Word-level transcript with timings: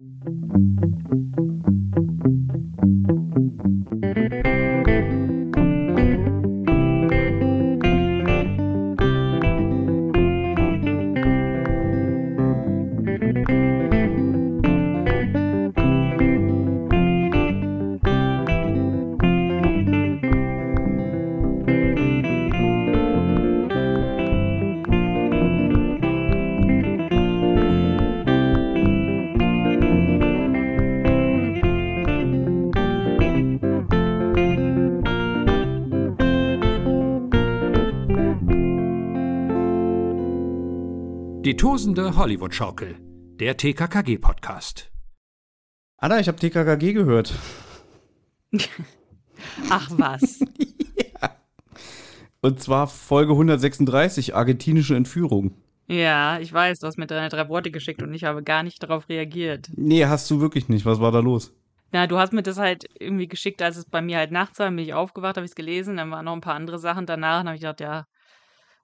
Die 0.00 1.27
Hollywood-Schaukel, 42.28 42.96
der 43.40 43.56
TKKG-Podcast. 43.56 44.90
Anna, 45.96 46.20
ich 46.20 46.28
habe 46.28 46.36
TKKG 46.36 46.92
gehört. 46.92 47.32
Ach 49.70 49.88
was. 49.92 50.40
ja. 51.22 51.30
Und 52.42 52.60
zwar 52.60 52.86
Folge 52.86 53.32
136, 53.32 54.34
argentinische 54.34 54.94
Entführung. 54.94 55.54
Ja, 55.86 56.38
ich 56.38 56.52
weiß, 56.52 56.80
du 56.80 56.86
hast 56.86 56.98
mir 56.98 57.06
deine 57.06 57.30
drei 57.30 57.48
Worte 57.48 57.70
geschickt 57.70 58.02
und 58.02 58.12
ich 58.12 58.24
habe 58.24 58.42
gar 58.42 58.62
nicht 58.62 58.82
darauf 58.82 59.08
reagiert. 59.08 59.70
Nee, 59.74 60.04
hast 60.04 60.30
du 60.30 60.42
wirklich 60.42 60.68
nicht. 60.68 60.84
Was 60.84 61.00
war 61.00 61.12
da 61.12 61.20
los? 61.20 61.54
Na, 61.92 62.06
du 62.06 62.18
hast 62.18 62.34
mir 62.34 62.42
das 62.42 62.58
halt 62.58 62.84
irgendwie 63.00 63.28
geschickt, 63.28 63.62
als 63.62 63.78
es 63.78 63.86
bei 63.86 64.02
mir 64.02 64.18
halt 64.18 64.32
nachts 64.32 64.58
war, 64.58 64.66
dann 64.66 64.76
bin 64.76 64.84
ich 64.84 64.92
aufgewacht, 64.92 65.38
habe 65.38 65.46
ich 65.46 65.52
es 65.52 65.56
gelesen, 65.56 65.96
dann 65.96 66.10
waren 66.10 66.26
noch 66.26 66.34
ein 66.34 66.42
paar 66.42 66.56
andere 66.56 66.78
Sachen 66.78 67.06
danach, 67.06 67.38
dann 67.38 67.46
habe 67.46 67.56
ich 67.56 67.62
gedacht, 67.62 67.80
ja, 67.80 68.06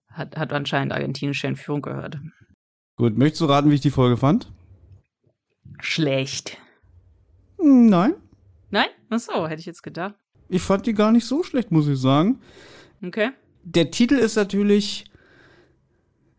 hat, 0.08 0.34
hat 0.34 0.51
anscheinend 0.55 0.95
argentinische 0.95 1.47
Entführung 1.47 1.83
gehört. 1.83 2.17
Gut, 2.97 3.19
möchtest 3.19 3.41
du 3.41 3.47
raten, 3.47 3.70
wie 3.70 3.75
ich 3.75 3.81
die 3.81 3.91
Folge 3.91 4.17
fand? 4.17 4.53
Schlecht. 5.81 6.59
Nein. 7.61 8.14
Nein? 8.70 8.86
Ach 9.11 9.19
so, 9.19 9.48
hätte 9.48 9.61
ich 9.61 9.67
jetzt 9.67 9.83
gedacht. 9.83 10.14
Ich 10.48 10.62
fand 10.62 10.86
die 10.86 10.95
gar 10.95 11.11
nicht 11.11 11.27
so 11.27 11.42
schlecht, 11.42 11.73
muss 11.73 11.89
ich 11.89 11.98
sagen. 11.98 12.41
Okay. 13.05 13.31
Der 13.64 13.91
Titel 13.91 14.14
ist 14.14 14.36
natürlich. 14.36 15.05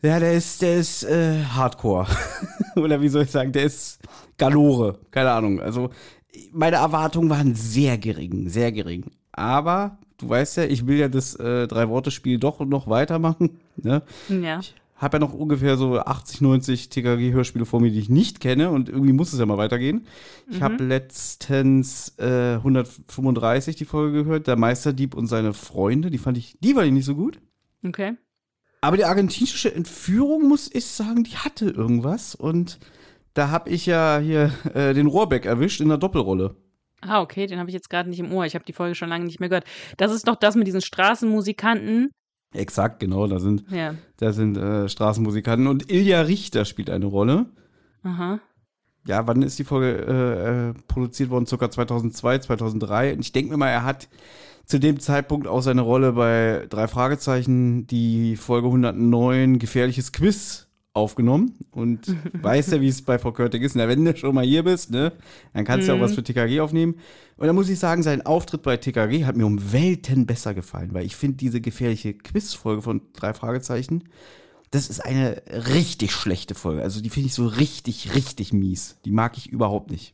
Ja, 0.02 0.20
der 0.20 0.34
ist, 0.34 0.62
der 0.62 0.78
ist 0.78 1.04
äh, 1.04 1.44
Hardcore. 1.44 2.08
Oder 2.76 3.02
wie 3.02 3.10
soll 3.10 3.24
ich 3.24 3.32
sagen, 3.32 3.52
der 3.52 3.64
ist 3.64 4.00
Galore. 4.38 5.00
Keine 5.12 5.32
Ahnung. 5.32 5.60
Also, 5.60 5.90
meine 6.54 6.78
Erwartungen 6.78 7.30
waren 7.30 7.56
sehr 7.56 7.98
gering, 7.98 8.48
sehr 8.48 8.72
gering. 8.72 9.12
Aber 9.32 9.98
du 10.18 10.30
weißt 10.30 10.58
ja, 10.58 10.64
ich 10.66 10.88
will 10.88 10.98
ja 10.98 11.10
das 11.10 11.36
äh, 11.36 11.68
Drei-Worte-Spiel 11.68 12.40
doch 12.40 12.60
noch 12.62 12.88
weitermachen. 12.88 13.60
Ne? 13.78 14.04
Ja. 14.30 14.60
Ich 14.60 14.76
habe 14.96 15.16
ja 15.18 15.20
noch 15.20 15.34
ungefähr 15.34 15.76
so 15.78 16.00
80, 16.00 16.42
90 16.42 16.90
TKG-Hörspiele 16.90 17.66
vor 17.66 17.82
mir, 17.82 17.92
die 17.92 18.00
ich 18.00 18.10
nicht 18.10 18.40
kenne 18.40 18.70
und 18.70 18.88
irgendwie 18.90 19.12
muss 19.14 19.34
es 19.34 19.40
ja 19.40 19.46
mal 19.46 19.58
weitergehen. 19.58 20.08
Ich 20.50 20.60
Mhm. 20.60 20.64
habe 20.64 20.84
letztens 20.84 22.18
äh, 22.18 22.56
135 22.56 23.76
die 23.76 23.86
Folge 23.86 24.24
gehört, 24.24 24.48
Der 24.48 24.56
Meisterdieb 24.56 25.14
und 25.16 25.28
seine 25.28 25.54
Freunde. 25.54 26.10
Die 26.12 26.18
fand 26.18 26.38
ich, 26.38 26.58
die 26.62 26.74
fand 26.74 26.88
ich 26.88 26.94
nicht 26.94 27.06
so 27.06 27.16
gut. 27.16 27.40
Okay. 27.86 28.14
Aber 28.82 28.98
die 28.98 29.06
argentinische 29.06 29.74
Entführung, 29.74 30.48
muss 30.48 30.70
ich 30.74 30.86
sagen, 30.86 31.24
die 31.24 31.38
hatte 31.38 31.70
irgendwas. 31.70 32.36
Und 32.36 32.80
da 33.34 33.50
habe 33.50 33.70
ich 33.72 33.86
ja 33.86 34.20
hier 34.20 34.52
äh, 34.74 34.94
den 34.94 35.08
Rohrbeck 35.08 35.46
erwischt 35.46 35.82
in 35.82 35.90
der 35.90 35.98
Doppelrolle. 35.98 36.56
Ah, 37.02 37.22
okay, 37.22 37.46
den 37.48 37.60
habe 37.60 37.70
ich 37.70 37.74
jetzt 37.74 37.90
gerade 37.90 38.10
nicht 38.10 38.20
im 38.20 38.32
Ohr. 38.32 38.46
Ich 38.46 38.56
habe 38.56 38.66
die 38.66 38.74
Folge 38.74 38.96
schon 38.96 39.10
lange 39.10 39.26
nicht 39.26 39.40
mehr 39.40 39.50
gehört. 39.50 39.66
Das 39.98 40.12
ist 40.12 40.28
doch 40.28 40.36
das 40.36 40.56
mit 40.56 40.68
diesen 40.68 40.82
Straßenmusikanten. 40.82 42.12
Exakt, 42.56 43.00
genau, 43.00 43.28
da 43.28 43.40
sind, 43.40 43.66
Ja. 43.70 43.96
da 44.18 44.32
sind 44.34 44.58
äh, 44.58 44.88
Straßenmusikanten. 44.90 45.68
Und 45.68 45.92
Ilja 45.92 46.22
Richter 46.22 46.66
spielt 46.66 46.90
eine 46.90 47.06
Rolle. 47.06 47.46
Aha. 48.04 48.40
Ja, 49.08 49.28
wann 49.28 49.42
ist 49.44 49.60
die 49.60 49.64
Folge 49.64 49.98
äh, 50.08 50.70
äh, 50.70 50.74
produziert 50.88 51.30
worden? 51.30 51.46
Circa 51.46 51.70
2002, 51.70 52.40
2003. 52.40 53.14
Und 53.14 53.20
ich 53.20 53.32
denke 53.32 53.52
mir 53.52 53.58
mal, 53.58 53.70
er 53.70 53.84
hat 53.84 54.08
zu 54.66 54.80
dem 54.80 55.00
Zeitpunkt 55.00 55.46
auch 55.48 55.62
seine 55.62 55.82
Rolle 55.82 56.14
bei 56.14 56.66
drei 56.70 56.88
Fragezeichen, 56.88 57.86
die 57.86 58.36
Folge 58.36 58.68
109, 58.68 59.60
gefährliches 59.60 60.12
Quiz, 60.12 60.65
aufgenommen. 60.96 61.56
Und 61.72 62.08
weiß 62.42 62.72
ja, 62.72 62.82
wie 62.82 62.88
es 62.88 63.02
bei 63.02 63.20
Frau 63.20 63.32
Körting 63.32 63.62
ist. 63.62 63.76
Na, 63.76 63.88
wenn 63.88 64.04
du 64.04 64.16
schon 64.16 64.34
mal 64.34 64.46
hier 64.46 64.64
bist, 64.64 64.92
ne, 64.92 65.12
dann 65.54 65.66
kannst 65.66 65.88
du 65.88 65.92
ja 65.92 65.96
auch 65.96 66.00
Mhm. 66.00 66.04
was 66.04 66.16
für 66.16 66.24
TKG 66.24 66.60
aufnehmen. 66.62 66.96
Und 67.38 67.48
da 67.48 67.54
muss 67.54 67.70
ich 67.70 67.78
sagen, 67.80 68.02
sein 68.02 68.26
Auftritt 68.26 68.62
bei 68.64 68.78
TKG 68.78 69.26
hat 69.26 69.36
mir 69.36 69.46
um 69.46 69.72
Welten 69.74 70.26
besser 70.26 70.54
gefallen, 70.54 70.94
weil 70.94 71.06
ich 71.06 71.16
finde 71.16 71.38
diese 71.38 71.60
gefährliche 71.62 72.14
Quiz-Folge 72.14 72.82
von 72.82 73.02
drei 73.14 73.34
Fragezeichen, 73.34 74.06
das 74.72 74.90
ist 74.90 75.00
eine 75.02 75.42
richtig 75.50 76.12
schlechte 76.12 76.56
Folge. 76.56 76.82
Also 76.82 77.02
die 77.02 77.10
finde 77.10 77.28
ich 77.28 77.34
so 77.34 77.46
richtig, 77.46 78.16
richtig 78.16 78.52
mies. 78.54 78.98
Die 79.06 79.12
mag 79.12 79.38
ich 79.38 79.48
überhaupt 79.52 79.92
nicht. 79.92 80.14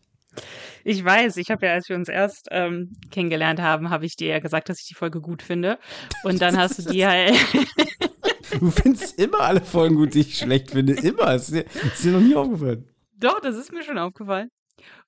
Ich 0.83 1.03
weiß, 1.03 1.37
ich 1.37 1.51
habe 1.51 1.65
ja, 1.67 1.73
als 1.73 1.89
wir 1.89 1.95
uns 1.95 2.07
erst 2.09 2.47
ähm, 2.51 2.93
kennengelernt 3.11 3.59
haben, 3.59 3.89
habe 3.89 4.05
ich 4.05 4.15
dir 4.15 4.29
ja 4.29 4.39
gesagt, 4.39 4.69
dass 4.69 4.79
ich 4.79 4.87
die 4.87 4.93
Folge 4.95 5.19
gut 5.19 5.41
finde. 5.41 5.77
Und 6.23 6.41
dann 6.41 6.57
hast 6.57 6.79
du 6.79 6.89
die 6.91 7.05
halt. 7.07 7.33
Du 8.59 8.71
findest 8.71 9.19
immer 9.19 9.41
alle 9.41 9.61
Folgen 9.61 9.95
gut, 9.95 10.13
die 10.13 10.21
ich 10.21 10.37
schlecht 10.37 10.71
finde. 10.71 10.93
Immer. 10.93 11.35
Ist 11.35 11.51
dir, 11.53 11.65
ist 11.65 12.03
dir 12.03 12.11
noch 12.11 12.19
nie 12.19 12.35
aufgefallen. 12.35 12.87
Doch, 13.17 13.39
das 13.39 13.55
ist 13.55 13.71
mir 13.71 13.83
schon 13.83 13.97
aufgefallen. 13.97 14.49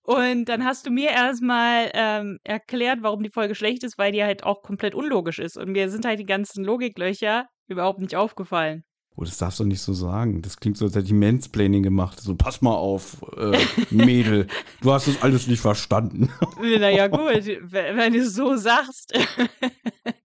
Und 0.03 0.45
dann 0.45 0.65
hast 0.65 0.85
du 0.85 0.91
mir 0.91 1.11
erstmal 1.11 1.89
ähm, 1.93 2.39
erklärt, 2.43 2.99
warum 3.01 3.23
die 3.23 3.29
Folge 3.29 3.55
schlecht 3.55 3.83
ist, 3.83 3.97
weil 3.97 4.11
die 4.11 4.23
halt 4.23 4.43
auch 4.43 4.61
komplett 4.61 4.95
unlogisch 4.95 5.39
ist. 5.39 5.57
Und 5.57 5.71
mir 5.71 5.89
sind 5.89 6.05
halt 6.05 6.19
die 6.19 6.25
ganzen 6.25 6.63
Logiklöcher 6.63 7.47
überhaupt 7.67 7.99
nicht 7.99 8.15
aufgefallen. 8.15 8.83
Oh, 9.15 9.23
das 9.23 9.37
darfst 9.37 9.59
du 9.59 9.63
nicht 9.63 9.81
so 9.81 9.93
sagen. 9.93 10.41
Das 10.41 10.57
klingt 10.57 10.75
so, 10.75 10.85
als 10.85 10.95
hätte 10.95 11.05
ich 11.05 11.13
Mansplaining 11.13 11.83
gemacht. 11.83 12.19
So, 12.19 12.35
pass 12.35 12.61
mal 12.61 12.73
auf, 12.73 13.21
äh, 13.37 13.57
Mädel. 13.91 14.47
Du 14.81 14.91
hast 14.91 15.07
das 15.07 15.21
alles 15.21 15.47
nicht 15.47 15.61
verstanden. 15.61 16.29
Naja, 16.59 17.07
gut, 17.09 17.45
wenn 17.45 17.97
wenn 17.97 18.13
du 18.13 18.19
es 18.19 18.33
so 18.33 18.55
sagst. 18.55 19.13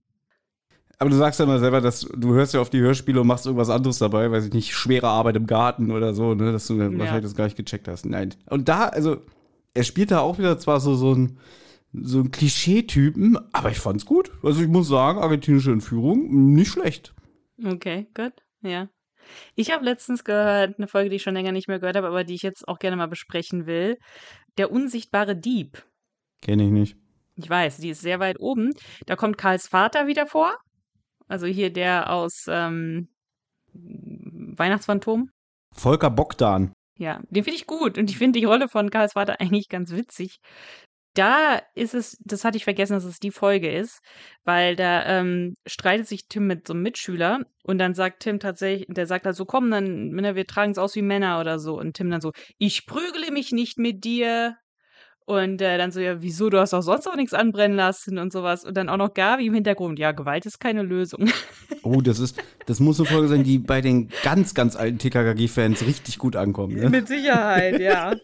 Aber 1.01 1.11
du 1.11 1.17
sagst 1.17 1.39
ja 1.39 1.47
mal 1.47 1.61
selber, 1.61 1.81
dass 1.81 2.01
du 2.01 2.35
hörst 2.35 2.55
ja 2.55 2.61
auf 2.61 2.71
die 2.71 2.81
Hörspiele 2.81 3.21
und 3.21 3.27
machst 3.29 3.47
irgendwas 3.47 3.71
anderes 3.71 3.99
dabei, 3.99 4.31
weiß 4.33 4.47
ich 4.47 4.53
nicht, 4.53 4.75
schwere 4.75 5.07
Arbeit 5.09 5.37
im 5.37 5.47
Garten 5.47 5.93
oder 5.93 6.13
so, 6.13 6.35
ne, 6.35 6.51
dass 6.51 6.67
du 6.67 6.75
Ja. 6.75 6.99
wahrscheinlich 6.99 7.25
das 7.25 7.37
gar 7.37 7.45
nicht 7.45 7.57
gecheckt 7.57 7.87
hast. 7.87 8.05
Nein. 8.05 8.35
Und 8.47 8.69
da, 8.69 8.87
also, 8.89 9.19
er 9.75 9.85
spielt 9.85 10.11
da 10.11 10.21
auch 10.21 10.39
wieder 10.39 10.59
zwar 10.59 10.81
so, 10.81 10.95
so 10.97 11.15
ein, 11.15 11.39
so 11.93 12.19
ein 12.21 12.33
Klischee-Typen, 12.33 13.39
aber 13.53 13.71
ich 13.71 13.79
fand's 13.79 14.07
gut. 14.07 14.33
Also 14.43 14.61
ich 14.61 14.69
muss 14.69 14.89
sagen, 14.89 15.21
argentinische 15.21 15.71
Entführung, 15.71 16.53
nicht 16.55 16.73
schlecht. 16.73 17.15
Okay, 17.65 18.09
gut, 18.15 18.33
ja. 18.63 18.89
Ich 19.55 19.71
habe 19.71 19.85
letztens 19.85 20.25
gehört, 20.25 20.79
eine 20.79 20.89
Folge, 20.89 21.11
die 21.11 21.17
ich 21.17 21.23
schon 21.23 21.35
länger 21.35 21.53
nicht 21.53 21.69
mehr 21.69 21.79
gehört 21.79 21.97
habe, 21.97 22.09
aber 22.09 22.25
die 22.25 22.35
ich 22.35 22.43
jetzt 22.43 22.67
auch 22.67 22.79
gerne 22.79 22.97
mal 22.97 23.09
besprechen 23.09 23.67
will. 23.67 23.99
Der 24.57 24.73
unsichtbare 24.73 25.37
Dieb. 25.37 25.85
Kenne 26.43 26.65
ich 26.65 26.71
nicht. 26.71 26.97
Ich 27.37 27.49
weiß, 27.49 27.77
die 27.77 27.91
ist 27.91 28.01
sehr 28.01 28.19
weit 28.21 28.41
oben. 28.41 28.73
Da 29.07 29.15
kommt 29.17 29.39
Karls 29.39 29.69
Vater 29.69 30.07
wieder 30.09 30.27
vor. 30.27 30.57
Also 31.29 31.47
hier 31.47 31.73
der 31.73 32.11
aus 32.11 32.47
ähm, 32.49 33.09
Weihnachtsphantom. 33.73 35.31
Volker 35.75 36.11
Bogdan. 36.11 36.73
Ja, 36.99 37.21
den 37.31 37.45
finde 37.45 37.57
ich 37.57 37.67
gut. 37.67 37.97
Und 37.97 38.11
ich 38.11 38.19
finde 38.19 38.41
die 38.41 38.45
Rolle 38.45 38.69
von 38.69 38.91
Karls 38.91 39.13
Vater 39.13 39.41
eigentlich 39.41 39.69
ganz 39.69 39.93
witzig. 39.93 40.41
Da 41.15 41.61
ist 41.75 41.95
es, 41.95 42.17
das 42.25 42.45
hatte 42.45 42.57
ich 42.57 42.65
vergessen, 42.65 42.93
dass 42.93 43.05
es 43.05 43.19
die 43.19 43.31
Folge 43.31 43.73
ist, 43.73 44.01
weil 44.45 44.77
da 44.77 45.05
ähm, 45.07 45.55
streitet 45.67 46.07
sich 46.07 46.29
Tim 46.29 46.47
mit 46.47 46.67
so 46.67 46.75
einem 46.75 46.83
Mitschüler 46.83 47.41
und 47.65 47.79
dann 47.79 47.95
sagt 47.95 48.21
Tim 48.21 48.39
tatsächlich, 48.39 48.87
der 48.89 49.07
sagt 49.07 49.27
halt 49.27 49.35
so, 49.35 49.45
komm, 49.45 49.71
dann, 49.71 50.13
wir 50.13 50.47
tragen 50.47 50.73
es 50.73 50.79
aus 50.79 50.95
wie 50.95 51.03
Männer 51.03 51.41
oder 51.41 51.59
so. 51.59 51.79
Und 51.79 51.95
Tim 51.95 52.11
dann 52.11 52.21
so, 52.21 52.33
ich 52.59 52.87
prügele 52.87 53.33
mich 53.33 53.53
nicht 53.53 53.79
mit 53.79 54.05
dir. 54.05 54.57
Und 55.29 55.61
äh, 55.61 55.77
dann 55.77 55.91
so, 55.91 56.01
ja, 56.01 56.23
wieso, 56.23 56.49
du 56.49 56.59
hast 56.59 56.73
auch 56.73 56.81
sonst 56.81 57.07
auch 57.07 57.15
nichts 57.15 57.35
anbrennen 57.35 57.77
lassen 57.77 58.17
und 58.17 58.33
sowas. 58.33 58.65
Und 58.65 58.79
dann 58.79 58.89
auch 58.89 58.97
noch 58.97 59.13
Gabi 59.13 59.49
im 59.49 59.53
Hintergrund, 59.53 59.99
ja, 59.99 60.13
Gewalt 60.13 60.47
ist 60.47 60.59
keine 60.59 60.83
Lösung. 60.83 61.31
Oh, 61.85 62.01
das 62.01 62.19
ist, 62.19 62.43
das 62.67 62.81
muss 62.81 62.99
eine 62.99 63.09
Folge 63.09 63.29
sein, 63.29 63.45
die 63.45 63.59
bei 63.59 63.81
den 63.81 64.11
ganz, 64.23 64.53
ganz 64.53 64.75
alten 64.75 64.99
TKKG-Fans 64.99 65.87
richtig 65.87 66.19
gut 66.19 66.35
ankommt. 66.35 66.75
Ne? 66.75 66.91
mit 66.91 67.09
Sicherheit, 67.09 67.81
ja. 67.81 68.15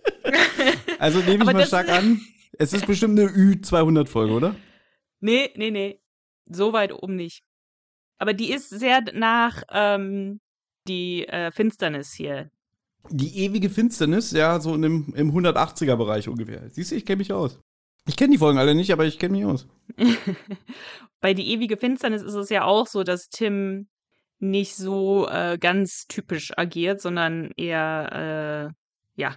Also 0.98 1.20
nehme 1.20 1.44
ich 1.44 1.52
mal 1.52 1.64
stark 1.64 1.88
an. 1.88 2.20
Es 2.58 2.72
ist 2.72 2.86
bestimmt 2.86 3.18
eine 3.18 3.30
Ü200-Folge, 3.30 4.32
oder? 4.32 4.56
Nee, 5.20 5.50
nee, 5.54 5.70
nee. 5.70 6.00
So 6.46 6.72
weit 6.72 6.92
oben 6.92 7.16
nicht. 7.16 7.42
Aber 8.18 8.34
die 8.34 8.50
ist 8.50 8.68
sehr 8.70 9.02
nach 9.14 9.62
ähm, 9.70 10.40
die 10.88 11.26
äh, 11.28 11.52
Finsternis 11.52 12.12
hier. 12.12 12.50
Die 13.10 13.38
ewige 13.44 13.70
Finsternis, 13.70 14.32
ja, 14.32 14.60
so 14.60 14.74
in 14.74 14.82
dem, 14.82 15.12
im 15.14 15.32
180er-Bereich 15.32 16.28
ungefähr. 16.28 16.68
Siehst 16.70 16.90
du, 16.90 16.96
ich 16.96 17.04
kenne 17.04 17.18
mich 17.18 17.32
aus. 17.32 17.60
Ich 18.06 18.16
kenne 18.16 18.32
die 18.32 18.38
Folgen 18.38 18.58
alle 18.58 18.74
nicht, 18.74 18.92
aber 18.92 19.04
ich 19.04 19.18
kenne 19.18 19.36
mich 19.36 19.44
aus. 19.44 19.66
Bei 21.20 21.32
die 21.32 21.52
ewige 21.52 21.76
Finsternis 21.76 22.22
ist 22.22 22.34
es 22.34 22.50
ja 22.50 22.64
auch 22.64 22.86
so, 22.86 23.02
dass 23.02 23.28
Tim 23.28 23.88
nicht 24.38 24.76
so 24.76 25.26
äh, 25.28 25.58
ganz 25.58 26.06
typisch 26.06 26.52
agiert, 26.56 27.00
sondern 27.00 27.50
eher, 27.56 28.72
äh, 29.16 29.20
ja, 29.20 29.36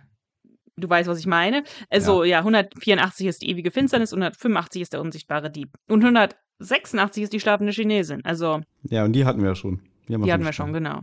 du 0.76 0.90
weißt, 0.90 1.10
was 1.10 1.20
ich 1.20 1.28
meine. 1.28 1.64
Also 1.90 2.24
ja. 2.24 2.32
ja, 2.32 2.40
184 2.40 3.28
ist 3.28 3.42
die 3.42 3.50
ewige 3.50 3.72
Finsternis, 3.72 4.12
185 4.12 4.82
ist 4.82 4.94
der 4.94 5.02
unsichtbare 5.02 5.50
Dieb. 5.50 5.70
Und 5.88 6.04
186 6.04 7.24
ist 7.24 7.34
die 7.34 7.40
schlafende 7.40 7.72
Chinesin. 7.72 8.24
Also. 8.26 8.62
Ja, 8.84 9.06
und 9.06 9.14
die 9.14 9.26
hatten 9.26 9.42
wir 9.42 9.50
ja 9.50 9.56
schon. 9.56 9.82
Die, 10.08 10.18
die 10.18 10.32
hatten 10.32 10.46
wir 10.46 10.54
schon, 10.54 10.74
genau. 10.74 11.02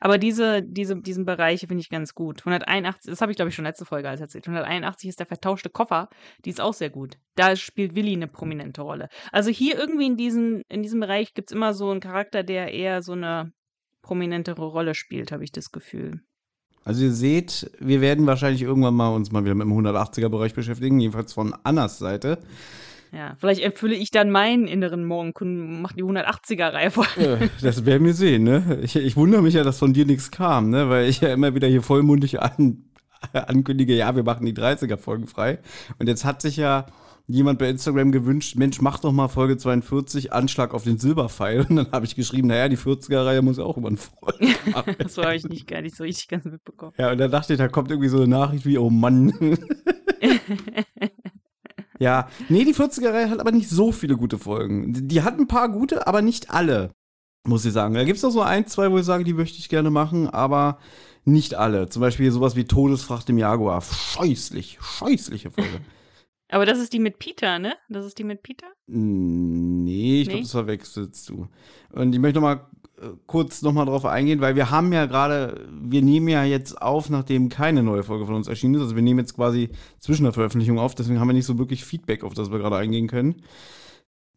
Aber 0.00 0.18
diese, 0.18 0.62
diese, 0.62 0.96
diesen 0.96 1.24
Bereich 1.24 1.60
finde 1.60 1.80
ich 1.80 1.88
ganz 1.88 2.14
gut. 2.14 2.40
181, 2.40 3.10
das 3.10 3.20
habe 3.20 3.32
ich 3.32 3.36
glaube 3.36 3.48
ich 3.50 3.54
schon 3.54 3.64
letzte 3.64 3.84
Folge 3.84 4.08
als 4.08 4.20
erzählt. 4.20 4.46
181 4.46 5.08
ist 5.08 5.20
der 5.20 5.26
vertauschte 5.26 5.70
Koffer. 5.70 6.08
Die 6.44 6.50
ist 6.50 6.60
auch 6.60 6.74
sehr 6.74 6.90
gut. 6.90 7.18
Da 7.34 7.56
spielt 7.56 7.94
Willi 7.94 8.12
eine 8.12 8.28
prominente 8.28 8.82
Rolle. 8.82 9.08
Also 9.32 9.50
hier 9.50 9.78
irgendwie 9.78 10.06
in, 10.06 10.16
diesen, 10.16 10.62
in 10.68 10.82
diesem 10.82 11.00
Bereich 11.00 11.34
gibt 11.34 11.50
es 11.50 11.56
immer 11.56 11.74
so 11.74 11.90
einen 11.90 12.00
Charakter, 12.00 12.42
der 12.42 12.72
eher 12.72 13.02
so 13.02 13.12
eine 13.12 13.52
prominentere 14.02 14.64
Rolle 14.64 14.94
spielt, 14.94 15.32
habe 15.32 15.44
ich 15.44 15.52
das 15.52 15.72
Gefühl. 15.72 16.20
Also 16.84 17.04
ihr 17.04 17.12
seht, 17.12 17.68
wir 17.80 18.00
werden 18.00 18.26
wahrscheinlich 18.26 18.62
irgendwann 18.62 18.94
mal 18.94 19.08
uns 19.08 19.32
mal 19.32 19.44
wieder 19.44 19.56
mit 19.56 19.66
dem 19.66 19.72
180er 19.72 20.28
Bereich 20.28 20.54
beschäftigen, 20.54 21.00
jedenfalls 21.00 21.32
von 21.32 21.52
Annas 21.64 21.98
Seite. 21.98 22.38
Ja, 23.12 23.36
vielleicht 23.38 23.60
erfülle 23.60 23.94
ich 23.94 24.10
dann 24.10 24.30
meinen 24.30 24.66
inneren 24.66 25.04
Morgenkunden 25.04 25.62
und 25.62 25.82
mache 25.82 25.94
die 25.94 26.04
180er-Reihe 26.04 26.90
voll. 26.90 27.06
Ja, 27.16 27.38
das 27.62 27.86
werden 27.86 28.04
wir 28.04 28.14
sehen, 28.14 28.44
ne? 28.44 28.78
Ich, 28.82 28.96
ich, 28.96 29.16
wundere 29.16 29.42
mich 29.42 29.54
ja, 29.54 29.64
dass 29.64 29.78
von 29.78 29.92
dir 29.92 30.06
nichts 30.06 30.30
kam, 30.30 30.70
ne? 30.70 30.88
Weil 30.88 31.08
ich 31.08 31.20
ja 31.20 31.32
immer 31.32 31.54
wieder 31.54 31.68
hier 31.68 31.82
vollmundig 31.82 32.40
an, 32.40 32.84
ankündige, 33.32 33.94
ja, 33.94 34.14
wir 34.14 34.22
machen 34.22 34.46
die 34.46 34.54
30er-Folgen 34.54 35.26
frei. 35.26 35.58
Und 35.98 36.08
jetzt 36.08 36.24
hat 36.24 36.42
sich 36.42 36.56
ja 36.56 36.86
jemand 37.28 37.58
bei 37.58 37.68
Instagram 37.68 38.12
gewünscht, 38.12 38.56
Mensch, 38.56 38.80
mach 38.80 39.00
doch 39.00 39.12
mal 39.12 39.28
Folge 39.28 39.56
42, 39.56 40.32
Anschlag 40.32 40.74
auf 40.74 40.84
den 40.84 40.98
Silberpfeil. 40.98 41.66
Und 41.68 41.76
dann 41.76 41.92
habe 41.92 42.06
ich 42.06 42.14
geschrieben, 42.14 42.48
naja, 42.48 42.68
die 42.68 42.78
40er-Reihe 42.78 43.42
muss 43.42 43.58
auch 43.58 43.76
immer 43.76 43.90
ein 43.90 43.96
Folge 43.96 44.54
machen. 44.70 44.96
das 44.98 45.18
habe 45.18 45.34
ich 45.34 45.44
nicht 45.44 45.66
gar 45.66 45.82
nicht 45.82 45.96
so 45.96 46.04
richtig 46.04 46.28
ganz 46.28 46.44
mitbekommen. 46.44 46.92
Ja, 46.98 47.12
und 47.12 47.18
dann 47.18 47.30
dachte 47.30 47.52
ich, 47.52 47.58
da 47.58 47.68
kommt 47.68 47.90
irgendwie 47.90 48.08
so 48.08 48.18
eine 48.18 48.28
Nachricht 48.28 48.64
wie, 48.66 48.78
oh 48.78 48.90
Mann. 48.90 49.32
ja, 51.98 52.28
nee, 52.48 52.64
die 52.64 52.74
40er-Reihe 52.74 53.30
hat 53.30 53.40
aber 53.40 53.52
nicht 53.52 53.68
so 53.68 53.92
viele 53.92 54.16
gute 54.16 54.38
Folgen. 54.38 55.08
Die 55.08 55.22
hat 55.22 55.38
ein 55.38 55.48
paar 55.48 55.68
gute, 55.68 56.06
aber 56.06 56.22
nicht 56.22 56.50
alle, 56.50 56.92
muss 57.46 57.64
ich 57.64 57.72
sagen. 57.72 57.94
Da 57.94 58.04
gibt 58.04 58.16
es 58.16 58.22
noch 58.22 58.30
so 58.30 58.42
ein, 58.42 58.66
zwei, 58.66 58.90
wo 58.90 58.98
ich 58.98 59.04
sage, 59.04 59.24
die 59.24 59.34
möchte 59.34 59.58
ich 59.58 59.68
gerne 59.68 59.90
machen, 59.90 60.28
aber 60.28 60.78
nicht 61.24 61.54
alle. 61.54 61.88
Zum 61.88 62.00
Beispiel 62.00 62.30
sowas 62.30 62.56
wie 62.56 62.64
Todesfracht 62.64 63.28
im 63.28 63.38
Jaguar. 63.38 63.82
Scheußlich, 63.82 64.78
scheußliche 64.80 65.50
Folge. 65.50 65.80
Aber 66.48 66.64
das 66.64 66.78
ist 66.78 66.92
die 66.92 67.00
mit 67.00 67.18
Peter, 67.18 67.58
ne? 67.58 67.74
Das 67.88 68.06
ist 68.06 68.18
die 68.18 68.24
mit 68.24 68.42
Peter? 68.42 68.68
Nee, 68.86 70.20
ich 70.20 70.28
nee? 70.28 70.32
glaube, 70.32 70.42
das 70.42 70.52
verwechselst 70.52 71.28
du. 71.28 71.48
Und 71.90 72.14
ich 72.14 72.20
möchte 72.20 72.40
noch 72.40 72.46
mal 72.46 72.54
äh, 72.54 72.75
kurz 73.26 73.62
noch 73.62 73.72
mal 73.72 73.84
drauf 73.84 74.04
eingehen, 74.04 74.40
weil 74.40 74.56
wir 74.56 74.70
haben 74.70 74.92
ja 74.92 75.06
gerade, 75.06 75.66
wir 75.70 76.02
nehmen 76.02 76.28
ja 76.28 76.44
jetzt 76.44 76.80
auf, 76.80 77.10
nachdem 77.10 77.48
keine 77.48 77.82
neue 77.82 78.02
Folge 78.02 78.26
von 78.26 78.34
uns 78.34 78.48
erschienen 78.48 78.74
ist. 78.76 78.82
Also 78.82 78.96
wir 78.96 79.02
nehmen 79.02 79.20
jetzt 79.20 79.34
quasi 79.34 79.70
zwischen 79.98 80.24
der 80.24 80.32
Veröffentlichung 80.32 80.78
auf, 80.78 80.94
deswegen 80.94 81.20
haben 81.20 81.28
wir 81.28 81.34
nicht 81.34 81.46
so 81.46 81.58
wirklich 81.58 81.84
Feedback, 81.84 82.24
auf 82.24 82.34
das 82.34 82.50
wir 82.50 82.58
gerade 82.58 82.76
eingehen 82.76 83.08
können. 83.08 83.42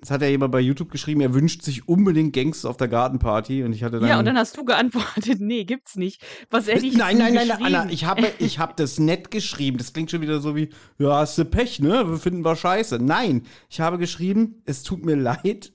Es 0.01 0.11
hat 0.11 0.21
ja 0.21 0.29
jemand 0.29 0.53
bei 0.53 0.61
YouTube 0.61 0.91
geschrieben, 0.91 1.19
er 1.19 1.33
wünscht 1.33 1.61
sich 1.61 1.89
unbedingt 1.89 2.33
Gangster 2.33 2.69
auf 2.69 2.77
der 2.77 2.87
Gartenparty 2.87 3.63
und 3.63 3.73
ich 3.73 3.83
hatte 3.83 3.99
dann. 3.99 4.07
Ja, 4.07 4.17
und 4.17 4.25
dann 4.25 4.37
hast 4.37 4.55
du 4.55 4.63
geantwortet, 4.63 5.37
nee, 5.39 5.65
gibt's 5.65 5.97
nicht. 5.97 6.21
Was 6.49 6.67
hätte 6.67 6.85
ich 6.85 6.95
Nein, 6.95 7.17
nein, 7.17 7.33
nein, 7.33 7.49
nein, 7.49 7.61
Anna, 7.61 7.89
ich 7.89 8.05
habe, 8.05 8.27
ich 8.39 8.59
habe 8.59 8.73
das 8.77 8.97
nett 8.97 9.29
geschrieben. 9.29 9.77
Das 9.77 9.91
klingt 9.91 10.09
schon 10.09 10.21
wieder 10.21 10.39
so 10.39 10.55
wie, 10.55 10.69
ja, 10.99 11.17
hast 11.17 11.37
du 11.37 11.43
Pech, 11.43 11.81
ne? 11.81 12.09
Wir 12.09 12.17
finden 12.17 12.45
wir 12.45 12.55
scheiße. 12.55 12.99
Nein, 12.99 13.43
ich 13.69 13.81
habe 13.81 13.97
geschrieben, 13.97 14.61
es 14.65 14.83
tut 14.83 15.03
mir 15.03 15.15
leid, 15.15 15.73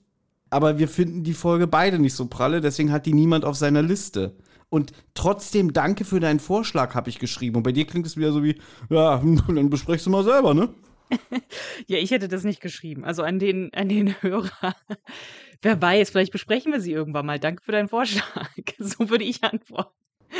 aber 0.54 0.78
wir 0.78 0.86
finden 0.86 1.24
die 1.24 1.34
Folge 1.34 1.66
beide 1.66 1.98
nicht 1.98 2.14
so 2.14 2.26
pralle, 2.26 2.60
deswegen 2.60 2.92
hat 2.92 3.06
die 3.06 3.12
niemand 3.12 3.44
auf 3.44 3.56
seiner 3.56 3.82
Liste. 3.82 4.36
Und 4.68 4.92
trotzdem 5.12 5.72
danke 5.72 6.04
für 6.04 6.20
deinen 6.20 6.38
Vorschlag, 6.38 6.94
habe 6.94 7.10
ich 7.10 7.18
geschrieben. 7.18 7.56
Und 7.56 7.64
bei 7.64 7.72
dir 7.72 7.86
klingt 7.86 8.06
es 8.06 8.16
wieder 8.16 8.30
so 8.30 8.44
wie, 8.44 8.60
ja, 8.88 9.20
dann 9.48 9.68
besprechst 9.68 10.06
du 10.06 10.10
mal 10.10 10.22
selber, 10.22 10.54
ne? 10.54 10.72
ja, 11.88 11.98
ich 11.98 12.12
hätte 12.12 12.28
das 12.28 12.44
nicht 12.44 12.60
geschrieben. 12.60 13.04
Also 13.04 13.24
an 13.24 13.40
den, 13.40 13.74
an 13.74 13.88
den 13.88 14.22
Hörer. 14.22 14.76
Wer 15.62 15.82
weiß, 15.82 16.10
vielleicht 16.10 16.30
besprechen 16.30 16.70
wir 16.70 16.80
sie 16.80 16.92
irgendwann 16.92 17.26
mal. 17.26 17.40
Danke 17.40 17.64
für 17.64 17.72
deinen 17.72 17.88
Vorschlag. 17.88 18.48
So 18.78 19.10
würde 19.10 19.24
ich 19.24 19.42
antworten. 19.42 19.90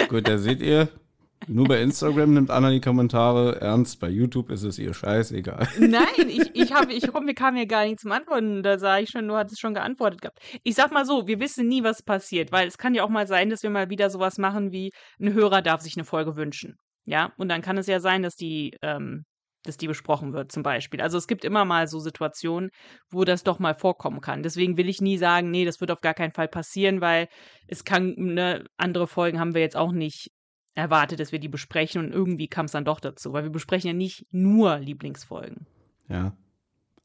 Gut, 0.09 0.29
da 0.29 0.39
seht 0.39 0.63
ihr. 0.63 0.89
Nur 1.47 1.67
bei 1.67 1.81
Instagram 1.83 2.35
nimmt 2.35 2.51
Anna 2.51 2.71
die 2.71 2.81
Kommentare 2.81 3.61
ernst, 3.61 4.01
bei 4.01 4.09
YouTube 4.09 4.51
ist 4.51 4.63
es 4.63 4.79
ihr 4.79 4.95
scheißegal. 4.95 5.69
Nein, 5.79 6.29
ich, 6.29 6.55
ich 6.55 6.73
habe, 6.73 6.93
ich 6.93 7.07
komm, 7.13 7.27
mir 7.27 7.35
kam 7.35 7.57
ja 7.57 7.65
gar 7.65 7.85
nicht 7.85 8.01
zum 8.01 8.13
Antworten. 8.13 8.63
Da 8.63 8.79
sah 8.79 8.99
ich 8.99 9.11
schon, 9.11 9.29
du 9.29 9.37
hattest 9.37 9.61
schon 9.61 9.75
geantwortet 9.75 10.23
gehabt. 10.23 10.39
Ich 10.63 10.75
sag 10.75 10.93
mal 10.93 11.05
so, 11.05 11.27
wir 11.27 11.41
wissen 11.41 11.69
nie, 11.69 11.85
was 11.85 12.03
passiert, 12.03 12.53
weil 12.53 12.67
es 12.67 12.79
kann 12.79 12.95
ja 12.95 13.05
auch 13.05 13.09
mal 13.09 13.27
sein, 13.27 13.51
dass 13.51 13.63
wir 13.63 13.71
mal 13.71 13.91
wieder 13.91 14.11
sowas 14.11 14.39
machen 14.39 14.73
wie 14.73 14.91
ein 15.21 15.33
Hörer 15.33 15.63
darf 15.63 15.81
sich 15.81 15.97
eine 15.97 16.05
Folge 16.05 16.37
wünschen. 16.37 16.77
Ja, 17.05 17.33
und 17.37 17.49
dann 17.49 17.63
kann 17.63 17.77
es 17.77 17.87
ja 17.87 18.01
sein, 18.01 18.23
dass 18.23 18.35
die 18.35 18.77
ähm, 18.83 19.25
dass 19.65 19.77
die 19.79 19.89
besprochen 19.89 20.33
wird, 20.33 20.53
zum 20.53 20.63
Beispiel. 20.63 21.01
Also 21.01 21.19
es 21.19 21.27
gibt 21.27 21.45
immer 21.45 21.65
mal 21.65 21.89
so 21.89 21.99
Situationen, 21.99 22.71
wo 23.11 23.25
das 23.25 23.43
doch 23.45 23.59
mal 23.59 23.75
vorkommen 23.75 24.21
kann. 24.21 24.43
Deswegen 24.43 24.77
will 24.77 24.89
ich 24.89 25.01
nie 25.01 25.17
sagen, 25.17 25.51
nee, 25.51 25.65
das 25.65 25.81
wird 25.81 25.91
auf 25.91 26.03
gar 26.03 26.15
keinen 26.15 26.33
Fall 26.33 26.49
passieren, 26.49 27.01
weil 27.01 27.29
es 27.67 27.85
kann, 27.85 28.15
ne, 28.17 28.65
andere 28.77 29.07
Folgen 29.09 29.41
haben 29.41 29.55
wir 29.55 29.63
jetzt 29.63 29.77
auch 29.77 29.93
nicht 29.93 30.29
erwartet, 30.75 31.21
dass 31.21 31.33
wir 31.33 31.39
die 31.39 31.49
besprechen 31.49 32.05
und 32.05 32.13
irgendwie 32.13 32.49
kam 32.49 32.67
es 32.67 32.73
dann 32.73 32.85
doch 32.85 33.01
dazu, 33.01 33.33
weil 33.33 33.45
wir 33.45 33.51
besprechen 33.51 33.89
ja 33.89 33.95
nicht 33.95 34.27
nur 34.33 34.79
Lieblingsfolgen. 34.79 35.67
Ja. 36.09 36.33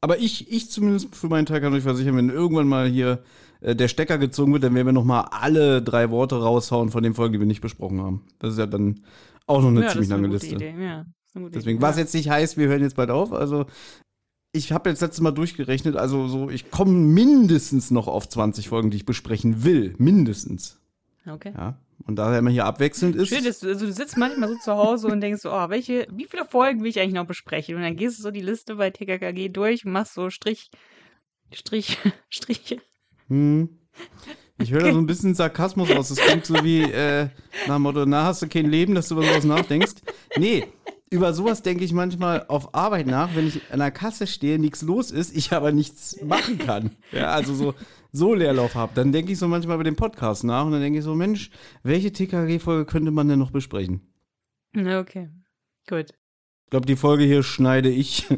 Aber 0.00 0.18
ich, 0.18 0.50
ich 0.50 0.70
zumindest 0.70 1.14
für 1.14 1.28
meinen 1.28 1.46
Teil 1.46 1.60
kann 1.60 1.74
euch 1.74 1.82
versichern, 1.82 2.16
wenn 2.16 2.30
irgendwann 2.30 2.66
mal 2.66 2.88
hier 2.88 3.22
äh, 3.60 3.76
der 3.76 3.88
Stecker 3.88 4.18
gezogen 4.18 4.52
wird, 4.52 4.64
dann 4.64 4.74
werden 4.74 4.88
wir 4.88 4.92
nochmal 4.92 5.26
alle 5.30 5.82
drei 5.82 6.10
Worte 6.10 6.40
raushauen 6.40 6.90
von 6.90 7.02
den 7.02 7.14
Folgen, 7.14 7.34
die 7.34 7.40
wir 7.40 7.46
nicht 7.46 7.60
besprochen 7.60 8.00
haben. 8.00 8.24
Das 8.38 8.52
ist 8.52 8.58
ja 8.58 8.66
dann 8.66 9.00
auch 9.46 9.60
noch 9.60 9.68
eine 9.68 9.82
ja, 9.82 9.88
ziemlich 9.88 10.08
lange 10.08 10.28
Liste. 10.28 10.54
Idee, 10.54 10.74
ja. 10.78 11.06
Deswegen, 11.34 11.80
was 11.80 11.96
jetzt 11.96 12.14
nicht 12.14 12.28
heißt, 12.28 12.56
wir 12.56 12.66
hören 12.66 12.82
jetzt 12.82 12.96
bald 12.96 13.10
auf. 13.10 13.32
Also, 13.32 13.66
ich 14.52 14.72
habe 14.72 14.90
jetzt 14.90 15.00
letztes 15.00 15.20
Mal 15.20 15.30
durchgerechnet, 15.30 15.96
also 15.96 16.26
so, 16.26 16.50
ich 16.50 16.72
komme 16.72 16.90
mindestens 16.90 17.92
noch 17.92 18.08
auf 18.08 18.28
20 18.28 18.68
Folgen, 18.68 18.90
die 18.90 18.96
ich 18.96 19.06
besprechen 19.06 19.62
will. 19.62 19.94
Mindestens. 19.98 20.80
Okay. 21.24 21.52
Ja. 21.56 21.78
Und 22.06 22.16
da 22.16 22.32
er 22.32 22.38
immer 22.38 22.50
hier 22.50 22.64
abwechselnd 22.64 23.16
ist. 23.16 23.28
Schön, 23.28 23.44
dass 23.44 23.60
du, 23.60 23.68
also 23.68 23.86
du 23.86 23.92
sitzt 23.92 24.16
manchmal 24.16 24.48
so 24.48 24.56
zu 24.56 24.72
Hause 24.76 25.08
und 25.08 25.20
denkst 25.20 25.42
so, 25.42 25.52
oh, 25.52 25.68
welche, 25.68 26.06
wie 26.10 26.26
viele 26.26 26.44
Folgen 26.44 26.82
will 26.82 26.90
ich 26.90 26.98
eigentlich 26.98 27.14
noch 27.14 27.26
besprechen? 27.26 27.76
Und 27.76 27.82
dann 27.82 27.96
gehst 27.96 28.18
du 28.18 28.22
so 28.22 28.30
die 28.30 28.40
Liste 28.40 28.76
bei 28.76 28.90
TKKG 28.90 29.48
durch 29.50 29.84
und 29.84 29.92
machst 29.92 30.14
so 30.14 30.30
Strich, 30.30 30.70
Strich, 31.52 31.98
Striche. 32.28 32.78
Hm. 33.28 33.68
Ich 34.58 34.72
höre 34.72 34.80
okay. 34.80 34.88
da 34.88 34.94
so 34.94 35.00
ein 35.00 35.06
bisschen 35.06 35.34
Sarkasmus 35.34 35.90
aus. 35.90 36.08
Das 36.08 36.18
klingt 36.18 36.46
so 36.46 36.62
wie 36.62 36.82
äh, 36.82 37.28
nach 37.66 37.76
dem 37.76 37.82
Motto, 37.82 38.04
na, 38.06 38.24
hast 38.24 38.42
du 38.42 38.48
kein 38.48 38.66
Leben, 38.70 38.94
dass 38.94 39.08
du 39.08 39.14
über 39.14 39.24
sowas 39.24 39.44
nachdenkst. 39.44 39.94
Nee, 40.36 40.66
über 41.10 41.32
sowas 41.32 41.62
denke 41.62 41.84
ich 41.84 41.92
manchmal 41.92 42.44
auf 42.46 42.74
Arbeit 42.74 43.06
nach, 43.06 43.34
wenn 43.34 43.48
ich 43.48 43.60
an 43.72 43.80
der 43.80 43.90
Kasse 43.90 44.26
stehe, 44.26 44.58
nichts 44.58 44.82
los 44.82 45.10
ist, 45.10 45.36
ich 45.36 45.52
aber 45.52 45.72
nichts 45.72 46.20
machen 46.22 46.58
kann. 46.58 46.96
Ja, 47.10 47.30
also 47.30 47.54
so, 47.54 47.74
so 48.12 48.34
Leerlauf 48.34 48.74
habe. 48.74 48.92
Dann 48.94 49.12
denke 49.12 49.32
ich 49.32 49.38
so 49.38 49.48
manchmal 49.48 49.76
über 49.76 49.84
den 49.84 49.96
Podcast 49.96 50.44
nach 50.44 50.64
und 50.64 50.72
dann 50.72 50.80
denke 50.80 50.98
ich 50.98 51.04
so, 51.04 51.14
Mensch, 51.14 51.50
welche 51.82 52.12
TKG-Folge 52.12 52.84
könnte 52.86 53.10
man 53.10 53.28
denn 53.28 53.38
noch 53.38 53.50
besprechen? 53.50 54.12
Okay, 54.76 55.28
gut. 55.88 56.10
Ich 56.64 56.70
glaube, 56.70 56.86
die 56.86 56.96
Folge 56.96 57.24
hier 57.24 57.42
schneide 57.42 57.88
ich. 57.88 58.26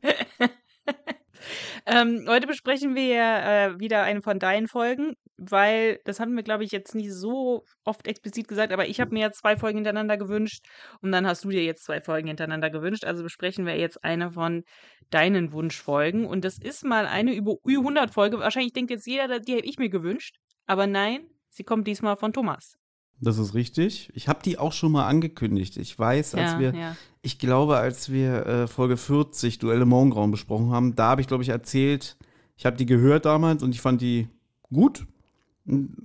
ähm, 1.86 2.26
heute 2.28 2.46
besprechen 2.46 2.94
wir 2.94 3.22
äh, 3.22 3.80
wieder 3.80 4.02
eine 4.02 4.22
von 4.22 4.38
deinen 4.38 4.68
Folgen 4.68 5.14
weil 5.40 6.00
das 6.04 6.20
hatten 6.20 6.36
wir, 6.36 6.42
glaube 6.42 6.64
ich, 6.64 6.70
jetzt 6.70 6.94
nicht 6.94 7.12
so 7.12 7.64
oft 7.84 8.06
explizit 8.06 8.46
gesagt, 8.46 8.72
aber 8.72 8.86
ich 8.86 9.00
habe 9.00 9.14
mir 9.14 9.20
jetzt 9.20 9.38
zwei 9.38 9.56
Folgen 9.56 9.78
hintereinander 9.78 10.18
gewünscht 10.18 10.66
und 11.00 11.12
dann 11.12 11.26
hast 11.26 11.44
du 11.44 11.48
dir 11.48 11.64
jetzt 11.64 11.84
zwei 11.84 12.02
Folgen 12.02 12.28
hintereinander 12.28 12.68
gewünscht. 12.68 13.06
Also 13.06 13.22
besprechen 13.22 13.64
wir 13.64 13.78
jetzt 13.78 14.04
eine 14.04 14.32
von 14.32 14.64
deinen 15.08 15.52
Wunschfolgen 15.52 16.26
und 16.26 16.44
das 16.44 16.58
ist 16.58 16.84
mal 16.84 17.06
eine 17.06 17.34
über 17.34 17.56
100 17.66 18.10
Folge. 18.10 18.38
Wahrscheinlich 18.38 18.74
denkt 18.74 18.90
jetzt 18.90 19.06
jeder, 19.06 19.40
die 19.40 19.52
habe 19.52 19.64
ich 19.64 19.78
mir 19.78 19.88
gewünscht, 19.88 20.36
aber 20.66 20.86
nein, 20.86 21.20
sie 21.48 21.64
kommt 21.64 21.86
diesmal 21.86 22.16
von 22.16 22.34
Thomas. 22.34 22.76
Das 23.18 23.38
ist 23.38 23.54
richtig. 23.54 24.10
Ich 24.14 24.28
habe 24.28 24.42
die 24.42 24.58
auch 24.58 24.72
schon 24.72 24.92
mal 24.92 25.06
angekündigt. 25.06 25.78
Ich 25.78 25.98
weiß, 25.98 26.34
als 26.34 26.52
ja, 26.52 26.58
wir, 26.58 26.74
ja. 26.74 26.96
ich 27.22 27.38
glaube, 27.38 27.78
als 27.78 28.12
wir 28.12 28.46
äh, 28.46 28.66
Folge 28.66 28.98
40 28.98 29.58
Duelle 29.58 29.86
Morgengrauen 29.86 30.30
besprochen 30.30 30.70
haben, 30.70 30.94
da 30.96 31.10
habe 31.10 31.22
ich, 31.22 31.28
glaube 31.28 31.42
ich, 31.42 31.48
erzählt, 31.48 32.18
ich 32.56 32.66
habe 32.66 32.76
die 32.76 32.86
gehört 32.86 33.24
damals 33.24 33.62
und 33.62 33.74
ich 33.74 33.80
fand 33.80 34.02
die 34.02 34.28
gut 34.70 35.06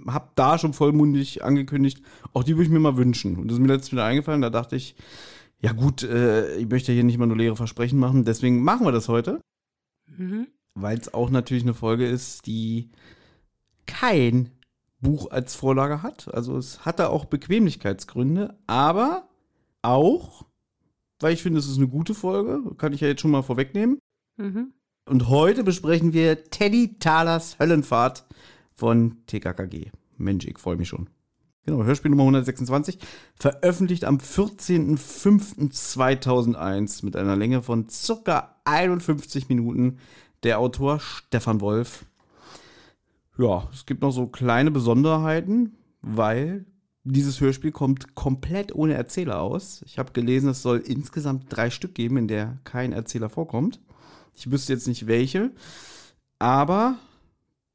habe 0.07 0.29
da 0.36 0.57
schon 0.57 0.74
vollmundig 0.74 1.43
angekündigt, 1.43 2.01
auch 2.34 2.43
die 2.43 2.55
würde 2.55 2.65
ich 2.65 2.69
mir 2.69 2.79
mal 2.79 2.98
wünschen. 2.98 3.38
Und 3.38 3.48
das 3.48 3.55
ist 3.55 3.62
mir 3.62 3.67
letztens 3.67 3.91
wieder 3.91 4.05
eingefallen, 4.05 4.41
da 4.41 4.50
dachte 4.50 4.75
ich, 4.75 4.95
ja 5.60 5.72
gut, 5.72 6.03
äh, 6.03 6.55
ich 6.57 6.69
möchte 6.69 6.91
hier 6.91 7.03
nicht 7.03 7.17
mal 7.17 7.25
nur 7.25 7.38
leere 7.38 7.55
Versprechen 7.55 8.00
machen, 8.00 8.25
deswegen 8.25 8.63
machen 8.63 8.86
wir 8.86 8.91
das 8.91 9.07
heute. 9.07 9.41
Mhm. 10.05 10.48
Weil 10.75 10.98
es 10.98 11.13
auch 11.13 11.29
natürlich 11.29 11.63
eine 11.63 11.74
Folge 11.74 12.05
ist, 12.05 12.45
die 12.45 12.91
kein 13.86 14.51
Buch 15.00 15.31
als 15.31 15.55
Vorlage 15.55 16.03
hat. 16.03 16.34
Also 16.34 16.57
es 16.57 16.86
hatte 16.86 17.10
auch 17.10 17.25
Bequemlichkeitsgründe, 17.25 18.57
aber 18.67 19.29
auch, 19.81 20.45
weil 21.19 21.34
ich 21.34 21.43
finde, 21.43 21.60
es 21.60 21.67
ist 21.67 21.77
eine 21.77 21.88
gute 21.88 22.13
Folge, 22.13 22.75
kann 22.75 22.93
ich 22.93 23.01
ja 23.01 23.07
jetzt 23.07 23.22
schon 23.22 23.31
mal 23.31 23.43
vorwegnehmen. 23.43 24.00
Mhm. 24.38 24.74
Und 25.07 25.29
heute 25.29 25.63
besprechen 25.63 26.13
wir 26.13 26.45
Teddy 26.45 26.98
Thalers 27.00 27.60
Höllenfahrt 27.60 28.25
von 28.75 29.17
TKKG. 29.27 29.91
Mensch, 30.17 30.46
ich 30.46 30.60
freue 30.60 30.77
mich 30.77 30.89
schon. 30.89 31.10
Genau, 31.65 31.84
Hörspiel 31.84 32.12
Nummer 32.12 32.24
126, 32.24 33.00
veröffentlicht 33.39 34.05
am 34.05 34.17
14.05.2001 34.17 37.03
mit 37.03 37.15
einer 37.15 37.36
Länge 37.36 37.63
von 37.63 37.89
circa 37.89 38.58
51 38.65 39.50
Minuten. 39.50 39.98
Der 40.44 40.60
Autor 40.60 41.00
Stefan 41.00 41.62
Wolf. 41.62 42.05
Ja, 43.38 43.67
es 43.74 43.88
gibt 43.88 44.03
noch 44.03 44.12
so 44.12 44.27
kleine 44.27 44.70
Besonderheiten, 44.70 45.75
weil 46.01 46.67
dieses 47.03 47.41
Hörspiel 47.41 47.72
kommt 47.72 48.13
komplett 48.13 48.75
ohne 48.75 48.94
Erzähler 48.94 49.41
aus. 49.41 49.82
Ich 49.88 49.98
habe 49.98 50.12
gelesen, 50.12 50.50
es 50.50 50.62
soll 50.62 50.77
insgesamt 50.79 51.46
drei 51.50 51.72
Stück 51.72 51.96
geben, 51.96 52.17
in 52.17 52.27
der 52.27 52.60
kein 52.63 52.94
Erzähler 52.94 53.29
vorkommt. 53.29 53.82
Ich 54.36 54.51
wüsste 54.51 54.74
jetzt 54.74 54.88
nicht 54.88 55.08
welche, 55.08 55.50
aber 56.38 57.00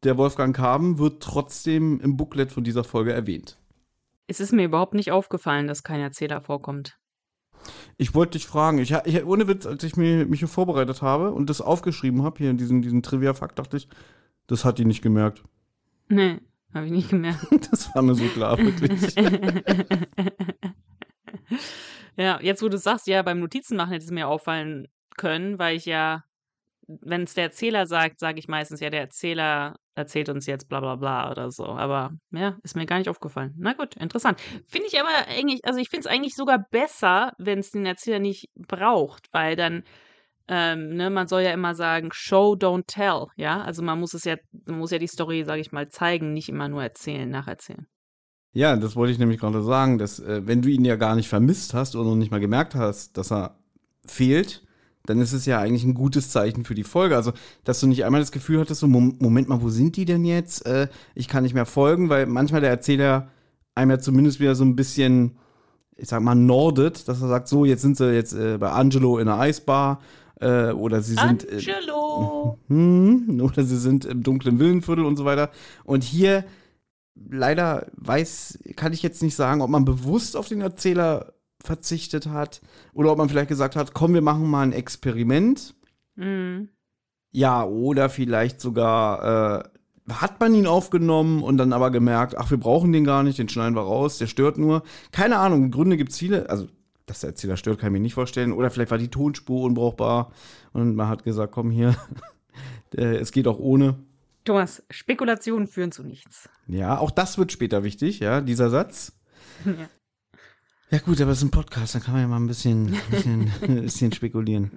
der 0.03 0.17
Wolfgang 0.17 0.57
Kaben 0.57 0.99
wird 0.99 1.23
trotzdem 1.23 2.01
im 2.01 2.17
Booklet 2.17 2.53
von 2.53 2.65
dieser 2.65 2.85
Folge 2.85 3.13
erwähnt. 3.13 3.59
Es 4.27 4.41
ist 4.41 4.53
mir 4.53 4.65
überhaupt 4.65 4.95
nicht 4.95 5.13
aufgefallen, 5.13 5.67
dass 5.67 5.83
kein 5.83 6.01
Erzähler 6.01 6.41
vorkommt. 6.41 6.97
Ich 7.99 8.15
wollte 8.15 8.39
dich 8.39 8.47
fragen, 8.47 8.79
ich, 8.79 8.93
ich, 9.05 9.25
ohne 9.25 9.47
Witz, 9.49 9.67
als 9.67 9.85
ich 9.85 9.97
mich, 9.97 10.27
mich 10.27 10.39
hier 10.39 10.49
vorbereitet 10.49 11.03
habe 11.03 11.33
und 11.33 11.51
das 11.51 11.61
aufgeschrieben 11.61 12.23
habe, 12.23 12.39
hier 12.39 12.51
in 12.51 12.57
diesem, 12.57 12.81
diesen 12.81 13.03
Trivia-Fakt, 13.03 13.59
dachte 13.59 13.77
ich, 13.77 13.89
das 14.47 14.65
hat 14.65 14.79
die 14.79 14.87
nicht 14.87 15.03
gemerkt. 15.03 15.43
Nee, 16.09 16.39
habe 16.73 16.87
ich 16.87 16.93
nicht 16.93 17.11
gemerkt. 17.11 17.47
das 17.71 17.95
war 17.95 18.01
mir 18.03 18.15
so 18.15 18.25
klar, 18.25 18.57
wirklich. 18.57 19.15
ja, 22.17 22.41
jetzt 22.41 22.63
wo 22.63 22.69
du 22.69 22.79
sagst, 22.79 23.07
ja, 23.07 23.23
beim 23.23 23.41
Notizen 23.41 23.77
machen 23.77 23.91
hätte 23.91 24.05
es 24.07 24.11
mir 24.11 24.29
auffallen 24.29 24.89
können, 25.17 25.59
weil 25.59 25.77
ich 25.77 25.85
ja 25.85 26.25
wenn 27.01 27.23
es 27.23 27.35
der 27.35 27.45
Erzähler 27.45 27.87
sagt, 27.87 28.19
sage 28.19 28.39
ich 28.39 28.49
meistens, 28.49 28.81
ja, 28.81 28.91
der 28.91 29.01
Erzähler 29.01 29.77
erzählt 30.01 30.29
uns 30.29 30.47
jetzt 30.47 30.69
bla 30.69 30.81
bla 30.81 30.97
bla 30.97 31.31
oder 31.31 31.51
so. 31.51 31.67
Aber 31.67 32.13
ja, 32.33 32.57
ist 32.63 32.77
mir 32.77 32.87
gar 32.87 32.99
nicht 32.99 33.09
aufgefallen. 33.09 33.55
Na 33.59 33.75
gut, 33.75 33.97
interessant. 33.97 34.41
Finde 34.67 34.89
ich 34.89 34.99
aber 35.01 35.11
eigentlich, 35.29 35.65
also 35.65 35.79
ich 35.79 35.89
finde 35.89 36.09
es 36.09 36.13
eigentlich 36.13 36.35
sogar 36.35 36.67
besser, 36.71 37.33
wenn 37.39 37.61
es 37.61 37.71
den 37.71 37.87
Erzähler 37.87 38.19
nicht 38.19 38.49
braucht, 38.55 39.29
weil 39.33 39.57
dann, 39.57 39.85
ähm, 40.49 40.97
ne, 40.97 41.11
man 41.11 41.29
soll 41.29 41.43
ja 41.43 41.53
immer 41.53 41.75
sagen, 41.75 42.11
show, 42.13 42.55
don't 42.55 42.87
tell, 42.87 43.27
ja. 43.37 43.63
Also 43.63 43.83
man 43.83 44.01
muss 44.01 44.15
es 44.15 44.25
ja, 44.25 44.37
man 44.67 44.79
muss 44.79 44.91
ja 44.91 44.99
die 44.99 45.07
Story, 45.07 45.45
sage 45.45 45.61
ich 45.61 45.73
mal, 45.73 45.89
zeigen, 45.89 46.33
nicht 46.33 46.49
immer 46.49 46.69
nur 46.69 46.83
erzählen, 46.83 47.29
nacherzählen. 47.29 47.87
Ja, 48.53 48.75
das 48.77 48.97
wollte 48.97 49.13
ich 49.13 49.19
nämlich 49.19 49.39
gerade 49.39 49.63
sagen, 49.63 49.99
dass 49.99 50.19
äh, 50.19 50.47
wenn 50.47 50.63
du 50.63 50.69
ihn 50.69 50.85
ja 50.85 50.97
gar 50.97 51.15
nicht 51.15 51.29
vermisst 51.29 51.73
hast 51.73 51.95
oder 51.95 52.11
noch 52.11 52.17
nicht 52.17 52.33
mal 52.33 52.41
gemerkt 52.41 52.75
hast, 52.75 53.17
dass 53.17 53.31
er 53.31 53.61
fehlt, 54.05 54.65
dann 55.07 55.21
ist 55.21 55.33
es 55.33 55.47
ja 55.47 55.59
eigentlich 55.59 55.85
ein 55.85 55.95
gutes 55.95 56.31
Zeichen 56.31 56.65
für 56.65 56.75
die 56.75 56.85
Folge. 56.85 57.17
Also, 57.17 57.33
dass 57.65 57.81
du 57.81 57.87
nicht 57.87 58.05
einmal 58.05 58.21
das 58.21 58.33
Gefühl 58.33 58.61
hattest, 58.61 58.81
so, 58.81 58.87
Moment 58.87 59.49
mal, 59.49 59.63
wo 59.63 59.69
sind 59.69 59.97
die 59.97 60.05
denn 60.05 60.25
jetzt? 60.25 60.67
Äh, 60.67 60.89
ich 61.15 61.29
kann 61.29 61.43
nicht 61.43 61.55
mehr 61.55 61.67
folgen, 61.67 62.09
weil 62.09 62.27
manchmal 62.27 62.61
der 62.61 62.71
Erzähler 62.71 63.29
einem 63.75 63.93
ja 63.93 63.99
zumindest 63.99 64.41
wieder 64.41 64.55
so 64.55 64.65
ein 64.65 64.77
bisschen, 64.77 65.39
ich 65.97 66.09
sag 66.09 66.23
mal, 66.23 66.35
nordet, 66.35 67.09
dass 67.09 67.23
er 67.23 67.29
sagt, 67.29 67.49
so, 67.49 67.65
jetzt 67.65 67.83
sind 67.83 67.97
sie 67.97 68.13
jetzt 68.13 68.35
äh, 68.35 68.59
bei 68.59 68.71
Angelo 68.71 69.19
in 69.19 69.27
der 69.27 69.39
Eisbar 69.39 70.01
äh, 70.41 70.73
oder 70.73 71.03
sie 71.03 71.15
sind. 71.15 71.45
Äh, 71.45 71.57
Angelo! 71.57 72.59
Hm, 72.69 73.41
oder 73.43 73.65
sie 73.65 73.79
sind 73.79 74.05
im 74.05 74.23
dunklen 74.23 74.59
Villenviertel 74.59 75.05
und 75.05 75.17
so 75.17 75.25
weiter. 75.25 75.51
Und 75.85 76.05
hier 76.05 76.45
leider 77.15 77.87
weiß, 77.97 78.61
kann 78.77 78.93
ich 78.93 79.03
jetzt 79.03 79.23
nicht 79.23 79.35
sagen, 79.35 79.61
ob 79.61 79.71
man 79.71 79.85
bewusst 79.85 80.37
auf 80.37 80.49
den 80.49 80.61
Erzähler 80.61 81.33
verzichtet 81.63 82.27
hat. 82.27 82.61
Oder 82.93 83.13
ob 83.13 83.19
man 83.19 83.29
vielleicht 83.29 83.49
gesagt 83.49 83.77
hat, 83.77 83.95
komm, 83.95 84.15
wir 84.15 84.23
machen 84.23 84.49
mal 84.49 84.63
ein 84.63 84.73
Experiment. 84.73 85.75
Mhm. 86.17 86.69
Ja, 87.33 87.65
oder 87.65 88.11
vielleicht 88.11 88.61
sogar 88.61 89.61
äh, 89.61 89.69
hat 90.13 90.41
man 90.41 90.55
ihn 90.55 90.67
aufgenommen 90.67 91.43
und 91.43 91.59
dann 91.59 91.73
aber 91.73 91.91
gemerkt, 91.91 92.37
ach, 92.37 92.51
wir 92.51 92.59
brauchen 92.59 92.93
den 92.93 93.05
gar 93.05 93.23
nicht, 93.23 93.39
den 93.39 93.49
schneiden 93.49 93.77
wir 93.77 93.83
raus, 93.83 94.19
der 94.19 94.27
stört 94.27 94.59
nur. 94.59 94.83
Keine 95.13 95.39
Ahnung, 95.39 95.71
Gründe 95.71 95.97
gibt 95.97 96.11
es 96.11 96.19
viele. 96.19 96.51
Also, 96.51 96.67
dass 97.07 97.21
der 97.21 97.31
Erzähler 97.31 97.57
stört, 97.57 97.79
kann 97.79 97.89
ich 97.89 97.93
mir 97.93 98.01
nicht 98.01 98.15
vorstellen. 98.15 98.53
Oder 98.53 98.71
vielleicht 98.71 98.91
war 98.91 98.99
die 98.99 99.09
Tonspur 99.09 99.63
unbrauchbar 99.63 100.33
und 100.73 100.95
man 100.95 101.09
hat 101.09 101.25
gesagt, 101.25 101.53
komm 101.53 101.71
hier, 101.71 101.97
es 102.93 103.33
geht 103.33 103.47
auch 103.47 103.59
ohne. 103.59 103.97
Thomas, 104.45 104.83
Spekulationen 104.91 105.67
führen 105.67 105.93
zu 105.93 106.03
nichts. 106.03 106.49
Ja, 106.67 106.99
auch 106.99 107.11
das 107.11 107.37
wird 107.37 107.53
später 107.53 107.85
wichtig, 107.85 108.21
ja, 108.21 108.41
dieser 108.41 108.71
Satz. 108.71 109.13
Ja. 109.67 109.91
Ja 110.91 110.99
gut, 110.99 111.21
aber 111.21 111.31
es 111.31 111.39
ist 111.39 111.45
ein 111.45 111.53
Podcast, 111.53 111.95
dann 111.95 112.03
kann 112.03 112.15
man 112.15 112.23
ja 112.23 112.29
mal 112.29 112.37
ein 112.37 112.49
bisschen, 112.49 112.97
bisschen, 113.11 113.51
ein 113.63 113.83
bisschen 113.83 114.13
spekulieren. 114.13 114.73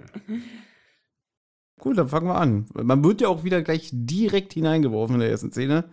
Gut, 1.80 1.98
dann 1.98 2.08
fangen 2.08 2.28
wir 2.28 2.36
an. 2.36 2.68
Man 2.74 3.04
wird 3.04 3.22
ja 3.22 3.30
auch 3.30 3.44
wieder 3.44 3.64
gleich 3.64 3.90
direkt 3.92 4.54
hineingeworfen 4.54 5.16
in 5.16 5.22
der 5.22 5.32
ersten 5.32 5.52
Szene, 5.52 5.90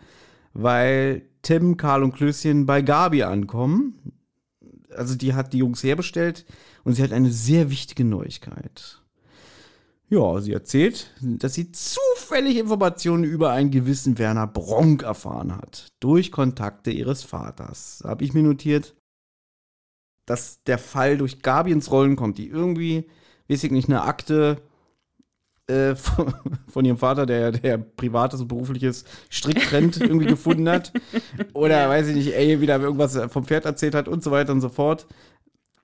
weil 0.53 1.23
Tim, 1.43 1.79
Karl 1.79 2.03
und 2.03 2.15
Klößchen 2.15 2.67
bei 2.67 2.83
Gabi 2.83 3.23
ankommen. 3.23 4.13
Also 4.95 5.15
die 5.15 5.35
hat 5.35 5.53
die 5.55 5.59
Jungs 5.59 5.83
herbestellt 5.83 6.45
und 6.85 6.95
sie 6.95 7.03
hat 7.03 7.13
eine 7.13 7.31
sehr 7.31 7.71
wichtige 7.71 8.05
Neuigkeit. 8.05 9.01
Ja, 10.11 10.41
sie 10.41 10.53
erzählt, 10.53 11.15
dass 11.21 11.55
sie 11.55 11.71
zufällig 11.73 12.59
Informationen 12.59 13.25
über 13.25 13.53
einen 13.53 13.71
gewissen 13.71 14.19
Werner 14.19 14.49
Bronk 14.49 15.03
erfahren 15.03 15.57
hat. 15.57 15.93
Durch 16.01 16.33
Kontakte 16.33 16.91
ihres 16.91 17.23
Vaters. 17.23 18.01
Da 18.03 18.11
habe 18.11 18.25
ich 18.25 18.35
mir 18.35 18.43
notiert, 18.43 18.97
dass 20.31 20.63
der 20.63 20.79
Fall 20.79 21.19
durch 21.19 21.43
Gabi 21.43 21.73
ins 21.73 21.91
Rollen 21.91 22.15
kommt, 22.15 22.39
die 22.39 22.47
irgendwie, 22.47 23.09
weiß 23.49 23.65
ich 23.65 23.73
nicht, 23.73 23.89
eine 23.89 24.03
Akte 24.03 24.63
äh, 25.67 25.95
von, 25.97 26.33
von, 26.69 26.85
ihrem 26.85 26.99
Vater, 26.99 27.27
der, 27.27 27.51
der 27.51 27.79
privates 27.79 28.41
und 28.41 28.47
berufliches 28.47 29.05
strikt 29.29 29.65
trennt, 29.65 30.01
irgendwie 30.01 30.27
gefunden 30.27 30.69
hat. 30.69 30.93
Oder 31.53 31.89
weiß 31.89 32.07
ich 32.07 32.15
nicht, 32.15 32.37
ey, 32.37 32.61
wieder 32.61 32.81
irgendwas 32.81 33.19
vom 33.33 33.45
Pferd 33.45 33.65
erzählt 33.65 33.97
hat 33.97 34.07
und 34.07 34.23
so 34.23 34.31
weiter 34.31 34.53
und 34.53 34.61
so 34.61 34.69
fort. 34.69 35.09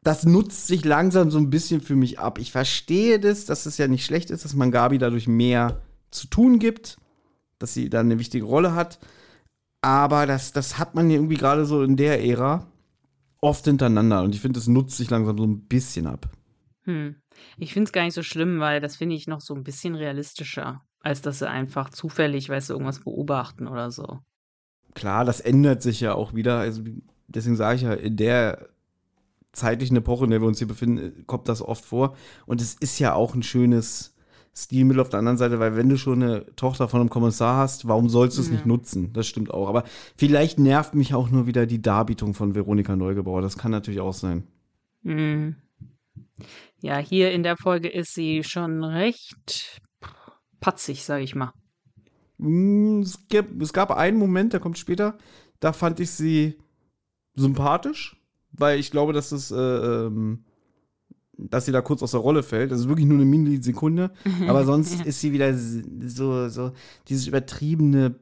Das 0.05 0.25
nutzt 0.25 0.69
sich 0.69 0.85
langsam 0.85 1.33
so 1.33 1.39
ein 1.39 1.51
bisschen 1.51 1.81
für 1.81 1.97
mich 1.97 2.21
ab. 2.21 2.39
Ich 2.39 2.53
verstehe 2.53 3.19
das, 3.19 3.47
dass 3.47 3.67
es 3.67 3.79
ja 3.79 3.89
nicht 3.89 4.05
schlecht 4.05 4.31
ist, 4.31 4.45
dass 4.45 4.55
man 4.55 4.71
Gabi 4.71 4.99
dadurch 4.99 5.27
mehr 5.27 5.83
zu 6.13 6.29
tun 6.29 6.61
gibt, 6.61 6.99
dass 7.59 7.75
sie 7.75 7.91
dann 7.91 8.07
eine 8.07 8.21
wichtige 8.21 8.45
Rolle 8.45 8.77
hat. 8.77 9.01
Aber 9.81 10.25
das, 10.25 10.53
das 10.53 10.79
hat 10.79 10.95
man 10.95 11.11
irgendwie 11.11 11.37
gerade 11.37 11.67
so 11.67 11.83
in 11.83 11.97
der 11.97 12.25
Ära 12.25 12.65
oft 13.47 13.65
hintereinander 13.65 14.23
und 14.23 14.35
ich 14.35 14.41
finde, 14.41 14.59
es 14.59 14.67
nutzt 14.67 14.97
sich 14.97 15.09
langsam 15.09 15.39
so 15.39 15.45
ein 15.45 15.61
bisschen 15.67 16.09
ab. 16.09 16.29
Hm. 16.83 17.15
Ich 17.59 17.73
finde 17.73 17.89
es 17.89 17.93
gar 17.93 18.05
nicht 18.05 18.15
so 18.15 18.25
schlimm, 18.25 18.59
weil 18.59 18.81
das 18.81 18.97
finde 18.97 19.15
ich 19.15 19.29
noch 19.29 19.41
so 19.41 19.55
ein 19.55 19.63
bisschen 19.63 19.95
realistischer, 19.95 20.83
als 21.01 21.23
dass 21.23 21.39
sie 21.39 21.49
einfach 21.49 21.91
zufällig, 21.91 22.49
weißt 22.49 22.71
du, 22.71 22.75
irgendwas 22.75 23.01
beobachten 23.01 23.69
oder 23.69 23.93
so. 23.93 24.19
Klar, 24.95 25.25
das 25.25 25.41
ändert 25.41 25.81
sich 25.81 26.01
ja 26.01 26.15
auch 26.15 26.35
wieder. 26.35 26.59
Also 26.59 26.83
deswegen 27.29 27.55
sage 27.55 27.77
ich 27.77 27.83
ja, 27.83 27.93
in 27.93 28.17
der 28.17 28.69
zeitlichen 29.53 29.97
Epoche, 29.97 30.25
in 30.25 30.31
der 30.31 30.41
wir 30.41 30.49
uns 30.49 30.59
hier 30.59 30.67
befinden, 30.67 31.25
kommt 31.27 31.49
das 31.49 31.63
oft 31.63 31.85
vor. 31.85 32.17
Und 32.47 32.61
es 32.61 32.75
ist 32.75 32.99
ja 32.99 33.15
auch 33.15 33.35
ein 33.35 33.45
schönes 33.45 34.16
Stilmittel 34.57 35.01
auf 35.01 35.11
der 35.11 35.19
anderen 35.19 35.37
Seite, 35.37 35.59
weil 35.59 35.77
wenn 35.77 35.89
du 35.89 35.99
schon 35.99 36.23
eine 36.23 36.47
Tochter 36.57 36.89
von 36.89 37.01
einem 37.01 37.11
Kommissar 37.11 37.59
hast, 37.59 37.87
warum 37.87 38.09
sollst 38.09 38.39
du 38.39 38.41
es 38.43 38.49
ja. 38.49 38.55
nicht 38.55 38.65
nutzen? 38.65 39.13
Das 39.13 39.27
stimmt 39.27 39.53
auch. 39.53 39.69
Aber 39.69 39.85
vielleicht 40.17 40.59
nervt 40.59 40.95
mich 40.95 41.15
auch 41.15 41.29
nur 41.29 41.47
wieder 41.47 41.67
die 41.67 41.83
Darbietung 41.83 42.33
von 42.33 42.55
Veronika 42.55 42.97
Neugebauer. 42.97 43.43
Das 43.43 43.59
kann 43.59 43.71
natürlich 43.71 44.01
auch 44.01 44.15
sein. 44.15 44.45
Mhm. 45.03 45.57
Ja, 46.81 46.99
hier 46.99 47.33
in 47.33 47.43
der 47.43 47.59
Folge 47.59 47.89
ist 47.89 48.15
sie 48.15 48.45
schon 48.45 48.83
recht 48.83 49.83
patzig, 50.61 51.05
sag 51.05 51.23
ich 51.23 51.35
mal. 51.35 51.53
Mm, 52.39 53.01
es 53.01 53.29
gab, 53.29 53.61
es 53.61 53.73
gab 53.75 53.91
einen 53.91 54.19
Moment, 54.19 54.55
der 54.55 54.61
kommt 54.61 54.79
später, 54.79 55.19
da 55.61 55.75
fand 55.75 56.01
ich 56.01 56.11
sie 56.11 56.57
sympathisch, 57.35 58.17
weil 58.53 58.79
ich 58.79 58.91
glaube, 58.91 59.13
dass 59.13 59.33
es 59.33 59.51
äh, 59.51 59.57
ähm, 59.57 60.45
dass 61.39 61.67
sie 61.67 61.73
da 61.73 61.81
kurz 61.81 62.03
aus 62.03 62.13
der 62.13 62.21
Rolle 62.21 62.43
fällt. 62.43 62.71
Das 62.71 62.81
ist 62.81 62.89
wirklich 62.89 63.07
nur 63.07 63.19
eine 63.19 63.27
Millisekunde. 63.27 64.11
Aber 64.49 64.65
sonst 64.65 65.05
ist 65.05 65.21
sie 65.21 65.33
wieder 65.33 65.55
so, 65.55 66.49
so 66.49 66.73
dieses 67.09 67.27
übertriebene, 67.27 68.19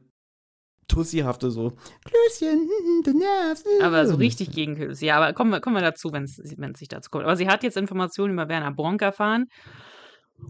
tussihafte, 0.87 1.49
so, 1.49 1.73
Klößchen, 2.03 2.69
du 3.03 3.17
nervst. 3.17 3.65
Aber 3.81 4.05
so 4.07 4.15
richtig 4.15 4.51
gegen 4.51 4.75
Klößchen. 4.75 5.07
Ja, 5.07 5.17
aber 5.17 5.33
kommen 5.33 5.51
wir, 5.51 5.59
kommen 5.59 5.75
wir 5.75 5.81
dazu, 5.81 6.11
wenn 6.11 6.23
es 6.23 6.35
sich 6.79 6.87
dazu 6.87 7.09
kommt. 7.09 7.23
Aber 7.23 7.35
sie 7.35 7.47
hat 7.47 7.63
jetzt 7.63 7.77
Informationen 7.77 8.33
über 8.33 8.49
Werner 8.49 8.71
Bronk 8.71 9.01
erfahren. 9.01 9.45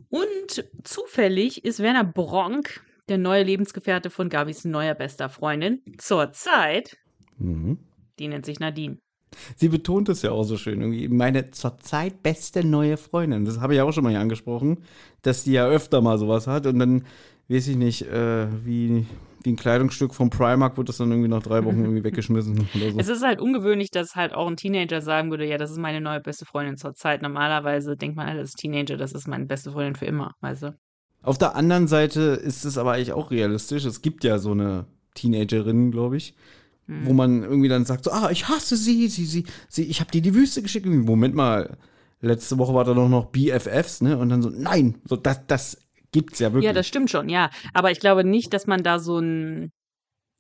Und 0.10 0.66
zufällig 0.84 1.64
ist 1.64 1.80
Werner 1.80 2.04
Bronk 2.04 2.84
der 3.08 3.20
neue 3.20 3.44
Lebensgefährte 3.44 4.10
von 4.10 4.30
Gabis 4.30 4.66
neuer 4.66 4.96
bester 4.96 5.30
Freundin 5.30 5.82
zurzeit. 6.00 6.98
Mhm. 7.38 7.78
Die 8.18 8.28
nennt 8.28 8.46
sich 8.46 8.60
Nadine. 8.60 8.98
Sie 9.56 9.70
betont 9.70 10.10
es 10.10 10.22
ja 10.22 10.32
auch 10.32 10.44
so 10.44 10.58
schön. 10.58 10.82
Irgendwie 10.82 11.08
meine 11.08 11.52
zurzeit 11.52 12.24
beste 12.24 12.66
neue 12.66 12.98
Freundin. 12.98 13.46
Das 13.46 13.60
habe 13.60 13.76
ich 13.76 13.82
auch 13.82 13.92
schon 13.92 14.04
mal 14.04 14.12
hier 14.12 14.20
angesprochen, 14.20 14.84
dass 15.22 15.44
die 15.44 15.54
ja 15.54 15.68
öfter 15.68 16.02
mal 16.02 16.18
sowas 16.18 16.48
hat. 16.48 16.66
Und 16.66 16.80
dann 16.80 17.06
weiß 17.48 17.68
ich 17.68 17.76
nicht, 17.76 18.04
äh, 18.04 18.48
wie, 18.66 19.06
wie 19.44 19.50
ein 19.50 19.56
Kleidungsstück 19.56 20.14
vom 20.14 20.30
Primark 20.30 20.78
wird 20.78 20.90
das 20.90 20.98
dann 20.98 21.12
irgendwie 21.12 21.30
nach 21.30 21.44
drei 21.44 21.64
Wochen 21.64 21.82
irgendwie 21.82 22.04
weggeschmissen 22.06 22.68
oder 22.76 22.92
so. 22.92 23.00
Es 23.00 23.08
ist 23.08 23.24
halt 23.24 23.40
ungewöhnlich, 23.40 23.92
dass 23.92 24.16
halt 24.16 24.34
auch 24.34 24.48
ein 24.48 24.58
Teenager 24.58 25.02
sagen 25.02 25.30
würde, 25.30 25.46
ja, 25.46 25.58
das 25.58 25.72
ist 25.72 25.78
meine 25.78 26.02
neue 26.02 26.22
beste 26.22 26.46
Freundin 26.46 26.78
zurzeit. 26.78 27.22
Normalerweise 27.22 27.96
denkt 27.96 28.18
man, 28.18 28.28
als 28.28 28.54
Teenager, 28.54 28.98
das 28.98 29.14
ist 29.14 29.28
meine 29.28 29.46
beste 29.46 29.72
Freundin 29.72 29.96
für 29.96 30.06
immer, 30.06 30.32
weißt 30.42 30.64
du? 30.64 30.78
Auf 31.22 31.38
der 31.40 31.56
anderen 31.56 31.88
Seite 31.88 32.22
ist 32.22 32.66
es 32.66 32.78
aber 32.78 32.94
eigentlich 32.94 33.14
auch 33.14 33.32
realistisch. 33.32 33.86
Es 33.86 34.04
gibt 34.04 34.24
ja 34.24 34.38
so 34.38 34.52
eine 34.52 34.86
Teenagerin, 35.16 35.92
glaube 35.92 36.18
ich, 36.18 36.36
wo 36.88 37.14
man 37.14 37.44
irgendwie 37.44 37.70
dann 37.70 37.86
sagt, 37.86 38.04
so, 38.04 38.12
ah, 38.12 38.30
ich 38.32 38.48
hasse 38.48 38.78
sie, 38.78 39.08
sie, 39.08 39.26
sie, 39.26 39.46
sie 39.68 39.84
ich 39.84 40.00
habe 40.00 40.12
dir 40.12 40.22
die 40.22 40.36
Wüste 40.36 40.62
geschickt. 40.62 40.86
Moment 40.86 41.34
mal, 41.34 41.78
letzte 42.22 42.58
Woche 42.58 42.74
war 42.74 42.84
da 42.84 42.94
doch 42.94 43.10
noch 43.10 43.26
BFFs, 43.32 44.02
ne? 44.02 44.18
Und 44.18 44.30
dann 44.30 44.42
so, 44.42 44.50
nein, 44.50 45.02
so 45.06 45.16
das, 45.16 45.46
das 45.48 45.78
gibt's 46.12 46.40
ja 46.40 46.54
wirklich. 46.54 46.66
Ja, 46.66 46.74
das 46.74 46.88
stimmt 46.88 47.10
schon, 47.10 47.30
ja. 47.30 47.50
Aber 47.74 47.92
ich 47.92 48.00
glaube 48.00 48.24
nicht, 48.24 48.54
dass 48.54 48.68
man 48.68 48.84
da 48.84 49.00
so 49.00 49.20
ein 49.20 49.72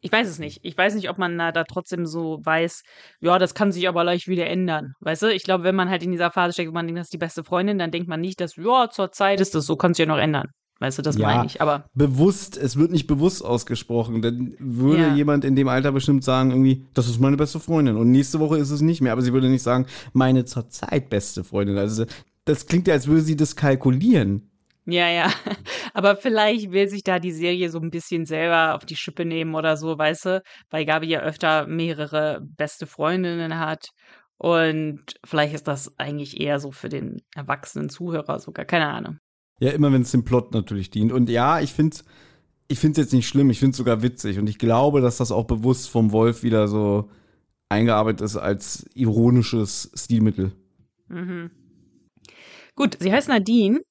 ich 0.06 0.12
weiß 0.12 0.28
es 0.28 0.38
nicht. 0.38 0.60
Ich 0.62 0.78
weiß 0.78 0.94
nicht, 0.94 1.10
ob 1.10 1.18
man 1.18 1.36
da, 1.36 1.52
da 1.52 1.64
trotzdem 1.64 2.06
so 2.06 2.40
weiß, 2.44 2.84
ja, 3.22 3.40
das 3.40 3.56
kann 3.56 3.72
sich 3.72 3.88
aber 3.88 4.04
leicht 4.04 4.28
wieder 4.28 4.46
ändern. 4.46 4.94
Weißt 5.00 5.24
du? 5.24 5.34
Ich 5.34 5.42
glaube, 5.42 5.64
wenn 5.64 5.74
man 5.74 5.90
halt 5.90 6.04
in 6.04 6.12
dieser 6.12 6.30
Phase 6.30 6.54
steckt, 6.54 6.70
wo 6.70 6.74
man 6.76 6.86
denkt, 6.86 7.00
das 7.00 7.08
ist 7.08 7.14
die 7.14 7.18
beste 7.18 7.44
Freundin, 7.44 7.80
dann 7.80 7.90
denkt 7.90 8.08
man 8.08 8.22
nicht, 8.22 8.40
dass, 8.40 8.56
ja, 8.56 8.88
zur 8.92 9.12
Zeit 9.12 9.42
ist 9.42 9.56
das 9.56 9.66
so, 9.66 9.76
kann 9.78 9.96
sich 9.96 10.06
ja 10.06 10.06
noch 10.06 10.20
ändern. 10.20 10.50
Weißt 10.86 11.00
du, 11.00 11.02
das 11.02 11.18
Ja. 11.18 11.28
meine 11.28 11.48
ich. 11.48 11.62
Aber 11.62 11.86
bewusst, 11.96 12.58
es 12.58 12.78
wird 12.78 12.92
nicht 12.92 13.08
bewusst 13.08 13.44
ausgesprochen. 13.44 14.22
Dann 14.22 14.56
würde 14.60 15.02
Ja. 15.08 15.16
jemand 15.16 15.44
in 15.44 15.56
dem 15.56 15.68
Alter 15.68 15.92
bestimmt 15.92 16.24
sagen, 16.24 16.52
irgendwie, 16.52 16.86
das 16.94 17.08
ist 17.10 17.20
meine 17.20 17.38
beste 17.38 17.60
Freundin. 17.60 17.98
Und 17.98 18.12
nächste 18.12 18.40
Woche 18.40 18.60
ist 18.60 18.70
es 18.70 18.82
nicht 18.82 19.02
mehr. 19.02 19.14
Aber 19.14 19.24
sie 19.24 19.34
würde 19.34 19.50
nicht 19.50 19.64
sagen, 19.64 19.88
meine 20.14 20.46
zurzeit 20.46 21.10
beste 21.10 21.44
Freundin. 21.44 21.80
Also 21.80 22.06
das 22.46 22.68
klingt 22.68 22.88
ja, 22.88 22.94
als 22.94 23.08
würde 23.08 23.22
sie 23.22 23.36
das 23.36 23.56
kalkulieren. 23.56 24.52
Ja, 24.86 25.10
ja. 25.10 25.32
Aber 25.96 26.16
vielleicht 26.16 26.72
will 26.72 26.88
sich 26.88 27.02
da 27.04 27.18
die 27.18 27.32
Serie 27.32 27.72
so 27.72 27.80
ein 27.80 27.90
bisschen 27.90 28.28
selber 28.28 28.76
auf 28.76 28.86
die 28.86 28.96
Schippe 28.96 29.26
nehmen 29.26 29.56
oder 29.56 29.78
so, 29.78 29.98
weißt 29.98 30.26
du? 30.26 30.44
Weil 30.70 30.86
Gabi 30.86 31.08
ja 31.08 31.22
öfter 31.22 31.66
mehrere 31.66 32.42
beste 32.56 32.86
Freundinnen 32.86 33.58
hat. 33.58 33.88
Und 34.38 35.00
vielleicht 35.26 35.56
ist 35.56 35.68
das 35.68 35.98
eigentlich 35.98 36.40
eher 36.40 36.60
so 36.60 36.72
für 36.72 36.90
den 36.90 37.22
erwachsenen 37.36 37.90
Zuhörer 37.90 38.40
sogar. 38.40 38.66
Keine 38.66 38.88
Ahnung. 38.90 39.18
Ja, 39.60 39.72
immer 39.72 39.92
wenn 39.92 40.02
es 40.02 40.12
dem 40.12 40.26
Plot 40.26 40.54
natürlich 40.54 40.90
dient. 40.90 41.12
Und 41.12 41.30
ja, 41.30 41.62
ich 41.62 41.74
finde 41.74 41.98
ich 42.68 42.80
finde 42.80 43.00
es 43.00 43.06
jetzt 43.06 43.14
nicht 43.14 43.28
schlimm, 43.28 43.50
ich 43.50 43.60
finde 43.60 43.72
es 43.72 43.78
sogar 43.78 44.02
witzig. 44.02 44.40
Und 44.40 44.50
ich 44.50 44.58
glaube, 44.58 45.02
dass 45.02 45.18
das 45.18 45.32
auch 45.32 45.46
bewusst 45.46 45.90
vom 45.90 46.12
Wolf 46.12 46.44
wieder 46.44 46.68
so 46.68 47.10
eingearbeitet 47.70 48.22
ist 48.22 48.38
als 48.38 48.86
ironisches 48.94 49.92
Stilmittel. 49.96 50.52
Mhm. 51.08 51.52
Gut, 52.76 52.98
sie 53.00 53.12
heißt 53.12 53.30
Nadine. 53.30 53.82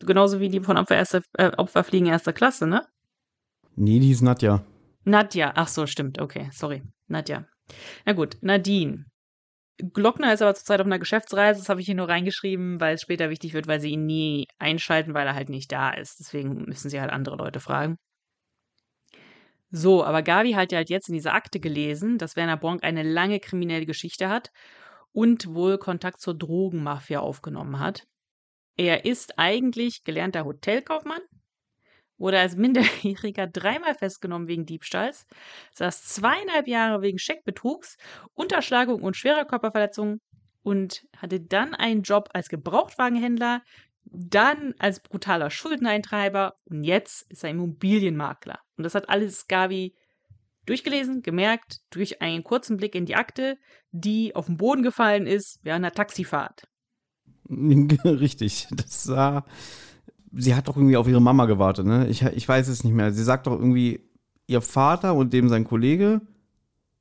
Genauso 0.00 0.40
wie 0.40 0.48
die 0.48 0.60
von 0.60 0.76
Opfer, 0.76 0.96
erste, 0.96 1.22
äh, 1.34 1.52
Opferfliegen 1.56 2.08
erster 2.08 2.32
Klasse, 2.32 2.66
ne? 2.66 2.86
Nee, 3.76 4.00
die 4.00 4.10
ist 4.10 4.22
Nadja. 4.22 4.64
Nadja. 5.04 5.52
Ach 5.54 5.68
so, 5.68 5.86
stimmt. 5.86 6.20
Okay, 6.20 6.50
sorry. 6.52 6.82
Nadja. 7.06 7.46
Na 8.04 8.12
gut, 8.12 8.36
Nadine. 8.40 9.06
Glockner 9.78 10.32
ist 10.32 10.42
aber 10.42 10.54
zurzeit 10.54 10.80
auf 10.80 10.86
einer 10.86 10.98
Geschäftsreise. 10.98 11.60
Das 11.60 11.68
habe 11.68 11.80
ich 11.80 11.86
hier 11.86 11.96
nur 11.96 12.08
reingeschrieben, 12.08 12.80
weil 12.80 12.94
es 12.94 13.02
später 13.02 13.30
wichtig 13.30 13.54
wird, 13.54 13.66
weil 13.66 13.80
sie 13.80 13.90
ihn 13.90 14.06
nie 14.06 14.46
einschalten, 14.58 15.14
weil 15.14 15.26
er 15.26 15.34
halt 15.34 15.48
nicht 15.48 15.72
da 15.72 15.90
ist. 15.90 16.20
Deswegen 16.20 16.64
müssen 16.64 16.90
sie 16.90 17.00
halt 17.00 17.10
andere 17.10 17.36
Leute 17.36 17.60
fragen. 17.60 17.96
So, 19.70 20.04
aber 20.04 20.22
Gabi 20.22 20.52
hat 20.52 20.70
ja 20.70 20.78
halt 20.78 20.90
jetzt 20.90 21.08
in 21.08 21.14
dieser 21.14 21.34
Akte 21.34 21.58
gelesen, 21.58 22.18
dass 22.18 22.36
Werner 22.36 22.56
Bonk 22.56 22.84
eine 22.84 23.02
lange 23.02 23.40
kriminelle 23.40 23.86
Geschichte 23.86 24.28
hat 24.28 24.50
und 25.10 25.52
wohl 25.52 25.78
Kontakt 25.78 26.20
zur 26.20 26.34
Drogenmafia 26.34 27.18
aufgenommen 27.18 27.80
hat. 27.80 28.04
Er 28.76 29.04
ist 29.04 29.38
eigentlich 29.38 30.04
gelernter 30.04 30.44
Hotelkaufmann, 30.44 31.20
wurde 32.18 32.38
als 32.38 32.56
Minderjähriger 32.56 33.46
dreimal 33.46 33.94
festgenommen 33.94 34.48
wegen 34.48 34.66
Diebstahls, 34.66 35.26
saß 35.74 36.04
zweieinhalb 36.04 36.68
Jahre 36.68 37.02
wegen 37.02 37.18
Scheckbetrugs, 37.18 37.96
Unterschlagung 38.34 39.02
und 39.02 39.16
schwerer 39.16 39.44
Körperverletzung 39.44 40.20
und 40.62 41.06
hatte 41.16 41.40
dann 41.40 41.74
einen 41.74 42.02
Job 42.02 42.28
als 42.32 42.48
Gebrauchtwagenhändler, 42.48 43.62
dann 44.04 44.74
als 44.78 45.00
brutaler 45.00 45.50
Schuldeneintreiber 45.50 46.54
und 46.64 46.84
jetzt 46.84 47.30
ist 47.30 47.44
er 47.44 47.50
Immobilienmakler. 47.50 48.58
Und 48.76 48.84
das 48.84 48.94
hat 48.94 49.08
alles 49.08 49.48
Gavi 49.48 49.94
durchgelesen, 50.66 51.22
gemerkt, 51.22 51.80
durch 51.90 52.22
einen 52.22 52.44
kurzen 52.44 52.76
Blick 52.76 52.94
in 52.94 53.06
die 53.06 53.16
Akte, 53.16 53.58
die 53.90 54.34
auf 54.34 54.46
den 54.46 54.56
Boden 54.56 54.82
gefallen 54.82 55.26
ist 55.26 55.60
während 55.62 55.84
einer 55.84 55.94
Taxifahrt. 55.94 56.68
Richtig. 57.48 58.68
Das 58.70 59.04
sah. 59.04 59.44
Sie 60.36 60.54
hat 60.54 60.68
doch 60.68 60.76
irgendwie 60.76 60.96
auf 60.96 61.08
ihre 61.08 61.20
Mama 61.22 61.46
gewartet, 61.46 61.86
ne? 61.86 62.08
Ich, 62.08 62.22
ich 62.22 62.48
weiß 62.48 62.68
es 62.68 62.84
nicht 62.84 62.94
mehr. 62.94 63.12
Sie 63.12 63.22
sagt 63.22 63.46
doch 63.46 63.52
irgendwie, 63.52 64.00
ihr 64.46 64.60
Vater 64.60 65.14
und 65.14 65.32
dem 65.32 65.48
sein 65.48 65.64
Kollege, 65.64 66.20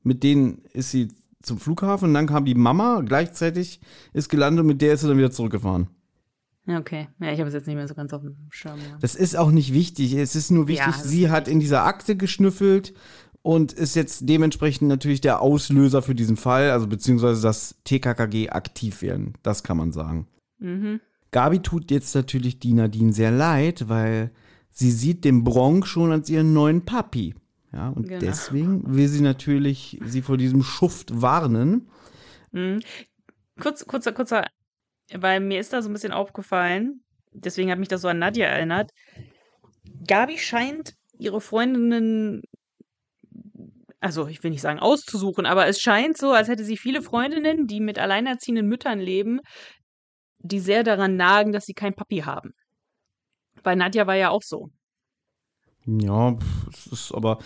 mit 0.03 0.23
denen 0.23 0.59
ist 0.73 0.91
sie 0.91 1.09
zum 1.41 1.57
Flughafen 1.59 2.09
und 2.09 2.13
dann 2.13 2.27
kam 2.27 2.45
die 2.45 2.55
Mama, 2.55 3.01
gleichzeitig 3.05 3.81
ist 4.13 4.29
gelandet 4.29 4.61
und 4.61 4.67
mit 4.67 4.81
der 4.81 4.93
ist 4.93 5.01
sie 5.01 5.07
dann 5.07 5.17
wieder 5.17 5.31
zurückgefahren. 5.31 5.87
Ja, 6.65 6.79
Okay, 6.79 7.09
ja, 7.19 7.33
ich 7.33 7.39
habe 7.39 7.49
es 7.49 7.53
jetzt 7.53 7.67
nicht 7.67 7.75
mehr 7.75 7.87
so 7.87 7.93
ganz 7.93 8.13
auf 8.13 8.21
dem 8.21 8.37
Schirm. 8.49 8.79
Ja. 8.79 8.97
Das 9.01 9.15
ist 9.15 9.35
auch 9.35 9.51
nicht 9.51 9.73
wichtig. 9.73 10.13
Es 10.13 10.35
ist 10.35 10.49
nur 10.49 10.67
wichtig, 10.69 10.95
Ja, 10.95 11.03
sie 11.03 11.29
hat 11.29 11.49
in 11.49 11.59
dieser 11.59 11.83
Akte 11.83 12.15
geschnüffelt 12.15 12.93
und 13.41 13.73
ist 13.73 13.95
jetzt 13.95 14.29
dementsprechend 14.29 14.87
natürlich 14.87 15.19
der 15.19 15.41
Auslöser 15.41 16.01
für 16.01 16.15
diesen 16.15 16.37
Fall, 16.37 16.71
also 16.71 16.87
beziehungsweise 16.87 17.41
das 17.41 17.75
TKKG 17.83 18.49
aktiv 18.49 19.01
werden. 19.01 19.33
Das 19.43 19.63
kann 19.63 19.75
man 19.75 19.91
sagen. 19.91 20.27
Mhm. 20.59 21.01
Gabi 21.33 21.59
tut 21.59 21.91
jetzt 21.91 22.15
natürlich 22.15 22.59
die 22.59 22.73
Nadine 22.73 23.11
sehr 23.11 23.31
leid, 23.31 23.89
weil 23.89 24.31
sie 24.69 24.91
sieht 24.91 25.25
den 25.25 25.43
Bronk 25.43 25.85
schon 25.85 26.11
als 26.11 26.29
ihren 26.29 26.53
neuen 26.53 26.85
Papi. 26.85 27.35
Ja, 27.73 27.89
und 27.89 28.07
Genau. 28.07 28.19
deswegen 28.19 28.95
will 28.95 29.07
sie 29.07 29.21
natürlich 29.21 29.99
sie 30.05 30.21
vor 30.21 30.37
diesem 30.37 30.63
Schuft 30.63 31.21
warnen. 31.21 31.89
Mhm. 32.51 32.81
Kurz, 33.59 33.85
kurzer, 33.85 34.13
kurzer, 34.13 34.45
weil 35.13 35.39
mir 35.39 35.59
ist 35.59 35.73
da 35.73 35.81
so 35.81 35.89
ein 35.89 35.93
bisschen 35.93 36.13
aufgefallen, 36.13 37.01
deswegen 37.33 37.71
hat 37.71 37.79
mich 37.79 37.87
das 37.87 38.01
so 38.01 38.07
an 38.07 38.19
Nadja 38.19 38.45
erinnert. 38.45 38.91
Gabi 40.07 40.37
scheint 40.37 40.93
ihre 41.17 41.41
Freundinnen, 41.41 42.41
also 43.99 44.27
ich 44.27 44.43
will 44.43 44.51
nicht 44.51 44.61
sagen 44.61 44.79
auszusuchen, 44.79 45.45
aber 45.45 45.67
es 45.67 45.79
scheint 45.79 46.17
so, 46.17 46.31
als 46.31 46.47
hätte 46.47 46.63
sie 46.65 46.77
viele 46.77 47.01
Freundinnen, 47.01 47.67
die 47.67 47.79
mit 47.79 47.97
alleinerziehenden 47.99 48.67
Müttern 48.67 48.99
leben, 48.99 49.39
die 50.43 50.59
sehr 50.59 50.83
daran 50.83 51.15
nagen, 51.15 51.51
dass 51.51 51.65
sie 51.65 51.73
kein 51.73 51.95
Papi 51.95 52.19
haben. 52.19 52.53
Bei 53.63 53.75
Nadja 53.75 54.05
war 54.07 54.15
ja 54.15 54.29
auch 54.29 54.43
so. 54.43 54.69
Ja, 55.85 56.37
es 56.71 56.87
ist 56.87 57.11
aber 57.13 57.39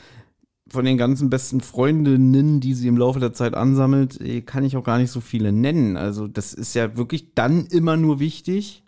von 0.70 0.86
den 0.86 0.98
ganzen 0.98 1.30
besten 1.30 1.62
Freundinnen, 1.62 2.60
die 2.60 2.74
sie 2.74 2.88
im 2.88 2.98
Laufe 2.98 3.20
der 3.20 3.34
Zeit 3.34 3.56
ansammelt, 3.56 4.20
eh, 4.22 4.42
kann 4.42 4.66
ich 4.66 4.78
auch 4.78 4.84
gar 4.84 4.98
nicht 5.00 5.12
so 5.12 5.22
viele 5.22 5.52
nennen. 5.52 5.98
Also 5.98 6.28
das 6.28 6.54
ist 6.54 6.74
ja 6.76 6.98
wirklich 6.98 7.34
dann 7.36 7.68
immer 7.68 7.98
nur 7.98 8.20
wichtig, 8.20 8.84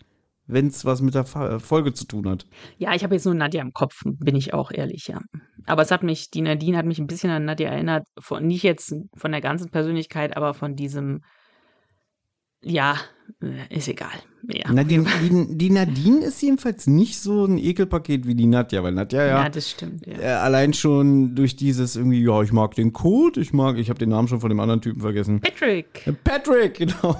wenn 0.46 0.68
es 0.68 0.84
was 0.84 1.02
mit 1.02 1.14
der 1.14 1.24
Fa- 1.24 1.58
Folge 1.58 1.94
zu 1.94 2.06
tun 2.06 2.28
hat. 2.28 2.46
Ja, 2.78 2.94
ich 2.94 3.04
habe 3.04 3.14
jetzt 3.14 3.24
nur 3.24 3.34
Nadja 3.34 3.62
im 3.62 3.72
Kopf, 3.72 4.02
bin 4.04 4.34
ich 4.36 4.54
auch 4.54 4.70
ehrlich, 4.72 5.06
ja. 5.08 5.20
Aber 5.66 5.82
es 5.82 5.90
hat 5.90 6.02
mich, 6.02 6.30
die 6.30 6.42
Nadine 6.42 6.76
hat 6.76 6.86
mich 6.86 6.98
ein 6.98 7.06
bisschen 7.06 7.30
an 7.30 7.44
Nadja 7.44 7.70
erinnert, 7.70 8.04
von, 8.18 8.46
nicht 8.46 8.62
jetzt 8.62 8.94
von 9.14 9.32
der 9.32 9.40
ganzen 9.40 9.70
Persönlichkeit, 9.70 10.36
aber 10.36 10.54
von 10.54 10.76
diesem, 10.76 11.22
ja, 12.62 12.96
äh, 13.42 13.76
ist 13.76 13.88
egal. 13.88 14.08
Ja, 14.48 14.70
Na, 14.72 14.84
die, 14.84 15.04
die, 15.50 15.70
Nadine 15.70 16.24
ist 16.24 16.42
jedenfalls 16.42 16.86
nicht 16.86 17.18
so 17.18 17.44
ein 17.44 17.58
Ekelpaket 17.58 18.26
wie 18.26 18.34
die 18.34 18.46
Nadja, 18.46 18.82
weil 18.82 18.92
Nadja 18.92 19.24
ja, 19.24 19.42
ja 19.42 19.48
das 19.48 19.70
stimmt, 19.70 20.06
ja. 20.06 20.18
äh, 20.18 20.26
allein 20.32 20.72
schon 20.72 21.34
durch 21.34 21.56
dieses 21.56 21.96
irgendwie, 21.96 22.22
ja, 22.22 22.42
ich 22.42 22.52
mag 22.52 22.74
den 22.74 22.92
Code, 22.92 23.40
ich 23.40 23.52
mag, 23.52 23.76
ich 23.76 23.90
habe 23.90 23.98
den 23.98 24.08
Namen 24.08 24.28
schon 24.28 24.40
von 24.40 24.48
dem 24.48 24.60
anderen 24.60 24.80
Typen 24.80 25.00
vergessen. 25.00 25.40
Patrick. 25.40 26.06
Äh, 26.06 26.12
Patrick, 26.12 26.74
genau. 26.78 27.14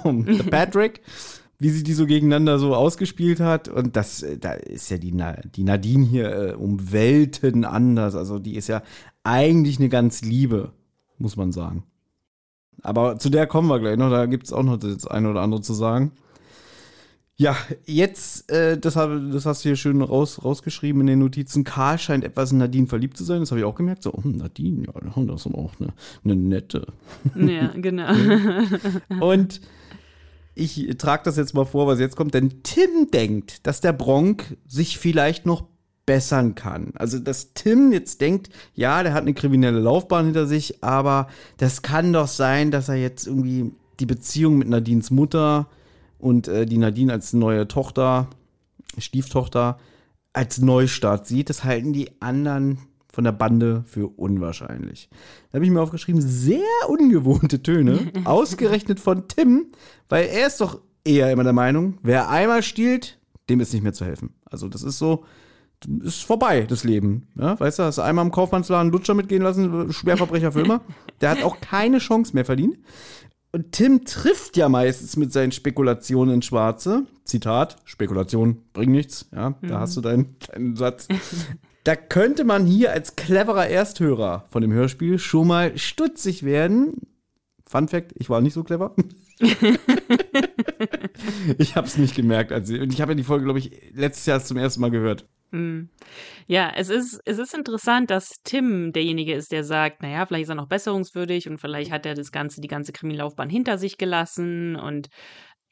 Patrick, 0.49 1.01
wie 1.59 1.69
sie 1.69 1.83
die 1.83 1.93
so 1.93 2.07
gegeneinander 2.07 2.57
so 2.57 2.75
ausgespielt 2.75 3.39
hat. 3.39 3.67
Und 3.67 3.95
das, 3.95 4.23
äh, 4.23 4.37
da 4.37 4.53
ist 4.53 4.89
ja 4.89 4.97
die, 4.97 5.11
Na, 5.11 5.33
die 5.33 5.63
Nadine 5.63 6.05
hier 6.05 6.31
äh, 6.31 6.53
um 6.53 6.91
Welten 6.91 7.65
anders. 7.65 8.15
Also 8.15 8.39
die 8.39 8.55
ist 8.55 8.67
ja 8.67 8.81
eigentlich 9.23 9.79
eine 9.79 9.89
ganz 9.89 10.23
Liebe, 10.23 10.73
muss 11.19 11.37
man 11.37 11.51
sagen. 11.51 11.83
Aber 12.83 13.19
zu 13.19 13.29
der 13.29 13.47
kommen 13.47 13.67
wir 13.67 13.79
gleich 13.79 13.97
noch. 13.97 14.09
Da 14.09 14.25
gibt 14.25 14.45
es 14.45 14.53
auch 14.53 14.63
noch 14.63 14.77
das 14.77 15.07
eine 15.07 15.29
oder 15.29 15.41
andere 15.41 15.61
zu 15.61 15.73
sagen. 15.73 16.11
Ja, 17.41 17.57
jetzt, 17.85 18.51
äh, 18.51 18.77
das, 18.77 18.95
hab, 18.95 19.09
das 19.31 19.47
hast 19.47 19.65
du 19.65 19.69
hier 19.69 19.75
schön 19.75 20.01
raus, 20.03 20.43
rausgeschrieben 20.43 21.01
in 21.01 21.07
den 21.07 21.19
Notizen. 21.19 21.63
Karl 21.63 21.97
scheint 21.97 22.23
etwas 22.23 22.51
in 22.51 22.59
Nadine 22.59 22.85
verliebt 22.85 23.17
zu 23.17 23.23
sein. 23.23 23.39
Das 23.39 23.49
habe 23.49 23.59
ich 23.59 23.65
auch 23.65 23.73
gemerkt. 23.73 24.03
So, 24.03 24.13
oh, 24.13 24.21
Nadine, 24.23 24.85
ja, 24.85 25.23
das 25.25 25.45
ist 25.45 25.53
auch 25.55 25.71
eine, 25.79 25.93
eine 26.23 26.35
nette. 26.35 26.85
Ja, 27.35 27.71
genau. 27.75 28.13
Und 29.19 29.59
ich 30.53 30.87
trage 30.99 31.23
das 31.25 31.37
jetzt 31.37 31.55
mal 31.55 31.65
vor, 31.65 31.87
was 31.87 31.99
jetzt 31.99 32.15
kommt, 32.15 32.35
denn 32.35 32.61
Tim 32.61 33.09
denkt, 33.11 33.65
dass 33.65 33.81
der 33.81 33.93
Bronk 33.93 34.57
sich 34.67 34.99
vielleicht 34.99 35.47
noch 35.47 35.63
bessern 36.11 36.55
kann. 36.55 36.91
Also, 36.95 37.19
dass 37.19 37.53
Tim 37.53 37.93
jetzt 37.93 38.19
denkt, 38.19 38.49
ja, 38.75 39.01
der 39.01 39.13
hat 39.13 39.21
eine 39.21 39.33
kriminelle 39.33 39.79
Laufbahn 39.79 40.25
hinter 40.25 40.45
sich, 40.45 40.83
aber 40.83 41.27
das 41.55 41.83
kann 41.83 42.11
doch 42.11 42.27
sein, 42.27 42.69
dass 42.69 42.89
er 42.89 42.95
jetzt 42.95 43.27
irgendwie 43.27 43.71
die 44.01 44.05
Beziehung 44.05 44.57
mit 44.57 44.67
Nadines 44.67 45.09
Mutter 45.09 45.69
und 46.19 46.49
äh, 46.49 46.65
die 46.65 46.79
Nadine 46.79 47.13
als 47.13 47.31
neue 47.31 47.65
Tochter, 47.69 48.27
Stieftochter, 48.97 49.79
als 50.33 50.59
Neustart 50.59 51.27
sieht. 51.27 51.49
Das 51.49 51.63
halten 51.63 51.93
die 51.93 52.09
anderen 52.21 52.79
von 53.13 53.23
der 53.23 53.31
Bande 53.31 53.85
für 53.87 54.07
unwahrscheinlich. 54.07 55.09
Da 55.49 55.55
habe 55.55 55.65
ich 55.65 55.71
mir 55.71 55.81
aufgeschrieben, 55.81 56.19
sehr 56.21 56.59
ungewohnte 56.89 57.63
Töne, 57.63 58.11
ausgerechnet 58.25 58.99
von 58.99 59.29
Tim, 59.29 59.67
weil 60.09 60.25
er 60.25 60.47
ist 60.47 60.59
doch 60.59 60.81
eher 61.05 61.31
immer 61.31 61.45
der 61.45 61.53
Meinung, 61.53 61.99
wer 62.03 62.27
einmal 62.27 62.63
stiehlt, 62.63 63.17
dem 63.49 63.61
ist 63.61 63.71
nicht 63.71 63.83
mehr 63.83 63.93
zu 63.93 64.03
helfen. 64.03 64.33
Also 64.43 64.67
das 64.67 64.83
ist 64.83 64.97
so, 64.97 65.23
ist 66.03 66.23
vorbei, 66.23 66.65
das 66.67 66.83
Leben. 66.83 67.27
Ja, 67.35 67.59
weißt 67.59 67.79
du, 67.79 67.83
hast 67.83 67.97
du 67.97 68.01
einmal 68.01 68.25
im 68.25 68.31
Kaufmannsladen 68.31 68.91
Lutscher 68.91 69.13
mitgehen 69.13 69.41
lassen, 69.41 69.91
Schwerverbrecher 69.91 70.51
für 70.51 70.61
immer. 70.61 70.81
Der 71.21 71.31
hat 71.31 71.43
auch 71.43 71.59
keine 71.61 71.97
Chance 71.99 72.33
mehr 72.33 72.45
verdient. 72.45 72.77
Und 73.53 73.73
Tim 73.73 74.05
trifft 74.05 74.55
ja 74.55 74.69
meistens 74.69 75.17
mit 75.17 75.33
seinen 75.33 75.51
Spekulationen 75.51 76.35
in 76.35 76.41
Schwarze. 76.41 77.05
Zitat, 77.25 77.77
Spekulation 77.83 78.63
bringt 78.71 78.93
nichts. 78.93 79.27
Ja, 79.33 79.55
da 79.61 79.81
hast 79.81 79.97
du 79.97 80.01
deinen, 80.01 80.37
deinen 80.47 80.75
Satz. 80.77 81.07
Da 81.83 81.95
könnte 81.95 82.43
man 82.43 82.65
hier 82.65 82.91
als 82.91 83.15
cleverer 83.15 83.67
Ersthörer 83.67 84.45
von 84.49 84.61
dem 84.61 84.71
Hörspiel 84.71 85.17
schon 85.19 85.47
mal 85.47 85.77
stutzig 85.77 86.43
werden. 86.43 86.93
Fun 87.65 87.87
Fact, 87.87 88.13
ich 88.15 88.29
war 88.29 88.39
nicht 88.39 88.53
so 88.53 88.63
clever. 88.63 88.95
ich 91.57 91.75
habe 91.75 91.87
es 91.87 91.97
nicht 91.97 92.15
gemerkt. 92.15 92.51
Also, 92.51 92.75
und 92.75 92.93
ich 92.93 93.01
habe 93.01 93.13
ja 93.13 93.15
die 93.15 93.23
Folge, 93.23 93.45
glaube 93.45 93.59
ich, 93.59 93.71
letztes 93.93 94.27
Jahr 94.27 94.43
zum 94.43 94.57
ersten 94.57 94.81
Mal 94.81 94.91
gehört. 94.91 95.25
Hm. 95.51 95.89
Ja, 96.47 96.71
es 96.75 96.89
ist, 96.89 97.19
es 97.25 97.37
ist 97.37 97.53
interessant, 97.53 98.09
dass 98.09 98.41
Tim 98.43 98.93
derjenige 98.93 99.33
ist, 99.33 99.51
der 99.51 99.63
sagt, 99.63 100.01
naja, 100.01 100.25
vielleicht 100.25 100.43
ist 100.43 100.49
er 100.49 100.55
noch 100.55 100.69
besserungswürdig 100.69 101.49
und 101.49 101.59
vielleicht 101.59 101.91
hat 101.91 102.05
er 102.05 102.13
das 102.15 102.31
Ganze, 102.31 102.61
die 102.61 102.69
ganze 102.69 102.93
Krimilaufbahn 102.93 103.49
hinter 103.49 103.77
sich 103.77 103.97
gelassen 103.97 104.77
und, 104.77 105.09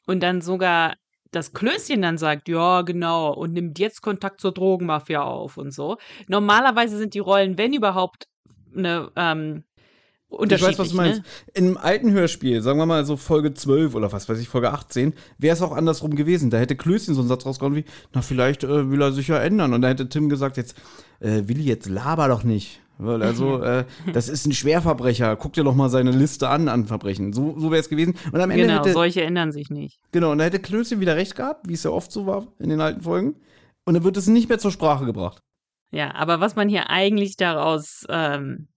und 0.06 0.22
dann 0.22 0.42
sogar 0.42 0.96
das 1.30 1.52
Klößchen 1.52 2.02
dann 2.02 2.18
sagt, 2.18 2.48
ja, 2.48 2.82
genau, 2.82 3.32
und 3.32 3.52
nimmt 3.52 3.78
jetzt 3.78 4.02
Kontakt 4.02 4.40
zur 4.40 4.52
Drogenmafia 4.52 5.22
auf 5.22 5.56
und 5.56 5.72
so. 5.72 5.96
Normalerweise 6.28 6.98
sind 6.98 7.14
die 7.14 7.20
Rollen, 7.20 7.56
wenn 7.56 7.72
überhaupt, 7.72 8.26
eine 8.76 9.10
ähm, 9.16 9.64
ich 10.30 10.62
weiß, 10.62 10.78
was 10.78 10.90
du 10.90 10.96
meinst. 10.96 11.20
Ne? 11.20 11.24
Im 11.54 11.76
alten 11.76 12.12
Hörspiel, 12.12 12.62
sagen 12.62 12.78
wir 12.78 12.86
mal 12.86 13.04
so 13.04 13.16
Folge 13.16 13.54
12 13.54 13.94
oder 13.94 14.12
was 14.12 14.28
weiß 14.28 14.38
ich, 14.38 14.48
Folge 14.48 14.72
18, 14.72 15.14
wäre 15.38 15.54
es 15.54 15.62
auch 15.62 15.72
andersrum 15.72 16.14
gewesen. 16.14 16.50
Da 16.50 16.58
hätte 16.58 16.76
Klößchen 16.76 17.14
so 17.14 17.20
einen 17.20 17.28
Satz 17.28 17.44
rausgehauen 17.44 17.74
wie, 17.74 17.84
na, 18.12 18.22
vielleicht 18.22 18.64
äh, 18.64 18.90
will 18.90 19.02
er 19.02 19.12
sich 19.12 19.28
ja 19.28 19.38
ändern. 19.38 19.74
Und 19.74 19.82
da 19.82 19.88
hätte 19.88 20.08
Tim 20.08 20.28
gesagt, 20.28 20.56
jetzt, 20.56 20.76
äh, 21.20 21.42
Willi, 21.46 21.64
jetzt 21.64 21.88
laber 21.88 22.28
doch 22.28 22.44
nicht. 22.44 22.80
Weil 22.98 23.22
also, 23.22 23.62
äh, 23.62 23.84
das 24.12 24.28
ist 24.28 24.46
ein 24.46 24.52
Schwerverbrecher. 24.52 25.36
Guck 25.36 25.54
dir 25.54 25.64
doch 25.64 25.74
mal 25.74 25.88
seine 25.88 26.12
Liste 26.12 26.48
an 26.48 26.68
an 26.68 26.86
Verbrechen. 26.86 27.32
So, 27.32 27.58
so 27.58 27.70
wäre 27.70 27.80
es 27.80 27.88
gewesen. 27.88 28.14
Und 28.32 28.40
am 28.40 28.50
Ende 28.50 28.66
genau, 28.66 28.78
hätte, 28.78 28.92
solche 28.92 29.22
ändern 29.22 29.52
sich 29.52 29.70
nicht. 29.70 29.98
Genau, 30.12 30.32
und 30.32 30.38
da 30.38 30.44
hätte 30.44 30.60
Klößchen 30.60 31.00
wieder 31.00 31.16
recht 31.16 31.34
gehabt, 31.34 31.68
wie 31.68 31.74
es 31.74 31.82
ja 31.82 31.90
oft 31.90 32.12
so 32.12 32.26
war 32.26 32.46
in 32.58 32.68
den 32.68 32.80
alten 32.80 33.00
Folgen. 33.00 33.36
Und 33.84 33.94
dann 33.94 34.04
wird 34.04 34.16
es 34.16 34.26
nicht 34.26 34.48
mehr 34.48 34.58
zur 34.58 34.70
Sprache 34.70 35.06
gebracht. 35.06 35.42
Ja, 35.92 36.14
aber 36.14 36.40
was 36.40 36.54
man 36.54 36.68
hier 36.68 36.88
eigentlich 36.90 37.36
daraus 37.36 38.06
ähm, 38.08 38.68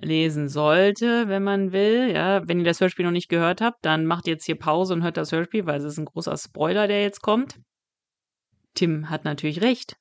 lesen 0.00 0.48
sollte, 0.48 1.28
wenn 1.28 1.42
man 1.42 1.72
will. 1.72 2.10
Ja, 2.12 2.46
wenn 2.46 2.58
ihr 2.58 2.64
das 2.64 2.80
Hörspiel 2.80 3.04
noch 3.04 3.12
nicht 3.12 3.28
gehört 3.28 3.60
habt, 3.60 3.84
dann 3.84 4.06
macht 4.06 4.26
jetzt 4.26 4.44
hier 4.44 4.58
Pause 4.58 4.94
und 4.94 5.02
hört 5.02 5.16
das 5.16 5.32
Hörspiel, 5.32 5.66
weil 5.66 5.78
es 5.78 5.84
ist 5.84 5.98
ein 5.98 6.04
großer 6.04 6.36
Spoiler, 6.36 6.88
der 6.88 7.02
jetzt 7.02 7.22
kommt. 7.22 7.58
Tim 8.74 9.10
hat 9.10 9.24
natürlich 9.24 9.62
recht. 9.62 9.96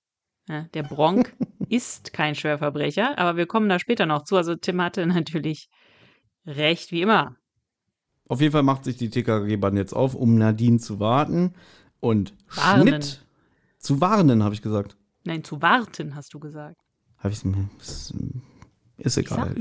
Ja, 0.48 0.64
der 0.74 0.84
Bronk 0.84 1.36
ist 1.70 2.14
kein 2.14 2.36
Schwerverbrecher, 2.36 3.18
aber 3.18 3.38
wir 3.38 3.48
kommen 3.48 3.70
da 3.70 3.80
später 3.80 4.06
noch 4.06 4.24
zu. 4.24 4.36
Also 4.36 4.56
Tim 4.56 4.82
hatte 4.82 5.06
natürlich 5.06 5.70
recht, 6.46 6.92
wie 6.92 7.02
immer. 7.02 7.36
Auf 8.28 8.42
jeden 8.42 8.52
Fall 8.52 8.64
macht 8.64 8.84
sich 8.84 8.98
die 8.98 9.10
TKG-Band 9.10 9.78
jetzt 9.78 9.94
auf, 9.94 10.16
um 10.16 10.36
Nadine 10.38 10.80
zu 10.80 11.00
warten 11.00 11.54
und 12.00 12.34
warnen. 12.50 12.88
Schnitt 12.88 13.26
zu 13.78 14.02
warnen, 14.02 14.44
habe 14.44 14.56
ich 14.56 14.62
gesagt. 14.62 14.98
Nein, 15.24 15.44
zu 15.44 15.62
warten, 15.62 16.16
hast 16.16 16.34
du 16.34 16.40
gesagt. 16.40 16.78
Habe 17.18 17.34
ich 17.34 17.44
es 17.44 18.14
ist 18.98 19.18
egal. 19.18 19.56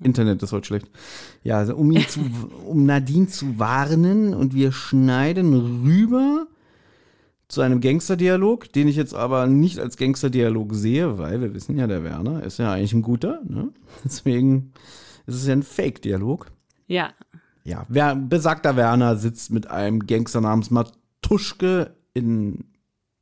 Internet 0.00 0.42
ist 0.42 0.52
heute 0.52 0.66
schlecht. 0.66 0.86
Ja, 1.42 1.58
also 1.58 1.74
um 1.74 1.90
ihn 1.90 2.06
zu, 2.06 2.20
um 2.66 2.86
Nadine 2.86 3.26
zu 3.26 3.58
warnen 3.58 4.34
und 4.34 4.54
wir 4.54 4.72
schneiden 4.72 5.54
rüber 5.54 6.46
zu 7.48 7.62
einem 7.62 7.80
Gangsterdialog, 7.80 8.72
den 8.72 8.88
ich 8.88 8.96
jetzt 8.96 9.14
aber 9.14 9.46
nicht 9.46 9.78
als 9.78 9.96
Gangsterdialog 9.96 10.74
sehe, 10.74 11.18
weil 11.18 11.40
wir 11.40 11.54
wissen 11.54 11.78
ja, 11.78 11.86
der 11.86 12.04
Werner 12.04 12.44
ist 12.44 12.58
ja 12.58 12.72
eigentlich 12.72 12.92
ein 12.92 13.02
guter, 13.02 13.40
ne? 13.44 13.72
Deswegen 14.04 14.72
ist 15.26 15.36
es 15.36 15.46
ja 15.46 15.54
ein 15.54 15.62
Fake-Dialog. 15.62 16.50
Ja. 16.86 17.12
Ja, 17.64 17.84
wer, 17.88 18.14
besagter 18.14 18.76
Werner 18.76 19.16
sitzt 19.16 19.50
mit 19.50 19.66
einem 19.66 20.06
Gangster 20.06 20.40
namens 20.40 20.70
Matuschke 20.70 21.94
in 22.14 22.64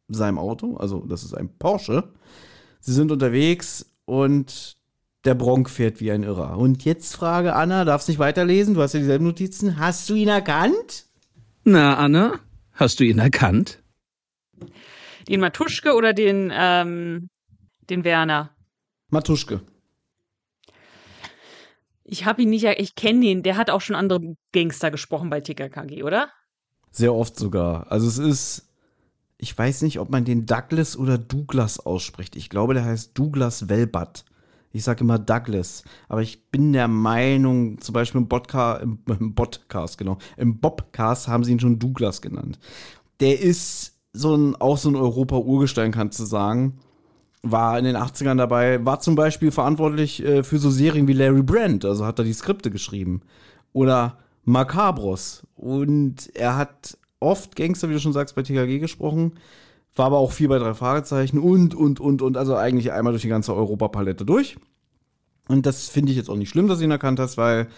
seinem 0.08 0.38
Auto, 0.38 0.76
also 0.76 1.04
das 1.06 1.24
ist 1.24 1.34
ein 1.34 1.48
Porsche. 1.58 2.10
Sie 2.80 2.92
sind 2.92 3.10
unterwegs 3.10 3.90
und 4.04 4.75
der 5.26 5.34
Bronk 5.34 5.68
fährt 5.68 6.00
wie 6.00 6.10
ein 6.10 6.22
Irrer. 6.22 6.56
Und 6.56 6.84
jetzt 6.84 7.14
Frage, 7.14 7.54
Anna, 7.54 7.84
darfst 7.84 8.08
nicht 8.08 8.18
weiterlesen? 8.18 8.74
Du 8.74 8.82
hast 8.82 8.94
ja 8.94 9.00
dieselben 9.00 9.26
Notizen. 9.26 9.78
Hast 9.78 10.08
du 10.08 10.14
ihn 10.14 10.28
erkannt? 10.28 11.06
Na, 11.64 11.96
Anna, 11.96 12.38
hast 12.72 13.00
du 13.00 13.04
ihn 13.04 13.18
erkannt? 13.18 13.82
Den 15.28 15.40
Matuschke 15.40 15.94
oder 15.94 16.12
den, 16.12 16.52
ähm, 16.54 17.28
den 17.90 18.04
Werner? 18.04 18.50
Matuschke. 19.10 19.60
Ich 22.04 22.24
habe 22.24 22.42
ihn 22.42 22.50
nicht, 22.50 22.64
ich 22.64 22.94
kenne 22.94 23.26
ihn, 23.26 23.42
der 23.42 23.56
hat 23.56 23.68
auch 23.68 23.80
schon 23.80 23.96
andere 23.96 24.36
Gangster 24.52 24.92
gesprochen 24.92 25.28
bei 25.28 25.40
TKKG, 25.40 26.04
oder? 26.04 26.30
Sehr 26.92 27.12
oft 27.12 27.36
sogar. 27.36 27.90
Also 27.90 28.06
es 28.06 28.18
ist, 28.18 28.68
ich 29.38 29.58
weiß 29.58 29.82
nicht, 29.82 29.98
ob 29.98 30.10
man 30.10 30.24
den 30.24 30.46
Douglas 30.46 30.96
oder 30.96 31.18
Douglas 31.18 31.80
ausspricht. 31.80 32.36
Ich 32.36 32.48
glaube, 32.48 32.74
der 32.74 32.84
heißt 32.84 33.18
Douglas 33.18 33.68
Welbat. 33.68 34.24
Ich 34.76 34.84
sage 34.84 35.04
immer 35.04 35.18
Douglas, 35.18 35.84
aber 36.08 36.20
ich 36.20 36.50
bin 36.50 36.72
der 36.72 36.86
Meinung, 36.86 37.80
zum 37.80 37.92
Beispiel 37.92 38.20
im, 38.20 38.28
Bodca 38.28 38.76
im, 38.76 38.98
im 39.06 39.34
Podcast, 39.34 39.96
genau, 39.96 40.18
im 40.36 40.58
Bobcast 40.58 41.28
haben 41.28 41.44
sie 41.44 41.52
ihn 41.52 41.60
schon 41.60 41.78
Douglas 41.78 42.20
genannt. 42.20 42.58
Der 43.20 43.40
ist 43.40 43.96
so 44.12 44.34
ein, 44.34 44.54
auch 44.56 44.76
so 44.76 44.90
ein 44.90 44.96
Europa-Urgestein, 44.96 45.92
kannst 45.92 46.20
du 46.20 46.24
sagen. 46.24 46.78
War 47.42 47.78
in 47.78 47.84
den 47.84 47.96
80ern 47.96 48.36
dabei, 48.36 48.84
war 48.84 49.00
zum 49.00 49.14
Beispiel 49.14 49.50
verantwortlich 49.50 50.22
äh, 50.22 50.42
für 50.42 50.58
so 50.58 50.68
Serien 50.68 51.08
wie 51.08 51.12
Larry 51.12 51.42
Brand, 51.42 51.84
also 51.84 52.04
hat 52.04 52.18
er 52.18 52.24
die 52.24 52.32
Skripte 52.32 52.70
geschrieben. 52.70 53.22
Oder 53.72 54.18
Macabros. 54.44 55.46
Und 55.54 56.34
er 56.34 56.56
hat 56.56 56.98
oft 57.20 57.56
Gangster, 57.56 57.88
wie 57.88 57.94
du 57.94 58.00
schon 58.00 58.12
sagst, 58.12 58.34
bei 58.34 58.42
TKG 58.42 58.78
gesprochen. 58.78 59.32
War 59.94 60.06
aber 60.06 60.18
auch 60.18 60.32
viel 60.32 60.48
bei 60.48 60.58
drei 60.58 60.74
Fragezeichen 60.74 61.38
und, 61.38 61.74
und, 61.74 62.00
und, 62.00 62.20
und. 62.22 62.36
Also 62.36 62.54
eigentlich 62.54 62.92
einmal 62.92 63.12
durch 63.12 63.22
die 63.22 63.28
ganze 63.28 63.54
Europapalette 63.54 64.24
durch. 64.24 64.56
Und 65.48 65.66
das 65.66 65.88
finde 65.88 66.10
ich 66.10 66.18
jetzt 66.18 66.28
auch 66.28 66.36
nicht 66.36 66.48
schlimm, 66.48 66.68
dass 66.68 66.78
du 66.78 66.84
ihn 66.84 66.90
erkannt 66.90 67.20
hast, 67.20 67.36
weil 67.36 67.68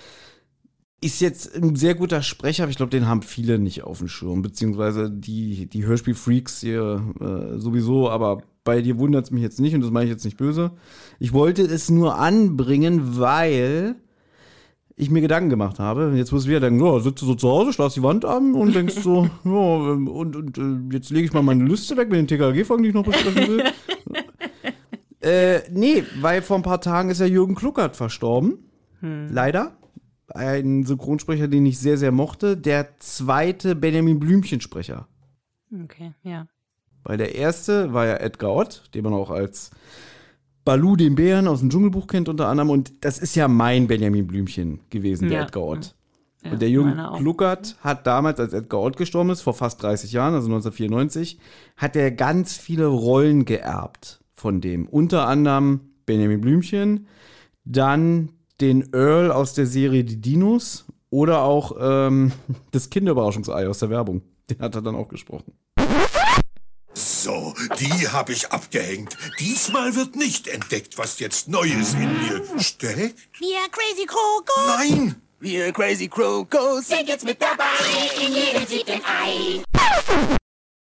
ist 1.01 1.21
jetzt 1.21 1.55
ein 1.55 1.77
sehr 1.77 1.95
guter 1.95 2.23
Sprecher, 2.23 2.65
aber 2.65 2.71
ich 2.71 2.77
glaube, 2.77 2.91
den 2.91 3.07
haben 3.07 3.23
viele 3.23 3.59
nicht 3.59 3.85
auf 3.85 3.99
dem 3.99 4.09
Schirm, 4.09 4.43
beziehungsweise 4.43 5.11
die, 5.11 5.67
die 5.67 5.87
Hörspielfreaks 5.87 6.61
hier 6.61 7.15
äh, 7.21 7.59
sowieso, 7.59 8.11
aber 8.11 8.43
bei 8.65 8.83
dir 8.83 8.99
wundert 8.99 9.27
es 9.27 9.31
mich 9.31 9.43
jetzt 9.43 9.61
nicht 9.61 9.75
und 9.75 9.81
das 9.83 9.91
meine 9.91 10.07
ich 10.07 10.11
jetzt 10.11 10.25
nicht 10.25 10.37
böse. 10.37 10.73
Ich 11.21 11.33
wollte 11.33 11.63
es 11.63 11.89
nur 11.89 12.17
anbringen, 12.17 13.17
weil 13.17 13.95
ich 14.97 15.11
mir 15.11 15.21
Gedanken 15.21 15.49
gemacht 15.49 15.79
habe. 15.79 16.13
Jetzt 16.17 16.33
muss 16.33 16.43
ich 16.43 16.51
wieder 16.51 16.61
denken, 16.61 16.85
ja, 16.85 16.99
sitze 16.99 17.25
so 17.25 17.37
zu 17.37 17.49
Hause, 17.49 17.73
schlaf 17.73 17.95
die 17.95 18.03
Wand 18.03 18.25
an 18.25 18.55
und 18.55 18.75
denkst 18.75 18.97
so, 19.01 19.31
ja, 19.45 19.93
ähm, 19.93 20.09
und, 20.09 20.35
und 20.35 20.59
äh, 20.59 20.95
jetzt 20.95 21.11
lege 21.11 21.27
ich 21.27 21.33
mal 21.33 21.43
meine 21.43 21.65
Liste 21.65 21.97
weg 21.97 22.11
mit 22.11 22.19
den 22.19 22.27
TKG-Folgen, 22.27 22.83
die 22.83 22.89
ich 22.89 22.95
noch 22.95 23.05
besprechen 23.05 23.49
will. 23.49 23.65
äh, 25.21 25.61
nee, 25.71 26.05
weil 26.21 26.43
vor 26.43 26.57
ein 26.57 26.63
paar 26.63 26.81
Tagen 26.81 27.11
ist 27.11 27.21
ja 27.21 27.27
Jürgen 27.27 27.55
Kluckert 27.55 27.97
verstorben. 27.97 28.71
Hm. 29.01 29.29
Leider. 29.31 29.77
Ein 30.29 30.85
Synchronsprecher, 30.85 31.49
den 31.49 31.67
ich 31.67 31.79
sehr, 31.79 31.97
sehr 31.97 32.13
mochte. 32.13 32.57
Der 32.57 32.99
zweite 32.99 33.75
Benjamin 33.75 34.21
Blümchen-Sprecher. 34.21 35.09
Okay, 35.85 36.13
ja. 36.23 36.47
Weil 37.03 37.17
der 37.17 37.35
erste 37.35 37.93
war 37.93 38.07
ja 38.07 38.17
Edgar 38.17 38.55
Ott, 38.55 38.91
den 38.95 39.05
man 39.05 39.15
auch 39.15 39.31
als 39.31 39.71
Balu 40.65 40.97
den 40.97 41.15
Bären 41.15 41.49
aus 41.49 41.61
dem 41.61 41.71
Dschungelbuch 41.71 42.07
kennt 42.07 42.29
unter 42.29 42.49
anderem. 42.49 42.71
Und 42.71 43.05
das 43.05 43.19
ist 43.19 43.35
ja 43.35 43.49
mein 43.49 43.87
Benjamin 43.87 44.27
Blümchen 44.27 44.81
gewesen, 44.91 45.29
der 45.29 45.39
ja. 45.39 45.45
Edgar 45.45 45.65
Ott. 45.65 45.95
Ja, 46.45 46.53
und 46.53 46.63
der 46.63 46.71
Junge 46.71 47.11
Kluckert 47.17 47.77
hat 47.81 48.07
damals, 48.07 48.39
als 48.39 48.53
Edgar 48.53 48.81
Ott 48.81 48.97
gestorben 48.97 49.31
ist, 49.31 49.41
vor 49.41 49.55
fast 49.55 49.83
30 49.83 50.13
Jahren, 50.13 50.35
also 50.35 50.47
1994, 50.47 51.41
hat 51.77 51.97
er 51.97 52.13
ganz 52.13 52.57
viele 52.57 52.87
Rollen 52.87 53.45
geerbt 53.45 54.18
von 54.39 54.61
dem. 54.61 54.87
Unter 54.87 55.27
anderem 55.27 55.81
Benjamin 56.07 56.41
Blümchen, 56.41 57.07
dann 57.65 58.31
den 58.61 58.93
Earl 58.93 59.31
aus 59.31 59.55
der 59.55 59.67
Serie 59.67 60.05
Die 60.05 60.21
Dinos 60.21 60.87
oder 61.11 61.43
auch 61.43 61.77
ähm, 61.81 62.33
das 62.71 62.91
Kinderüberraschungsei 62.91 63.69
aus 63.69 63.81
der 63.81 63.91
Werbung. 63.91 64.23
Den 64.51 64.61
hat 64.61 64.75
er 64.75 64.83
dann 64.83 64.97
auch 64.97 65.09
gesprochen. 65.09 65.53
So, 66.95 67.55
die 67.79 68.09
habe 68.09 68.33
ich 68.33 68.51
abgehängt. 68.51 69.17
Diesmal 69.39 69.95
wird 69.95 70.17
nicht 70.17 70.49
entdeckt, 70.49 70.99
was 70.99 71.21
jetzt 71.21 71.49
Neues 71.49 71.95
in 71.95 72.13
mir 72.23 72.43
steckt. 72.59 73.19
Wir 73.39 73.59
Crazy 73.71 74.07
Krokos. 74.07 74.67
Nein! 74.67 75.15
Wir 75.41 75.73
Crazy 75.73 76.09
Krokos 76.09 76.89
sind 76.89 77.07
jetzt 77.07 77.25
mit 77.25 77.41
dabei 77.41 77.65
in 78.25 78.33
jedem 78.33 78.67
siebten 78.67 79.01
Ei. 79.05 79.63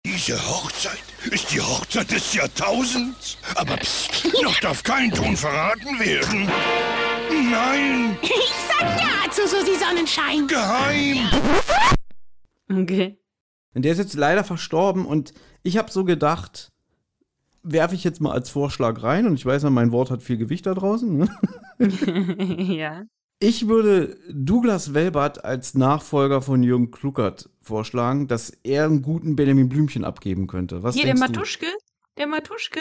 Diese 0.08 0.38
Hochzeit 0.48 1.04
ist 1.32 1.54
die 1.54 1.60
Hochzeit 1.60 2.10
des 2.10 2.34
Jahrtausends. 2.34 3.38
Aber 3.56 3.76
pst, 3.76 4.32
noch 4.42 4.58
darf 4.62 4.82
kein 4.82 5.12
Ton 5.12 5.36
verraten 5.36 6.00
werden. 6.00 6.50
Nein! 7.52 8.18
Ich 8.22 8.54
sag 8.70 8.88
ja 9.02 9.30
zu 9.30 9.46
Susi 9.46 9.76
Sonnenschein. 9.78 10.48
Geheim! 10.48 11.28
Okay. 12.72 13.20
Und 13.76 13.84
der 13.84 13.92
ist 13.92 13.98
jetzt 13.98 14.14
leider 14.14 14.46
verstorben 14.46 15.06
und 15.06 15.34
ich 15.62 15.78
habe 15.78 15.92
so 15.92 16.06
gedacht, 16.06 16.72
werfe 17.64 17.96
ich 17.96 18.06
jetzt 18.06 18.22
mal 18.22 18.32
als 18.32 18.50
Vorschlag 18.50 19.04
rein 19.04 19.28
und 19.28 19.34
ich 19.34 19.46
weiß 19.46 19.64
ja, 19.64 19.70
mein 19.70 19.92
Wort 19.92 20.10
hat 20.10 20.24
viel 20.24 20.38
Gewicht 20.38 20.68
da 20.68 20.74
draußen. 20.74 21.18
Ne? 21.18 21.30
ja. 22.78 23.04
Ich 23.40 23.68
würde 23.68 24.18
Douglas 24.32 24.96
Welbert 24.96 25.46
als 25.46 25.76
Nachfolger 25.76 26.42
von 26.42 26.64
Jürgen 26.64 26.90
Kluckert 26.90 27.50
vorschlagen, 27.62 28.28
dass 28.28 28.50
er 28.64 28.86
einen 28.86 29.04
guten 29.04 29.36
Benjamin 29.36 29.70
Blümchen 29.70 30.04
abgeben 30.04 30.48
könnte. 30.48 30.82
Was 30.82 30.96
Hier, 30.96 31.06
der 31.06 31.14
denkst 31.14 31.28
du? 31.28 31.34
Matuschke? 31.34 31.68
Der 32.18 32.28
Matuschke? 32.28 32.80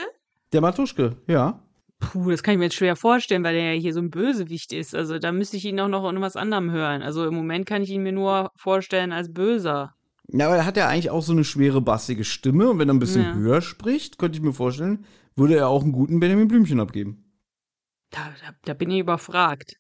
Der 0.53 0.61
Matuschke, 0.63 1.17
ja. 1.27 1.63
Puh, 1.99 2.31
das 2.31 2.43
kann 2.43 2.53
ich 2.53 2.59
mir 2.59 2.65
jetzt 2.65 2.77
schwer 2.77 2.97
vorstellen, 2.97 3.45
weil 3.45 3.55
der 3.55 3.75
ja 3.75 3.81
hier 3.81 3.93
so 3.93 4.01
ein 4.01 4.11
Bösewicht 4.11 4.73
ist. 4.73 4.95
Also 4.95 5.19
da 5.19 5.31
müsste 5.31 5.59
ich 5.59 5.65
ihn 5.67 5.79
auch 5.79 5.89
noch 5.89 6.09
in 6.09 6.21
was 6.23 6.37
anderem 6.37 6.71
hören. 6.71 7.03
Also 7.03 7.27
im 7.27 7.35
Moment 7.35 7.67
kann 7.67 7.83
ich 7.83 7.91
ihn 7.91 8.03
mir 8.03 8.13
nur 8.13 8.51
vorstellen 8.57 9.13
als 9.13 9.33
Böser. 9.33 9.95
Ja, 10.29 10.47
aber 10.47 10.57
er 10.57 10.65
hat 10.67 10.79
ja 10.79 10.89
eigentlich 10.89 11.11
auch 11.11 11.23
so 11.23 11.33
eine 11.33 11.45
schwere, 11.45 11.83
bassige 11.83 12.25
Stimme 12.25 12.71
und 12.71 12.79
wenn 12.79 12.89
er 12.89 12.95
ein 12.95 12.99
bisschen 12.99 13.23
Ja. 13.23 13.35
höher 13.35 13.61
spricht, 13.61 14.19
könnte 14.19 14.39
ich 14.39 14.43
mir 14.43 14.53
vorstellen, 14.55 15.05
würde 15.37 15.57
er 15.57 15.69
auch 15.69 15.83
einen 15.83 15.93
guten 15.93 16.19
Benjamin 16.19 16.49
Blümchen 16.49 16.81
abgeben. 16.81 17.25
Da, 18.11 18.33
da, 18.41 18.55
da 18.65 18.75
bin 18.75 18.91
ich 18.91 19.01
überfragt. 19.01 19.77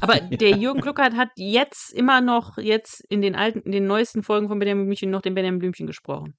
Aber 0.00 0.14
der 0.20 0.56
Jürgen 0.56 0.80
Kluckert 0.80 1.14
hat 1.14 1.30
jetzt 1.36 1.92
immer 1.92 2.20
noch, 2.20 2.58
jetzt 2.58 3.04
in 3.08 3.22
den 3.22 3.34
alten, 3.34 3.60
in 3.60 3.72
den 3.72 3.86
neuesten 3.86 4.22
Folgen 4.22 4.48
von 4.48 4.58
Benjamin 4.58 4.84
Blümchen 4.86 5.10
noch 5.10 5.22
den 5.22 5.34
Benjamin 5.34 5.58
Blümchen 5.60 5.86
gesprochen. 5.86 6.34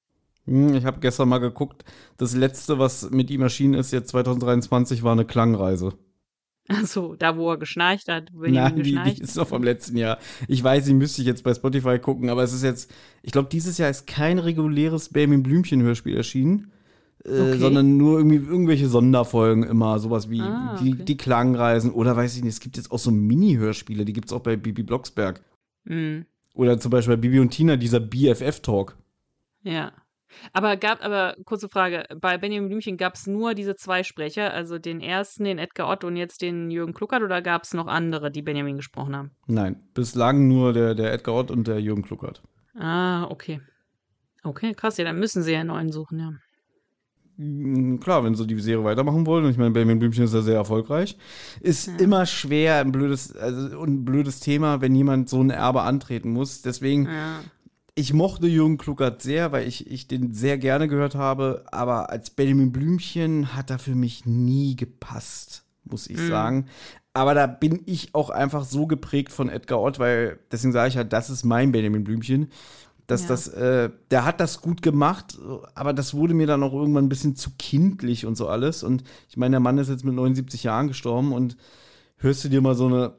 Hm, 0.45 0.73
Ich 0.75 0.85
habe 0.85 0.99
gestern 0.99 1.29
mal 1.29 1.37
geguckt, 1.39 1.83
das 2.17 2.35
letzte, 2.35 2.79
was 2.79 3.09
mit 3.11 3.29
ihm 3.29 3.41
erschienen 3.41 3.75
ist, 3.75 3.91
jetzt 3.91 4.09
2023, 4.09 5.03
war 5.03 5.11
eine 5.13 5.25
Klangreise. 5.25 5.93
Also 6.67 7.15
da, 7.15 7.37
wo 7.37 7.51
er 7.51 7.57
geschnarcht 7.57 8.07
hat, 8.07 8.29
Benjamin 8.31 8.53
Nein, 8.53 8.75
die, 8.77 8.83
geschnarcht. 8.83 9.17
die 9.17 9.21
ist 9.21 9.35
noch 9.35 9.47
vom 9.47 9.63
letzten 9.63 9.97
Jahr. 9.97 10.19
Ich 10.47 10.63
weiß, 10.63 10.85
die 10.85 10.93
müsste 10.93 11.21
ich 11.21 11.27
jetzt 11.27 11.43
bei 11.43 11.53
Spotify 11.53 11.99
gucken, 11.99 12.29
aber 12.29 12.43
es 12.43 12.53
ist 12.53 12.63
jetzt, 12.63 12.91
ich 13.23 13.31
glaube, 13.31 13.49
dieses 13.49 13.77
Jahr 13.77 13.89
ist 13.89 14.07
kein 14.07 14.39
reguläres 14.39 15.09
Benjamin 15.09 15.43
Blümchen-Hörspiel 15.43 16.15
erschienen, 16.15 16.71
äh, 17.25 17.29
Okay. 17.29 17.57
sondern 17.59 17.97
nur 17.97 18.17
irgendwie 18.19 18.37
irgendwelche 18.37 18.87
Sonderfolgen 18.87 19.63
immer, 19.63 19.99
sowas 19.99 20.29
wie 20.29 20.41
Ah, 20.41 20.77
die, 20.81 20.93
okay. 20.93 21.03
die 21.05 21.17
Klangreisen 21.17 21.91
oder 21.91 22.15
weiß 22.15 22.35
ich 22.35 22.43
nicht, 22.43 22.53
es 22.53 22.59
gibt 22.59 22.77
jetzt 22.77 22.91
auch 22.91 22.99
so 22.99 23.11
Mini-Hörspiele, 23.11 24.05
die 24.05 24.13
gibt 24.13 24.27
es 24.27 24.33
auch 24.33 24.41
bei 24.41 24.55
Bibi 24.57 24.83
Blocksberg. 24.83 25.43
Hm, 25.85 26.25
Oder 26.53 26.79
zum 26.79 26.91
Beispiel 26.91 27.15
bei 27.15 27.21
Bibi 27.21 27.39
und 27.39 27.49
Tina, 27.51 27.75
dieser 27.77 27.99
BFF-Talk. 27.99 28.97
ja. 29.63 29.91
Aber 30.53 30.77
gab, 30.77 31.03
aber 31.03 31.35
kurze 31.43 31.67
Frage, 31.67 32.05
bei 32.21 32.37
Benjamin 32.37 32.69
Blümchen 32.69 32.95
gab 32.95 33.15
es 33.15 33.27
nur 33.27 33.53
diese 33.53 33.75
zwei 33.75 34.01
Sprecher, 34.03 34.53
also 34.53 34.79
den 34.79 35.01
ersten, 35.01 35.43
den 35.43 35.57
Edgar 35.59 35.89
Ott 35.89 36.05
und 36.05 36.15
jetzt 36.15 36.41
den 36.41 36.71
Jürgen 36.71 36.93
Kluckert, 36.93 37.21
oder 37.21 37.41
gab 37.41 37.63
es 37.63 37.73
noch 37.73 37.87
andere, 37.87 38.31
die 38.31 38.41
Benjamin 38.41 38.77
gesprochen 38.77 39.13
haben? 39.13 39.31
Nein, 39.47 39.75
bislang 39.93 40.47
nur 40.47 40.71
der, 40.71 40.95
der 40.95 41.11
Edgar 41.11 41.35
Ott 41.35 41.51
und 41.51 41.67
der 41.67 41.81
Jürgen 41.81 42.01
Kluckert. 42.01 42.41
Ah, 42.75 43.25
okay. 43.25 43.59
Okay, 44.43 44.73
krass, 44.73 44.95
ja, 44.95 45.03
dann 45.03 45.19
müssen 45.19 45.43
sie 45.43 45.51
ja 45.51 45.59
einen 45.59 45.67
neuen 45.67 45.91
suchen, 45.91 46.17
ja. 46.19 46.31
Mm, 47.41 47.97
Klar, 47.99 48.23
wenn 48.23 48.35
sie 48.35 48.45
die 48.45 48.59
Serie 48.59 48.83
weitermachen 48.83 49.25
wollen, 49.25 49.45
und 49.45 49.51
ich 49.51 49.57
meine, 49.57 49.71
Benjamin 49.71 49.99
Blümchen 49.99 50.25
ist 50.25 50.33
ja 50.33 50.41
sehr 50.41 50.55
erfolgreich, 50.55 51.17
ist 51.59 51.87
immer 51.99 52.25
schwer, 52.25 52.77
ein 52.77 52.91
blödes, 52.91 53.35
also, 53.35 53.81
ein 53.81 54.05
blödes 54.05 54.39
Thema, 54.39 54.81
wenn 54.81 54.93
jemand 54.95 55.27
so 55.29 55.41
ein 55.41 55.49
Erbe 55.49 55.81
antreten 55.81 56.31
muss. 56.31 56.61
Deswegen, 56.61 57.05
Ja. 57.05 57.39
ich 57.95 58.13
mochte 58.13 58.47
Jürgen 58.47 58.77
Kluckert 58.77 59.21
sehr, 59.21 59.51
weil 59.51 59.67
ich, 59.67 59.89
ich 59.89 60.07
den 60.07 60.33
sehr 60.33 60.57
gerne 60.57 60.87
gehört 60.87 61.15
habe, 61.15 61.63
aber 61.71 62.09
als 62.11 62.29
Benjamin 62.29 62.71
Blümchen 62.71 63.55
hat 63.55 63.69
er 63.71 63.79
für 63.79 63.95
mich 63.95 64.25
nie 64.25 64.75
gepasst, 64.75 65.63
muss 65.83 66.07
ich 66.07 66.17
Mhm. 66.17 66.27
sagen. 66.27 66.65
Aber 67.13 67.33
da 67.33 67.45
bin 67.47 67.81
ich 67.87 68.15
auch 68.15 68.29
einfach 68.29 68.63
so 68.63 68.87
geprägt 68.87 69.33
von 69.33 69.49
Edgar 69.49 69.81
Ott, 69.81 69.99
weil 69.99 70.39
deswegen 70.51 70.71
sage 70.71 70.87
ich 70.89 70.95
halt, 70.95 71.11
das 71.11 71.29
ist 71.29 71.43
mein 71.43 71.71
Benjamin 71.73 72.05
Blümchen. 72.05 72.47
Dass 73.07 73.23
Ja. 73.23 73.27
das, 73.29 73.47
äh, 73.49 73.89
der 74.09 74.25
hat 74.25 74.39
das 74.39 74.61
gut 74.61 74.81
gemacht, 74.81 75.37
aber 75.75 75.93
das 75.93 76.13
wurde 76.13 76.33
mir 76.33 76.47
dann 76.47 76.63
auch 76.63 76.73
irgendwann 76.73 77.05
ein 77.05 77.09
bisschen 77.09 77.35
zu 77.35 77.51
kindlich 77.57 78.25
und 78.25 78.35
so 78.35 78.47
alles. 78.47 78.83
Und 78.83 79.03
ich 79.29 79.37
meine, 79.37 79.53
der 79.53 79.59
Mann 79.59 79.77
ist 79.77 79.89
jetzt 79.89 80.05
mit 80.05 80.13
79 80.13 80.63
Jahren 80.63 80.87
gestorben 80.87 81.33
und 81.33 81.57
hörst 82.17 82.43
du 82.43 82.49
dir 82.49 82.61
mal 82.61 82.75
so 82.75 82.87
eine 82.87 83.15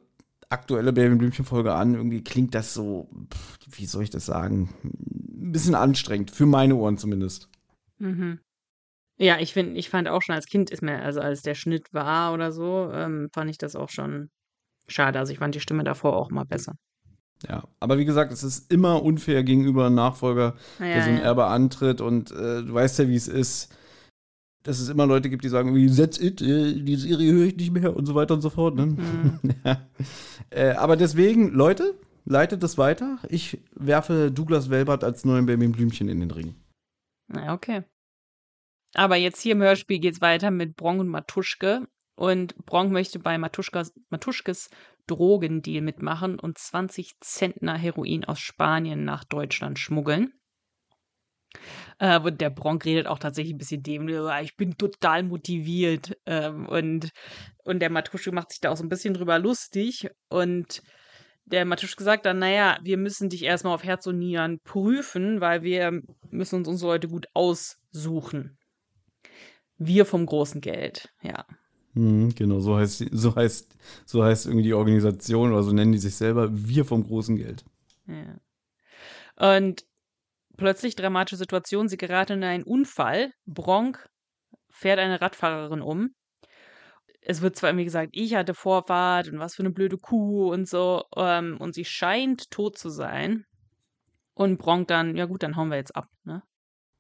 aktuelle 0.49 0.93
Benjamin 0.93 1.19
Blümchen-Folge 1.19 1.75
an, 1.75 1.95
irgendwie 1.95 2.23
klingt 2.23 2.55
das 2.55 2.75
so, 2.75 3.09
pff, 3.33 3.59
wie 3.79 3.87
soll 3.87 4.03
ich 4.03 4.11
das 4.11 4.27
sagen, 4.27 4.75
ein 4.85 5.53
bisschen 5.53 5.75
anstrengend, 5.75 6.31
für 6.31 6.47
meine 6.47 6.77
Ohren 6.77 6.99
zumindest. 6.99 7.49
Mhm. 7.99 8.39
Ja, 9.19 9.39
ich 9.39 9.53
finde, 9.53 9.79
ich 9.79 9.89
fand 9.89 10.09
auch 10.09 10.23
schon 10.23 10.35
als 10.35 10.47
Kind 10.47 10.71
ist 10.71 10.83
mir, 10.83 11.03
also 11.03 11.21
als 11.21 11.43
der 11.43 11.55
Schnitt 11.55 11.93
war 11.93 12.33
oder 12.35 12.53
so, 12.53 12.91
ähm, 12.93 13.29
fand 13.33 13.51
ich 13.51 13.59
das 13.59 13.77
auch 13.77 13.89
schon 13.89 14.31
schade. 14.89 15.19
Also 15.19 15.33
ich 15.33 15.39
fand 15.39 15.55
die 15.55 15.61
Stimme 15.61 15.85
davor 15.85 16.17
auch 16.17 16.31
mal 16.31 16.45
besser. 16.45 16.75
Ja, 17.49 17.65
aber 17.81 17.99
wie 17.99 18.05
gesagt, 18.05 18.33
es 18.33 18.43
ist 18.43 18.71
immer 18.73 19.03
unfair 19.03 19.43
gegenüber 19.43 19.87
einem 19.87 19.97
Nachfolger, 19.97 20.55
Ja, 20.79 20.87
der 20.87 21.03
so 21.03 21.11
ein 21.11 21.17
ja. 21.17 21.23
Erbe 21.23 21.47
antritt 21.47 22.01
und 22.01 22.31
äh, 22.31 22.63
du 22.63 22.73
weißt 22.73 22.99
ja, 23.01 23.09
wie 23.09 23.17
es 23.17 23.29
ist, 23.29 23.77
dass 24.63 24.79
es 24.79 24.89
immer 24.89 25.07
Leute 25.07 25.29
gibt, 25.29 25.45
die 25.45 25.49
sagen, 25.49 25.75
wie 25.75 25.91
that's 25.91 26.21
it, 26.21 26.41
äh, 26.41 26.75
die 26.81 26.97
Serie 26.97 27.33
höre 27.33 27.47
ich 27.47 27.57
nicht 27.57 27.73
mehr 27.73 27.97
und 27.97 28.07
so 28.07 28.15
weiter 28.15 28.35
und 28.35 28.43
so 28.43 28.51
fort. 28.51 28.77
Ne? 28.77 28.87
Mhm. 28.87 29.41
ja. 29.65 29.89
äh, 30.51 30.71
aber 30.73 30.97
deswegen, 30.97 31.51
Leute, 31.53 31.95
leitet 32.25 32.63
das 32.63 32.79
weiter. 32.79 33.19
Ich 33.29 33.61
werfe 33.75 34.31
Douglas 34.31 34.71
Welbert 34.71 35.05
als 35.05 35.25
neuen 35.25 35.47
Benjamin 35.47 35.73
Blümchen 35.73 36.09
in 36.09 36.21
den 36.21 36.31
Ring. 36.31 36.55
Na, 37.29 37.53
okay. 37.55 37.83
Aber 38.95 39.17
jetzt 39.17 39.41
hier 39.41 39.53
im 39.53 39.63
Hörspiel 39.63 39.99
geht's 39.99 40.21
weiter 40.21 40.51
mit 40.51 40.77
Bronk 40.77 41.01
und 41.01 41.09
Matuschke. 41.09 41.89
Und 42.15 42.55
Bronk 42.67 42.93
möchte 42.93 43.19
bei 43.19 43.39
Matuschkes 43.39 44.71
Drogendeal 45.07 45.83
mitmachen 45.83 46.39
und 46.39 46.59
20 46.59 47.15
Zentner 47.21 47.77
Heroin 47.77 48.25
aus 48.25 48.39
Spanien 48.39 49.05
nach 49.05 49.25
Deutschland 49.25 49.79
schmuggeln. 49.79 50.33
Äh, 51.99 52.19
und 52.21 52.41
der 52.41 52.51
Bronk 52.51 52.85
redet 52.85 53.07
auch 53.07 53.19
tatsächlich 53.19 53.55
ein 53.55 53.59
bisschen 53.59 53.83
so, 54.09 54.27
"Ah, 54.29 54.41
Ich 54.43 54.57
bin 54.57 54.77
total 54.77 55.23
motiviert. 55.23 56.17
Ähm, 56.27 56.67
und, 56.67 57.11
und 57.65 57.81
der 57.81 57.91
Matuschke 57.91 58.33
macht 58.33 58.51
sich 58.53 58.61
da 58.61 58.71
auch 58.71 58.77
so 58.77 58.85
ein 58.85 58.89
bisschen 58.89 59.15
drüber 59.15 59.39
lustig. 59.39 60.09
Und 60.29 60.83
der 61.45 61.65
Matuschke 61.65 62.05
sagt 62.05 62.27
dann, 62.27 62.39
naja, 62.39 62.79
wir 62.83 62.97
müssen 62.99 63.29
dich 63.29 63.45
erstmal 63.45 63.75
auf 63.75 63.85
Herz 63.85 64.07
und 64.07 64.19
Nieren 64.19 64.61
prüfen, 64.65 65.41
weil 65.41 65.63
wir 65.63 66.01
müssen 66.31 66.57
uns 66.57 66.69
unsere 66.69 66.93
Leute 66.93 67.09
gut 67.09 67.27
aussuchen. 67.35 68.59
Wir 69.77 70.07
vom 70.07 70.25
großen 70.25 70.61
Geld, 70.63 71.11
ja. 71.23 71.45
Mhm, 71.95 72.35
genau, 72.35 72.61
so 72.61 72.77
heißt, 72.77 73.05
so, 73.13 73.35
heißt, 73.35 73.77
so 74.07 74.25
heißt 74.25 74.47
irgendwie 74.47 74.65
die 74.65 74.75
Organisation 74.75 75.53
oder 75.53 75.63
so 75.63 75.73
nennen 75.73 75.93
die 75.93 75.99
sich 75.99 76.15
selber, 76.15 76.49
wir 76.51 76.85
vom 76.85 77.05
großen 77.05 77.37
Geld. 77.37 77.65
ja. 78.07 78.37
Und 79.37 79.85
plötzlich 80.57 80.95
dramatische 80.95 81.37
Situation, 81.37 81.89
sie 81.89 81.97
geraten 81.97 82.35
in 82.35 82.45
einen 82.45 82.65
Unfall. 82.65 83.33
Bronk 83.47 84.09
fährt 84.71 84.99
eine 84.99 85.21
Radfahrerin 85.21 85.83
um. 85.83 86.15
Es 87.21 87.41
wird 87.41 87.57
zwar 87.57 87.71
irgendwie 87.71 87.85
gesagt, 87.85 88.11
ich 88.13 88.35
hatte 88.35 88.55
Vorfahrt 88.55 89.29
und 89.29 89.39
was 89.39 89.55
für 89.55 89.63
eine 89.63 89.71
blöde 89.71 89.97
Kuh 89.97 90.53
und 90.53 90.69
so, 90.69 91.05
ähm, 91.17 91.57
und 91.61 91.75
sie 91.75 91.85
scheint 91.85 92.51
tot 92.51 92.79
zu 92.79 92.91
sein. 92.91 93.45
Und 94.35 94.59
Bronk 94.59 94.89
dann, 94.89 95.17
ja 95.17 95.27
gut, 95.27 95.43
dann 95.43 95.57
hauen 95.57 95.69
wir 95.69 95.77
jetzt 95.77 95.95
ab, 95.95 96.09
ne? 96.25 96.43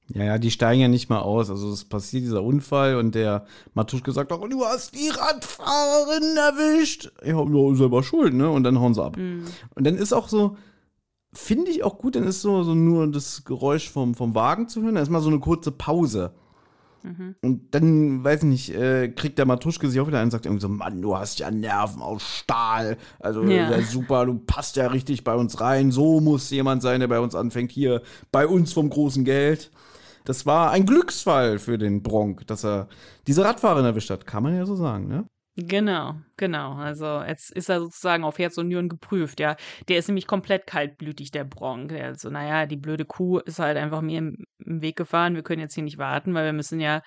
Ja, 0.08 0.24
ja, 0.24 0.38
die 0.38 0.50
steigen 0.50 0.80
ja 0.80 0.88
nicht 0.88 1.08
mal 1.08 1.20
aus. 1.20 1.48
Also 1.48 1.72
es 1.72 1.84
passiert 1.84 2.24
dieser 2.24 2.42
Unfall 2.42 2.96
und 2.96 3.14
der 3.14 3.46
Matuschke 3.74 4.12
sagt 4.12 4.32
auch, 4.32 4.46
du 4.48 4.64
hast 4.64 4.94
die 4.94 5.08
Radfahrerin 5.08 6.36
erwischt. 6.36 7.12
Ja, 7.24 7.42
ja, 7.42 7.74
selber 7.74 8.02
schuld, 8.02 8.34
ne? 8.34 8.50
Und 8.50 8.64
dann 8.64 8.78
hauen 8.78 8.94
sie 8.94 9.02
ab. 9.02 9.16
Mhm. 9.16 9.44
Und 9.74 9.86
dann 9.86 9.96
ist 9.96 10.12
auch 10.12 10.28
so, 10.28 10.56
finde 11.32 11.70
ich 11.70 11.82
auch 11.82 11.98
gut, 11.98 12.16
dann 12.16 12.24
ist 12.24 12.42
so, 12.42 12.62
so 12.62 12.74
nur 12.74 13.10
das 13.10 13.44
Geräusch 13.44 13.90
vom, 13.90 14.14
vom 14.14 14.34
Wagen 14.34 14.68
zu 14.68 14.82
hören. 14.82 14.96
Da 14.96 15.02
ist 15.02 15.08
mal 15.08 15.20
so 15.20 15.30
eine 15.30 15.40
kurze 15.40 15.70
Pause. 15.70 16.32
Mhm. 17.02 17.34
Und 17.40 17.74
dann, 17.74 18.22
weiß 18.22 18.42
ich 18.42 18.48
nicht, 18.48 18.74
äh, 18.74 19.08
kriegt 19.08 19.38
der 19.38 19.46
Matuschke 19.46 19.88
sich 19.88 20.00
auch 20.00 20.06
wieder 20.06 20.18
ein 20.18 20.24
und 20.24 20.30
sagt 20.30 20.46
irgendwie 20.46 20.62
so, 20.62 20.68
Mann, 20.68 21.02
du 21.02 21.16
hast 21.16 21.38
ja 21.38 21.50
Nerven 21.50 22.02
aus 22.02 22.22
Stahl. 22.22 22.96
Also 23.18 23.42
ja. 23.44 23.80
super, 23.82 24.26
du 24.26 24.34
passt 24.34 24.76
ja 24.76 24.88
richtig 24.88 25.24
bei 25.24 25.34
uns 25.34 25.60
rein. 25.60 25.90
So 25.90 26.20
muss 26.20 26.50
jemand 26.50 26.82
sein, 26.82 27.00
der 27.00 27.08
bei 27.08 27.20
uns 27.20 27.34
anfängt, 27.34 27.72
hier 27.72 28.02
bei 28.30 28.46
uns 28.46 28.72
vom 28.72 28.90
großen 28.90 29.24
Geld. 29.24 29.70
Das 30.24 30.46
war 30.46 30.70
ein 30.70 30.86
Glücksfall 30.86 31.58
für 31.58 31.78
den 31.78 32.02
Bronk, 32.02 32.46
dass 32.46 32.64
er 32.64 32.88
diese 33.26 33.44
Radfahrerin 33.44 33.84
erwischt 33.84 34.10
hat. 34.10 34.26
Kann 34.26 34.42
man 34.42 34.56
ja 34.56 34.66
so 34.66 34.76
sagen, 34.76 35.08
ne? 35.08 35.26
Genau, 35.56 36.14
genau. 36.38 36.72
Also 36.76 37.22
jetzt 37.22 37.50
ist 37.52 37.68
er 37.68 37.80
sozusagen 37.80 38.24
auf 38.24 38.38
Herz 38.38 38.56
und 38.56 38.68
Nieren 38.68 38.88
geprüft, 38.88 39.38
ja. 39.38 39.56
Der 39.88 39.98
ist 39.98 40.08
nämlich 40.08 40.26
komplett 40.26 40.66
kaltblütig, 40.66 41.30
der 41.30 41.44
Bronk. 41.44 41.92
Also, 41.92 42.30
naja, 42.30 42.64
die 42.64 42.78
blöde 42.78 43.04
Kuh 43.04 43.38
ist 43.38 43.58
halt 43.58 43.76
einfach 43.76 44.00
mir 44.00 44.18
im, 44.18 44.44
im 44.64 44.80
Weg 44.80 44.96
gefahren. 44.96 45.34
Wir 45.34 45.42
können 45.42 45.60
jetzt 45.60 45.74
hier 45.74 45.84
nicht 45.84 45.98
warten, 45.98 46.32
weil 46.32 46.46
wir 46.46 46.54
müssen 46.54 46.80
ja, 46.80 47.02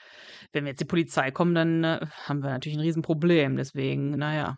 wenn 0.54 0.66
wir 0.66 0.72
jetzt 0.72 0.82
die 0.82 0.86
Polizei 0.86 1.32
kommen, 1.32 1.56
dann 1.56 1.84
äh, 1.84 2.06
haben 2.26 2.44
wir 2.44 2.52
natürlich 2.52 2.78
ein 2.78 2.82
Riesenproblem. 2.82 3.56
Deswegen, 3.58 4.12
naja. 4.12 4.58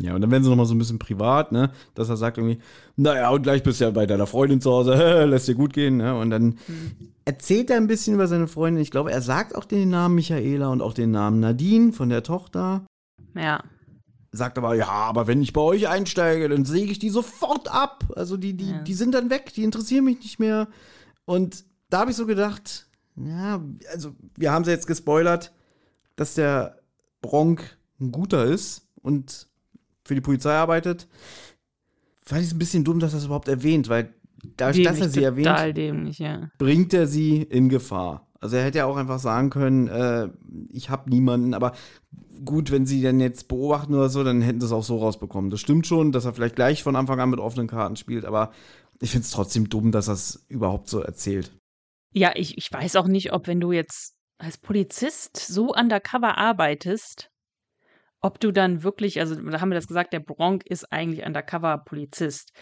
Ja, 0.00 0.14
und 0.14 0.20
dann 0.20 0.30
werden 0.30 0.44
sie 0.44 0.48
nochmal 0.50 0.66
so 0.66 0.74
ein 0.74 0.78
bisschen 0.78 0.98
privat, 1.00 1.50
ne? 1.50 1.70
Dass 1.94 2.08
er 2.08 2.16
sagt 2.16 2.38
irgendwie, 2.38 2.58
naja, 2.96 3.30
und 3.30 3.42
gleich 3.42 3.62
bist 3.64 3.80
du 3.80 3.84
ja 3.84 3.90
bei 3.90 4.06
deiner 4.06 4.26
Freundin 4.28 4.60
zu 4.60 4.70
Hause, 4.70 5.24
lässt 5.28 5.48
dir 5.48 5.54
gut 5.56 5.72
gehen, 5.72 5.96
ne? 5.96 6.16
Und 6.16 6.30
dann 6.30 6.58
erzählt 7.24 7.70
er 7.70 7.76
ein 7.78 7.88
bisschen 7.88 8.14
über 8.14 8.28
seine 8.28 8.46
Freundin. 8.46 8.80
Ich 8.82 8.90
glaube, 8.92 9.10
er 9.10 9.22
sagt 9.22 9.54
auch 9.56 9.64
den 9.64 9.88
Namen 9.90 10.14
Michaela 10.14 10.68
und 10.68 10.82
auch 10.82 10.94
den 10.94 11.10
Namen 11.10 11.40
Nadine 11.40 11.92
von 11.92 12.08
der 12.10 12.22
Tochter. 12.22 12.84
Ja. 13.34 13.62
Sagt 14.30 14.58
aber, 14.58 14.74
ja, 14.74 14.86
aber 14.88 15.26
wenn 15.26 15.42
ich 15.42 15.52
bei 15.52 15.60
euch 15.62 15.88
einsteige, 15.88 16.48
dann 16.48 16.64
säge 16.64 16.92
ich 16.92 16.98
die 16.98 17.10
sofort 17.10 17.66
ab. 17.72 18.04
Also 18.14 18.36
die, 18.36 18.54
die, 18.54 18.70
Ja. 18.70 18.82
die 18.82 18.94
sind 18.94 19.14
dann 19.14 19.30
weg, 19.30 19.52
die 19.54 19.64
interessieren 19.64 20.04
mich 20.04 20.18
nicht 20.20 20.38
mehr. 20.38 20.68
Und 21.24 21.64
da 21.90 22.00
habe 22.00 22.10
ich 22.10 22.16
so 22.16 22.26
gedacht, 22.26 22.86
Ja, 23.16 23.60
also 23.92 24.14
wir 24.36 24.52
haben 24.52 24.64
sie 24.64 24.70
jetzt 24.70 24.86
gespoilert, 24.86 25.52
dass 26.14 26.34
der 26.34 26.78
Bronk 27.20 27.78
ein 28.00 28.12
guter 28.12 28.44
ist 28.44 28.86
und 29.02 29.48
für 30.08 30.14
die 30.14 30.20
Polizei 30.22 30.52
arbeitet. 30.52 31.06
Fand 32.24 32.40
ich 32.40 32.48
es 32.48 32.54
ein 32.54 32.58
bisschen 32.58 32.82
dumm, 32.82 32.98
dass 32.98 33.12
er 33.12 33.18
das 33.18 33.26
überhaupt 33.26 33.48
erwähnt, 33.48 33.88
weil 33.88 34.14
dadurch, 34.56 34.82
dass 34.84 35.00
er 35.00 35.10
sie 35.10 35.22
erwähnt, 35.22 35.76
dämlich, 35.76 36.18
ja. 36.18 36.50
bringt 36.58 36.94
er 36.94 37.06
sie 37.06 37.42
in 37.42 37.68
Gefahr. 37.68 38.26
Also 38.40 38.56
er 38.56 38.64
hätte 38.64 38.78
ja 38.78 38.86
auch 38.86 38.96
einfach 38.96 39.18
sagen 39.18 39.50
können, 39.50 39.88
äh, 39.88 40.28
ich 40.70 40.90
habe 40.90 41.10
niemanden, 41.10 41.54
aber 41.54 41.72
gut, 42.44 42.70
wenn 42.70 42.86
sie 42.86 43.02
dann 43.02 43.20
jetzt 43.20 43.48
beobachten 43.48 43.94
oder 43.94 44.08
so, 44.08 44.24
dann 44.24 44.40
hätten 44.40 44.60
sie 44.60 44.66
es 44.66 44.72
auch 44.72 44.84
so 44.84 44.98
rausbekommen. 44.98 45.50
Das 45.50 45.60
stimmt 45.60 45.86
schon, 45.86 46.12
dass 46.12 46.24
er 46.24 46.32
vielleicht 46.32 46.56
gleich 46.56 46.82
von 46.82 46.96
Anfang 46.96 47.20
an 47.20 47.30
mit 47.30 47.40
offenen 47.40 47.66
Karten 47.66 47.96
spielt, 47.96 48.24
aber 48.24 48.52
ich 49.00 49.10
finde 49.10 49.24
es 49.24 49.30
trotzdem 49.30 49.68
dumm, 49.68 49.92
dass 49.92 50.08
er 50.08 50.14
es 50.14 50.46
überhaupt 50.48 50.88
so 50.88 51.00
erzählt. 51.00 51.52
Ja, 52.14 52.32
ich, 52.34 52.56
ich 52.56 52.72
weiß 52.72 52.96
auch 52.96 53.08
nicht, 53.08 53.32
ob 53.32 53.46
wenn 53.46 53.60
du 53.60 53.72
jetzt 53.72 54.14
als 54.38 54.56
Polizist 54.56 55.36
so 55.36 55.74
undercover 55.74 56.38
arbeitest, 56.38 57.30
ob 58.20 58.40
du 58.40 58.52
dann 58.52 58.82
wirklich, 58.82 59.20
also 59.20 59.34
da 59.34 59.60
haben 59.60 59.70
wir 59.70 59.76
das 59.76 59.86
gesagt, 59.86 60.12
der 60.12 60.20
Bronk 60.20 60.66
ist 60.66 60.92
eigentlich 60.92 61.24
undercover-Polizist. 61.24 62.52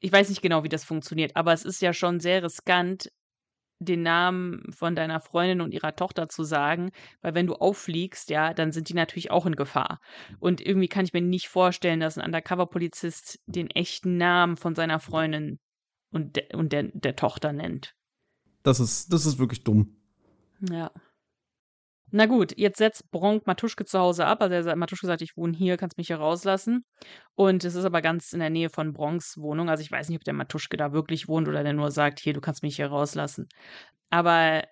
Ich 0.00 0.12
weiß 0.12 0.28
nicht 0.28 0.42
genau, 0.42 0.64
wie 0.64 0.68
das 0.68 0.84
funktioniert, 0.84 1.36
aber 1.36 1.52
es 1.52 1.64
ist 1.64 1.80
ja 1.80 1.92
schon 1.92 2.20
sehr 2.20 2.42
riskant, 2.42 3.10
den 3.78 4.02
Namen 4.02 4.72
von 4.72 4.94
deiner 4.94 5.20
Freundin 5.20 5.60
und 5.60 5.72
ihrer 5.74 5.94
Tochter 5.94 6.28
zu 6.28 6.44
sagen, 6.44 6.90
weil 7.20 7.34
wenn 7.34 7.46
du 7.46 7.54
auffliegst, 7.54 8.30
ja, 8.30 8.54
dann 8.54 8.72
sind 8.72 8.88
die 8.88 8.94
natürlich 8.94 9.30
auch 9.30 9.44
in 9.44 9.54
Gefahr. 9.54 10.00
Und 10.38 10.60
irgendwie 10.60 10.88
kann 10.88 11.04
ich 11.04 11.12
mir 11.12 11.20
nicht 11.20 11.48
vorstellen, 11.48 12.00
dass 12.00 12.16
ein 12.16 12.24
Undercover-Polizist 12.24 13.38
den 13.46 13.68
echten 13.68 14.16
Namen 14.16 14.56
von 14.56 14.74
seiner 14.74 14.98
Freundin 14.98 15.58
und, 16.10 16.36
de 16.36 16.54
und 16.54 16.72
der, 16.72 16.84
der 16.84 17.16
Tochter 17.16 17.52
nennt. 17.52 17.94
Das 18.62 18.80
ist, 18.80 19.12
das 19.12 19.26
ist 19.26 19.38
wirklich 19.38 19.62
dumm. 19.62 19.96
Ja. 20.60 20.90
Na 22.12 22.26
gut, 22.26 22.56
jetzt 22.56 22.78
setzt 22.78 23.10
Bronk 23.10 23.46
Matuschke 23.46 23.84
zu 23.84 23.98
Hause 23.98 24.26
ab. 24.26 24.40
Also 24.40 24.54
er 24.54 24.62
sagt, 24.62 24.76
Matuschke 24.76 25.06
sagt, 25.06 25.22
ich 25.22 25.36
wohne 25.36 25.56
hier, 25.56 25.76
kannst 25.76 25.98
mich 25.98 26.06
hier 26.06 26.18
rauslassen. 26.18 26.84
Und 27.34 27.64
es 27.64 27.74
ist 27.74 27.84
aber 27.84 28.00
ganz 28.00 28.32
in 28.32 28.38
der 28.40 28.50
Nähe 28.50 28.70
von 28.70 28.92
Bronks 28.92 29.36
Wohnung. 29.38 29.68
Also 29.68 29.82
ich 29.82 29.90
weiß 29.90 30.08
nicht, 30.08 30.18
ob 30.18 30.24
der 30.24 30.34
Matuschke 30.34 30.76
da 30.76 30.92
wirklich 30.92 31.26
wohnt 31.26 31.48
oder 31.48 31.64
der 31.64 31.72
nur 31.72 31.90
sagt, 31.90 32.20
hier, 32.20 32.32
du 32.32 32.40
kannst 32.40 32.62
mich 32.62 32.76
hier 32.76 32.86
rauslassen. 32.88 33.48
Aber 34.08 34.62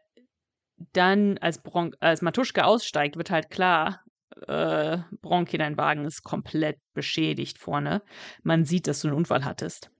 dann, 0.93 1.39
als, 1.39 1.63
Bronk, 1.63 1.97
als 2.01 2.23
Matuschke 2.23 2.65
aussteigt, 2.65 3.17
wird 3.17 3.31
halt 3.31 3.51
klar, 3.51 4.01
äh, 4.47 4.99
Bronk 5.21 5.51
hier, 5.51 5.59
dein 5.59 5.77
Wagen 5.77 6.05
ist 6.05 6.23
komplett 6.23 6.79
beschädigt 6.93 7.59
vorne. 7.59 8.03
Man 8.43 8.65
sieht, 8.65 8.87
dass 8.87 9.01
du 9.01 9.09
einen 9.09 9.17
Unfall 9.17 9.45
hattest. 9.45 9.91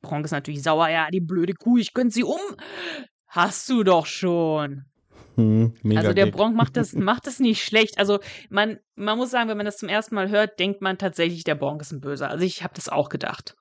Bronk 0.00 0.24
ist 0.24 0.32
natürlich 0.32 0.62
sauer, 0.62 0.88
ja, 0.88 1.08
die 1.10 1.20
blöde 1.20 1.54
Kuh, 1.54 1.78
ich 1.78 1.94
könnte 1.94 2.14
sie 2.14 2.24
um. 2.24 2.40
Hast 3.26 3.68
du 3.68 3.82
doch 3.84 4.06
schon. 4.06 4.86
Hm, 5.36 5.72
Also 5.96 6.12
der. 6.12 6.26
Bronk 6.26 6.54
macht 6.56 6.76
das, 6.76 6.92
macht 6.94 7.26
das 7.26 7.40
nicht 7.40 7.62
schlecht. 7.64 7.98
Also 7.98 8.20
man, 8.50 8.78
man 8.96 9.18
muss 9.18 9.30
sagen, 9.30 9.48
wenn 9.48 9.56
man 9.56 9.66
das 9.66 9.78
zum 9.78 9.88
ersten 9.88 10.14
Mal 10.14 10.28
hört, 10.30 10.58
denkt 10.58 10.80
man 10.82 10.98
tatsächlich, 10.98 11.44
der 11.44 11.54
Bronk 11.54 11.80
ist 11.80 11.92
ein 11.92 12.00
Böser. 12.00 12.28
Also 12.28 12.44
ich 12.44 12.62
habe 12.62 12.74
das 12.74 12.88
auch 12.88 13.08
gedacht. 13.08 13.56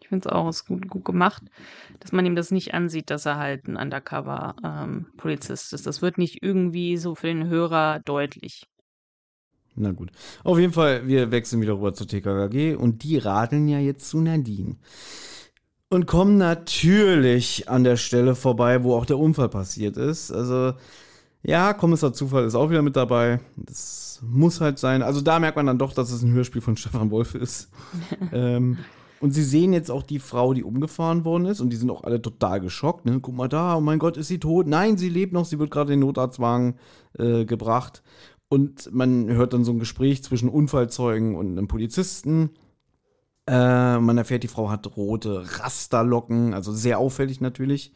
Ich 0.00 0.08
finde 0.08 0.28
es 0.28 0.32
auch 0.34 0.48
ist 0.50 0.66
gut, 0.66 0.88
gut 0.88 1.04
gemacht, 1.04 1.42
dass 2.00 2.12
man 2.12 2.26
ihm 2.26 2.36
das 2.36 2.50
nicht 2.50 2.74
ansieht, 2.74 3.08
dass 3.08 3.24
er 3.24 3.38
halt 3.38 3.66
ein 3.66 3.76
Undercover-Polizist 3.76 5.72
ist. 5.72 5.86
Das 5.86 6.02
wird 6.02 6.18
nicht 6.18 6.42
irgendwie 6.42 6.98
so 6.98 7.14
für 7.14 7.28
den 7.28 7.48
Hörer 7.48 8.00
deutlich. 8.04 8.66
Na 9.76 9.92
gut. 9.92 10.10
Auf 10.44 10.58
jeden 10.58 10.72
Fall, 10.74 11.08
wir 11.08 11.30
wechseln 11.30 11.62
wieder 11.62 11.72
rüber 11.72 11.94
zur 11.94 12.06
TKKG 12.06 12.74
und 12.74 13.02
die 13.02 13.16
radeln 13.18 13.66
ja 13.66 13.78
jetzt 13.78 14.08
zu 14.08 14.20
Nadine. 14.20 14.76
Und 15.94 16.06
kommen 16.06 16.38
natürlich 16.38 17.68
an 17.68 17.84
der 17.84 17.96
Stelle 17.96 18.34
vorbei, 18.34 18.82
wo 18.82 18.96
auch 18.96 19.06
der 19.06 19.16
Unfall 19.16 19.48
passiert 19.48 19.96
ist. 19.96 20.32
Also, 20.32 20.72
ja, 21.44 21.72
Kommissar 21.72 22.12
Zufall 22.12 22.44
ist 22.46 22.56
auch 22.56 22.68
wieder 22.68 22.82
mit 22.82 22.96
dabei. 22.96 23.38
Das 23.54 24.20
muss 24.26 24.60
halt 24.60 24.80
sein. 24.80 25.04
Also, 25.04 25.20
da 25.20 25.38
merkt 25.38 25.54
man 25.54 25.66
dann 25.66 25.78
doch, 25.78 25.92
dass 25.92 26.10
es 26.10 26.24
ein 26.24 26.32
Hörspiel 26.32 26.62
von 26.62 26.76
Stefan 26.76 27.12
Wolf 27.12 27.36
ist. 27.36 27.70
ähm, 28.32 28.78
und 29.20 29.30
sie 29.30 29.44
sehen 29.44 29.72
jetzt 29.72 29.88
auch 29.88 30.02
die 30.02 30.18
Frau, 30.18 30.52
die 30.52 30.64
umgefahren 30.64 31.24
worden 31.24 31.46
ist. 31.46 31.60
Und 31.60 31.70
die 31.70 31.76
sind 31.76 31.90
auch 31.90 32.02
alle 32.02 32.20
total 32.20 32.58
geschockt. 32.58 33.04
Ne? 33.04 33.20
Guck 33.22 33.36
mal 33.36 33.46
da, 33.46 33.76
oh 33.76 33.80
mein 33.80 34.00
Gott, 34.00 34.16
ist 34.16 34.26
sie 34.26 34.40
tot? 34.40 34.66
Nein, 34.66 34.98
sie 34.98 35.08
lebt 35.08 35.32
noch. 35.32 35.44
Sie 35.44 35.60
wird 35.60 35.70
gerade 35.70 35.92
in 35.92 36.00
den 36.00 36.06
Notarztwagen 36.08 36.74
äh, 37.20 37.44
gebracht. 37.44 38.02
Und 38.48 38.92
man 38.92 39.28
hört 39.28 39.52
dann 39.52 39.62
so 39.62 39.70
ein 39.70 39.78
Gespräch 39.78 40.24
zwischen 40.24 40.48
Unfallzeugen 40.48 41.36
und 41.36 41.52
einem 41.52 41.68
Polizisten. 41.68 42.50
Äh, 43.46 43.98
man 43.98 44.16
erfährt, 44.16 44.42
die 44.42 44.48
Frau 44.48 44.70
hat 44.70 44.96
rote 44.96 45.44
Rasterlocken, 45.60 46.54
also 46.54 46.72
sehr 46.72 46.98
auffällig 46.98 47.40
natürlich. 47.40 47.92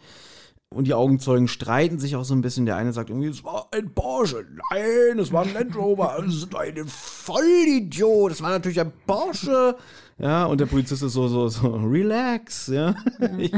Und 0.70 0.86
die 0.86 0.92
Augenzeugen 0.92 1.48
streiten 1.48 1.98
sich 1.98 2.14
auch 2.14 2.24
so 2.24 2.34
ein 2.34 2.42
bisschen. 2.42 2.66
Der 2.66 2.76
eine 2.76 2.92
sagt 2.92 3.08
irgendwie, 3.08 3.28
es 3.28 3.42
war 3.42 3.68
ein 3.72 3.94
Porsche. 3.94 4.44
Nein, 4.70 5.18
es 5.18 5.32
war 5.32 5.44
ein 5.44 5.54
Land 5.54 5.74
Rover. 5.74 6.22
Es 6.26 6.34
ist 6.34 6.54
ein 6.54 6.86
Vollidiot. 6.86 8.32
Es 8.32 8.42
war 8.42 8.50
natürlich 8.50 8.80
ein 8.80 8.92
Porsche. 9.06 9.76
Ja, 10.18 10.44
und 10.44 10.60
der 10.60 10.66
Polizist 10.66 11.02
ist 11.02 11.14
so, 11.14 11.28
so, 11.28 11.48
so, 11.48 11.68
relax, 11.68 12.66
ja. 12.66 12.94
Ich, 13.38 13.52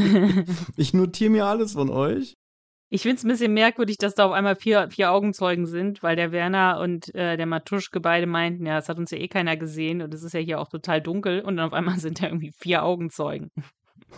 ich 0.77 0.95
notiere 0.95 1.31
mir 1.31 1.47
alles 1.47 1.73
von 1.73 1.91
euch. 1.91 2.37
Ich 2.93 3.03
finde 3.03 3.17
es 3.17 3.25
ein 3.25 3.29
bisschen 3.29 3.55
merkwürdig, 3.55 3.99
dass 3.99 4.17
da 4.17 4.27
auf 4.27 4.33
einmal 4.33 4.57
vier, 4.57 4.91
vier 4.91 5.13
Augenzeugen 5.13 5.65
sind, 5.65 6.03
weil 6.03 6.17
der 6.17 6.33
Werner 6.33 6.81
und 6.81 7.15
äh, 7.15 7.37
der 7.37 7.47
Matuschke 7.47 8.01
beide 8.01 8.27
meinten, 8.27 8.67
ja, 8.67 8.75
das 8.75 8.89
hat 8.89 8.99
uns 8.99 9.13
ja 9.13 9.19
eh 9.19 9.29
keiner 9.29 9.57
gesehen 9.57 10.03
und 10.03 10.13
es 10.13 10.25
ist 10.25 10.35
ja 10.35 10.41
hier 10.41 10.61
auch 10.61 10.69
total 10.69 11.01
dunkel 11.01 11.41
und 11.41 11.57
dann 11.57 11.69
auf 11.69 11.73
einmal 11.73 12.01
sind 12.01 12.21
da 12.21 12.27
irgendwie 12.27 12.53
vier 12.53 12.85
Augenzeugen. 12.85 13.51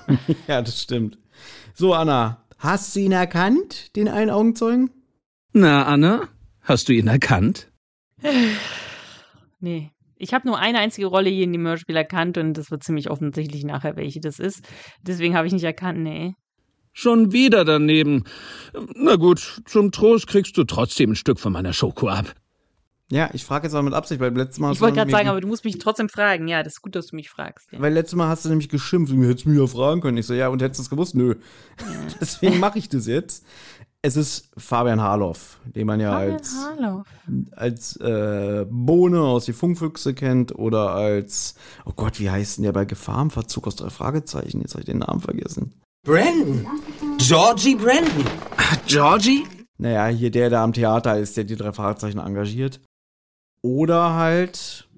Ja, 0.48 0.62
das 0.62 0.80
stimmt. 0.80 1.18
So, 1.74 1.92
Anna, 1.92 2.42
hast 2.56 2.96
du 2.96 3.00
ihn 3.00 3.12
erkannt, 3.12 3.94
den 3.94 4.08
einen 4.08 4.30
Augenzeugen? 4.30 4.90
Na, 5.52 5.84
Anne, 5.84 6.28
hast 6.62 6.88
du 6.88 6.94
ihn 6.94 7.08
erkannt? 7.08 7.70
Nee. 9.60 9.90
Ich 10.16 10.32
habe 10.32 10.48
nur 10.48 10.58
eine 10.58 10.78
einzige 10.78 11.08
Rolle 11.08 11.28
hier 11.28 11.44
in 11.44 11.52
dem 11.52 11.66
Hörspiel 11.66 11.96
erkannt 11.96 12.38
und 12.38 12.54
das 12.54 12.70
wird 12.70 12.84
ziemlich 12.84 13.10
offensichtlich 13.10 13.64
nachher, 13.64 13.96
welche 13.96 14.20
das 14.20 14.38
ist. 14.38 14.66
Deswegen 15.02 15.36
habe 15.36 15.46
ich 15.46 15.52
nicht 15.52 15.64
erkannt, 15.64 15.98
nee. 15.98 16.34
Schon 16.92 17.32
wieder 17.32 17.64
daneben. 17.64 18.24
Na 18.94 19.16
gut, 19.16 19.62
zum 19.66 19.92
Trost 19.92 20.26
kriegst 20.26 20.56
du 20.56 20.64
trotzdem 20.64 21.12
ein 21.12 21.16
Stück 21.16 21.40
von 21.40 21.52
meiner 21.52 21.72
Schoko 21.72 22.08
ab. 22.08 22.34
Ja, 23.10 23.28
ich 23.34 23.44
frage 23.44 23.66
jetzt 23.66 23.74
mal 23.74 23.82
mit 23.82 23.92
Absicht, 23.92 24.20
weil 24.20 24.34
letztes 24.34 24.58
Mal 24.58 24.68
hast 24.68 24.76
Ich 24.76 24.80
wollte 24.80 24.96
gerade 24.96 25.10
mir- 25.10 25.16
sagen, 25.18 25.28
aber 25.28 25.40
du 25.42 25.46
musst 25.46 25.64
mich 25.66 25.78
trotzdem 25.78 26.08
fragen. 26.08 26.48
Ja, 26.48 26.62
das 26.62 26.74
ist 26.74 26.82
gut, 26.82 26.94
dass 26.94 27.08
du 27.08 27.16
mich 27.16 27.28
fragst. 27.28 27.70
Ja. 27.70 27.80
Weil 27.80 27.92
letztes 27.92 28.16
Mal 28.16 28.28
hast 28.28 28.44
du 28.44 28.48
nämlich 28.48 28.70
geschimpft 28.70 29.12
und 29.12 29.20
du 29.20 29.28
hättest 29.28 29.44
mich 29.46 29.58
ja 29.58 29.66
fragen 29.66 30.00
können. 30.00 30.16
Ich 30.16 30.26
so, 30.26 30.32
ja, 30.32 30.48
und 30.48 30.62
hättest 30.62 30.78
du 30.78 30.82
es 30.84 30.90
gewusst? 30.90 31.14
Nö. 31.14 31.34
Deswegen 32.20 32.58
mache 32.58 32.78
ich 32.78 32.88
das 32.88 33.06
jetzt. 33.06 33.44
Es 34.00 34.16
ist 34.16 34.50
Fabian 34.56 35.00
Harloff, 35.00 35.58
den 35.64 35.86
man 35.86 36.00
ja 36.00 36.16
als, 36.16 36.56
Hallo. 36.76 37.04
als 37.52 37.96
äh, 37.96 38.66
Bohne 38.68 39.20
aus 39.20 39.44
die 39.44 39.52
Funkfüchse 39.52 40.12
kennt 40.14 40.54
oder 40.58 40.90
als, 40.90 41.54
oh 41.84 41.92
Gott, 41.94 42.18
wie 42.18 42.28
heißt 42.30 42.56
denn 42.56 42.64
der 42.64 42.72
bei 42.72 42.84
Gefahr 42.86 43.22
im 43.22 43.30
Verzug 43.30 43.66
aus 43.66 43.76
drei 43.76 43.90
Fragezeichen? 43.90 44.60
Jetzt 44.60 44.72
habe 44.72 44.80
ich 44.80 44.86
den 44.86 44.98
Namen 44.98 45.20
vergessen. 45.20 45.74
Brandon. 46.04 46.66
Georgie 47.18 47.76
Brandon. 47.76 48.24
Georgie? 48.88 49.44
Naja, 49.78 50.08
hier 50.08 50.32
der, 50.32 50.50
der 50.50 50.60
am 50.60 50.72
Theater 50.72 51.16
ist, 51.16 51.36
der 51.36 51.44
die 51.44 51.54
drei 51.54 51.72
Fragezeichen 51.72 52.18
engagiert. 52.18 52.80
Oder 53.62 54.14
halt, 54.14 54.88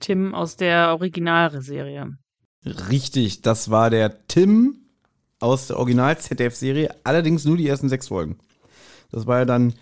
Tim 0.00 0.34
aus 0.34 0.56
der 0.56 0.92
Originalserie. 0.92 2.16
richtig, 2.64 3.42
das 3.42 3.70
war 3.70 3.90
der 3.90 4.26
Tim 4.26 4.86
aus 5.38 5.66
der 5.66 5.78
Original-ZDF-Serie, 5.78 6.94
allerdings 7.04 7.44
nur 7.44 7.58
die 7.58 7.68
ersten 7.68 7.90
sechs 7.90 8.08
Folgen. 8.08 8.38
Das 9.10 9.26
war 9.26 9.40
ja 9.40 9.44
dann 9.44 9.74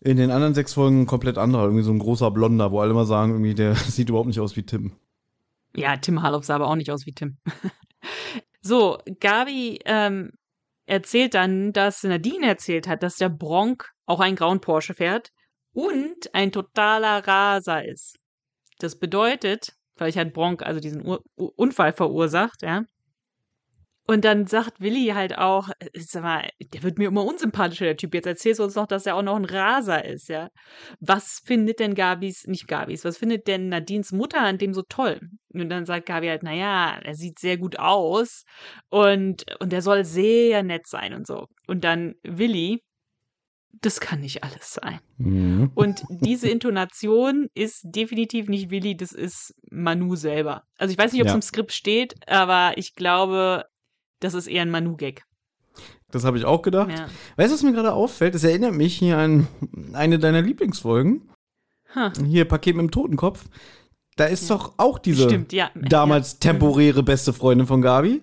in 0.00 0.18
den 0.18 0.30
anderen 0.30 0.54
sechs 0.54 0.74
Folgen 0.74 1.02
ein 1.02 1.06
komplett 1.06 1.36
anderer, 1.36 1.64
irgendwie 1.64 1.82
so 1.82 1.90
ein 1.90 1.98
großer 1.98 2.30
Blonder, 2.30 2.70
wo 2.70 2.78
alle 2.78 2.92
immer 2.92 3.06
sagen, 3.06 3.32
irgendwie, 3.32 3.54
der 3.54 3.74
sieht 3.74 4.08
überhaupt 4.08 4.28
nicht 4.28 4.38
aus 4.38 4.54
wie 4.54 4.62
Tim. 4.62 4.92
Ja, 5.74 5.96
Tim 5.96 6.22
Harloff 6.22 6.44
sah 6.44 6.54
aber 6.54 6.68
auch 6.68 6.76
nicht 6.76 6.92
aus 6.92 7.06
wie 7.06 7.12
Tim. 7.12 7.38
so, 8.66 8.98
Gabi 9.20 9.78
ähm, 9.84 10.32
erzählt 10.86 11.34
dann, 11.34 11.72
dass 11.72 12.02
Nadine 12.02 12.46
erzählt 12.46 12.86
hat, 12.88 13.02
dass 13.02 13.16
der 13.16 13.28
Bronk 13.28 13.90
auch 14.06 14.20
einen 14.20 14.36
grauen 14.36 14.60
Porsche 14.60 14.94
fährt 14.94 15.30
und 15.72 16.34
ein 16.34 16.52
totaler 16.52 17.26
Raser 17.26 17.84
ist. 17.84 18.16
Das 18.78 18.98
bedeutet, 18.98 19.72
vielleicht 19.96 20.16
hat 20.18 20.32
Bronk 20.32 20.62
also 20.62 20.80
diesen 20.80 21.06
Ur 21.06 21.22
Unfall 21.36 21.92
verursacht, 21.92 22.62
ja. 22.62 22.84
Und 24.06 24.24
dann 24.24 24.46
sagt 24.46 24.80
Willi 24.80 25.08
halt 25.14 25.36
auch, 25.36 25.68
äh, 25.80 25.88
sag 25.94 26.22
mal, 26.22 26.48
der 26.60 26.82
wird 26.82 26.98
mir 26.98 27.08
immer 27.08 27.24
unsympathischer, 27.24 27.86
der 27.86 27.96
Typ. 27.96 28.14
Jetzt 28.14 28.26
erzählst 28.26 28.60
du 28.60 28.64
uns 28.64 28.76
noch, 28.76 28.86
dass 28.86 29.06
er 29.06 29.16
auch 29.16 29.22
noch 29.22 29.36
ein 29.36 29.44
Raser 29.44 30.04
ist, 30.04 30.28
ja. 30.28 30.48
Was 31.00 31.40
findet 31.44 31.80
denn 31.80 31.94
Gabis, 31.94 32.46
nicht 32.46 32.68
Gabis, 32.68 33.04
was 33.04 33.18
findet 33.18 33.48
denn 33.48 33.68
Nadines 33.68 34.12
Mutter 34.12 34.40
an 34.40 34.58
dem 34.58 34.74
so 34.74 34.82
toll? 34.88 35.20
Und 35.52 35.68
dann 35.70 35.86
sagt 35.86 36.06
Gabi 36.06 36.28
halt, 36.28 36.42
naja, 36.42 36.98
er 37.02 37.14
sieht 37.14 37.38
sehr 37.38 37.56
gut 37.56 37.78
aus 37.78 38.44
und, 38.90 39.44
und 39.60 39.72
er 39.72 39.82
soll 39.82 40.04
sehr 40.04 40.62
nett 40.62 40.86
sein 40.86 41.12
und 41.14 41.26
so. 41.26 41.46
Und 41.66 41.82
dann 41.82 42.14
Willi, 42.22 42.82
das 43.82 44.00
kann 44.00 44.20
nicht 44.20 44.44
alles 44.44 44.74
sein. 44.74 45.00
Mhm. 45.18 45.72
Und 45.74 46.04
diese 46.08 46.48
Intonation 46.48 47.48
ist 47.54 47.82
definitiv 47.84 48.48
nicht 48.48 48.70
Willi, 48.70 48.96
das 48.96 49.12
ist 49.12 49.54
Manu 49.70 50.16
selber. 50.16 50.62
Also 50.78 50.92
ich 50.92 50.98
weiß 50.98 51.12
nicht, 51.12 51.22
ob 51.22 51.26
es 51.26 51.32
Ja. 51.32 51.36
im 51.36 51.42
Skript 51.42 51.72
steht, 51.72 52.14
aber 52.28 52.74
ich 52.76 52.94
glaube, 52.94 53.64
das 54.20 54.34
ist 54.34 54.46
eher 54.46 54.62
ein 54.62 54.70
Manu-Gag. 54.70 55.22
Das 56.10 56.24
habe 56.24 56.38
ich 56.38 56.44
auch 56.44 56.62
gedacht. 56.62 56.90
Ja. 56.90 57.08
Weißt 57.36 57.50
du, 57.50 57.54
was 57.54 57.62
mir 57.62 57.72
gerade 57.72 57.92
auffällt? 57.92 58.34
Das 58.34 58.44
erinnert 58.44 58.74
mich 58.74 58.96
hier 58.96 59.18
an 59.18 59.48
eine 59.92 60.18
deiner 60.18 60.40
Lieblingsfolgen. 60.40 61.28
Ha. 61.94 62.12
Hier, 62.24 62.44
Paket 62.46 62.76
mit 62.76 62.84
dem 62.84 62.90
Totenkopf. 62.90 63.44
Da 64.16 64.24
ist 64.24 64.48
doch 64.48 64.74
auch 64.78 64.98
diese 64.98 65.24
Stimmt, 65.24 65.52
ja. 65.52 65.70
damals 65.74 66.32
Ja. 66.34 66.38
temporäre 66.52 67.02
beste 67.02 67.32
Freundin 67.34 67.66
von 67.66 67.82
Gabi, 67.82 68.22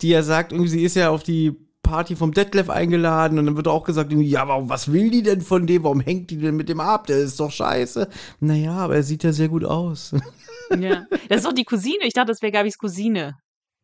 die 0.00 0.10
ja 0.10 0.22
sagt, 0.22 0.52
irgendwie, 0.52 0.70
sie 0.70 0.84
ist 0.84 0.94
ja 0.94 1.10
auf 1.10 1.24
die 1.24 1.56
Party 1.82 2.14
vom 2.14 2.32
Detlef 2.32 2.70
eingeladen 2.70 3.38
und 3.38 3.46
dann 3.46 3.56
wird 3.56 3.66
auch 3.68 3.84
gesagt, 3.84 4.12
ja, 4.12 4.42
aber 4.42 4.68
was 4.68 4.92
will 4.92 5.10
die 5.10 5.22
denn 5.22 5.40
von 5.40 5.66
dem? 5.66 5.84
Warum 5.84 6.00
hängt 6.00 6.30
die 6.30 6.36
denn 6.36 6.56
mit 6.56 6.68
dem 6.68 6.80
ab? 6.80 7.06
Der 7.06 7.18
ist 7.18 7.40
doch 7.40 7.50
scheiße. 7.50 8.08
Naja, 8.40 8.72
aber 8.76 8.96
er 8.96 9.02
sieht 9.02 9.24
ja 9.24 9.32
sehr 9.32 9.48
gut 9.48 9.64
aus. 9.64 10.14
Ja. 10.76 11.06
Das 11.28 11.38
ist 11.38 11.46
doch 11.46 11.52
die 11.52 11.64
Cousine. 11.64 12.04
Ich 12.04 12.12
dachte, 12.12 12.32
das 12.32 12.42
wäre 12.42 12.50
Gabis 12.50 12.76
Cousine. 12.76 13.36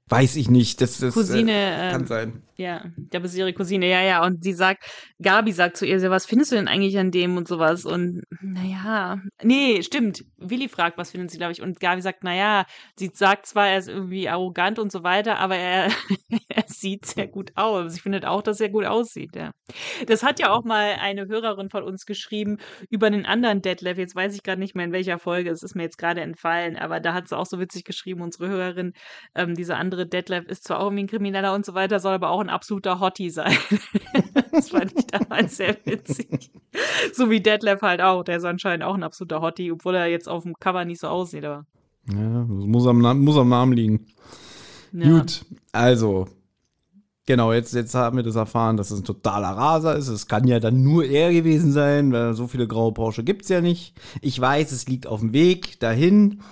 Weiß 0.09 0.37
ich 0.37 0.51
nicht. 0.51 0.81
Das, 0.81 0.99
das 0.99 1.15
Cousine, 1.15 1.53
äh, 1.53 1.91
kann 1.91 2.03
ähm, 2.03 2.07
sein. 2.07 2.43
Ja, 2.57 2.85
da 2.97 3.19
bist 3.19 3.37
ihre 3.37 3.53
Cousine, 3.55 3.89
ja, 3.89 4.03
ja. 4.03 4.25
Und 4.25 4.45
sie 4.45 4.53
sagt, 4.53 4.85
Gabi 5.21 5.53
sagt 5.53 5.77
zu 5.77 5.87
ihr, 5.87 6.01
was 6.11 6.27
findest 6.27 6.53
du 6.53 6.57
denn 6.57 6.69
eigentlich 6.69 6.99
an 6.99 7.11
dem 7.11 7.37
und 7.37 7.49
sowas? 7.49 7.85
Und 7.85 8.23
naja, 8.41 9.21
nee, 9.43 9.83
stimmt. 9.83 10.25
Willi 10.37 10.69
fragt, 10.69 10.99
was 10.99 11.13
findet 11.13 11.31
sie, 11.31 11.39
glaube 11.39 11.53
ich. 11.53 11.63
Und 11.63 11.81
Gabi 11.81 12.03
sagt, 12.03 12.25
naja, 12.25 12.67
sie 12.97 13.11
sagt 13.13 13.47
zwar, 13.47 13.69
er 13.69 13.79
ist 13.79 13.89
irgendwie 13.89 14.29
arrogant 14.29 14.79
und 14.79 14.93
so 14.93 15.03
weiter, 15.03 15.39
aber 15.39 15.57
er, 15.57 15.89
er 16.49 16.65
sieht 16.67 17.07
sehr 17.07 17.27
gut 17.27 17.53
aus. 17.55 17.97
Ich 17.97 18.03
finde 18.03 18.29
auch, 18.29 18.43
dass 18.43 18.61
er 18.61 18.69
gut 18.69 18.85
aussieht, 18.85 19.35
ja. 19.35 19.53
Das 20.07 20.23
hat 20.23 20.39
ja 20.39 20.51
auch 20.51 20.65
mal 20.65 20.97
eine 21.01 21.27
Hörerin 21.27 21.71
von 21.71 21.83
uns 21.85 22.05
geschrieben 22.05 22.59
über 22.91 23.07
einen 23.07 23.25
anderen 23.25 23.63
Detlef. 23.63 23.99
Jetzt 23.99 24.15
weiß 24.15 24.35
ich 24.35 24.43
gerade 24.43 24.61
nicht 24.61 24.77
mehr 24.77 24.85
in 24.85 24.93
welcher 24.93 25.19
Folge. 25.19 25.51
Es 25.51 25.63
ist 25.63 25.75
mir 25.75 25.85
jetzt 25.85 25.99
gerade 25.99 26.21
entfallen, 26.21 26.77
aber 26.77 27.01
da 27.01 27.15
hat 27.15 27.29
sie 27.29 27.37
auch 27.37 27.47
so 27.47 27.59
witzig 27.59 27.85
geschrieben, 27.85 28.21
unsere 28.21 28.49
Hörerin, 28.49 28.93
ähm, 29.35 29.55
dieser 29.55 29.79
andere 29.79 29.92
Detlef 29.97 30.47
ist 30.47 30.65
zwar 30.65 30.81
auch 30.81 30.87
irgendwie 30.87 31.05
ein 31.05 31.09
Krimineller 31.09 31.55
und 31.55 31.65
so 31.65 31.75
weiter, 31.75 32.01
soll 32.01 32.15
aber 32.15 32.31
auch 32.31 32.41
ein 32.41 32.49
absoluter 32.51 33.01
Hottie 33.01 33.31
sein. 33.31 33.57
das 34.53 34.71
fand 34.71 34.93
ich 34.99 35.07
damals 35.07 35.57
sehr 35.57 35.77
witzig. 35.85 36.51
So 37.13 37.31
wie 37.31 37.41
Detlef 37.41 37.83
halt 37.83 38.01
auch. 38.01 38.25
Der 38.25 38.39
ist 38.39 38.45
anscheinend 38.45 38.85
auch 38.85 38.95
ein 38.95 39.03
absoluter 39.03 39.41
Hottie, 39.41 39.73
obwohl 39.73 39.95
er 39.95 40.07
jetzt 40.07 40.29
auf 40.29 40.43
dem 40.45 40.55
Cover 40.59 40.85
nicht 40.85 41.01
so 41.01 41.09
aussieht. 41.09 41.45
Aber 41.45 41.67
Ja, 42.11 42.41
das 42.41 42.67
muss 42.67 42.87
am, 42.87 43.01
muss 43.25 43.37
am 43.37 43.49
Namen 43.49 43.73
liegen. 43.73 44.07
ja. 44.93 45.19
Gut, 45.19 45.45
also. 45.73 46.27
Genau, 47.25 47.53
jetzt, 47.53 47.73
jetzt 47.73 47.95
haben 47.95 48.17
wir 48.17 48.25
das 48.25 48.35
erfahren, 48.35 48.77
dass 48.77 48.91
es 48.91 48.99
ein 49.01 49.05
totaler 49.05 49.51
Raser 49.51 49.95
ist. 49.97 50.09
Es 50.09 50.27
kann 50.27 50.49
ja 50.49 50.59
dann 50.59 50.83
nur 50.83 51.05
er 51.05 51.33
gewesen 51.33 51.71
sein, 51.71 52.13
weil 52.13 52.35
so 52.35 52.49
viele 52.49 52.67
graue 52.67 52.93
Porsche 52.93 53.23
gibt's 53.23 53.49
ja 53.49 53.61
nicht. 53.61 53.95
Ich 54.21 54.41
weiß, 54.41 54.73
es 54.73 54.89
liegt 54.89 55.07
auf 55.07 55.21
dem 55.21 55.33
Weg 55.33 55.79
dahin. 55.79 56.43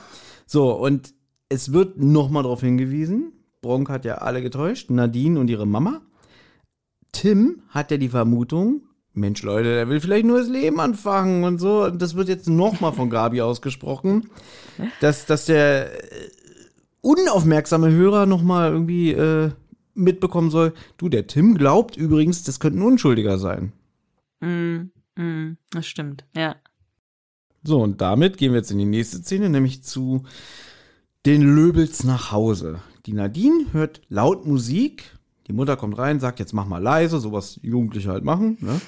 So, 0.46 0.72
und 0.72 1.12
es 1.50 1.72
wird 1.72 1.98
nochmal 1.98 2.44
darauf 2.44 2.60
hingewiesen, 2.60 3.32
Bronk 3.60 3.90
hat 3.90 4.06
ja 4.06 4.16
alle 4.18 4.40
getäuscht, 4.40 4.88
Nadine 4.88 5.38
und 5.38 5.50
ihre 5.50 5.66
Mama. 5.66 6.00
Tim 7.12 7.62
hat 7.68 7.90
ja 7.90 7.98
die 7.98 8.08
Vermutung, 8.08 8.82
Mensch 9.12 9.42
Leute, 9.42 9.74
der 9.74 9.88
will 9.88 10.00
vielleicht 10.00 10.24
nur 10.24 10.38
das 10.38 10.48
Leben 10.48 10.80
anfangen 10.80 11.44
und 11.44 11.58
so. 11.58 11.84
Und 11.84 12.00
das 12.00 12.14
wird 12.14 12.28
jetzt 12.28 12.48
nochmal 12.48 12.92
von 12.92 13.10
Gabi 13.10 13.42
ausgesprochen, 13.42 14.30
dass, 15.00 15.26
dass 15.26 15.46
der 15.46 15.92
äh, 15.92 16.30
unaufmerksame 17.00 17.90
Hörer 17.90 18.26
nochmal 18.26 18.70
irgendwie 18.70 19.12
äh, 19.12 19.50
mitbekommen 19.94 20.50
soll, 20.50 20.72
du, 20.96 21.08
der 21.08 21.26
Tim 21.26 21.56
glaubt 21.56 21.96
übrigens, 21.96 22.44
das 22.44 22.60
könnte 22.60 22.78
ein 22.78 22.82
Unschuldiger 22.82 23.38
sein. 23.38 23.72
Mm, 24.40 24.90
mm, 25.16 25.56
das 25.70 25.86
stimmt, 25.86 26.24
ja. 26.34 26.56
So, 27.62 27.82
und 27.82 28.00
damit 28.00 28.38
gehen 28.38 28.52
wir 28.52 28.60
jetzt 28.60 28.70
in 28.70 28.78
die 28.78 28.86
nächste 28.86 29.18
Szene, 29.18 29.50
nämlich 29.50 29.82
zu 29.82 30.24
den 31.26 31.42
Löbels 31.42 32.04
nach 32.04 32.32
Hause. 32.32 32.80
Die 33.06 33.12
Nadine 33.12 33.66
hört 33.72 34.00
laut 34.08 34.46
Musik. 34.46 35.16
Die 35.46 35.52
Mutter 35.52 35.76
kommt 35.76 35.98
rein, 35.98 36.20
sagt, 36.20 36.38
jetzt 36.38 36.52
mach 36.52 36.66
mal 36.66 36.82
leise, 36.82 37.18
sowas 37.18 37.58
Jugendliche 37.62 38.10
halt 38.10 38.24
machen. 38.24 38.56
Ne? 38.60 38.80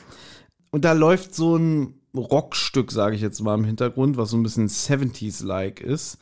Und 0.70 0.84
da 0.84 0.92
läuft 0.92 1.34
so 1.34 1.56
ein 1.56 1.94
Rockstück, 2.14 2.92
sage 2.92 3.16
ich 3.16 3.22
jetzt 3.22 3.40
mal 3.40 3.54
im 3.54 3.64
Hintergrund, 3.64 4.16
was 4.16 4.30
so 4.30 4.36
ein 4.36 4.42
bisschen 4.42 4.68
70s-like 4.68 5.80
ist. 5.80 6.18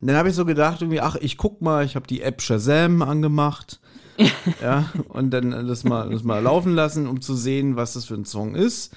Und 0.00 0.08
dann 0.08 0.16
habe 0.16 0.28
ich 0.28 0.34
so 0.34 0.44
gedacht, 0.44 0.80
irgendwie, 0.82 1.00
ach, 1.00 1.16
ich 1.16 1.36
guck 1.36 1.60
mal, 1.60 1.84
ich 1.84 1.96
habe 1.96 2.06
die 2.06 2.22
App 2.22 2.40
Shazam 2.40 3.02
angemacht. 3.02 3.80
ja, 4.62 4.90
und 5.08 5.30
dann 5.30 5.50
das 5.68 5.84
mal, 5.84 6.10
das 6.10 6.24
mal 6.24 6.42
laufen 6.42 6.74
lassen, 6.74 7.06
um 7.06 7.20
zu 7.20 7.34
sehen, 7.34 7.76
was 7.76 7.94
das 7.94 8.04
für 8.04 8.14
ein 8.14 8.24
Song 8.24 8.54
ist. 8.54 8.94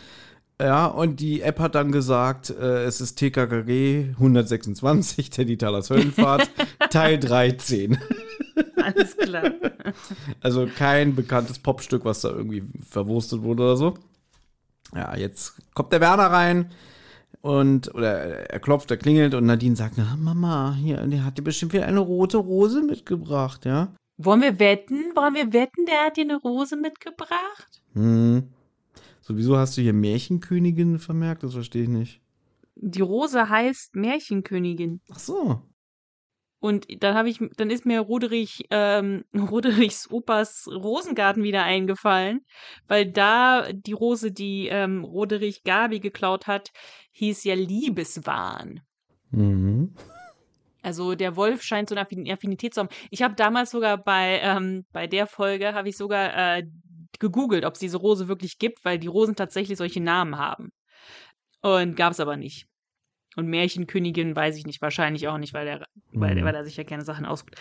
Ja, 0.62 0.86
und 0.86 1.20
die 1.20 1.41
App 1.41 1.59
hat 1.59 1.74
dann 1.74 1.91
gesagt, 1.91 2.51
äh, 2.51 2.84
es 2.84 3.01
ist 3.01 3.16
TKKG 3.16 4.12
126, 4.12 5.32
Teddy 5.32 5.57
Talers 5.57 5.89
Höllenfahrt, 5.89 6.51
Teil 6.91 7.20
13. 7.20 7.97
Alles 8.76 9.18
klar. 9.18 9.51
Also 10.41 10.68
kein 10.68 11.16
bekanntes 11.16 11.57
Popstück, 11.57 12.05
was 12.05 12.22
da 12.22 12.30
irgendwie 12.30 12.64
verwurstet 12.88 13.41
wurde 13.41 13.64
oder 13.64 13.78
so. 13.78 13.93
Ja, 14.93 15.16
jetzt 15.16 15.55
kommt 15.74 15.93
der 15.93 16.01
Werner 16.01 16.28
rein 16.28 16.70
und, 17.41 17.93
oder 17.95 18.51
er 18.51 18.59
klopft, 18.59 18.91
er 18.91 18.97
klingelt 18.97 19.34
und 19.34 19.47
Nadine 19.47 19.76
sagt, 19.76 19.95
na, 19.97 20.16
Mama, 20.16 20.76
hier, 20.80 20.97
der 20.97 21.26
hat 21.26 21.39
dir 21.39 21.43
bestimmt 21.43 21.74
wieder 21.74 21.88
eine 21.88 22.01
rote 22.01 22.38
Rose 22.38 22.84
mitgebracht, 22.84 23.66
ja. 23.66 23.95
Wollen 24.18 24.41
wir 24.41 24.59
wetten? 24.59 25.16
Wollen 25.16 25.34
wir 25.34 25.53
wetten, 25.53 25.88
der 25.88 26.05
hat 26.05 26.18
dir 26.18 26.26
eine 26.26 26.38
Rose 26.38 26.76
mitgebracht? 26.76 27.82
Hm. 27.93 28.43
Sowieso 29.32 29.57
hast 29.57 29.77
du 29.77 29.82
hier 29.82 29.93
Märchenkönigin 29.93 30.99
vermerkt, 30.99 31.43
das 31.43 31.53
verstehe 31.53 31.84
ich 31.84 31.89
nicht. 31.89 32.21
Die 32.75 32.99
Rose 32.99 33.47
heißt 33.47 33.95
Märchenkönigin. 33.95 34.99
Ach 35.09 35.19
so. 35.19 35.61
Und 36.59 36.86
dann 37.01 37.15
habe 37.15 37.29
ich, 37.29 37.39
dann 37.55 37.69
ist 37.69 37.86
mir 37.86 38.01
Roderich, 38.01 38.65
ähm, 38.71 39.23
Roderichs 39.34 40.11
Opas 40.11 40.67
Rosengarten 40.67 41.43
wieder 41.43 41.63
eingefallen, 41.63 42.41
weil 42.89 43.09
da 43.09 43.71
die 43.71 43.93
Rose, 43.93 44.34
die 44.34 44.67
ähm, 44.67 45.05
Roderich 45.05 45.63
Gabi 45.63 46.01
geklaut 46.01 46.47
hat, 46.47 46.71
hieß 47.13 47.45
ja 47.45 47.55
Liebeswahn. 47.55 48.82
Mhm. 49.29 49.95
Also 50.82 51.15
der 51.15 51.38
Wolf 51.38 51.61
scheint 51.63 51.88
so 51.88 51.95
eine 51.95 52.05
Affin- 52.05 52.29
Affinität 52.29 52.73
zu 52.73 52.82
haben. 52.82 52.89
Ich 53.11 53.21
habe 53.21 53.36
damals 53.36 53.71
sogar 53.71 53.97
bei, 53.97 54.41
ähm, 54.43 54.84
bei 54.91 55.07
der 55.07 55.25
Folge, 55.25 55.73
habe 55.73 55.88
ich 55.88 55.95
sogar 55.95 56.57
äh, 56.57 56.63
gegoogelt, 57.20 57.66
ob 57.66 57.74
es 57.74 57.80
diese 57.80 57.97
Rose 57.97 58.28
wirklich 58.28 58.57
gibt, 58.57 58.84
weil 58.86 58.99
die 58.99 59.07
Rosen 59.07 59.36
tatsächlich 59.36 59.78
solche 59.78 60.01
Namen 60.01 60.38
haben. 60.38 60.72
Und 61.62 61.95
gab 61.95 62.12
es 62.14 62.20
aber 62.20 62.38
nicht. 62.38 62.66
Und 63.36 63.47
Märchenkönigin 63.47 64.36
weiß 64.36 64.57
ich 64.57 64.66
nicht, 64.66 64.82
wahrscheinlich 64.82 65.28
auch 65.28 65.38
nicht, 65.38 65.53
weil 65.53 65.68
er, 65.68 65.86
weil, 66.12 66.36
Mhm. 66.36 66.43
weil 66.43 66.55
er 66.55 66.66
sich 66.66 66.78
ja 66.78 66.84
keine 66.84 67.03
Sachen 67.03 67.26
aussucht. 67.26 67.55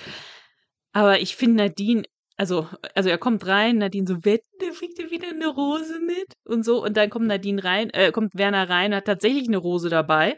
Aber 0.92 1.20
ich 1.20 1.36
finde 1.36 1.64
Nadine, 1.64 2.02
also, 2.36 2.68
also 2.94 3.08
er 3.10 3.18
kommt 3.18 3.46
rein, 3.46 3.78
Nadine 3.78 4.06
so, 4.06 4.24
wetten, 4.24 4.48
der 4.60 4.70
kriegt 4.70 4.98
dir 4.98 5.10
wieder 5.10 5.28
eine 5.28 5.46
Rose 5.46 6.00
mit 6.00 6.34
und 6.44 6.64
so. 6.64 6.82
Und 6.82 6.96
dann 6.96 7.10
kommt 7.10 7.26
Nadine 7.26 7.62
rein, 7.62 7.90
äh, 7.90 8.10
kommt 8.12 8.34
Werner 8.34 8.68
rein, 8.68 8.94
hat 8.94 9.04
tatsächlich 9.04 9.46
eine 9.46 9.58
Rose 9.58 9.90
dabei. 9.90 10.36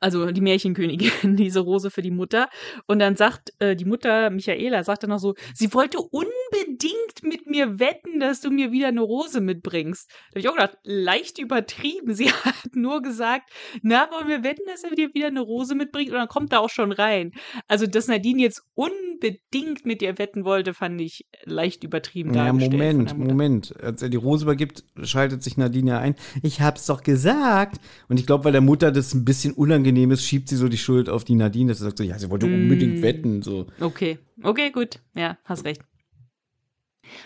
Also 0.00 0.30
die 0.30 0.40
Märchenkönigin, 0.40 1.10
diese 1.36 1.60
Rose 1.60 1.90
für 1.90 2.02
die 2.02 2.10
Mutter. 2.10 2.48
Und 2.86 3.00
dann 3.00 3.16
sagt 3.16 3.52
äh, 3.58 3.74
die 3.74 3.84
Mutter, 3.84 4.30
Michaela, 4.30 4.84
sagt 4.84 5.02
dann 5.02 5.10
noch 5.10 5.18
so, 5.18 5.34
sie 5.54 5.72
wollte 5.74 5.98
unbedingt 5.98 7.22
mit 7.22 7.46
mir 7.46 7.80
wetten, 7.80 8.20
dass 8.20 8.40
du 8.40 8.50
mir 8.50 8.70
wieder 8.70 8.88
eine 8.88 9.00
Rose 9.00 9.40
mitbringst. 9.40 10.08
Da 10.08 10.30
habe 10.30 10.40
ich 10.40 10.48
auch 10.48 10.54
gedacht, 10.54 10.78
leicht 10.84 11.38
übertrieben. 11.38 12.14
Sie 12.18 12.30
hat 12.30 12.74
nur 12.74 13.02
gesagt, 13.02 13.50
na, 13.82 14.08
wollen 14.10 14.28
wir 14.28 14.42
wetten, 14.44 14.62
dass 14.66 14.84
er 14.84 14.90
dir 14.90 15.12
wieder 15.14 15.28
eine 15.28 15.40
Rose 15.40 15.74
mitbringt? 15.74 16.10
Und 16.10 16.16
dann 16.16 16.28
kommt 16.28 16.52
er 16.52 16.60
auch 16.60 16.70
schon 16.70 16.92
rein. 16.92 17.32
Also, 17.66 17.86
dass 17.86 18.08
Nadine 18.08 18.42
jetzt 18.42 18.62
unbedingt 18.74 19.07
mit 19.84 20.02
ihr 20.02 20.18
wetten 20.18 20.44
wollte, 20.44 20.74
fand 20.74 21.00
ich 21.00 21.26
leicht 21.44 21.84
übertrieben 21.84 22.34
Ja, 22.34 22.52
Moment. 22.52 23.16
Moment. 23.18 23.74
Als 23.82 24.02
er 24.02 24.08
die 24.08 24.16
Rose 24.16 24.44
übergibt, 24.44 24.84
schaltet 25.02 25.42
sich 25.42 25.56
Nadine 25.56 25.90
ja 25.90 25.98
ein. 25.98 26.14
Ich 26.42 26.60
hab's 26.60 26.86
doch 26.86 27.02
gesagt. 27.02 27.80
Und 28.08 28.18
ich 28.20 28.26
glaube, 28.26 28.44
weil 28.44 28.52
der 28.52 28.60
Mutter 28.60 28.92
das 28.92 29.14
ein 29.14 29.24
bisschen 29.24 29.52
unangenehm 29.52 30.10
ist, 30.10 30.24
schiebt 30.24 30.48
sie 30.48 30.56
so 30.56 30.68
die 30.68 30.78
Schuld 30.78 31.08
auf 31.08 31.24
die 31.24 31.34
Nadine, 31.34 31.68
dass 31.70 31.78
sie 31.78 31.84
sagt 31.84 31.98
so, 31.98 32.04
ja, 32.04 32.18
sie 32.18 32.30
wollte 32.30 32.46
Mm. 32.46 32.54
unbedingt 32.54 33.02
wetten, 33.02 33.42
so. 33.42 33.66
Okay, 33.80 34.18
okay, 34.42 34.70
gut. 34.70 35.00
Ja, 35.14 35.38
hast 35.44 35.64
recht. 35.64 35.82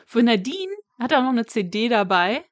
Für 0.07 0.23
Nadine 0.23 0.73
hat 0.99 1.13
er 1.13 1.23
noch 1.23 1.31
eine 1.31 1.47
CD 1.47 1.89
dabei. 1.89 2.45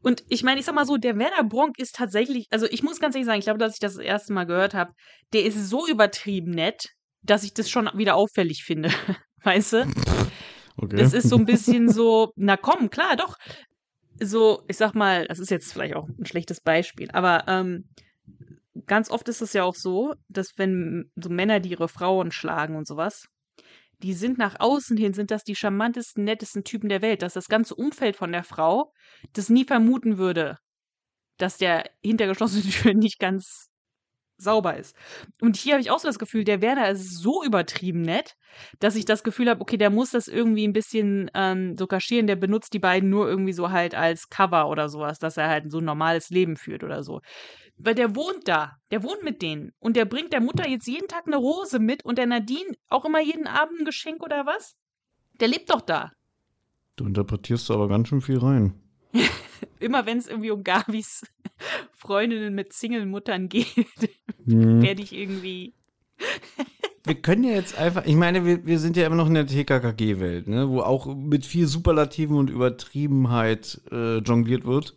Und 0.00 0.22
ich 0.28 0.44
meine, 0.44 0.60
ich 0.60 0.66
sag 0.66 0.74
mal 0.74 0.86
so, 0.86 0.96
der 0.96 1.18
Werner 1.18 1.42
Bronk 1.44 1.78
ist 1.78 1.96
tatsächlich, 1.96 2.46
also 2.50 2.66
ich 2.70 2.82
muss 2.82 3.00
ganz 3.00 3.14
ehrlich 3.16 3.26
sagen, 3.26 3.38
ich 3.40 3.44
glaube, 3.44 3.58
dass 3.58 3.74
ich 3.74 3.80
das 3.80 3.94
das 3.94 4.04
erste 4.04 4.32
Mal 4.32 4.44
gehört 4.44 4.72
habe, 4.74 4.92
der 5.32 5.44
ist 5.44 5.68
so 5.68 5.88
übertrieben 5.88 6.52
nett, 6.52 6.90
dass 7.22 7.44
ich 7.44 7.54
das 7.54 7.70
schon 7.70 7.90
wieder 7.94 8.14
auffällig 8.16 8.64
finde. 8.64 8.90
Weißt 9.44 9.74
du? 9.74 9.86
Okay. 10.76 10.96
Das 10.96 11.12
ist 11.12 11.28
so 11.28 11.36
ein 11.36 11.44
bisschen 11.44 11.88
so, 11.90 12.32
na 12.36 12.56
komm, 12.56 12.90
klar, 12.90 13.16
doch. 13.16 13.36
So, 14.20 14.64
ich 14.68 14.76
sag 14.76 14.94
mal, 14.94 15.26
das 15.26 15.38
ist 15.38 15.50
jetzt 15.50 15.72
vielleicht 15.72 15.94
auch 15.94 16.08
ein 16.08 16.26
schlechtes 16.26 16.60
Beispiel, 16.60 17.08
aber 17.12 17.44
ähm, 17.46 17.88
ganz 18.86 19.10
oft 19.10 19.28
ist 19.28 19.42
es 19.42 19.52
ja 19.52 19.64
auch 19.64 19.74
so, 19.74 20.14
dass 20.28 20.52
wenn 20.56 21.10
so 21.14 21.30
Männer, 21.30 21.60
die 21.60 21.70
ihre 21.70 21.88
Frauen 21.88 22.32
schlagen 22.32 22.76
und 22.76 22.86
sowas, 22.86 23.28
die 24.02 24.14
sind 24.14 24.38
nach 24.38 24.56
außen 24.60 24.96
hin, 24.96 25.12
sind 25.12 25.30
das 25.30 25.42
die 25.42 25.56
charmantesten, 25.56 26.24
nettesten 26.24 26.64
Typen 26.64 26.88
der 26.88 27.02
Welt, 27.02 27.22
dass 27.22 27.34
das 27.34 27.48
ganze 27.48 27.74
Umfeld 27.74 28.16
von 28.16 28.32
der 28.32 28.44
Frau 28.44 28.92
das 29.32 29.48
nie 29.48 29.64
vermuten 29.64 30.18
würde, 30.18 30.58
dass 31.36 31.58
der 31.58 31.90
hinter 32.02 32.26
geschlossenen 32.26 32.70
Türen 32.70 32.98
nicht 32.98 33.18
ganz 33.18 33.67
sauber 34.38 34.76
ist. 34.76 34.96
Und 35.40 35.56
hier 35.56 35.74
habe 35.74 35.82
ich 35.82 35.90
auch 35.90 35.98
so 35.98 36.08
das 36.08 36.18
Gefühl, 36.18 36.44
der 36.44 36.62
Werner 36.62 36.88
ist 36.88 37.18
so 37.18 37.44
übertrieben 37.44 38.02
nett, 38.02 38.36
dass 38.78 38.96
ich 38.96 39.04
das 39.04 39.22
Gefühl 39.24 39.50
habe, 39.50 39.60
okay, 39.60 39.76
der 39.76 39.90
muss 39.90 40.10
das 40.10 40.28
irgendwie 40.28 40.66
ein 40.66 40.72
bisschen 40.72 41.30
ähm, 41.34 41.76
so 41.76 41.86
kaschieren, 41.86 42.26
der 42.26 42.36
benutzt 42.36 42.72
die 42.72 42.78
beiden 42.78 43.10
nur 43.10 43.28
irgendwie 43.28 43.52
so 43.52 43.70
halt 43.70 43.94
als 43.94 44.30
Cover 44.30 44.68
oder 44.68 44.88
sowas, 44.88 45.18
dass 45.18 45.36
er 45.36 45.48
halt 45.48 45.70
so 45.70 45.78
ein 45.78 45.84
normales 45.84 46.30
Leben 46.30 46.56
führt 46.56 46.84
oder 46.84 47.02
so. 47.02 47.20
Weil 47.76 47.94
der 47.94 48.16
wohnt 48.16 48.48
da, 48.48 48.76
der 48.90 49.02
wohnt 49.02 49.22
mit 49.22 49.42
denen 49.42 49.72
und 49.78 49.96
der 49.96 50.04
bringt 50.04 50.32
der 50.32 50.40
Mutter 50.40 50.68
jetzt 50.68 50.86
jeden 50.86 51.08
Tag 51.08 51.26
eine 51.26 51.36
Rose 51.36 51.78
mit 51.78 52.04
und 52.04 52.18
der 52.18 52.26
Nadine 52.26 52.74
auch 52.88 53.04
immer 53.04 53.20
jeden 53.20 53.46
Abend 53.46 53.80
ein 53.80 53.84
Geschenk 53.84 54.22
oder 54.22 54.46
was? 54.46 54.76
Der 55.40 55.48
lebt 55.48 55.70
doch 55.70 55.80
da. 55.80 56.12
Du 56.96 57.06
interpretierst 57.06 57.70
aber 57.70 57.88
ganz 57.88 58.08
schön 58.08 58.20
viel 58.20 58.38
rein. 58.38 58.74
Immer 59.80 60.06
wenn 60.06 60.18
es 60.18 60.26
irgendwie 60.26 60.50
um 60.50 60.64
Gavis 60.64 61.24
Freundinnen 61.92 62.54
mit 62.54 62.72
Single-Muttern 62.72 63.48
geht, 63.48 64.17
Hm. 64.48 64.82
werde 64.82 65.02
ich 65.02 65.14
irgendwie. 65.14 65.72
Wir 67.04 67.14
können 67.14 67.44
ja 67.44 67.52
jetzt 67.52 67.78
einfach, 67.78 68.04
ich 68.04 68.16
meine, 68.16 68.44
wir, 68.44 68.66
wir 68.66 68.78
sind 68.78 68.94
ja 68.94 69.06
immer 69.06 69.16
noch 69.16 69.28
in 69.28 69.34
der 69.34 69.46
TKKG-Welt, 69.46 70.46
ne, 70.46 70.68
wo 70.68 70.80
auch 70.80 71.06
mit 71.06 71.46
viel 71.46 71.66
Superlativen 71.66 72.36
und 72.36 72.50
Übertriebenheit 72.50 73.80
äh, 73.90 74.18
jongliert 74.18 74.66
wird. 74.66 74.94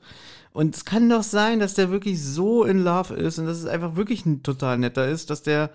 Und 0.51 0.75
es 0.75 0.83
kann 0.83 1.07
doch 1.07 1.23
sein, 1.23 1.61
dass 1.61 1.75
der 1.75 1.89
wirklich 1.89 2.21
so 2.21 2.65
in 2.65 2.83
Love 2.83 3.13
ist 3.13 3.39
und 3.39 3.45
dass 3.45 3.57
es 3.57 3.65
einfach 3.65 3.95
wirklich 3.95 4.25
ein 4.25 4.43
total 4.43 4.77
netter 4.77 5.07
ist, 5.07 5.29
dass 5.29 5.41
der 5.41 5.71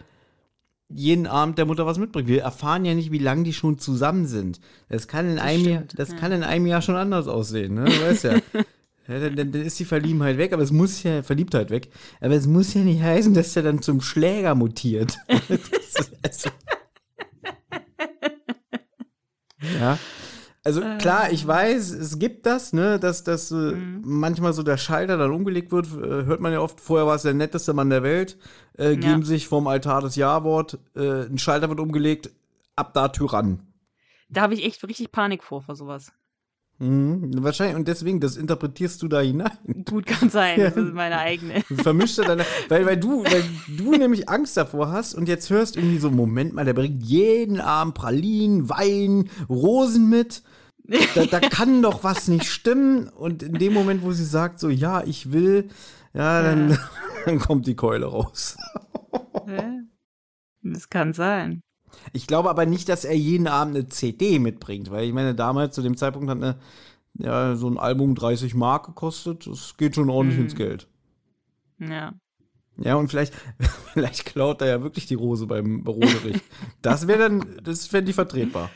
jeden 0.88 1.26
Abend 1.26 1.58
der 1.58 1.64
Mutter 1.64 1.86
was 1.86 1.98
mitbringt. 1.98 2.28
Wir 2.28 2.42
erfahren 2.42 2.84
ja 2.84 2.94
nicht, 2.94 3.12
wie 3.12 3.18
lange 3.18 3.44
die 3.44 3.54
schon 3.54 3.78
zusammen 3.78 4.26
sind. 4.26 4.60
Das 4.88 5.08
kann 5.08 5.30
in 5.30 5.38
einem 5.38 5.64
Jahr, 5.64 5.78
stimmt, 5.84 5.98
das 5.98 6.10
ja. 6.10 6.16
kann 6.16 6.32
in 6.32 6.42
einem 6.42 6.66
Jahr 6.66 6.82
schon 6.82 6.96
anders 6.96 7.28
aussehen, 7.28 7.74
ne? 7.74 7.86
Du 7.86 8.02
weißt 8.02 8.24
ja. 8.24 8.34
Ja, 9.08 9.20
dann, 9.20 9.36
dann, 9.36 9.52
dann 9.52 9.62
ist 9.62 9.78
die 9.78 9.84
Verliebtheit 9.84 10.38
weg, 10.38 10.52
aber 10.52 10.62
es 10.62 10.72
muss 10.72 11.02
ja, 11.02 11.22
Verliebtheit 11.22 11.70
weg, 11.70 11.90
aber 12.20 12.34
es 12.34 12.46
muss 12.46 12.74
ja 12.74 12.82
nicht 12.82 13.02
heißen, 13.02 13.34
dass 13.34 13.52
der 13.52 13.62
dann 13.62 13.82
zum 13.82 14.00
Schläger 14.00 14.54
mutiert. 14.54 15.16
Also, 16.22 16.50
ja. 19.80 19.98
Also 20.66 20.80
klar, 20.98 21.30
ich 21.30 21.46
weiß, 21.46 21.90
es 21.92 22.18
gibt 22.18 22.44
das, 22.44 22.72
ne, 22.72 22.98
dass 22.98 23.22
das 23.22 23.52
äh, 23.52 23.76
manchmal 24.02 24.52
so 24.52 24.64
der 24.64 24.76
Schalter 24.76 25.16
dann 25.16 25.30
umgelegt 25.30 25.70
wird, 25.70 25.86
äh, 25.86 26.24
hört 26.24 26.40
man 26.40 26.52
ja 26.52 26.58
oft, 26.58 26.80
vorher 26.80 27.06
war 27.06 27.14
es 27.14 27.22
der 27.22 27.34
netteste 27.34 27.72
Mann 27.72 27.88
der 27.88 28.02
Welt, 28.02 28.36
äh, 28.76 28.96
geben 28.96 29.22
sich 29.22 29.46
vom 29.46 29.68
Altar 29.68 30.00
das 30.00 30.16
Ja-Wort, 30.16 30.80
äh, 30.96 31.26
ein 31.26 31.38
Schalter 31.38 31.68
wird 31.68 31.78
umgelegt, 31.78 32.30
ab 32.74 32.94
da 32.94 33.06
Tyrann. 33.06 33.62
Da 34.28 34.42
habe 34.42 34.54
ich 34.54 34.64
echt 34.64 34.82
richtig 34.82 35.12
Panik 35.12 35.44
vor, 35.44 35.62
vor 35.62 35.76
sowas. 35.76 36.10
Mhm, 36.78 37.42
wahrscheinlich, 37.42 37.76
und 37.76 37.88
deswegen, 37.88 38.20
das 38.20 38.36
interpretierst 38.36 39.02
du 39.02 39.08
da 39.08 39.20
hinein. 39.20 39.84
Gut 39.86 40.04
kann 40.04 40.28
sein, 40.28 40.60
das 40.60 40.76
ist 40.76 40.92
meine 40.92 41.18
eigene. 41.18 41.62
Du 41.68 41.76
vermischst 41.76 42.18
deine, 42.18 42.44
weil, 42.68 42.84
weil 42.84 42.98
du, 42.98 43.24
weil 43.24 43.44
du 43.66 43.92
nämlich 43.98 44.28
Angst 44.28 44.58
davor 44.58 44.90
hast 44.90 45.14
und 45.14 45.26
jetzt 45.26 45.48
hörst 45.48 45.76
irgendwie 45.76 45.98
so, 45.98 46.10
Moment 46.10 46.52
mal, 46.52 46.66
der 46.66 46.74
bringt 46.74 47.02
jeden 47.02 47.60
Abend 47.60 47.94
Pralinen, 47.94 48.68
Wein, 48.68 49.30
Rosen 49.48 50.10
mit. 50.10 50.42
Da, 51.14 51.24
da 51.24 51.40
kann 51.40 51.82
doch 51.82 52.04
was 52.04 52.28
nicht 52.28 52.44
stimmen. 52.44 53.08
Und 53.08 53.42
in 53.42 53.54
dem 53.54 53.72
Moment, 53.72 54.02
wo 54.02 54.12
sie 54.12 54.24
sagt, 54.24 54.60
so, 54.60 54.68
ja, 54.68 55.02
ich 55.02 55.32
will, 55.32 55.68
ja, 56.12 56.42
dann, 56.42 56.78
dann 57.24 57.38
kommt 57.38 57.66
die 57.66 57.74
Keule 57.74 58.06
raus. 58.06 58.56
Das 60.62 60.88
kann 60.90 61.12
sein. 61.12 61.62
Ich 62.12 62.26
glaube 62.26 62.50
aber 62.50 62.66
nicht, 62.66 62.88
dass 62.88 63.04
er 63.04 63.16
jeden 63.16 63.46
Abend 63.46 63.76
eine 63.76 63.88
CD 63.88 64.38
mitbringt, 64.38 64.90
weil 64.90 65.06
ich 65.06 65.12
meine, 65.12 65.34
damals 65.34 65.74
zu 65.74 65.82
dem 65.82 65.96
Zeitpunkt 65.96 66.28
hat 66.30 66.36
eine, 66.38 66.56
ja, 67.18 67.56
so 67.56 67.68
ein 67.68 67.78
Album 67.78 68.14
30 68.14 68.54
Mark 68.54 68.86
gekostet. 68.86 69.46
Das 69.46 69.76
geht 69.76 69.94
schon 69.94 70.10
ordentlich 70.10 70.38
Mhm. 70.38 70.44
ins 70.44 70.54
Geld. 70.54 70.88
Ja. 71.78 72.12
Ja, 72.78 72.96
und 72.96 73.08
vielleicht, 73.08 73.34
vielleicht 73.92 74.26
klaut 74.26 74.60
er 74.60 74.68
ja 74.68 74.82
wirklich 74.82 75.06
die 75.06 75.14
Rose 75.14 75.46
beim 75.46 75.82
Roderich. 75.86 76.40
Das 76.82 77.06
wäre 77.06 77.18
dann, 77.18 77.56
das 77.62 77.86
fände 77.86 78.10
ich 78.10 78.14
vertretbar. 78.14 78.70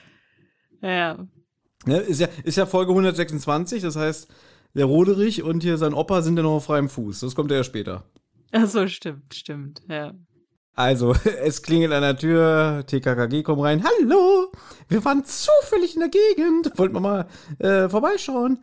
Ja. 0.82 1.26
Ne, 1.86 1.98
ist, 1.98 2.20
ja, 2.20 2.28
ist 2.44 2.56
ja 2.56 2.66
Folge 2.66 2.92
126, 2.92 3.82
das 3.82 3.96
heißt, 3.96 4.28
der 4.74 4.84
Roderich 4.86 5.42
und 5.42 5.62
hier 5.62 5.78
sein 5.78 5.94
Opa 5.94 6.22
sind 6.22 6.36
ja 6.36 6.42
noch 6.42 6.52
auf 6.56 6.64
freiem 6.64 6.88
Fuß. 6.88 7.20
Das 7.20 7.34
kommt 7.34 7.50
ja 7.50 7.64
später. 7.64 8.04
Ach 8.52 8.66
so, 8.66 8.86
stimmt, 8.86 9.34
stimmt. 9.34 9.82
Ja. 9.88 10.12
Also, 10.80 11.14
es 11.44 11.60
klingelt 11.60 11.92
an 11.92 12.00
der 12.00 12.16
Tür, 12.16 12.84
TKKG 12.86 13.42
kommt 13.42 13.62
rein. 13.62 13.84
Hallo, 13.84 14.50
wir 14.88 15.04
waren 15.04 15.24
zufällig 15.26 15.94
in 15.94 16.00
der 16.00 16.08
Gegend. 16.08 16.72
Wollten 16.78 16.94
wir 16.94 17.00
mal 17.00 17.26
äh, 17.58 17.86
vorbeischauen. 17.90 18.60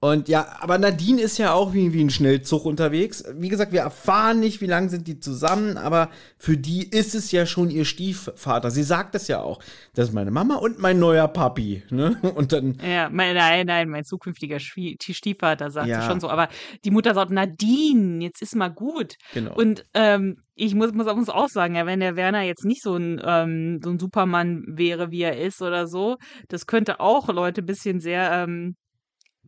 Und 0.00 0.28
ja, 0.28 0.46
aber 0.60 0.78
Nadine 0.78 1.20
ist 1.20 1.38
ja 1.38 1.52
auch 1.52 1.72
wie, 1.72 1.92
wie 1.92 2.04
ein 2.04 2.10
Schnellzug 2.10 2.64
unterwegs. 2.66 3.24
Wie 3.34 3.48
gesagt, 3.48 3.72
wir 3.72 3.80
erfahren 3.80 4.38
nicht, 4.38 4.60
wie 4.60 4.66
lange 4.66 4.88
sind 4.90 5.08
die 5.08 5.18
zusammen, 5.18 5.76
aber 5.76 6.08
für 6.36 6.56
die 6.56 6.88
ist 6.88 7.16
es 7.16 7.32
ja 7.32 7.46
schon 7.46 7.68
ihr 7.68 7.84
Stiefvater. 7.84 8.70
Sie 8.70 8.84
sagt 8.84 9.16
es 9.16 9.26
ja 9.26 9.40
auch. 9.40 9.58
Das 9.94 10.08
ist 10.08 10.14
meine 10.14 10.30
Mama 10.30 10.54
und 10.54 10.78
mein 10.78 11.00
neuer 11.00 11.26
Papi. 11.26 11.82
Ne? 11.90 12.16
Und 12.36 12.52
dann, 12.52 12.78
Ja, 12.80 13.08
mein, 13.10 13.34
nein, 13.34 13.66
nein, 13.66 13.88
mein 13.88 14.04
zukünftiger 14.04 14.60
Schwie 14.60 14.96
Stiefvater 15.02 15.70
sagt 15.72 15.88
Ja. 15.88 15.98
es 16.00 16.04
schon 16.06 16.20
so. 16.20 16.28
Aber 16.30 16.48
die 16.84 16.92
Mutter 16.92 17.12
sagt, 17.14 17.32
Nadine, 17.32 18.22
jetzt 18.22 18.40
ist 18.40 18.54
mal 18.54 18.68
gut. 18.68 19.14
genau. 19.34 19.54
Und 19.56 19.84
ähm, 19.94 20.36
ich 20.54 20.76
muss, 20.76 20.92
muss, 20.92 21.06
muss 21.12 21.28
auch 21.28 21.48
sagen, 21.48 21.74
ja, 21.74 21.86
wenn 21.86 21.98
der 21.98 22.14
Werner 22.14 22.42
jetzt 22.42 22.64
nicht 22.64 22.82
so 22.82 22.94
ein, 22.94 23.20
ähm, 23.24 23.80
so 23.82 23.90
ein 23.90 23.98
Supermann 23.98 24.62
wäre, 24.68 25.10
wie 25.10 25.22
er 25.22 25.38
ist 25.40 25.60
oder 25.60 25.88
so, 25.88 26.18
das 26.48 26.66
könnte 26.66 27.00
auch 27.00 27.28
Leute 27.28 27.62
ein 27.62 27.66
bisschen 27.66 27.98
sehr 28.00 28.30
ähm, 28.32 28.76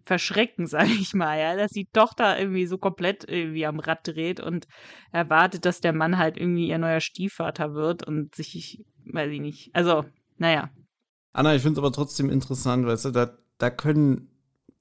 verschrecken, 0.04 0.66
sage 0.66 0.90
ich 0.90 1.14
mal, 1.14 1.38
ja, 1.38 1.56
dass 1.56 1.72
die 1.72 1.86
Tochter 1.92 2.38
irgendwie 2.38 2.66
so 2.66 2.78
komplett 2.78 3.28
irgendwie 3.28 3.66
am 3.66 3.80
Rad 3.80 4.06
dreht 4.06 4.40
und 4.40 4.66
erwartet, 5.12 5.64
dass 5.64 5.80
der 5.80 5.92
Mann 5.92 6.18
halt 6.18 6.36
irgendwie 6.36 6.68
ihr 6.68 6.78
neuer 6.78 7.00
Stiefvater 7.00 7.74
wird 7.74 8.06
und 8.06 8.34
sich, 8.34 8.56
ich, 8.56 8.84
weiß 9.12 9.30
ich 9.30 9.40
nicht, 9.40 9.70
also, 9.74 10.04
naja. 10.38 10.70
Anna, 11.32 11.54
ich 11.54 11.62
finde 11.62 11.74
es 11.74 11.78
aber 11.78 11.92
trotzdem 11.92 12.30
interessant, 12.30 12.86
weißt 12.86 13.06
du, 13.06 13.10
da, 13.10 13.36
da 13.58 13.70
können 13.70 14.28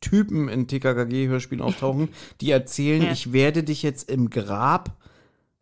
Typen 0.02 0.48
in 0.48 0.68
TKKG-Hörspielen 0.68 1.62
auftauchen, 1.62 2.10
die 2.42 2.52
erzählen, 2.52 3.02
Ja. 3.04 3.12
ich 3.12 3.34
werde 3.34 3.64
dich 3.64 3.84
jetzt 3.84 4.10
im 4.10 4.30
Grab 4.30 4.98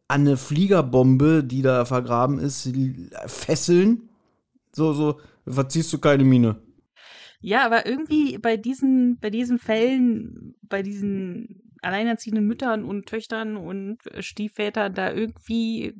an 0.07 0.21
eine 0.21 0.37
Fliegerbombe, 0.37 1.43
die 1.43 1.61
da 1.61 1.83
vergraben 1.85 2.39
ist, 2.39 2.69
fesseln. 3.25 4.09
So, 4.71 4.93
so, 4.93 5.19
verziehst 5.45 5.91
du 5.91 5.97
keine 5.97 6.23
Miene. 6.23 6.55
Ja, 7.39 7.65
aber 7.65 7.85
irgendwie 7.85 8.37
bei 8.37 8.57
diesen, 8.57 9.19
bei 9.19 9.29
diesen 9.29 9.59
Fällen, 9.59 10.55
bei 10.61 10.81
diesen 10.81 11.71
alleinerziehenden 11.81 12.45
Müttern 12.45 12.83
und 12.83 13.05
Töchtern 13.05 13.55
und 13.55 13.99
äh, 14.07 14.21
Stiefvätern, 14.23 14.93
da 14.93 15.11
irgendwie, 15.11 15.93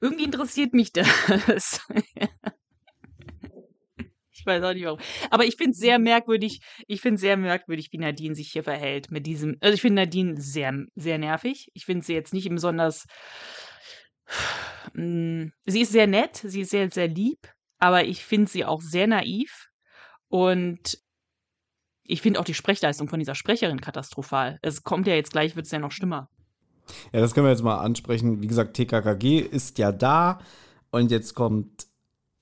irgendwie 0.00 0.24
interessiert 0.24 0.72
mich 0.72 0.92
das. 1.46 1.86
ich 4.30 4.46
weiß 4.46 4.64
auch 4.64 4.72
nicht 4.72 4.84
warum. 4.84 4.98
Aber 5.30 5.44
ich 5.44 5.56
finde 5.56 5.72
es 5.72 5.78
sehr 5.78 5.98
merkwürdig, 5.98 6.60
ich 6.86 7.02
finde 7.02 7.20
sehr 7.20 7.36
merkwürdig, 7.36 7.88
wie 7.92 7.98
Nadine 7.98 8.34
sich 8.34 8.52
hier 8.52 8.64
verhält 8.64 9.10
mit 9.10 9.26
diesem, 9.26 9.58
also 9.60 9.74
ich 9.74 9.82
finde 9.82 10.02
Nadine 10.02 10.40
sehr, 10.40 10.72
sehr 10.94 11.18
nervig. 11.18 11.68
Ich 11.74 11.84
finde 11.84 12.04
sie 12.04 12.14
jetzt 12.14 12.32
nicht 12.32 12.48
besonders, 12.48 13.04
Mm, 14.94 15.48
sie 15.64 15.82
ist 15.82 15.92
sehr 15.92 16.06
nett, 16.06 16.36
sie 16.36 16.62
ist 16.62 16.70
sehr, 16.70 16.90
sehr 16.90 17.08
lieb, 17.08 17.52
aber 17.78 18.04
ich 18.04 18.24
finde 18.24 18.50
sie 18.50 18.64
auch 18.64 18.80
sehr 18.80 19.06
naiv. 19.06 19.68
Und 20.32 20.98
ich 22.04 22.22
finde 22.22 22.40
auch 22.40 22.44
die 22.44 22.54
Sprechleistung 22.54 23.06
von 23.06 23.18
dieser 23.18 23.34
Sprecherin 23.34 23.82
katastrophal. 23.82 24.58
Es 24.62 24.82
kommt 24.82 25.06
ja 25.06 25.14
jetzt 25.14 25.32
gleich, 25.32 25.56
wird 25.56 25.66
es 25.66 25.72
ja 25.72 25.78
noch 25.78 25.92
schlimmer. 25.92 26.30
Ja, 27.12 27.20
das 27.20 27.34
können 27.34 27.44
wir 27.44 27.50
jetzt 27.50 27.62
mal 27.62 27.78
ansprechen. 27.78 28.40
Wie 28.40 28.46
gesagt, 28.46 28.72
TKKG 28.72 29.40
ist 29.40 29.76
ja 29.76 29.92
da 29.92 30.40
und 30.90 31.10
jetzt 31.10 31.34
kommt 31.34 31.86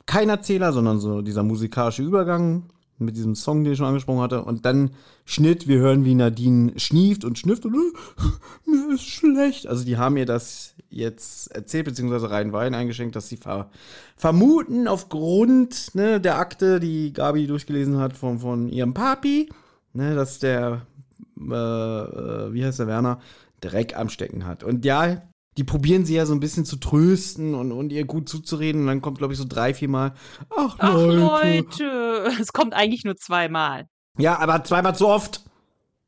kein 0.07 0.29
Erzähler, 0.29 0.73
sondern 0.73 1.01
so 1.01 1.21
dieser 1.21 1.43
musikalische 1.43 2.05
Übergang 2.05 2.73
mit 3.01 3.17
diesem 3.17 3.35
Song, 3.35 3.65
den 3.65 3.73
ich 3.73 3.79
schon 3.79 3.87
angesprochen 3.87 4.21
hatte. 4.21 4.43
Und 4.43 4.65
dann 4.65 4.91
Schnitt, 5.25 5.69
wir 5.69 5.79
hören, 5.79 6.05
wie 6.05 6.15
Nadine 6.15 6.79
schnieft 6.79 7.25
und 7.25 7.39
schnüfft 7.39 7.65
und 7.65 7.75
mir 8.67 8.95
ist 8.95 9.05
schlecht. 9.05 9.67
Also 9.67 9.85
die 9.85 9.97
haben 9.97 10.17
ihr 10.17 10.27
das 10.27 10.75
jetzt 10.91 11.55
erzählt, 11.55 11.87
beziehungsweise 11.87 12.31
rein 12.31 12.53
Wein 12.53 12.75
eingeschenkt, 12.75 13.17
dass 13.17 13.29
sie 13.29 13.37
ver 13.37 13.71
vermuten 14.17 14.87
aufgrund 14.87 15.95
ne, 15.95 16.21
der 16.21 16.39
Akte, 16.39 16.79
die 16.79 17.13
Gabi 17.13 17.47
durchgelesen 17.47 17.99
hat 17.99 18.17
von, 18.17 18.41
von 18.41 18.69
ihrem 18.69 18.93
Papi, 18.93 19.49
ne, 19.93 20.15
dass 20.15 20.39
der, 20.39 20.83
äh, 21.39 21.55
äh, 21.55 22.53
wie 22.53 22.65
heißt 22.65 22.81
der 22.81 22.87
Werner, 22.87 23.21
Dreck 23.61 23.97
am 23.97 24.09
Stecken 24.09 24.47
hat. 24.47 24.65
Und 24.65 24.85
ja, 24.85 25.23
die 25.57 25.65
probieren 25.65 26.05
sie 26.05 26.15
ja 26.15 26.27
so 26.27 26.33
ein 26.33 26.41
bisschen 26.41 26.65
zu 26.65 26.77
trösten 26.77 27.55
und, 27.55 27.73
und 27.73 27.91
ihr 27.93 28.05
gut 28.05 28.29
zuzureden. 28.29 28.83
Und 28.83 28.87
dann 28.87 29.01
kommt, 29.01 29.19
glaube 29.19 29.33
ich, 29.33 29.39
so 29.39 29.47
drei, 29.49 29.75
vier 29.75 29.89
Mal, 29.89 30.15
ach, 30.57 30.77
Ach 30.79 30.95
Leute. 30.95 31.17
Leute, 31.17 32.33
es 32.41 32.53
kommt 32.53 32.75
eigentlich 32.75 33.05
nur 33.05 33.17
zweimal. 33.17 33.87
Ja, 34.19 34.39
aber 34.39 34.65
zweimal 34.65 34.95
zu 34.95 35.09
oft. 35.09 35.45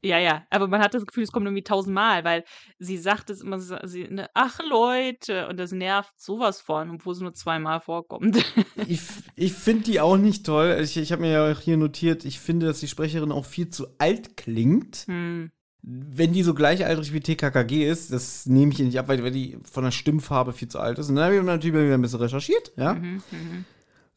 Ja, 0.05 0.19
ja, 0.19 0.45
aber 0.51 0.67
man 0.67 0.81
hat 0.81 0.95
das 0.95 1.07
Gefühl, 1.07 1.23
es 1.23 1.31
kommt 1.31 1.47
irgendwie 1.47 1.63
tausendmal, 1.63 2.25
weil 2.25 2.43
sie 2.81 2.99
sagt 2.99 3.31
es 3.31 3.41
immer, 3.41 3.61
sie, 3.61 4.09
ne, 4.09 4.29
ach 4.35 4.59
Leute, 4.69 5.47
und 5.47 5.59
das 5.59 5.71
nervt 5.71 6.21
sowas 6.21 6.61
von, 6.61 6.91
obwohl 6.91 7.13
es 7.13 7.21
nur 7.21 7.35
zweimal 7.35 7.81
vorkommt. 7.81 8.37
Ich, 8.89 9.01
ich 9.37 9.53
finde 9.53 9.85
die 9.85 10.01
auch 10.01 10.17
nicht 10.17 10.45
toll. 10.45 10.81
Ich, 10.83 10.97
ich 10.97 11.13
habe 11.13 11.23
mir 11.23 11.31
ja 11.31 11.53
auch 11.53 11.61
hier 11.61 11.77
notiert, 11.77 12.25
ich 12.25 12.41
finde, 12.41 12.67
dass 12.67 12.81
die 12.81 12.89
Sprecherin 12.89 13.31
auch 13.31 13.45
viel 13.45 13.69
zu 13.69 13.87
alt 13.99 14.37
klingt. 14.37 15.05
hm. 15.07 15.53
Wenn 15.83 16.33
die 16.33 16.43
so 16.45 16.55
gleichaltrig 16.55 17.13
wie 17.13 17.21
TKKG 17.21 17.89
ist, 17.89 18.13
das 18.13 18.47
nehme 18.47 18.73
ich 18.73 18.79
ihr 18.79 18.87
nicht 18.87 18.99
ab, 18.99 19.09
weil, 19.09 19.31
die 19.33 19.59
von 19.71 19.83
der 19.85 19.91
Stimmfarbe 19.91 20.53
viel 20.53 20.69
zu 20.69 20.79
alt 20.79 20.99
ist. 20.99 21.09
Und 21.09 21.17
dann 21.17 21.25
habe 21.25 21.37
ich 21.37 21.43
natürlich 21.43 21.75
wieder 21.75 21.95
ein 21.95 22.03
bisschen 22.03 22.21
recherchiert, 22.21 22.73
ja. 22.77 22.97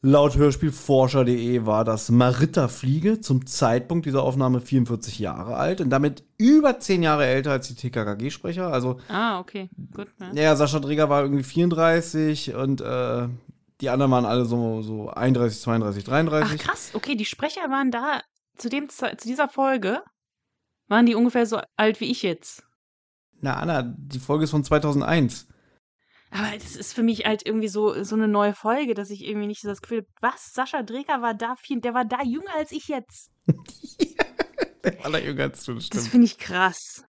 Laut 0.02 0.36
Hörspielforscher.de 0.36 1.66
war 1.66 1.84
das 1.84 2.10
Maritta 2.10 2.68
Fliege 2.68 3.20
zum 3.20 3.46
Zeitpunkt 3.46 4.06
dieser 4.06 4.22
Aufnahme 4.22 4.60
44 4.60 5.18
Jahre 5.18 5.56
alt 5.56 5.80
und 5.80 5.90
damit 5.90 6.22
über 6.38 6.78
10 6.78 7.02
Jahre 7.02 7.26
älter 7.26 7.50
als 7.52 7.66
die 7.68 7.74
TKKG-Sprecher. 7.74 8.72
Also, 8.72 9.00
Ah, 9.08 9.40
okay. 9.40 9.68
Gut. 9.94 10.08
Ne? 10.20 10.30
ja, 10.40 10.54
Sascha 10.54 10.78
Dreger 10.78 11.08
war 11.08 11.22
irgendwie 11.22 11.42
34 11.42 12.54
und 12.54 12.80
äh, 12.82 13.26
die 13.80 13.90
anderen 13.90 14.12
waren 14.12 14.26
alle 14.26 14.44
so, 14.44 14.82
so 14.82 15.10
31, 15.10 15.60
32, 15.60 16.04
Ach 16.04 16.08
33. 16.10 16.60
krass, 16.60 16.90
okay, 16.94 17.16
die 17.16 17.24
Sprecher 17.24 17.62
waren 17.62 17.90
da 17.90 18.20
zu 18.56 18.68
dem 18.68 18.88
zu 18.88 19.06
dieser 19.24 19.48
Folge 19.48 20.02
waren 20.88 21.06
die 21.06 21.14
ungefähr 21.14 21.46
so 21.46 21.60
alt 21.76 22.00
wie 22.00 22.10
ich 22.10 22.22
jetzt. 22.22 22.62
Na, 23.40 23.56
Anna, 23.56 23.82
die 23.82 24.18
Folge 24.18 24.44
ist 24.44 24.50
von 24.50 24.64
2001. 24.64 25.46
Aber 26.30 26.50
das 26.54 26.74
ist 26.76 26.92
für 26.92 27.02
mich 27.02 27.24
halt 27.24 27.46
irgendwie 27.46 27.68
so 27.68 28.02
so 28.02 28.14
eine 28.16 28.28
neue 28.28 28.54
Folge, 28.54 28.94
dass 28.94 29.10
ich 29.10 29.24
irgendwie 29.24 29.46
nicht 29.46 29.60
so 29.62 29.68
das 29.68 29.80
Gefühl, 29.80 29.98
hab, 30.20 30.32
was 30.34 30.52
Sascha 30.52 30.82
Dreger 30.82 31.22
war 31.22 31.34
da 31.34 31.54
viel, 31.56 31.80
der 31.80 31.94
war 31.94 32.04
da 32.04 32.22
jünger 32.22 32.54
als 32.56 32.72
ich 32.72 32.88
jetzt. 32.88 33.30
Der 34.84 35.02
war 35.02 35.10
da 35.10 35.18
jünger 35.18 35.44
als 35.44 35.64
du, 35.64 35.74
das 35.74 35.88
Das 35.88 35.98
stimmt. 35.98 36.10
finde 36.12 36.26
ich 36.26 36.38
krass. 36.38 37.04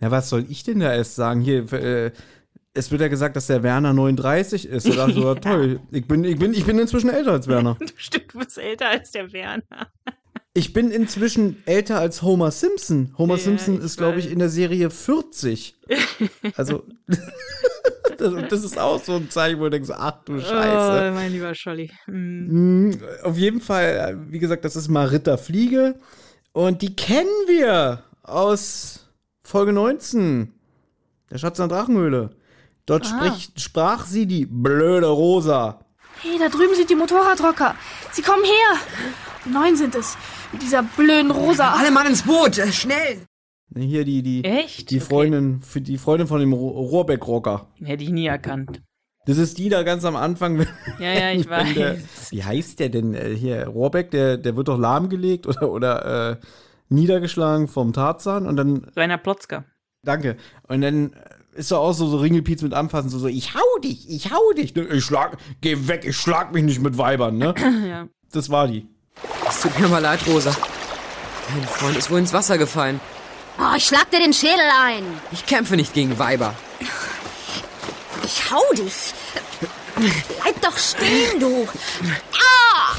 Ja, 0.00 0.10
was 0.10 0.28
soll 0.28 0.44
ich 0.50 0.62
denn 0.62 0.80
da 0.80 0.92
erst 0.92 1.14
sagen? 1.14 1.40
Hier, 1.40 1.72
äh, 1.72 2.12
es 2.74 2.90
wird 2.90 3.00
ja 3.00 3.08
gesagt, 3.08 3.34
dass 3.34 3.46
der 3.46 3.62
Werner 3.62 3.94
39 3.94 4.66
ist. 4.68 4.86
Da 4.94 5.08
so, 5.10 5.34
toll. 5.36 5.80
Ich 5.90 6.06
bin, 6.06 6.22
ich, 6.24 6.38
bin, 6.38 6.52
ich 6.52 6.66
bin 6.66 6.78
inzwischen 6.78 7.08
älter 7.08 7.32
als 7.32 7.48
Werner. 7.48 7.78
Stimmt, 7.96 8.34
du 8.34 8.38
bist 8.40 8.58
älter 8.58 8.88
als 8.90 9.10
der 9.10 9.32
Werner. 9.32 9.90
Ich 10.58 10.72
bin 10.72 10.90
inzwischen 10.90 11.62
älter 11.66 12.00
als 12.00 12.22
Homer 12.22 12.50
Simpson. 12.50 13.14
Homer 13.16 13.36
Ja, 13.36 13.40
Simpson 13.44 13.80
ist, 13.80 13.96
glaube 13.96 14.18
ich, 14.18 14.28
in 14.30 14.40
der 14.40 14.48
Serie 14.48 14.90
40. 14.90 15.76
Also, 16.56 16.82
das, 18.18 18.32
das 18.50 18.64
ist 18.64 18.76
auch 18.78 19.00
so 19.02 19.14
ein 19.14 19.30
Zeichen, 19.30 19.60
wo 19.60 19.64
du 19.64 19.70
denkst, 19.70 19.90
ach 19.92 20.24
du 20.24 20.40
Scheiße. 20.40 21.10
Oh, 21.10 21.14
mein 21.14 21.30
lieber 21.30 21.54
Scholli. 21.54 21.90
Mm. 22.08 22.88
Mm, 22.88 23.00
Auf 23.22 23.36
jeden 23.36 23.60
Fall, 23.60 23.84
äh, 24.26 24.32
wie 24.32 24.40
gesagt, 24.40 24.64
das 24.64 24.74
ist 24.74 24.88
Maritta 24.88 25.36
Fliege. 25.36 25.94
Und 26.52 26.82
die 26.82 26.96
kennen 26.96 27.28
wir 27.46 28.02
aus 28.24 29.06
Folge 29.44 29.72
19. 29.72 30.52
Der 31.30 31.38
Schatz 31.38 31.60
an 31.60 31.68
der 31.68 31.78
Drachenhöhle. 31.78 32.30
Dort 32.86 33.06
Ah. 33.06 33.08
spricht, 33.30 33.60
sprach 33.60 34.06
sie 34.06 34.26
die 34.26 34.46
blöde 34.46 35.06
Rosa. 35.06 35.84
Hey, 36.20 36.36
da 36.40 36.48
drüben 36.48 36.74
sind 36.74 36.90
die 36.90 36.96
Motorradrocker. 36.96 37.76
Sie 38.12 38.22
kommen 38.22 38.42
her. 38.44 38.80
Neun 39.52 39.76
sind 39.76 39.94
es. 39.94 40.16
Mit 40.52 40.62
dieser 40.62 40.82
blöden 40.82 41.30
Rosa. 41.30 41.72
Alle 41.74 41.90
Mann 41.90 42.06
ins 42.06 42.22
Boot, 42.22 42.58
äh, 42.58 42.72
schnell! 42.72 43.18
Hier 43.76 44.04
die, 44.04 44.22
die, 44.22 44.44
Echt? 44.44 44.90
die 44.90 44.96
Okay. 44.96 45.04
Freundin, 45.06 45.60
für 45.60 45.80
die 45.80 45.98
Freundin 45.98 46.26
von 46.26 46.40
dem 46.40 46.52
Ro- 46.54 46.68
Rohrbeck-Rocker. 46.86 47.66
Hätte 47.84 48.02
ich 48.02 48.10
nie 48.10 48.26
erkannt. 48.26 48.80
Das 49.26 49.36
ist 49.36 49.58
die 49.58 49.68
da 49.68 49.82
ganz 49.82 50.06
am 50.06 50.16
Anfang. 50.16 50.58
Wenn, 50.58 50.68
Ja, 50.98 51.12
ja, 51.12 51.32
ich 51.32 51.46
wenn 51.50 51.74
der, 51.74 51.94
weiß. 51.96 52.28
wie 52.30 52.42
heißt 52.44 52.80
der 52.80 52.88
denn 52.88 53.14
äh, 53.14 53.34
hier? 53.36 53.66
Rohrbeck, 53.66 54.10
der, 54.10 54.38
der 54.38 54.56
wird 54.56 54.68
doch 54.68 54.78
lahmgelegt 54.78 55.46
oder, 55.46 55.70
oder 55.70 56.30
äh, 56.32 56.36
niedergeschlagen 56.88 57.68
vom 57.68 57.92
Tarzan 57.92 58.46
und 58.46 58.56
dann 58.56 58.86
Rainer 58.96 59.18
Plotzker. 59.18 59.64
Danke. 60.02 60.36
Und 60.66 60.80
dann 60.80 61.12
ist 61.52 61.70
er 61.70 61.80
auch 61.80 61.92
so, 61.92 62.06
so 62.06 62.16
Ringelpiez 62.18 62.62
mit 62.62 62.72
anfassen, 62.72 63.10
so, 63.10 63.18
so, 63.18 63.26
ich 63.26 63.54
hau 63.54 63.78
dich, 63.84 64.08
ich 64.08 64.32
hau 64.32 64.52
dich. 64.56 64.74
Ne, 64.74 64.84
Ich 64.94 65.04
schlag, 65.04 65.36
geh 65.60 65.76
weg, 65.88 66.04
ich 66.06 66.16
schlag 66.16 66.54
mich 66.54 66.62
nicht 66.64 66.80
mit 66.80 66.96
Weibern, 66.96 67.36
ne? 67.36 67.54
Ja. 67.86 68.08
Das 68.32 68.48
war 68.48 68.66
die. 68.68 68.86
Es 69.58 69.62
tut 69.62 69.80
mir 69.80 69.88
mal 69.88 69.98
leid, 69.98 70.24
Rosa. 70.28 70.56
Dein 71.48 71.64
Freund 71.64 71.96
ist 71.96 72.12
wohl 72.12 72.20
ins 72.20 72.32
Wasser 72.32 72.58
gefallen. 72.58 73.00
Oh, 73.58 73.74
ich 73.76 73.86
schlag 73.86 74.08
dir 74.12 74.20
den 74.20 74.32
Schädel 74.32 74.70
ein. 74.80 75.02
Ich 75.32 75.46
kämpfe 75.46 75.74
nicht 75.74 75.92
gegen 75.94 76.16
Weiber. 76.16 76.54
Ich 78.22 78.52
hau 78.52 78.62
dich. 78.74 79.14
Bleib 79.96 80.62
doch 80.62 80.78
stehen, 80.78 81.40
du. 81.40 81.66
Ah! 82.34 82.96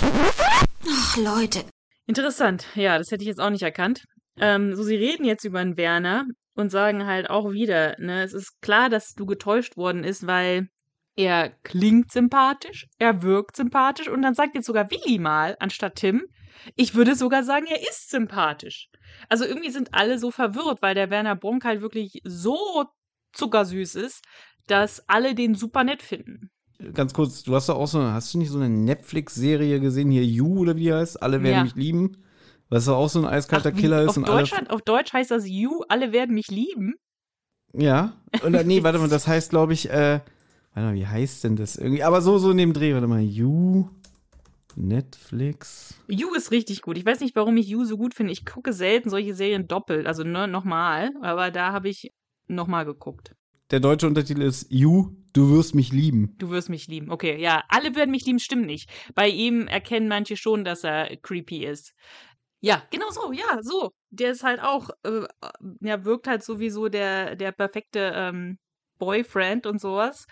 Ach, 0.86 1.16
Leute. 1.16 1.64
Interessant. 2.08 2.66
Ja, 2.76 2.98
das 2.98 3.10
hätte 3.10 3.24
ich 3.24 3.30
jetzt 3.30 3.40
auch 3.40 3.52
nicht 3.52 3.64
erkannt. 3.64 4.04
Ähm, 4.38 4.76
so, 4.76 4.84
sie 4.84 4.98
reden 4.98 5.24
jetzt 5.24 5.46
über 5.46 5.64
den 5.64 5.78
Werner 5.78 6.26
und 6.56 6.72
sagen 6.72 7.06
halt 7.06 7.30
auch 7.30 7.52
wieder, 7.52 7.96
ne, 8.00 8.22
es 8.24 8.34
ist 8.34 8.60
klar, 8.62 8.90
dass 8.90 9.14
du 9.14 9.26
getäuscht 9.26 9.78
worden 9.78 10.04
ist, 10.04 10.28
weil 10.28 10.68
er 11.16 11.52
klingt 11.64 12.12
sympathisch, 12.12 12.88
er 12.98 13.22
wirkt 13.22 13.56
sympathisch 13.56 14.10
und 14.10 14.22
dann 14.24 14.34
sagt 14.34 14.56
jetzt 14.56 14.66
sogar 14.66 14.92
Willi 14.92 15.20
mal, 15.20 15.56
anstatt 15.62 15.96
Tim, 15.96 16.26
ich 16.76 16.96
würde 16.96 17.16
sogar 17.16 17.44
sagen, 17.44 17.66
er 17.68 17.82
ist 17.82 18.10
sympathisch. 18.10 18.90
Also 19.30 19.46
irgendwie 19.46 19.72
sind 19.72 19.94
alle 19.94 20.20
so 20.20 20.32
verwirrt, 20.32 20.82
weil 20.82 20.96
der 20.96 21.10
Werner 21.10 21.36
Bronk 21.36 21.66
halt 21.66 21.82
wirklich 21.82 22.22
so 22.26 22.86
zuckersüß 23.34 23.96
ist, 23.96 24.22
dass 24.68 25.08
alle 25.08 25.36
den 25.36 25.56
super 25.56 25.84
nett 25.84 26.02
finden. 26.02 26.50
Ganz 26.94 27.14
kurz, 27.14 27.44
du 27.44 27.56
hast 27.56 27.68
doch 27.70 27.76
auch 27.78 27.88
so, 27.88 28.02
hast 28.02 28.34
du 28.34 28.38
nicht 28.38 28.50
so 28.50 28.58
eine 28.58 28.70
Netflix-Serie 28.70 29.80
gesehen, 29.80 30.12
hier 30.12 30.24
You 30.24 30.60
oder 30.60 30.76
wie 30.78 30.84
die 30.84 30.94
heißt? 30.94 31.22
Alle 31.22 31.44
werden 31.44 31.56
Ja. 31.56 31.64
mich 31.64 31.76
lieben. 31.76 32.24
Was 32.70 32.86
doch 32.86 32.96
auch 32.98 33.10
so 33.10 33.20
ein 33.20 33.26
eiskalter 33.26 33.72
Ach, 33.74 33.78
Killer 33.80 34.04
ist 34.04 34.10
auf, 34.10 34.18
und 34.18 34.26
alle. 34.30 34.38
Deutsch, 34.42 34.52
hat- 34.54 34.70
auf 34.70 34.82
Deutsch 34.84 35.12
heißt 35.12 35.32
das 35.32 35.48
You, 35.48 35.82
alle 35.90 36.12
werden 36.12 36.36
mich 36.36 36.50
lieben. 36.50 36.94
Ja. 37.74 38.14
Dann, 38.42 38.66
nee, 38.68 38.84
warte 38.84 39.00
mal, 39.00 39.10
das 39.10 39.28
heißt, 39.28 39.50
glaube 39.50 39.74
ich, 39.74 39.90
äh, 39.90 40.20
warte 40.74 40.88
mal, 40.90 40.94
wie 40.94 41.08
heißt 41.08 41.44
denn 41.44 41.56
das 41.56 41.76
irgendwie? 41.76 42.04
Aber 42.04 42.22
so, 42.22 42.38
so 42.38 42.52
in 42.52 42.58
dem 42.58 42.74
Dreh, 42.74 42.94
warte 42.94 43.08
mal, 43.08 43.22
You, 43.22 43.90
Netflix. 44.76 46.00
You 46.08 46.34
ist 46.34 46.52
richtig 46.52 46.82
gut. 46.82 46.98
Ich 46.98 47.06
weiß 47.06 47.20
nicht, 47.20 47.36
warum 47.36 47.58
ich 47.58 47.68
You 47.68 47.86
so 47.86 47.98
gut 47.98 48.14
finde. 48.14 48.34
Ich 48.34 48.46
gucke 48.46 48.74
selten 48.74 49.10
solche 49.10 49.34
Serien 49.34 49.68
doppelt, 49.68 50.08
also 50.08 50.24
ne, 50.24 50.48
nochmal. 50.48 51.12
Aber 51.22 51.52
da 51.52 51.72
habe 51.72 51.90
ich 51.90 52.12
nochmal 52.48 52.86
geguckt. 52.86 53.36
Der 53.72 53.80
deutsche 53.80 54.08
Untertitel 54.08 54.42
ist 54.42 54.68
You, 54.72 55.16
du 55.34 55.52
wirst 55.52 55.76
mich 55.76 55.92
lieben. 55.92 56.36
Du 56.40 56.50
wirst 56.50 56.70
mich 56.70 56.88
lieben. 56.88 57.12
Okay, 57.12 57.40
ja, 57.40 57.64
alle 57.70 57.96
werden 57.96 58.10
mich 58.12 58.26
lieben, 58.26 58.40
stimmt 58.40 58.66
nicht. 58.66 58.90
Bei 59.14 59.28
ihm 59.28 59.68
erkennen 59.68 60.08
manche 60.08 60.38
schon, 60.38 60.64
dass 60.64 60.84
er 60.84 61.16
creepy 61.18 61.66
ist. 61.66 61.94
Ja, 62.62 62.84
genau 62.90 63.10
so, 63.12 63.32
ja, 63.32 63.62
so. 63.62 63.92
Der 64.10 64.32
ist 64.32 64.44
halt 64.44 64.60
auch, 64.60 64.90
äh, 65.04 65.22
ja, 65.82 66.04
wirkt 66.04 66.28
halt 66.28 66.44
sowieso 66.44 66.90
der, 66.90 67.36
der 67.36 67.52
perfekte 67.52 68.12
ähm, 68.16 68.58
Boyfriend 68.98 69.66
und 69.66 69.80
sowas. 69.80 70.26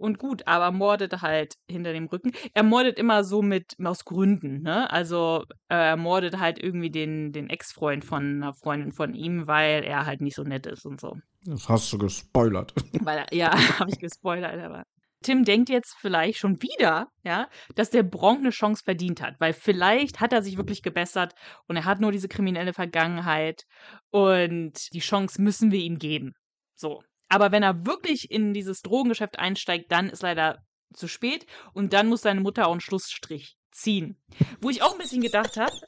Und 0.00 0.18
gut, 0.18 0.46
aber 0.46 0.72
mordet 0.72 1.20
halt 1.20 1.56
hinter 1.68 1.92
dem 1.92 2.06
Rücken. 2.06 2.32
Er 2.54 2.62
mordet 2.62 2.98
immer 2.98 3.22
so 3.22 3.42
mit, 3.42 3.74
aus 3.84 4.06
Gründen, 4.06 4.62
ne? 4.62 4.90
Also, 4.90 5.44
äh, 5.68 5.74
er 5.90 5.96
mordet 5.98 6.38
halt 6.38 6.58
irgendwie 6.58 6.90
den, 6.90 7.32
den 7.32 7.50
Ex-Freund 7.50 8.04
von 8.04 8.42
einer 8.42 8.54
Freundin 8.54 8.92
von 8.92 9.14
ihm, 9.14 9.46
weil 9.46 9.84
er 9.84 10.06
halt 10.06 10.22
nicht 10.22 10.36
so 10.36 10.42
nett 10.42 10.66
ist 10.66 10.86
und 10.86 11.00
so. 11.00 11.16
Das 11.44 11.68
hast 11.68 11.92
du 11.92 11.98
gespoilert. 11.98 12.74
Weil, 13.04 13.26
ja, 13.32 13.52
habe 13.78 13.90
ich 13.90 13.98
gespoilert, 13.98 14.58
aber. 14.58 14.84
Tim 15.22 15.44
denkt 15.44 15.68
jetzt 15.68 15.94
vielleicht 15.98 16.38
schon 16.38 16.62
wieder, 16.62 17.08
ja, 17.24 17.48
dass 17.74 17.90
der 17.90 18.02
Bronk 18.02 18.38
eine 18.38 18.50
Chance 18.50 18.82
verdient 18.82 19.20
hat, 19.20 19.34
weil 19.38 19.52
vielleicht 19.52 20.20
hat 20.20 20.32
er 20.32 20.40
sich 20.40 20.56
wirklich 20.56 20.82
gebessert 20.82 21.34
und 21.68 21.76
er 21.76 21.84
hat 21.84 22.00
nur 22.00 22.10
diese 22.10 22.28
kriminelle 22.28 22.72
Vergangenheit 22.72 23.64
und 24.10 24.72
die 24.94 25.00
Chance 25.00 25.42
müssen 25.42 25.72
wir 25.72 25.80
ihm 25.80 25.98
geben. 25.98 26.32
So. 26.74 27.02
Aber 27.30 27.52
wenn 27.52 27.62
er 27.62 27.86
wirklich 27.86 28.30
in 28.30 28.52
dieses 28.52 28.82
Drogengeschäft 28.82 29.38
einsteigt, 29.38 29.90
dann 29.90 30.10
ist 30.10 30.22
leider 30.22 30.58
zu 30.92 31.08
spät 31.08 31.46
und 31.72 31.92
dann 31.92 32.08
muss 32.08 32.22
seine 32.22 32.40
Mutter 32.40 32.66
auch 32.66 32.72
einen 32.72 32.80
Schlussstrich 32.80 33.56
ziehen. 33.72 34.16
Wo 34.60 34.68
ich 34.68 34.82
auch 34.82 34.92
ein 34.92 34.98
bisschen 34.98 35.22
gedacht 35.22 35.56
habe. 35.56 35.72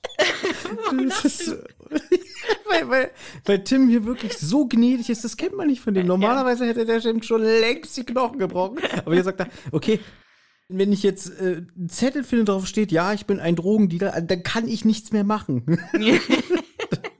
Weil, 2.68 2.88
weil, 2.88 3.11
weil 3.45 3.64
Tim 3.64 3.88
hier 3.88 4.05
wirklich 4.05 4.38
so 4.38 4.66
gnädig 4.66 5.11
ist, 5.11 5.24
das 5.24 5.36
kennt 5.36 5.57
man 5.57 5.68
nicht 5.68 5.80
von 5.80 5.95
dem. 5.95 6.07
Normalerweise 6.07 6.66
hätte 6.66 6.86
der 6.86 7.01
Tim 7.01 7.22
schon 7.22 7.43
längst 7.43 7.97
die 7.97 8.05
Knochen 8.05 8.38
gebrochen. 8.38 8.78
Aber 9.05 9.14
hier 9.14 9.22
sagt 9.22 9.40
er, 9.40 9.49
okay, 9.70 10.01
wenn 10.68 10.93
ich 10.93 11.03
jetzt 11.03 11.28
äh, 11.40 11.62
einen 11.76 11.88
Zettel 11.88 12.24
finde, 12.24 12.47
drauf 12.47 12.66
steht, 12.66 12.93
ja, 12.93 13.12
ich 13.12 13.26
bin 13.26 13.40
ein 13.40 13.57
Drogendealer, 13.57 14.20
dann 14.22 14.43
kann 14.43 14.66
ich 14.66 14.84
nichts 14.84 15.12
mehr 15.12 15.24
machen. 15.24 15.78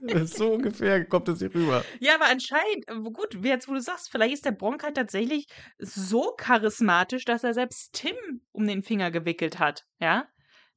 so 0.25 0.53
ungefähr 0.53 1.05
kommt 1.05 1.27
das 1.27 1.39
hier 1.39 1.53
rüber. 1.53 1.83
Ja, 1.99 2.15
aber 2.15 2.25
anscheinend, 2.25 2.87
äh, 2.87 3.11
gut, 3.11 3.37
jetzt 3.43 3.67
wo 3.67 3.73
du 3.73 3.81
sagst, 3.81 4.09
vielleicht 4.11 4.33
ist 4.33 4.45
der 4.45 4.51
Bronk 4.51 4.83
halt 4.83 4.95
tatsächlich 4.95 5.45
so 5.79 6.33
charismatisch, 6.37 7.25
dass 7.25 7.43
er 7.43 7.53
selbst 7.53 7.93
Tim 7.93 8.15
um 8.51 8.67
den 8.67 8.83
Finger 8.83 9.11
gewickelt 9.11 9.59
hat, 9.59 9.83
ja? 9.99 10.27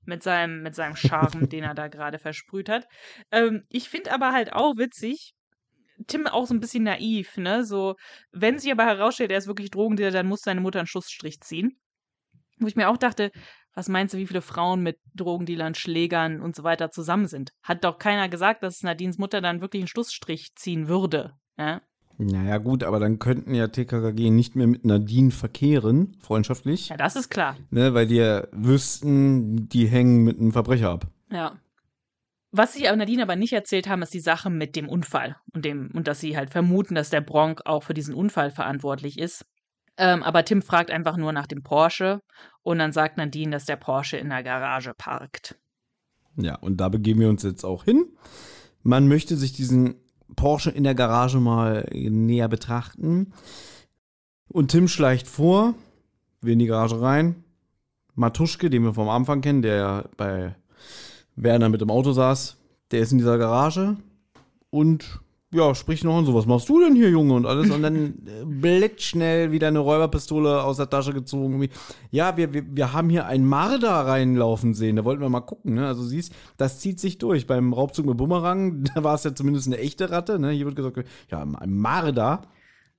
Mit 0.05 0.23
seinem, 0.23 0.63
mit 0.63 0.77
seinem 0.77 0.95
Charme, 0.95 1.49
den 1.49 1.65
er 1.65 1.75
da 1.75 1.89
gerade 1.89 2.19
versprüht 2.19 2.69
hat. 2.69 2.87
Ähm, 3.33 3.65
ich 3.69 3.89
finde 3.89 4.13
aber 4.13 4.33
halt 4.33 4.53
auch 4.53 4.77
witzig, 4.77 5.35
Tim 6.07 6.27
auch 6.27 6.47
so 6.47 6.55
ein 6.55 6.61
bisschen 6.61 6.85
naiv, 6.85 7.37
ne? 7.37 7.65
So, 7.65 7.97
wenn 8.31 8.59
sich 8.59 8.71
aber 8.71 8.85
herausstellt, 8.85 9.33
er 9.33 9.39
ist 9.39 9.49
wirklich 9.49 9.71
Drogendealer, 9.71 10.13
dann 10.13 10.29
muss 10.29 10.43
seine 10.43 10.61
Mutter 10.61 10.79
einen 10.79 10.87
Schlussstrich 10.87 11.41
ziehen. 11.41 11.81
Wo 12.59 12.67
ich 12.67 12.77
mir 12.77 12.89
auch 12.89 12.97
dachte, 12.97 13.31
was 13.77 13.89
meinst 13.89 14.15
du, 14.15 14.19
wie 14.19 14.27
viele 14.27 14.41
Frauen 14.41 14.83
mit 14.83 14.99
Drogendealern, 15.15 15.75
Schlägern 15.75 16.41
und 16.41 16.57
so 16.57 16.65
weiter 16.65 16.91
zusammen 16.91 17.29
sind? 17.29 17.53
Hat 17.63 17.85
doch 17.85 17.99
keiner 17.99 18.29
gesagt, 18.29 18.63
dass 18.63 18.83
Nadines 18.83 19.19
Mutter 19.19 19.43
dann 19.43 19.61
wirklich 19.61 19.83
einen 19.83 19.89
Schlussstrich 19.89 20.55
ziehen 20.57 20.89
würde. 20.89 21.35
Ja? 21.59 21.83
Naja, 22.17 22.57
gut, 22.57 22.83
aber 22.83 22.99
dann 22.99 23.19
könnten 23.19 23.55
ja 23.55 23.69
TKKG 23.69 24.31
nicht 24.31 24.57
mehr 24.57 24.67
mit 24.67 24.87
Nadine 24.87 25.31
verkehren, 25.31 26.17
freundschaftlich. 26.21 26.89
ja, 26.89 26.97
das 26.97 27.17
ist 27.17 27.29
klar. 27.29 27.59
Ne, 27.69 27.93
weil 27.93 28.07
die 28.07 28.17
ja 28.17 28.47
wüssten, 28.53 29.69
die 29.69 29.87
hängen 29.87 30.25
mit 30.25 30.39
einem 30.39 30.53
Verbrecher 30.53 30.89
ab. 30.89 31.07
Ja. 31.31 31.61
Was 32.53 32.73
sie 32.73 32.89
aber 32.89 32.97
Nadine 32.97 33.25
aber 33.25 33.37
nicht 33.37 33.53
erzählt 33.53 33.87
haben, 33.87 34.01
ist 34.01 34.15
die 34.15 34.21
Sache 34.21 34.49
mit 34.49 34.77
dem 34.77 34.89
Unfall 34.89 35.37
und 35.53 35.67
dem 35.67 35.91
und 35.93 36.09
dass 36.09 36.21
sie 36.21 36.39
halt 36.39 36.49
vermuten, 36.49 36.95
dass 36.95 37.11
der 37.11 37.21
Bronk 37.21 37.61
auch 37.67 37.83
für 37.83 37.93
diesen 37.93 38.15
Unfall 38.15 38.51
verantwortlich 38.51 39.19
ist. 39.19 39.45
Ähm, 39.99 40.23
aber 40.23 40.45
Tim 40.45 40.63
fragt 40.63 40.91
einfach 40.91 41.17
nur 41.17 41.33
nach 41.33 41.47
dem 41.47 41.63
Porsche 41.63 42.21
und 42.63 42.79
dann 42.79 42.93
sagt 42.93 43.17
Nadine, 43.17 43.51
dass 43.51 43.65
der 43.65 43.77
Porsche 43.77 44.17
in 44.17 44.29
der 44.29 44.43
Garage 44.43 44.93
parkt. 44.95 45.57
Ja, 46.37 46.57
und 46.57 46.79
da 46.79 46.89
begeben 46.89 47.21
wir 47.21 47.31
uns 47.31 47.43
jetzt 47.43 47.65
auch 47.65 47.85
hin. 47.85 48.07
Man 48.83 49.09
möchte 49.09 49.37
sich 49.37 49.53
diesen 49.53 49.97
Porsche 50.35 50.71
in 50.71 50.85
der 50.85 50.95
Garage 50.95 51.41
mal 51.41 51.89
näher 51.93 52.49
betrachten. 52.49 53.33
Und 54.49 54.71
Tim 54.71 54.89
schleicht 54.89 55.27
vor, 55.27 55.75
will 56.41 56.53
in 56.53 56.59
die 56.59 56.67
Garage 56.67 57.01
rein. 57.01 57.45
Matuschke, 58.15 58.71
den 58.71 58.83
wir 58.83 58.95
vom 58.95 59.09
Anfang 59.09 59.41
kennen, 59.41 59.63
der 59.63 60.09
bei 60.17 60.55
Werner 61.37 61.69
mit 61.69 61.81
dem 61.81 61.91
Auto 61.91 62.13
saß, 62.13 62.57
der 62.91 63.01
ist 63.01 63.13
in 63.13 63.19
dieser 63.19 63.39
Garage 63.39 63.97
und 64.71 65.21
ja, 65.53 65.75
spricht 65.77 66.03
noch 66.03 66.19
und 66.19 66.27
so, 66.27 66.35
was 66.35 66.47
machst 66.47 66.69
du 66.69 66.81
denn 66.81 66.97
hier, 66.97 67.09
Junge? 67.09 67.35
Und 67.35 67.47
alles. 67.47 67.71
Und 67.71 67.83
dann 67.83 67.97
äh, 68.27 68.45
blitzschnell 68.45 69.53
wieder 69.53 69.69
eine 69.69 69.79
Räuberpistole 69.79 70.63
aus 70.63 70.79
der 70.79 70.91
Tasche 70.91 71.13
gezogen. 71.13 71.69
Ja, 72.11 72.37
wir, 72.37 72.53
wir, 72.53 72.65
wir 72.69 72.93
haben 72.93 73.11
hier 73.11 73.27
einen 73.27 73.47
Marder 73.47 73.93
reinlaufen 73.93 74.75
sehen. 74.75 74.97
Da 74.97 75.05
wollten 75.05 75.23
wir 75.23 75.29
mal 75.29 75.41
gucken. 75.41 75.75
Ne? 75.75 75.87
Also 75.87 76.03
siehst, 76.03 76.35
das 76.57 76.81
zieht 76.81 76.99
sich 76.99 77.19
durch. 77.19 77.47
Beim 77.47 77.73
Raubzug 77.73 78.07
mit 78.07 78.17
Bumerang, 78.17 78.83
da 78.95 79.05
war 79.05 79.15
es 79.15 79.25
ja 79.25 79.35
zumindest 79.35 79.69
eine 79.69 79.79
echte 79.79 80.11
Ratte. 80.11 80.39
Ne? 80.41 80.51
Hier 80.51 80.67
wird 80.67 80.77
gesagt, 80.77 80.99
ja, 81.31 81.43
ein 81.43 81.75
Marder. 81.75 82.43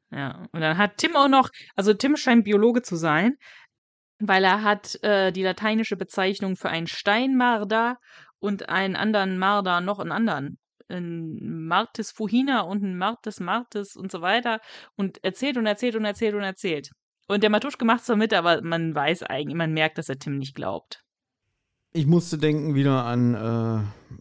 Ja, 0.10 0.48
und 0.54 0.62
dann 0.62 0.78
hat 0.78 0.98
Tim 0.98 1.18
auch 1.18 1.28
noch, 1.28 1.50
also 1.76 1.94
Tim 1.94 2.16
scheint 2.16 2.46
Biologe 2.46 2.82
zu 2.82 2.96
sein, 2.96 3.36
weil 4.20 4.46
er 4.46 4.64
hat 4.64 4.98
äh, 5.04 5.34
die 5.34 5.44
lateinische 5.44 5.98
Bezeichnung 5.98 6.56
für 6.56 6.70
einen 6.70 6.88
Steinmarder 6.88 7.98
und 8.40 8.70
einen 8.70 8.96
anderen 8.96 9.38
Marder, 9.38 9.82
noch 9.82 10.00
einen 10.00 10.14
anderen 10.14 10.60
ein 10.90 11.66
Martis 11.68 12.12
Fuhina 12.12 12.62
und 12.62 12.84
ein 12.84 12.98
Martis 12.98 13.40
Martis 13.40 13.96
und 13.96 14.12
so 14.12 14.22
weiter 14.22 14.60
und 14.96 15.24
erzählt 15.24 15.58
und 15.58 15.66
erzählt 15.66 15.96
und 15.96 16.06
erzählt 16.06 16.36
und 16.36 16.44
erzählt. 16.44 16.92
Und 17.28 17.44
der 17.44 17.50
Matuschke 17.50 17.86
macht 17.86 18.06
so 18.06 18.16
mit, 18.16 18.34
aber 18.34 18.62
man 18.62 18.96
weiß 18.96 19.24
eigentlich, 19.24 19.56
man 19.56 19.74
merkt, 19.74 19.98
dass 19.98 20.10
er 20.10 20.18
Tim 20.18 20.38
nicht 20.38 20.56
glaubt. 20.56 21.04
Ich 21.94 22.06
musste 22.06 22.38
denken 22.38 22.76
wieder 22.76 23.04
an 23.04 23.34
äh, 23.34 24.14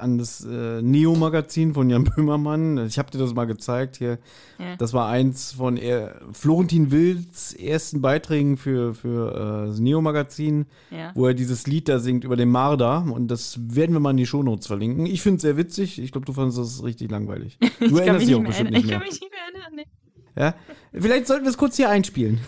an 0.00 0.18
das 0.18 0.44
äh, 0.44 0.82
Neo-Magazin 0.82 1.74
von 1.74 1.90
Jan 1.90 2.04
Böhmermann. 2.04 2.86
Ich 2.86 2.98
habe 2.98 3.10
dir 3.10 3.18
das 3.18 3.34
mal 3.34 3.46
gezeigt 3.46 3.96
hier. 3.96 4.18
Ja. 4.58 4.76
Das 4.76 4.92
war 4.92 5.08
eins 5.08 5.52
von 5.52 5.76
er, 5.76 6.20
Florentin 6.32 6.90
Wilds 6.90 7.52
ersten 7.52 8.00
Beiträgen 8.00 8.56
für, 8.56 8.94
für 8.94 9.64
äh, 9.64 9.66
das 9.68 9.78
Neo-Magazin, 9.78 10.66
ja. 10.90 11.12
wo 11.14 11.26
er 11.26 11.34
dieses 11.34 11.66
Lied 11.66 11.88
da 11.88 11.98
singt 11.98 12.24
über 12.24 12.36
den 12.36 12.50
Marder. 12.50 13.06
Und 13.10 13.28
das 13.28 13.58
werden 13.60 13.92
wir 13.92 14.00
mal 14.00 14.10
in 14.10 14.18
die 14.18 14.26
Shownotes 14.26 14.66
verlinken. 14.66 15.06
Ich 15.06 15.22
finde 15.22 15.36
es 15.36 15.42
sehr 15.42 15.56
witzig. 15.56 16.00
Ich 16.00 16.12
glaube, 16.12 16.26
du 16.26 16.32
fandest 16.32 16.58
das 16.58 16.84
richtig 16.84 17.10
langweilig. 17.10 17.58
Du 17.80 17.98
erinnerst 17.98 18.26
dich 18.26 18.34
auch 18.34 18.42
bestimmt 18.42 18.70
nicht 18.70 18.86
mehr. 18.86 18.96
Ich 18.96 19.00
kann 19.00 19.08
mich 19.08 19.20
nicht 19.20 19.30
mehr 19.30 19.62
erinnern. 19.62 19.72
Nee. 19.76 20.40
Ja? 20.40 20.54
Vielleicht 20.92 21.26
sollten 21.26 21.44
wir 21.44 21.50
es 21.50 21.58
kurz 21.58 21.76
hier 21.76 21.90
einspielen. 21.90 22.40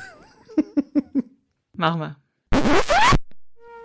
Machen 1.74 2.00
wir. 2.00 2.16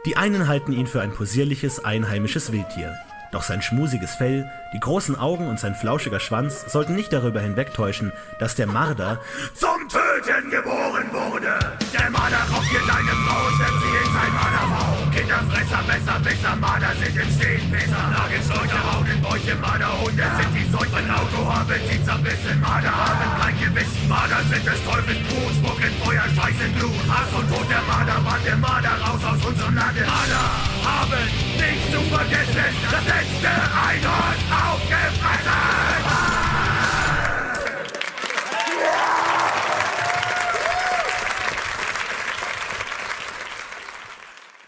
Die 0.06 0.18
einen 0.18 0.48
halten 0.48 0.72
ihn 0.72 0.88
für 0.88 1.02
ein 1.02 1.12
posierliches, 1.12 1.84
einheimisches 1.84 2.52
Wildtier. 2.52 2.96
Doch 3.32 3.44
sein 3.44 3.62
schmusiges 3.62 4.16
Fell, 4.16 4.52
die 4.74 4.80
großen 4.80 5.18
Augen 5.18 5.48
und 5.48 5.60
sein 5.60 5.74
flauschiger 5.74 6.20
Schwanz 6.20 6.66
sollten 6.68 6.96
nicht 6.96 7.14
darüber 7.14 7.40
hinwegtäuschen, 7.40 8.12
dass 8.40 8.56
der 8.56 8.68
Marder 8.68 9.20
zum 9.54 9.88
Töten 9.88 10.50
geboren 10.50 11.06
wurde. 11.12 11.58
Der 11.94 12.10
Marder 12.10 12.38
raubt 12.52 12.70
dir 12.72 12.80
deine 12.80 13.12
Frau 13.12 13.48
und 13.48 13.58
setzt 13.58 13.82
sie 13.82 14.08
in 14.08 14.14
sein 14.14 14.34
Marderbau. 14.34 15.01
Kinderfresser, 15.22 15.84
besser, 15.86 16.20
besser, 16.20 16.56
Marder 16.56 16.94
sind 16.98 17.14
im 17.14 17.30
Stehen 17.30 17.70
besser. 17.70 18.10
Nagelschleuder, 18.10 18.82
Raunen, 18.90 19.22
Bäuche, 19.22 19.54
Marderhunde 19.62 20.26
sind 20.38 20.52
die 20.58 20.66
Seuchen. 20.74 21.06
Auto 21.14 21.46
haben 21.46 21.78
sie 21.86 22.04
zerbissen, 22.04 22.60
Marder 22.60 22.90
haben 22.90 23.30
kein 23.38 23.54
Gewissen. 23.62 24.08
Marder 24.10 24.42
sind 24.50 24.66
des 24.66 24.82
Teufels 24.82 25.22
Brut, 25.30 25.54
spucken 25.62 25.94
Feuer, 26.02 26.26
scheißen 26.26 26.74
Blut. 26.74 26.98
Hass 27.06 27.30
und 27.38 27.48
Tod 27.54 27.70
der 27.70 27.84
Mardermann, 27.86 28.42
der 28.44 28.58
Marder 28.58 28.98
raus 28.98 29.22
aus 29.22 29.46
unserem 29.46 29.76
Lande. 29.76 30.02
Marder 30.10 30.46
haben 30.90 31.26
nicht 31.54 31.86
zu 31.94 32.02
vergessen, 32.10 32.74
das 32.90 33.06
letzte 33.06 33.52
Einhorn 33.78 34.38
aufgefressen! 34.50 35.81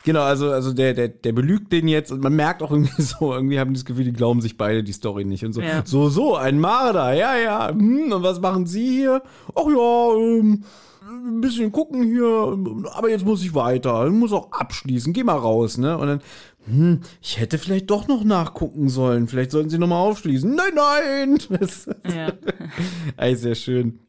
Genau, 0.04 0.22
also, 0.22 0.52
also 0.52 0.74
der, 0.74 0.94
der, 0.94 1.08
der 1.08 1.32
belügt 1.32 1.72
den 1.72 1.88
jetzt 1.88 2.12
und 2.12 2.22
man 2.22 2.36
merkt 2.36 2.62
auch 2.62 2.72
irgendwie 2.72 3.02
so, 3.02 3.34
irgendwie 3.34 3.60
haben 3.60 3.74
die 3.74 3.80
das 3.80 3.86
Gefühl, 3.86 4.06
die 4.06 4.14
glauben 4.14 4.42
sich 4.42 4.58
beide 4.58 4.84
die 4.84 4.92
Story 4.92 5.24
nicht 5.24 5.46
und 5.46 5.54
so. 5.54 5.62
Ja. 5.62 5.82
So, 5.86 6.10
so, 6.10 6.36
ein 6.36 6.60
Marder, 6.60 7.14
ja, 7.14 7.38
ja. 7.38 7.70
Hm, 7.70 8.12
und 8.12 8.24
was 8.24 8.42
machen 8.42 8.66
Sie 8.66 8.90
hier? 8.90 9.24
Ach 9.56 9.68
ja, 9.68 10.14
ähm, 10.16 10.64
ein 11.10 11.42
bisschen 11.42 11.72
gucken 11.72 12.04
hier, 12.04 12.58
aber 12.94 13.10
jetzt 13.10 13.26
muss 13.26 13.44
ich 13.44 13.56
weiter, 13.56 14.06
ich 14.06 14.14
muss 14.14 14.34
auch 14.34 14.52
abschließen, 14.52 15.14
geh 15.14 15.24
mal 15.24 15.38
raus, 15.38 15.78
ne? 15.78 15.98
Und 15.98 16.08
dann, 16.08 16.22
hm, 16.66 17.02
ich 17.22 17.40
hätte 17.40 17.58
vielleicht 17.58 17.90
doch 17.90 18.08
noch 18.08 18.24
nachgucken 18.24 18.90
sollen, 18.90 19.28
vielleicht 19.28 19.52
sollten 19.52 19.70
Sie 19.70 19.78
nochmal 19.78 20.06
aufschließen. 20.10 20.54
Nein, 20.54 20.74
nein! 20.76 21.40
Das, 21.60 21.88
ja. 22.14 22.34
Ey, 23.18 23.36
sehr 23.36 23.56
schön. 23.56 24.00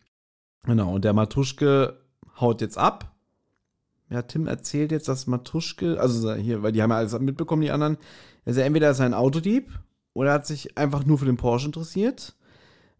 Genau, 0.64 0.94
und 0.94 1.04
der 1.04 1.12
Matuschke 1.12 2.00
haut 2.40 2.60
jetzt 2.60 2.78
ab. 2.78 3.13
Ja, 4.10 4.22
Tim 4.22 4.46
erzählt 4.46 4.92
jetzt, 4.92 5.08
dass 5.08 5.26
Matuschke, 5.26 5.98
also 5.98 6.34
hier, 6.34 6.62
weil 6.62 6.72
die 6.72 6.82
haben 6.82 6.90
ja 6.90 6.98
alles 6.98 7.18
mitbekommen, 7.18 7.62
die 7.62 7.70
anderen, 7.70 7.96
also 8.44 8.60
entweder 8.60 8.90
ist 8.90 9.00
er 9.00 9.06
ein 9.06 9.14
Autodieb 9.14 9.78
oder 10.12 10.30
er 10.30 10.34
hat 10.34 10.46
sich 10.46 10.76
einfach 10.76 11.04
nur 11.04 11.18
für 11.18 11.24
den 11.24 11.36
Porsche 11.36 11.66
interessiert, 11.66 12.36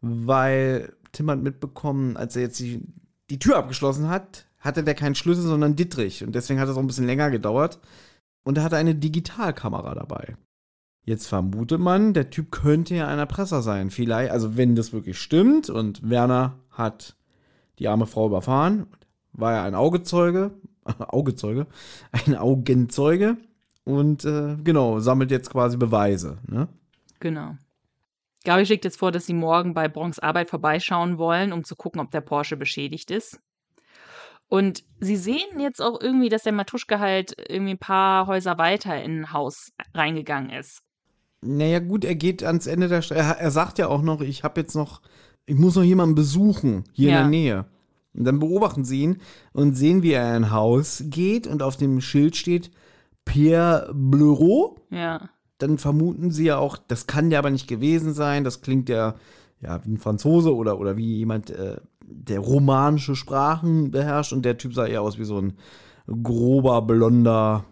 weil 0.01 0.95
Tim 1.13 1.31
hat 1.31 1.41
mitbekommen, 1.41 2.17
als 2.17 2.37
er 2.37 2.43
jetzt 2.43 2.59
die 2.59 2.83
die 3.31 3.39
Tür 3.39 3.57
abgeschlossen 3.57 4.09
hat, 4.09 4.47
hatte 4.59 4.85
der 4.85 4.95
keinen 4.95 5.15
Schlüssel, 5.15 5.45
sondern 5.45 5.77
Dittrich. 5.77 6.25
Und 6.25 6.35
deswegen 6.35 6.61
hat 6.61 6.69
es 6.69 6.77
auch 6.77 6.81
ein 6.81 6.87
bisschen 6.87 7.07
länger 7.07 7.31
gedauert. 7.31 7.79
Und 8.45 8.59
er 8.59 8.65
hatte 8.65 8.77
eine 8.77 8.95
Digitalkamera 8.95 9.95
dabei. 9.95 10.37
Jetzt 11.03 11.27
vermutet 11.27 11.81
man, 11.81 12.15
der 12.15 12.31
Typ 12.31 12.51
könnte 12.51 12.95
ja 12.95 13.09
ein 13.09 13.19
Erpresser 13.19 13.63
sein. 13.63 13.91
Vielleicht, 13.91 14.31
also 14.31 14.57
wenn 14.57 14.75
das 14.75 14.93
wirklich 14.93 15.19
stimmt 15.19 15.69
und 15.69 16.09
Werner 16.09 16.59
hat 16.71 17.17
die 17.79 17.89
arme 17.89 18.07
Frau 18.07 18.27
überfahren, 18.27 18.87
war 19.33 19.53
er 19.53 19.63
ein 19.65 19.75
Augezeuge, 19.75 20.53
Augezeuge, 21.09 21.66
ein 22.12 22.37
Augenzeuge 22.37 23.37
und 23.85 24.24
äh, 24.24 24.57
genau, 24.62 25.01
sammelt 25.01 25.30
jetzt 25.30 25.51
quasi 25.51 25.76
Beweise. 25.76 26.39
Ne? 26.47 26.68
Genau. 27.20 27.57
Gabi 28.45 28.66
schlägt 28.66 28.85
jetzt 28.85 28.99
vor, 28.99 29.11
dass 29.11 29.26
sie 29.26 29.35
morgen 29.35 29.72
bei 29.72 29.89
Bronx 29.89 30.18
Arbeit 30.18 30.51
vorbeischauen 30.51 31.18
wollen, 31.18 31.53
um 31.53 31.64
zu 31.64 31.76
gucken, 31.76 32.01
ob 32.01 32.11
der 32.11 32.20
Porsche 32.20 32.57
beschädigt 32.57 33.11
ist. 33.11 33.41
Und 34.49 34.85
sie 35.01 35.16
sehen 35.16 35.59
jetzt 35.59 35.80
auch 35.80 36.01
irgendwie, 36.01 36.28
dass 36.28 36.43
der 36.43 36.53
Matuschke 36.53 37.01
halt 37.01 37.35
irgendwie 37.49 37.74
ein 37.74 37.78
paar 37.78 38.26
Häuser 38.26 38.59
weiter 38.59 39.03
in 39.03 39.22
ein 39.22 39.32
Haus 39.32 39.72
reingegangen 39.95 40.51
ist. 40.51 40.82
Naja, 41.41 41.78
gut, 41.78 42.05
er 42.05 42.14
geht 42.14 42.43
ans 42.43 42.66
Ende 42.66 42.89
der 42.89 43.03
Straße. 43.03 43.20
Er, 43.20 43.39
er, 43.39 43.51
sagt 43.51 43.78
ja 43.78 43.89
auch 43.89 44.03
noch, 44.03 44.20
ich 44.20 44.45
habe 44.45 44.61
jetzt 44.61 44.74
noch, 44.74 45.01
ich 45.47 45.57
muss 45.57 45.76
noch 45.76 45.82
jemanden 45.82 46.14
besuchen, 46.14 46.85
hier 46.93 47.11
ja. 47.11 47.16
in 47.16 47.22
der 47.22 47.30
Nähe. 47.30 47.64
Und 48.17 48.25
dann 48.25 48.39
beobachten 48.39 48.85
sie 48.85 49.03
ihn 49.03 49.19
und 49.53 49.75
sehen, 49.75 50.03
wie 50.03 50.12
er 50.12 50.29
in 50.29 50.45
ein 50.45 50.51
Haus 50.51 51.05
geht 51.07 51.47
und 51.47 51.62
auf 51.62 51.77
dem 51.77 52.01
Schild 52.01 52.37
steht 52.37 52.71
Pierre 53.25 53.91
Bleureau. 53.95 54.77
Ja 54.91 55.31
dann 55.59 55.79
vermuten 55.79 56.31
sie 56.31 56.47
ja 56.47 56.59
auch, 56.59 56.77
das 56.77 57.07
kann 57.07 57.31
der 57.31 57.39
aber 57.39 57.51
nicht 57.51 57.69
gewesen 57.69 58.12
sein, 58.12 58.45
das 58.45 58.61
klingt 58.61 58.89
ja, 58.89 59.15
ja 59.61 59.85
wie 59.85 59.93
ein 59.93 59.99
Franzose 59.99 60.55
oder, 60.55 60.79
oder 60.79 60.97
wie 60.97 61.17
jemand, 61.17 61.51
äh, 61.51 61.77
der 62.07 62.41
romanische 62.41 63.17
Sprachen 63.17 63.91
beherrscht 63.91 64.33
und 64.33 64.45
der 64.45 64.59
Typ 64.59 64.75
sah 64.75 64.87
eher 64.87 65.03
aus 65.03 65.19
wie 65.19 65.25
so 65.25 65.41
ein 65.41 65.55
grober, 66.23 66.83
blonder 66.83 67.65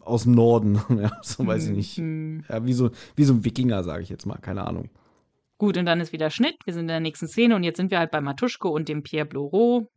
aus 0.00 0.24
dem 0.24 0.32
Norden, 0.32 0.80
ja, 1.00 1.10
so 1.22 1.46
weiß 1.46 1.66
ich 1.66 1.76
nicht. 1.76 1.98
Mhm. 1.98 2.44
Ja, 2.48 2.64
wie 2.64 2.72
so, 2.72 2.90
wie 3.14 3.24
so 3.24 3.34
ein 3.34 3.44
Wikinger, 3.44 3.84
sage 3.84 4.02
ich 4.02 4.08
jetzt 4.08 4.26
mal, 4.26 4.38
keine 4.38 4.66
Ahnung. 4.66 4.88
Gut, 5.58 5.76
und 5.78 5.86
dann 5.86 6.00
ist 6.00 6.12
wieder 6.12 6.30
Schnitt. 6.30 6.56
Wir 6.64 6.74
sind 6.74 6.82
in 6.82 6.88
der 6.88 7.00
nächsten 7.00 7.28
Szene 7.28 7.56
und 7.56 7.64
jetzt 7.64 7.78
sind 7.78 7.90
wir 7.90 7.98
halt 7.98 8.10
bei 8.10 8.20
Matuschko 8.20 8.68
und 8.68 8.88
dem 8.88 9.02
Pierre 9.02 9.26
Blaureau. 9.26 9.88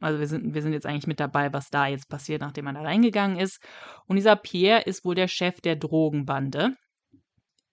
Also 0.00 0.20
wir 0.20 0.28
sind, 0.28 0.54
wir 0.54 0.62
sind 0.62 0.72
jetzt 0.72 0.86
eigentlich 0.86 1.08
mit 1.08 1.18
dabei, 1.18 1.52
was 1.52 1.70
da 1.70 1.88
jetzt 1.88 2.08
passiert, 2.08 2.40
nachdem 2.40 2.66
er 2.68 2.74
da 2.74 2.82
reingegangen 2.82 3.38
ist. 3.38 3.60
Und 4.06 4.16
dieser 4.16 4.36
Pierre 4.36 4.82
ist 4.82 5.04
wohl 5.04 5.16
der 5.16 5.26
Chef 5.26 5.60
der 5.60 5.74
Drogenbande. 5.74 6.76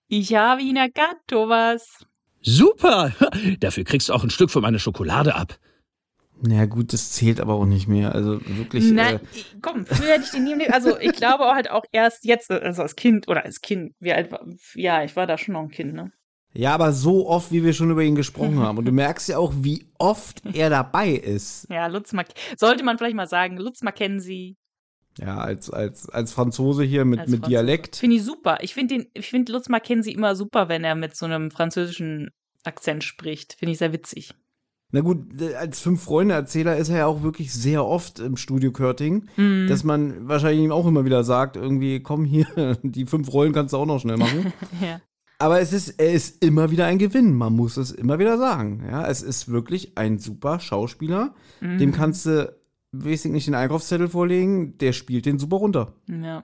Ich 0.07 0.33
habe 0.35 0.61
ihn 0.61 0.75
erkannt, 0.75 1.19
Thomas. 1.27 2.05
Super! 2.41 3.13
Dafür 3.59 3.83
kriegst 3.83 4.09
du 4.09 4.13
auch 4.13 4.23
ein 4.23 4.29
Stück 4.29 4.49
von 4.49 4.63
meiner 4.63 4.79
Schokolade 4.79 5.35
ab. 5.35 5.59
Na 6.41 6.55
ja, 6.55 6.65
gut, 6.65 6.93
das 6.93 7.11
zählt 7.11 7.39
aber 7.39 7.53
auch 7.53 7.65
nicht 7.65 7.87
mehr. 7.87 8.13
Also 8.13 8.39
wirklich. 8.45 8.91
Nein, 8.91 9.15
äh, 9.15 9.19
komm, 9.61 9.85
früher 9.85 10.13
hätte 10.13 10.25
ich 10.25 10.31
den 10.31 10.43
nie. 10.43 10.67
Also 10.67 10.99
ich 10.99 11.13
glaube 11.13 11.45
halt 11.45 11.71
auch 11.71 11.85
erst 11.91 12.25
jetzt, 12.25 12.51
also 12.51 12.81
als 12.81 12.95
Kind 12.95 13.27
oder 13.27 13.45
als 13.45 13.61
Kind. 13.61 13.93
Wie 13.99 14.11
alt 14.11 14.31
war, 14.31 14.45
ja, 14.73 15.03
ich 15.03 15.15
war 15.15 15.27
da 15.27 15.37
schon 15.37 15.53
noch 15.53 15.61
ein 15.61 15.69
Kind, 15.69 15.93
ne? 15.93 16.11
Ja, 16.55 16.73
aber 16.73 16.93
so 16.93 17.27
oft, 17.27 17.51
wie 17.51 17.63
wir 17.63 17.73
schon 17.73 17.91
über 17.91 18.01
ihn 18.03 18.15
gesprochen 18.15 18.59
haben. 18.59 18.77
Und 18.77 18.85
du 18.85 18.91
merkst 18.91 19.27
ja 19.29 19.37
auch, 19.37 19.53
wie 19.57 19.85
oft 19.97 20.41
er 20.53 20.69
dabei 20.69 21.11
ist. 21.11 21.67
Ja, 21.69 21.87
Lutz 21.87 22.13
Mac 22.13 22.27
Sollte 22.57 22.83
man 22.83 22.97
vielleicht 22.97 23.15
mal 23.15 23.27
sagen, 23.27 23.57
Lutz 23.57 23.81
Mackenzie. 23.81 24.55
Ja, 25.19 25.37
als, 25.37 25.69
als, 25.69 26.09
als 26.09 26.31
Franzose 26.33 26.83
hier 26.83 27.05
mit, 27.05 27.19
Als 27.19 27.29
mit 27.29 27.39
Franzose. 27.41 27.49
Dialekt. 27.49 27.95
Finde 27.97 28.15
ich 28.17 28.23
super. 28.23 28.57
Ich 28.61 28.73
finde 28.73 29.05
finde 29.19 29.51
Lutz 29.53 29.69
Mackenzie 29.69 30.11
immer 30.13 30.35
super, 30.35 30.69
wenn 30.69 30.83
er 30.83 30.95
mit 30.95 31.15
so 31.15 31.25
einem 31.25 31.51
französischen 31.51 32.29
Akzent 32.63 33.03
spricht. 33.03 33.53
Finde 33.53 33.73
ich 33.73 33.77
sehr 33.77 33.93
witzig. 33.93 34.33
Na 34.91 35.01
gut, 35.01 35.41
als 35.57 35.79
Fünf-Freunde-Erzähler 35.81 36.77
ist 36.77 36.89
er 36.89 36.97
ja 36.99 37.05
auch 37.07 37.21
wirklich 37.23 37.51
sehr 37.53 37.85
oft 37.85 38.19
im 38.19 38.37
Studio 38.37 38.71
Körting, 38.71 39.27
Mhm. 39.35 39.67
dass 39.67 39.83
man 39.83 40.27
wahrscheinlich 40.29 40.63
ihm 40.63 40.71
auch 40.71 40.85
immer 40.87 41.03
wieder 41.05 41.23
sagt, 41.23 41.57
irgendwie, 41.57 42.01
komm 42.01 42.23
hier, 42.23 42.45
die 42.83 43.05
fünf 43.05 43.31
Rollen 43.33 43.51
kannst 43.51 43.73
du 43.73 43.77
auch 43.77 43.85
noch 43.85 43.99
schnell 43.99 44.17
machen. 44.17 44.53
Ja. 44.81 45.01
Aber 45.37 45.59
es 45.59 45.73
ist, 45.73 45.99
er 45.99 46.13
ist 46.13 46.43
immer 46.43 46.71
wieder 46.71 46.85
ein 46.85 46.97
Gewinn, 46.97 47.33
man 47.33 47.53
muss 47.53 47.77
es 47.77 47.91
immer 47.91 48.19
wieder 48.19 48.37
sagen. 48.37 48.87
Ja, 48.89 49.07
es 49.07 49.21
ist 49.21 49.49
wirklich 49.49 49.97
ein 49.97 50.17
super 50.17 50.59
Schauspieler. 50.59 51.35
Mhm. 51.59 51.77
Dem 51.77 51.91
kannst 51.91 52.25
du 52.25 52.55
wesentlich 52.91 53.33
nicht 53.33 53.47
den 53.47 53.55
Einkaufszettel 53.55 54.07
vorlegen, 54.07 54.77
der 54.77 54.93
spielt 54.93 55.25
den 55.25 55.39
super 55.39 55.57
runter. 55.57 55.93
Ja. 56.07 56.43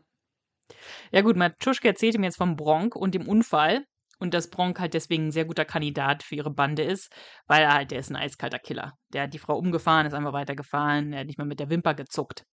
Ja 1.12 1.22
gut, 1.22 1.36
Matuschke 1.36 1.88
erzählt 1.88 2.16
ihm 2.16 2.24
jetzt 2.24 2.38
vom 2.38 2.56
Bronk 2.56 2.96
und 2.96 3.16
dem 3.16 3.28
Unfall 3.28 3.86
und 4.20 4.34
dass 4.34 4.50
Bronk 4.50 4.80
halt 4.80 4.94
deswegen 4.94 5.28
ein 5.28 5.32
sehr 5.32 5.46
guter 5.46 5.66
Kandidat 5.66 6.24
für 6.24 6.36
ihre 6.36 6.52
Bande 6.52 6.84
ist, 6.84 7.12
weil 7.48 7.64
er 7.64 7.74
halt, 7.74 7.92
der 7.92 8.00
ist 8.00 8.10
ein 8.10 8.16
eiskalter 8.16 8.60
Killer. 8.60 8.94
Der 9.14 9.24
hat 9.24 9.34
die 9.34 9.40
Frau 9.40 9.58
umgefahren, 9.58 10.06
ist 10.06 10.14
einfach 10.14 10.34
weitergefahren, 10.34 11.14
er 11.14 11.22
hat 11.22 11.28
nicht 11.28 11.38
mal 11.38 11.48
mit 11.48 11.60
der 11.60 11.70
Wimper 11.70 11.94
gezuckt. 11.94 12.44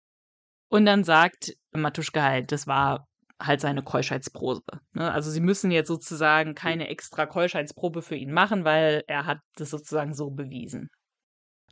Und 0.71 0.87
dann 0.87 1.05
sagt 1.05 1.55
Matuschke 1.73 2.23
halt, 2.23 2.53
das 2.53 2.67
war 2.67 3.08
halt 3.41 3.61
seine 3.61 3.83
Keuschheitsprobe. 3.83 4.81
Ne? 4.95 5.11
Also 5.13 5.31
sie 5.31 5.41
müssen 5.41 5.71
jetzt 5.71 5.89
sozusagen 5.89 6.55
keine 6.55 6.89
extra 6.89 7.27
Keuschheitsprobe 7.27 8.03
für 8.03 8.17
ihn 8.17 8.33
machen, 8.33 8.65
weil 8.65 9.05
er 9.07 9.27
hat 9.27 9.39
das 9.57 9.71
sozusagen 9.71 10.15
so 10.15 10.31
bewiesen. 10.31 10.89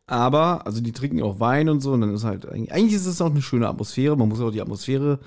Aber, 0.08 0.64
also 0.66 0.80
die 0.80 0.92
trinken 0.92 1.20
auch 1.22 1.40
Wein 1.40 1.68
und 1.68 1.80
so, 1.80 1.92
und 1.92 2.00
dann 2.02 2.14
ist 2.14 2.22
halt, 2.22 2.46
eigentlich 2.46 2.92
ist 2.92 3.06
es 3.06 3.20
auch 3.20 3.30
eine 3.30 3.42
schöne 3.42 3.68
Atmosphäre. 3.68 4.16
Man 4.16 4.28
muss 4.28 4.40
auch 4.40 4.52
die 4.52 4.60
Atmosphäre 4.60 5.18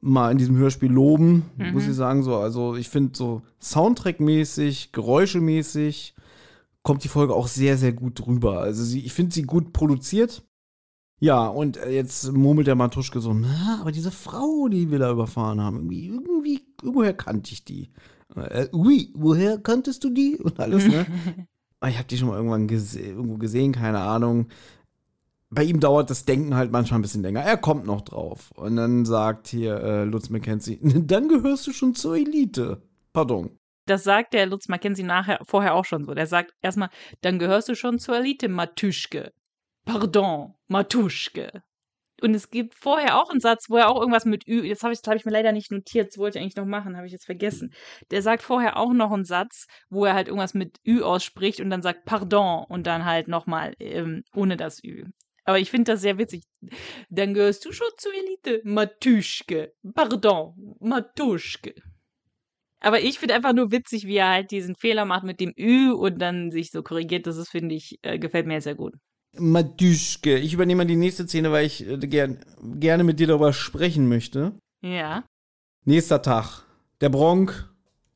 mal 0.00 0.32
in 0.32 0.38
diesem 0.38 0.56
Hörspiel 0.56 0.90
loben, 0.90 1.50
Mhm. 1.58 1.72
muss 1.72 1.86
ich 1.86 1.94
sagen. 1.94 2.22
So, 2.22 2.36
also 2.36 2.74
ich 2.76 2.88
finde 2.88 3.16
so 3.16 3.42
Soundtrack-mäßig, 3.60 4.92
geräuschemäßig 4.92 6.14
kommt 6.82 7.04
die 7.04 7.08
Folge 7.08 7.34
auch 7.34 7.48
sehr, 7.48 7.76
sehr 7.76 7.92
gut 7.92 8.18
drüber. 8.18 8.60
Also 8.60 8.82
sie, 8.82 9.04
ich 9.04 9.12
finde 9.12 9.34
sie 9.34 9.42
gut 9.42 9.74
produziert. 9.74 10.42
Ja, 11.20 11.48
und 11.48 11.76
äh, 11.76 11.90
jetzt 11.90 12.32
murmelt 12.32 12.66
der 12.66 12.76
Matuschke 12.76 13.20
so, 13.20 13.34
na, 13.34 13.78
aber 13.80 13.90
diese 13.90 14.12
Frau, 14.12 14.68
die 14.68 14.90
wir 14.90 14.98
da 14.98 15.10
überfahren 15.10 15.60
haben, 15.60 15.76
irgendwie, 15.76 16.06
irgendwie, 16.06 16.60
irgendwoher 16.80 17.12
kannte 17.12 17.52
ich 17.52 17.64
die. 17.64 17.90
Äh, 18.36 18.68
ui, 18.72 19.12
woher 19.14 19.58
kanntest 19.58 20.04
du 20.04 20.10
die? 20.10 20.36
Und 20.42 20.58
alles, 20.60 20.86
ne? 20.86 21.06
Ah, 21.80 21.88
Ich 21.88 21.96
habe 21.96 22.08
die 22.08 22.16
schon 22.16 22.26
mal 22.26 22.36
irgendwann 22.36 22.66
gese 22.66 23.00
irgendwo 23.00 23.36
gesehen, 23.36 23.70
keine 23.70 24.00
Ahnung. 24.00 24.48
Bei 25.48 25.62
ihm 25.62 25.78
dauert 25.78 26.10
das 26.10 26.24
Denken 26.24 26.56
halt 26.56 26.72
manchmal 26.72 26.98
ein 26.98 27.02
bisschen 27.02 27.22
länger. 27.22 27.40
Er 27.40 27.56
kommt 27.56 27.86
noch 27.86 28.00
drauf. 28.00 28.50
Und 28.56 28.74
dann 28.74 29.04
sagt 29.04 29.46
hier 29.46 29.76
äh, 29.80 30.04
Lutz 30.04 30.28
McKenzie, 30.28 30.80
dann 30.82 31.28
gehörst 31.28 31.68
du 31.68 31.72
schon 31.72 31.94
zur 31.94 32.16
Elite. 32.16 32.82
Pardon. 33.12 33.50
Das 33.86 34.04
sagt 34.04 34.34
der 34.34 34.46
Lutz 34.46 34.68
Mackenzie 34.68 35.04
nachher 35.04 35.38
vorher 35.44 35.74
auch 35.74 35.84
schon 35.84 36.04
so. 36.04 36.14
Der 36.14 36.26
sagt 36.26 36.52
erstmal, 36.60 36.90
dann 37.22 37.38
gehörst 37.38 37.68
du 37.68 37.76
schon 37.76 37.98
zur 38.00 38.18
Elite, 38.18 38.48
Matuschke. 38.48 39.32
Pardon, 39.88 40.54
Matuschke. 40.68 41.62
Und 42.20 42.34
es 42.34 42.50
gibt 42.50 42.74
vorher 42.74 43.16
auch 43.16 43.30
einen 43.30 43.40
Satz, 43.40 43.70
wo 43.70 43.78
er 43.78 43.88
auch 43.88 43.98
irgendwas 43.98 44.26
mit 44.26 44.46
Ü, 44.46 44.62
jetzt 44.62 44.82
habe 44.82 44.92
ich, 44.92 45.00
das 45.00 45.08
hab 45.08 45.16
ich 45.16 45.24
mir 45.24 45.30
leider 45.30 45.50
nicht 45.50 45.72
notiert, 45.72 46.08
das 46.08 46.18
wollte 46.18 46.36
ich 46.36 46.42
eigentlich 46.42 46.56
noch 46.56 46.66
machen, 46.66 46.94
habe 46.94 47.06
ich 47.06 47.12
jetzt 47.12 47.24
vergessen. 47.24 47.72
Der 48.10 48.20
sagt 48.20 48.42
vorher 48.42 48.76
auch 48.76 48.92
noch 48.92 49.10
einen 49.12 49.24
Satz, 49.24 49.66
wo 49.88 50.04
er 50.04 50.12
halt 50.12 50.28
irgendwas 50.28 50.52
mit 50.52 50.76
Ü 50.86 51.00
ausspricht 51.00 51.60
und 51.60 51.70
dann 51.70 51.80
sagt 51.80 52.04
Pardon 52.04 52.66
und 52.68 52.86
dann 52.86 53.06
halt 53.06 53.28
nochmal 53.28 53.72
ähm, 53.80 54.24
ohne 54.34 54.58
das 54.58 54.84
Ü. 54.84 55.06
Aber 55.44 55.58
ich 55.58 55.70
finde 55.70 55.92
das 55.92 56.02
sehr 56.02 56.18
witzig. 56.18 56.42
Dann 57.08 57.32
gehörst 57.32 57.64
du 57.64 57.72
schon 57.72 57.88
zur 57.96 58.12
Elite, 58.12 58.60
Matuschke. 58.64 59.72
Pardon, 59.94 60.76
Matuschke. 60.80 61.74
Aber 62.80 63.00
ich 63.00 63.18
finde 63.18 63.36
einfach 63.36 63.54
nur 63.54 63.72
witzig, 63.72 64.06
wie 64.06 64.16
er 64.16 64.28
halt 64.28 64.50
diesen 64.50 64.76
Fehler 64.76 65.06
macht 65.06 65.24
mit 65.24 65.40
dem 65.40 65.54
Ü 65.58 65.92
und 65.92 66.18
dann 66.18 66.50
sich 66.50 66.72
so 66.72 66.82
korrigiert. 66.82 67.26
Das 67.26 67.38
ist, 67.38 67.48
finde 67.48 67.74
ich, 67.74 67.98
äh, 68.02 68.18
gefällt 68.18 68.46
mir 68.46 68.60
sehr 68.60 68.74
gut. 68.74 68.92
Matuschke. 69.36 70.38
Ich 70.38 70.54
übernehme 70.54 70.84
mal 70.84 70.86
die 70.86 70.96
nächste 70.96 71.26
Szene, 71.26 71.52
weil 71.52 71.66
ich 71.66 71.86
äh, 71.86 71.98
gern, 71.98 72.38
gerne 72.62 73.04
mit 73.04 73.20
dir 73.20 73.26
darüber 73.26 73.52
sprechen 73.52 74.08
möchte. 74.08 74.52
Ja. 74.82 75.24
Nächster 75.84 76.22
Tag. 76.22 76.62
Der 77.00 77.08
Bronk 77.08 77.72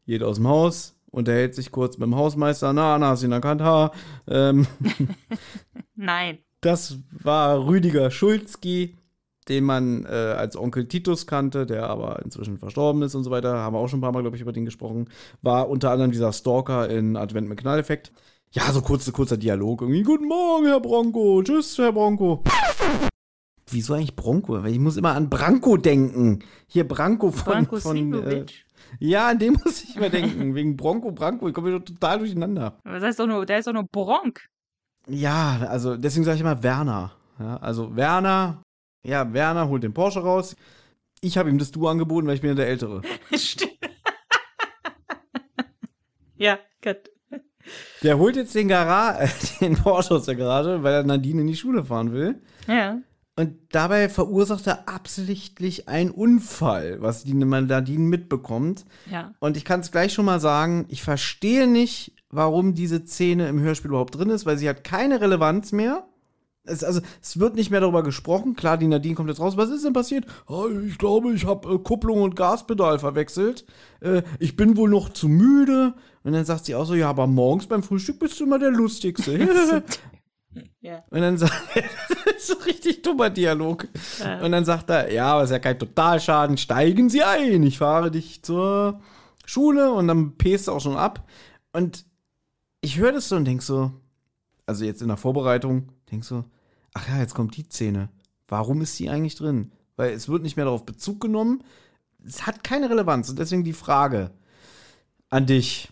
geht 0.07 0.23
aus 0.23 0.37
dem 0.37 0.49
Haus, 0.49 0.95
unterhält 1.11 1.55
sich 1.55 1.71
kurz 1.71 1.99
mit 1.99 2.07
dem 2.07 2.17
Hausmeister. 2.17 2.73
Na, 2.73 2.99
na, 2.99 3.11
hast 3.11 3.23
du 3.23 3.27
ihn 3.27 3.33
erkannt? 3.33 3.63
Ha. 3.63 3.93
Ähm, 4.29 4.67
Nein. 5.95 6.39
Das 6.61 6.99
war 7.11 7.67
Rüdiger 7.67 8.11
Schulzki, 8.11 8.97
den 9.49 9.65
man 9.65 10.05
äh, 10.05 10.09
als 10.09 10.57
Onkel 10.57 10.87
Titus 10.87 11.27
kannte, 11.27 11.67
der 11.67 11.89
aber 11.89 12.23
inzwischen 12.25 12.59
verstorben 12.59 13.03
ist 13.03 13.15
und 13.15 13.25
so 13.25 13.31
weiter. 13.31 13.59
Haben 13.59 13.75
wir 13.75 13.81
auch 13.81 13.89
schon 13.89 13.99
ein 13.99 14.03
paar 14.03 14.13
Mal, 14.13 14.23
glaube 14.23 14.37
ich, 14.37 14.43
über 14.43 14.53
den 14.53 14.65
gesprochen. 14.65 15.09
War 15.43 15.69
unter 15.69 15.91
anderem 15.91 16.13
dieser 16.13 16.33
Stalker 16.33 16.89
in 16.89 17.17
Advent 17.17 17.49
mit 17.49 17.59
Knalleffekt. 17.59 18.13
Ja, 18.55 18.71
so 18.71 18.83
kurz, 18.83 19.11
kurzer 19.11 19.39
Dialog. 19.39 19.81
Irgendwie, 19.81 20.03
guten 20.03 20.29
Morgen, 20.29 20.67
Herr 20.67 20.81
Bronco. 20.81 21.43
Tschüss, 21.43 21.79
Herr 21.79 21.91
Bronco. 21.91 22.45
Wieso 23.71 23.95
eigentlich 23.95 24.15
Bronco? 24.15 24.63
Weil 24.63 24.73
ich 24.73 24.79
muss 24.79 24.99
immer 24.99 25.15
an 25.15 25.31
Branko 25.31 25.79
denken. 25.79 26.45
Hier 26.67 26.87
Branko 26.87 27.31
von. 27.31 27.51
Branko 27.51 27.81
von 27.81 28.13
äh, 28.13 28.45
ja, 28.99 29.29
an 29.29 29.39
dem 29.39 29.55
muss 29.65 29.83
ich 29.83 29.97
immer 29.97 30.11
denken. 30.11 30.55
Wegen 30.55 30.77
Bronco, 30.77 31.13
Branko. 31.13 31.49
Ich 31.49 31.55
komme 31.55 31.83
total 31.83 32.19
durcheinander. 32.19 32.79
Aber 32.85 32.97
das 32.97 33.05
heißt 33.05 33.21
doch 33.21 33.27
nur, 33.27 33.47
der 33.47 33.59
ist 33.59 33.69
doch 33.69 33.73
nur 33.73 33.87
Bronk. 33.91 34.47
Ja, 35.09 35.67
also 35.71 35.97
deswegen 35.97 36.27
sage 36.27 36.35
ich 36.35 36.43
immer 36.43 36.63
Werner. 36.63 37.13
Ja, 37.39 37.57
also 37.57 37.97
Werner, 37.97 38.63
ja, 39.03 39.33
Werner 39.33 39.67
holt 39.67 39.83
den 39.83 39.95
Porsche 39.95 40.21
raus. 40.21 40.57
Ich 41.23 41.39
habe 41.39 41.49
ihm 41.49 41.57
das 41.57 41.71
Du 41.71 41.89
angeboten, 41.89 42.27
weil 42.27 42.35
ich 42.35 42.43
bin 42.43 42.51
ja 42.51 42.55
der 42.55 42.69
Ältere. 42.69 43.01
Stimmt. 43.35 43.79
ja, 46.37 46.59
gut. 46.85 47.12
Der 48.03 48.19
holt 48.19 48.37
jetzt 48.37 48.55
den, 48.55 48.69
Gara 48.69 49.21
äh, 49.21 49.29
den 49.61 49.75
Porsche 49.77 50.15
aus 50.15 50.25
der 50.25 50.37
Garage, 50.37 50.83
weil 50.83 50.95
er 50.95 51.03
Nadine 51.05 51.43
in 51.43 51.47
die 51.47 51.57
Schule 51.57 51.85
fahren 51.85 52.13
will. 52.13 52.41
Ja. 52.67 52.99
Und 53.35 53.57
dabei 53.71 54.09
verursacht 54.11 54.67
er 54.67 54.89
absichtlich 54.89 55.89
einen 55.89 56.11
Unfall, 56.11 57.01
was 57.01 57.25
die 57.25 57.33
Nadine 57.33 58.05
mitbekommt. 58.05 58.85
Ja. 59.11 59.33
Und 59.39 59.57
ich 59.57 59.65
kann 59.65 59.81
es 59.81 59.91
gleich 59.91 60.13
schon 60.13 60.27
mal 60.27 60.41
sagen, 60.41 60.85
ich 60.89 61.03
verstehe 61.03 61.67
nicht, 61.67 62.13
warum 62.29 62.75
diese 62.75 63.07
Szene 63.07 63.49
im 63.49 63.61
Hörspiel 63.61 63.91
überhaupt 63.91 64.17
drin 64.17 64.31
ist, 64.31 64.45
weil 64.45 64.59
sie 64.59 64.69
hat 64.69 64.85
keine 64.85 65.21
Relevanz 65.21 65.73
mehr. 65.73 66.07
Es, 66.65 66.85
also, 66.85 67.01
es 67.21 67.41
wird 67.41 67.57
nicht 67.57 67.71
mehr 67.71 67.81
darüber 67.81 68.03
gesprochen. 68.03 68.55
Klar, 68.55 68.79
die 68.79 68.87
Nadine 68.87 69.15
kommt 69.15 69.29
jetzt 69.29 69.41
raus. 69.41 69.57
Was 69.57 69.71
ist 69.71 69.85
denn 69.85 69.93
passiert? 69.93 70.27
Ah, 70.47 70.67
ich 70.87 70.97
glaube, 70.97 71.33
ich 71.33 71.45
habe 71.45 71.75
äh, 71.75 71.79
Kupplung 71.79 72.23
und 72.23 72.37
Gaspedal 72.37 72.99
verwechselt. 72.99 73.65
Äh, 74.01 74.23
ich 74.39 74.57
bin 74.57 74.77
wohl 74.77 74.89
noch 74.89 75.09
zu 75.09 75.29
müde. 75.29 75.95
Und 76.23 76.33
dann 76.33 76.45
sagt 76.45 76.67
sie 76.67 76.75
auch 76.77 76.85
so, 76.85 76.95
ja, 76.95 77.11
aber 77.11 77.27
morgens 77.27 77.67
beim 77.67 77.83
Frühstück 77.83 78.21
bist 78.21 78.39
du 78.39 78.45
immer 78.45 78.61
der 78.61 78.71
Lustigste. 78.71 79.83
Ja. 80.81 81.05
Und 81.11 81.21
dann 81.21 81.39
sagt 81.39 81.77
er, 81.77 81.83
das 82.09 82.37
ist 82.37 82.47
so 82.49 82.55
richtig 82.65 83.03
dummer 83.03 83.31
Dialog. 83.31 83.89
Ja. 84.19 84.41
Und 84.41 84.53
dann 84.53 84.65
sagt 84.65 84.91
er, 84.91 85.13
ja, 85.13 85.33
aber 85.33 85.45
ist 85.45 85.51
ja 85.51 85.59
kein 85.59 85.79
Totalschaden, 85.79 86.59
steigen 86.59 87.09
Sie 87.09 87.23
ein, 87.23 87.63
ich 87.63 87.79
fahre 87.79 88.11
dich 88.11 88.43
zur 88.43 89.01
Schule 89.45 89.93
und 89.93 90.09
dann 90.09 90.37
pest 90.37 90.69
du 90.69 90.73
auch 90.73 90.81
schon 90.81 90.97
ab. 90.97 91.29
Und 91.73 92.05
ich 92.81 92.99
höre 92.99 93.13
das 93.13 93.29
so 93.29 93.37
und 93.37 93.45
denk 93.45 93.63
so, 93.63 93.93
also 94.67 94.85
jetzt 94.85 95.03
in 95.03 95.09
der 95.09 95.17
Vorbereitung, 95.17 95.89
denk 96.11 96.25
so, 96.25 96.45
ach 96.95 97.09
ja, 97.09 97.19
jetzt 97.19 97.35
kommt 97.35 97.57
die 97.57 97.65
Szene. 97.65 98.09
Warum 98.49 98.81
ist 98.83 98.99
die 98.99 99.09
eigentlich 99.09 99.37
drin? 99.37 99.73
Weil 99.97 100.13
es 100.13 100.29
wird 100.29 100.43
nicht 100.43 100.57
mehr 100.57 100.65
darauf 100.65 100.85
Bezug 100.85 101.21
genommen. 101.21 101.63
Es 102.25 102.47
hat 102.47 102.65
keine 102.65 102.91
Relevanz. 102.91 103.31
Und 103.31 103.39
deswegen 103.39 103.65
die 103.65 103.73
Frage 103.73 104.31
an 105.31 105.47
dich. 105.47 105.91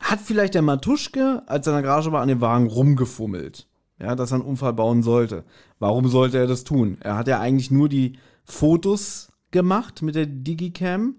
Hat 0.00 0.20
vielleicht 0.20 0.54
der 0.54 0.62
Matuschke, 0.62 1.42
als 1.46 1.66
er 1.66 1.72
in 1.72 1.82
der 1.82 1.90
Garage 1.90 2.12
war, 2.12 2.22
an 2.22 2.28
dem 2.28 2.40
Wagen 2.40 2.68
rumgefummelt? 2.68 3.66
Ja, 3.98 4.14
dass 4.14 4.30
er 4.30 4.36
einen 4.36 4.44
Unfall 4.44 4.72
bauen 4.72 5.02
sollte. 5.02 5.44
Warum 5.80 6.06
sollte 6.08 6.38
er 6.38 6.46
das 6.46 6.62
tun? 6.64 6.98
Er 7.00 7.16
hat 7.16 7.26
ja 7.26 7.40
eigentlich 7.40 7.70
nur 7.70 7.88
die 7.88 8.18
Fotos 8.44 9.32
gemacht 9.50 10.02
mit 10.02 10.14
der 10.14 10.26
Digicam, 10.26 11.16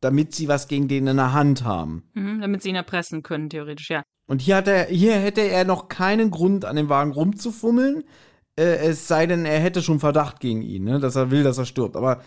damit 0.00 0.34
sie 0.34 0.48
was 0.48 0.66
gegen 0.66 0.88
den 0.88 1.06
in 1.06 1.16
der 1.16 1.32
Hand 1.32 1.62
haben. 1.62 2.02
Mhm, 2.14 2.40
damit 2.40 2.62
sie 2.62 2.70
ihn 2.70 2.74
erpressen 2.74 3.22
können, 3.22 3.48
theoretisch, 3.48 3.90
ja. 3.90 4.02
Und 4.26 4.40
hier, 4.40 4.56
hat 4.56 4.68
er, 4.68 4.86
hier 4.86 5.14
hätte 5.14 5.40
er 5.40 5.64
noch 5.64 5.88
keinen 5.88 6.30
Grund, 6.30 6.64
an 6.64 6.76
dem 6.76 6.88
Wagen 6.88 7.12
rumzufummeln. 7.12 8.04
Äh, 8.56 8.76
es 8.88 9.08
sei 9.08 9.26
denn, 9.26 9.44
er 9.44 9.60
hätte 9.60 9.82
schon 9.82 10.00
Verdacht 10.00 10.40
gegen 10.40 10.62
ihn, 10.62 10.84
ne? 10.84 11.00
dass 11.00 11.16
er 11.16 11.30
will, 11.30 11.42
dass 11.42 11.58
er 11.58 11.66
stirbt. 11.66 11.96
Aber 11.96 12.22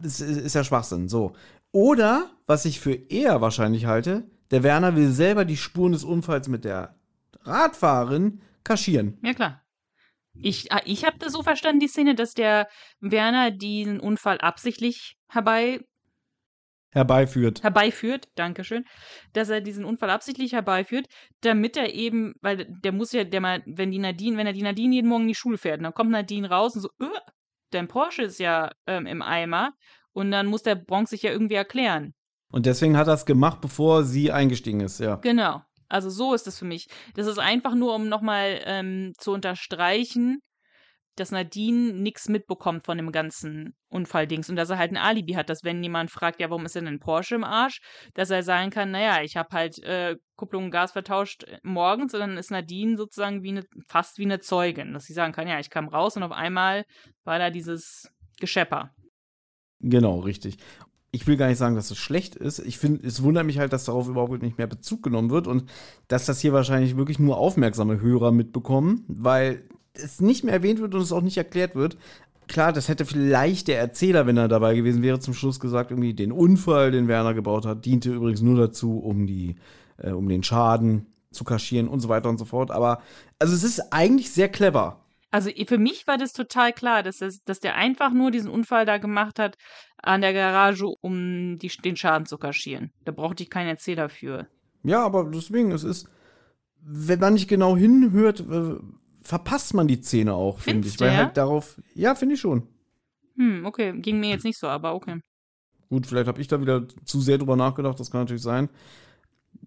das 0.00 0.20
ist, 0.20 0.38
ist 0.38 0.54
ja 0.54 0.64
Schwachsinn. 0.64 1.08
So. 1.08 1.32
Oder, 1.70 2.30
was 2.46 2.64
ich 2.64 2.80
für 2.80 2.94
eher 2.94 3.40
wahrscheinlich 3.40 3.86
halte, 3.86 4.24
der 4.50 4.62
Werner 4.62 4.96
will 4.96 5.10
selber 5.10 5.44
die 5.44 5.56
Spuren 5.56 5.92
des 5.92 6.04
Unfalls 6.04 6.48
mit 6.48 6.64
der 6.64 6.94
Radfahrerin 7.44 8.40
kaschieren. 8.64 9.18
Ja, 9.22 9.32
klar. 9.32 9.62
Ich, 10.34 10.72
ah, 10.72 10.80
ich 10.84 11.04
habe 11.04 11.18
das 11.18 11.32
so 11.32 11.42
verstanden, 11.42 11.80
die 11.80 11.88
Szene, 11.88 12.14
dass 12.14 12.34
der 12.34 12.68
Werner 13.00 13.50
diesen 13.50 14.00
Unfall 14.00 14.38
absichtlich 14.38 15.18
herbei, 15.28 15.80
Herbeiführt. 16.92 17.62
herbeiführt, 17.62 18.28
Dankeschön, 18.34 18.84
dass 19.32 19.48
er 19.48 19.62
diesen 19.62 19.84
Unfall 19.84 20.10
absichtlich 20.10 20.52
herbeiführt, 20.52 21.06
damit 21.40 21.76
er 21.76 21.94
eben, 21.94 22.34
weil 22.42 22.66
der 22.68 22.92
muss 22.92 23.12
ja, 23.12 23.24
der 23.24 23.40
mal, 23.40 23.62
wenn 23.64 23.90
die 23.90 23.98
Nadine, 23.98 24.36
wenn 24.36 24.46
er 24.46 24.52
die 24.52 24.62
Nadine 24.62 24.94
jeden 24.94 25.08
Morgen 25.08 25.22
in 25.22 25.28
die 25.28 25.34
Schule 25.34 25.56
fährt, 25.56 25.82
dann 25.82 25.94
kommt 25.94 26.10
Nadine 26.10 26.50
raus 26.50 26.74
und 26.76 26.82
so, 26.82 26.88
äh, 27.00 27.18
dein 27.70 27.88
Porsche 27.88 28.22
ist 28.22 28.38
ja 28.38 28.70
ähm, 28.86 29.06
im 29.06 29.22
Eimer 29.22 29.72
und 30.12 30.30
dann 30.30 30.46
muss 30.46 30.62
der 30.62 30.74
Bronx 30.74 31.10
sich 31.10 31.22
ja 31.22 31.32
irgendwie 31.32 31.54
erklären. 31.54 32.12
Und 32.52 32.66
deswegen 32.66 32.98
hat 32.98 33.08
er 33.08 33.14
es 33.14 33.24
gemacht, 33.24 33.62
bevor 33.62 34.04
sie 34.04 34.30
eingestiegen 34.30 34.80
ist, 34.80 35.00
ja. 35.00 35.16
Genau. 35.16 35.62
Also 35.88 36.10
so 36.10 36.34
ist 36.34 36.46
es 36.46 36.58
für 36.58 36.64
mich. 36.64 36.88
Das 37.14 37.26
ist 37.26 37.38
einfach 37.38 37.74
nur, 37.74 37.94
um 37.94 38.08
nochmal 38.08 38.60
ähm, 38.64 39.12
zu 39.18 39.32
unterstreichen, 39.32 40.40
dass 41.16 41.30
Nadine 41.30 41.92
nichts 41.92 42.28
mitbekommt 42.28 42.86
von 42.86 42.96
dem 42.96 43.12
ganzen 43.12 43.74
Unfalldings 43.88 44.48
und 44.48 44.56
dass 44.56 44.70
er 44.70 44.78
halt 44.78 44.92
ein 44.92 44.96
Alibi 44.96 45.34
hat, 45.34 45.50
dass 45.50 45.64
wenn 45.64 45.82
jemand 45.82 46.10
fragt, 46.10 46.40
ja, 46.40 46.48
warum 46.48 46.64
ist 46.64 46.74
denn 46.74 46.86
ein 46.86 47.00
Porsche 47.00 47.34
im 47.34 47.44
Arsch, 47.44 47.80
dass 48.14 48.30
er 48.30 48.42
sagen 48.42 48.70
kann, 48.70 48.90
naja, 48.90 49.22
ich 49.22 49.36
habe 49.36 49.50
halt 49.52 49.78
äh, 49.82 50.16
Kupplung 50.36 50.64
und 50.64 50.70
Gas 50.70 50.92
vertauscht 50.92 51.44
äh, 51.44 51.58
morgens 51.62 52.14
und 52.14 52.20
dann 52.20 52.38
ist 52.38 52.50
Nadine 52.50 52.96
sozusagen 52.96 53.42
wie 53.42 53.50
eine, 53.50 53.64
fast 53.86 54.18
wie 54.18 54.24
eine 54.24 54.40
Zeugin, 54.40 54.94
dass 54.94 55.04
sie 55.04 55.12
sagen 55.12 55.32
kann, 55.32 55.48
ja, 55.48 55.58
ich 55.58 55.70
kam 55.70 55.88
raus 55.88 56.16
und 56.16 56.22
auf 56.22 56.32
einmal 56.32 56.84
war 57.24 57.38
da 57.38 57.50
dieses 57.50 58.10
Geschepper. 58.40 58.90
Genau, 59.80 60.20
richtig. 60.20 60.56
Ich 61.10 61.26
will 61.26 61.36
gar 61.36 61.48
nicht 61.48 61.58
sagen, 61.58 61.74
dass 61.74 61.90
es 61.90 61.98
schlecht 61.98 62.36
ist. 62.36 62.58
Ich 62.60 62.78
finde, 62.78 63.06
es 63.06 63.22
wundert 63.22 63.44
mich 63.44 63.58
halt, 63.58 63.74
dass 63.74 63.84
darauf 63.84 64.08
überhaupt 64.08 64.40
nicht 64.40 64.56
mehr 64.56 64.66
Bezug 64.66 65.02
genommen 65.02 65.28
wird 65.28 65.46
und 65.46 65.70
dass 66.08 66.24
das 66.24 66.40
hier 66.40 66.54
wahrscheinlich 66.54 66.96
wirklich 66.96 67.18
nur 67.18 67.36
aufmerksame 67.36 68.00
Hörer 68.00 68.32
mitbekommen, 68.32 69.04
weil 69.08 69.68
es 69.94 70.20
nicht 70.20 70.44
mehr 70.44 70.54
erwähnt 70.54 70.80
wird 70.80 70.94
und 70.94 71.00
es 71.00 71.12
auch 71.12 71.22
nicht 71.22 71.36
erklärt 71.36 71.74
wird. 71.74 71.96
Klar, 72.48 72.72
das 72.72 72.88
hätte 72.88 73.04
vielleicht 73.04 73.68
der 73.68 73.78
Erzähler, 73.78 74.26
wenn 74.26 74.36
er 74.36 74.48
dabei 74.48 74.74
gewesen 74.74 75.02
wäre, 75.02 75.20
zum 75.20 75.34
Schluss 75.34 75.60
gesagt, 75.60 75.90
irgendwie 75.90 76.14
den 76.14 76.32
Unfall, 76.32 76.90
den 76.90 77.08
Werner 77.08 77.34
gebaut 77.34 77.64
hat, 77.64 77.84
diente 77.84 78.12
übrigens 78.12 78.42
nur 78.42 78.58
dazu, 78.58 78.98
um 78.98 79.26
die, 79.26 79.56
äh, 79.98 80.10
um 80.10 80.28
den 80.28 80.42
Schaden 80.42 81.06
zu 81.30 81.44
kaschieren 81.44 81.88
und 81.88 82.00
so 82.00 82.08
weiter 82.08 82.28
und 82.28 82.38
so 82.38 82.44
fort. 82.44 82.70
Aber 82.70 83.00
also 83.38 83.54
es 83.54 83.62
ist 83.62 83.92
eigentlich 83.92 84.30
sehr 84.30 84.48
clever. 84.48 84.98
Also 85.30 85.50
für 85.66 85.78
mich 85.78 86.06
war 86.06 86.18
das 86.18 86.34
total 86.34 86.74
klar, 86.74 87.02
dass, 87.02 87.18
das, 87.18 87.42
dass 87.44 87.58
der 87.58 87.74
einfach 87.74 88.12
nur 88.12 88.30
diesen 88.30 88.50
Unfall 88.50 88.84
da 88.84 88.98
gemacht 88.98 89.38
hat 89.38 89.56
an 89.96 90.20
der 90.20 90.34
Garage, 90.34 90.86
um 90.86 91.58
die, 91.58 91.68
den 91.68 91.96
Schaden 91.96 92.26
zu 92.26 92.36
kaschieren. 92.36 92.92
Da 93.06 93.12
brauchte 93.12 93.42
ich 93.42 93.48
keinen 93.48 93.68
Erzähler 93.68 94.10
für. 94.10 94.46
Ja, 94.84 95.02
aber 95.02 95.30
deswegen, 95.30 95.72
es 95.72 95.84
ist, 95.84 96.06
wenn 96.82 97.18
man 97.18 97.32
nicht 97.32 97.48
genau 97.48 97.76
hinhört, 97.76 98.44
verpasst 99.22 99.74
man 99.74 99.88
die 99.88 100.00
Szene 100.00 100.34
auch, 100.34 100.58
finde 100.58 100.88
ich. 100.88 101.00
Weil 101.00 101.16
halt 101.16 101.36
darauf, 101.36 101.80
ja, 101.94 102.14
finde 102.14 102.34
ich 102.34 102.40
schon. 102.40 102.66
Hm, 103.36 103.64
okay, 103.64 103.92
ging 103.98 104.20
mir 104.20 104.30
jetzt 104.30 104.44
nicht 104.44 104.58
so, 104.58 104.66
aber 104.68 104.94
okay. 104.94 105.20
Gut, 105.88 106.06
vielleicht 106.06 106.28
habe 106.28 106.40
ich 106.40 106.48
da 106.48 106.60
wieder 106.60 106.86
zu 107.04 107.20
sehr 107.20 107.38
drüber 107.38 107.56
nachgedacht, 107.56 107.98
das 108.00 108.10
kann 108.10 108.22
natürlich 108.22 108.42
sein. 108.42 108.68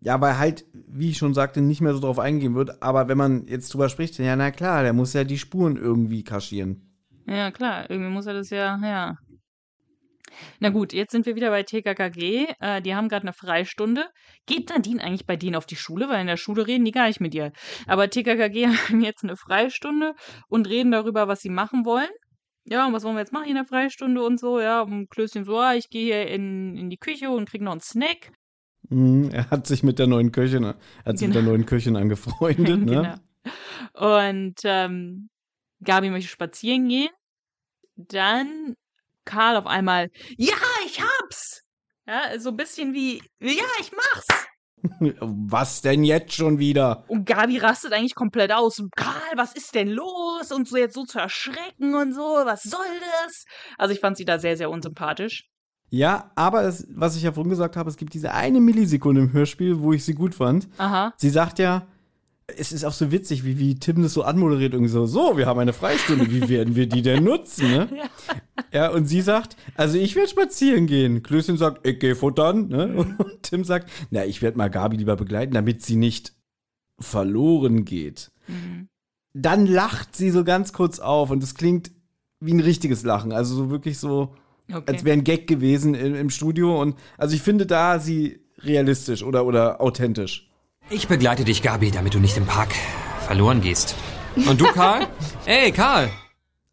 Ja, 0.01 0.19
weil 0.21 0.37
halt, 0.37 0.65
wie 0.73 1.11
ich 1.11 1.17
schon 1.17 1.33
sagte, 1.33 1.61
nicht 1.61 1.81
mehr 1.81 1.93
so 1.93 1.99
drauf 1.99 2.19
eingehen 2.19 2.55
wird. 2.55 2.81
Aber 2.81 3.07
wenn 3.07 3.17
man 3.17 3.47
jetzt 3.47 3.73
drüber 3.73 3.89
spricht, 3.89 4.17
ja, 4.17 4.35
na 4.35 4.51
klar, 4.51 4.83
der 4.83 4.93
muss 4.93 5.13
ja 5.13 5.23
die 5.23 5.37
Spuren 5.37 5.77
irgendwie 5.77 6.23
kaschieren. 6.23 6.81
Ja, 7.27 7.51
klar, 7.51 7.89
irgendwie 7.89 8.11
muss 8.11 8.25
er 8.27 8.33
das 8.33 8.49
ja, 8.49 8.79
ja. 8.83 9.17
Na 10.59 10.69
gut, 10.69 10.93
jetzt 10.93 11.11
sind 11.11 11.25
wir 11.25 11.35
wieder 11.35 11.49
bei 11.49 11.63
TKKG. 11.63 12.47
Äh, 12.59 12.81
die 12.81 12.95
haben 12.95 13.09
gerade 13.09 13.23
eine 13.23 13.33
Freistunde. 13.33 14.05
Geht 14.45 14.69
Nadine 14.69 15.03
eigentlich 15.03 15.25
bei 15.25 15.35
denen 15.35 15.55
auf 15.55 15.65
die 15.65 15.75
Schule? 15.75 16.09
Weil 16.09 16.21
in 16.21 16.27
der 16.27 16.37
Schule 16.37 16.67
reden 16.67 16.85
die 16.85 16.91
gar 16.91 17.07
nicht 17.07 17.19
mit 17.21 17.33
ihr. 17.35 17.51
Aber 17.87 18.09
TKKG 18.09 18.67
haben 18.89 19.01
jetzt 19.01 19.23
eine 19.23 19.35
Freistunde 19.37 20.13
und 20.47 20.67
reden 20.67 20.91
darüber, 20.91 21.27
was 21.27 21.41
sie 21.41 21.49
machen 21.49 21.85
wollen. 21.85 22.09
Ja, 22.67 22.87
und 22.87 22.93
was 22.93 23.03
wollen 23.03 23.15
wir 23.15 23.19
jetzt 23.21 23.33
machen 23.33 23.47
in 23.47 23.55
der 23.55 23.65
Freistunde 23.65 24.23
und 24.23 24.39
so? 24.39 24.59
Ja, 24.59 24.81
und 24.81 25.09
Klößchen 25.11 25.43
so, 25.45 25.59
ah, 25.59 25.75
ich 25.75 25.89
gehe 25.89 26.05
hier 26.05 26.27
in, 26.27 26.75
in 26.75 26.89
die 26.89 26.97
Küche 26.97 27.29
und 27.29 27.47
krieg 27.47 27.61
noch 27.61 27.73
einen 27.73 27.81
Snack. 27.81 28.31
Mhm, 28.89 29.29
er 29.31 29.49
hat 29.51 29.67
sich 29.67 29.83
mit 29.83 29.99
der 29.99 30.07
neuen 30.07 30.31
Köchin, 30.31 30.65
hat 31.05 31.17
sich 31.17 31.27
mit 31.27 31.35
der 31.35 31.41
Genau. 31.43 31.51
neuen 31.53 31.65
Köchin 31.67 31.95
angefreundet, 31.95 32.79
ne? 32.85 33.19
Genau. 33.43 34.23
Und 34.23 34.55
ähm, 34.63 35.29
Gabi 35.83 36.09
möchte 36.09 36.29
spazieren 36.29 36.87
gehen. 36.87 37.09
Dann 37.95 38.75
Karl 39.25 39.57
auf 39.57 39.67
einmal, 39.67 40.09
ja, 40.37 40.53
ich 40.85 41.01
hab's! 41.01 41.63
Ja, 42.07 42.39
so 42.39 42.49
ein 42.49 42.57
bisschen 42.57 42.93
wie, 42.93 43.17
ja, 43.39 43.63
ich 43.79 43.91
mach's! 43.91 44.27
Was 45.19 45.81
denn 45.81 46.03
jetzt 46.03 46.33
schon 46.33 46.59
wieder? 46.59 47.05
Und 47.07 47.25
Gabi 47.25 47.57
rastet 47.57 47.93
eigentlich 47.93 48.15
komplett 48.15 48.51
aus. 48.51 48.81
Karl, 48.95 49.35
was 49.35 49.53
ist 49.55 49.73
denn 49.73 49.89
los? 49.89 50.51
Und 50.51 50.67
so 50.67 50.77
jetzt 50.77 50.93
so 50.93 51.05
zu 51.05 51.17
erschrecken 51.17 51.95
und 51.95 52.13
so, 52.13 52.21
was 52.21 52.61
soll 52.61 52.85
das? 53.23 53.45
Also 53.79 53.93
ich 53.93 53.99
fand 53.99 54.17
sie 54.17 54.25
da 54.25 54.37
sehr, 54.37 54.57
sehr 54.57 54.69
unsympathisch. 54.69 55.49
Ja, 55.89 56.31
aber 56.35 56.63
es, 56.63 56.87
was 56.89 57.15
ich 57.15 57.23
ja 57.23 57.31
vorhin 57.31 57.49
gesagt 57.49 57.77
habe, 57.77 57.89
es 57.89 57.97
gibt 57.97 58.13
diese 58.13 58.33
eine 58.33 58.59
Millisekunde 58.59 59.21
im 59.21 59.33
Hörspiel, 59.33 59.79
wo 59.79 59.93
ich 59.93 60.03
sie 60.03 60.13
gut 60.13 60.35
fand. 60.35 60.67
Aha. 60.77 61.13
Sie 61.17 61.29
sagt 61.29 61.59
ja, 61.59 61.87
es 62.47 62.71
ist 62.71 62.83
auch 62.83 62.93
so 62.93 63.11
witzig, 63.11 63.43
wie, 63.43 63.57
wie 63.57 63.75
Tim 63.75 64.03
das 64.03 64.13
so 64.13 64.23
anmoderiert, 64.23 64.73
irgendwie 64.73 64.91
so, 64.91 65.05
so, 65.05 65.37
wir 65.37 65.47
haben 65.47 65.59
eine 65.59 65.73
Freistunde, 65.73 66.29
wie 66.29 66.47
werden 66.47 66.75
wir 66.75 66.87
die 66.87 67.01
denn 67.01 67.23
nutzen, 67.23 67.69
ne? 67.69 67.89
Ja, 68.71 68.89
und 68.89 69.05
sie 69.05 69.21
sagt, 69.21 69.57
also 69.75 69.97
ich 69.97 70.15
werde 70.15 70.29
spazieren 70.29 70.85
gehen. 70.87 71.23
Klößchen 71.23 71.57
sagt, 71.57 71.85
ich 71.87 71.99
gehe 71.99 72.15
futtern, 72.15 72.67
ne? 72.67 72.95
Und 72.95 73.17
Tim 73.41 73.63
sagt, 73.63 73.89
na, 74.11 74.25
ich 74.25 74.41
werde 74.41 74.57
mal 74.57 74.69
Gabi 74.69 74.97
lieber 74.97 75.15
begleiten, 75.15 75.53
damit 75.53 75.81
sie 75.81 75.95
nicht 75.95 76.33
verloren 76.99 77.83
geht. 77.85 78.31
Dann 79.33 79.65
lacht 79.65 80.15
sie 80.15 80.29
so 80.29 80.43
ganz 80.43 80.71
kurz 80.71 80.99
auf 80.99 81.31
und 81.31 81.43
es 81.43 81.55
klingt 81.55 81.91
wie 82.39 82.53
ein 82.53 82.59
richtiges 82.59 83.03
Lachen, 83.03 83.31
also 83.31 83.55
so 83.55 83.69
wirklich 83.69 83.97
so, 83.97 84.33
Okay. 84.71 84.91
als 84.91 85.03
wäre 85.03 85.15
ein 85.15 85.23
Gag 85.23 85.45
gewesen 85.45 85.93
im, 85.93 86.15
im 86.15 86.29
Studio 86.31 86.81
und 86.81 86.95
also 87.19 87.35
ich 87.35 87.43
finde 87.43 87.67
da 87.67 87.99
sie 87.99 88.39
realistisch 88.57 89.21
oder, 89.21 89.45
oder 89.45 89.79
authentisch. 89.79 90.49
Ich 90.89 91.07
begleite 91.07 91.43
dich, 91.43 91.61
Gabi, 91.61 91.91
damit 91.91 92.13
du 92.13 92.19
nicht 92.19 92.37
im 92.37 92.45
Park 92.45 92.73
verloren 93.25 93.61
gehst. 93.61 93.95
Und 94.47 94.61
du, 94.61 94.65
Karl? 94.65 95.07
Ey, 95.45 95.71
Karl! 95.71 96.09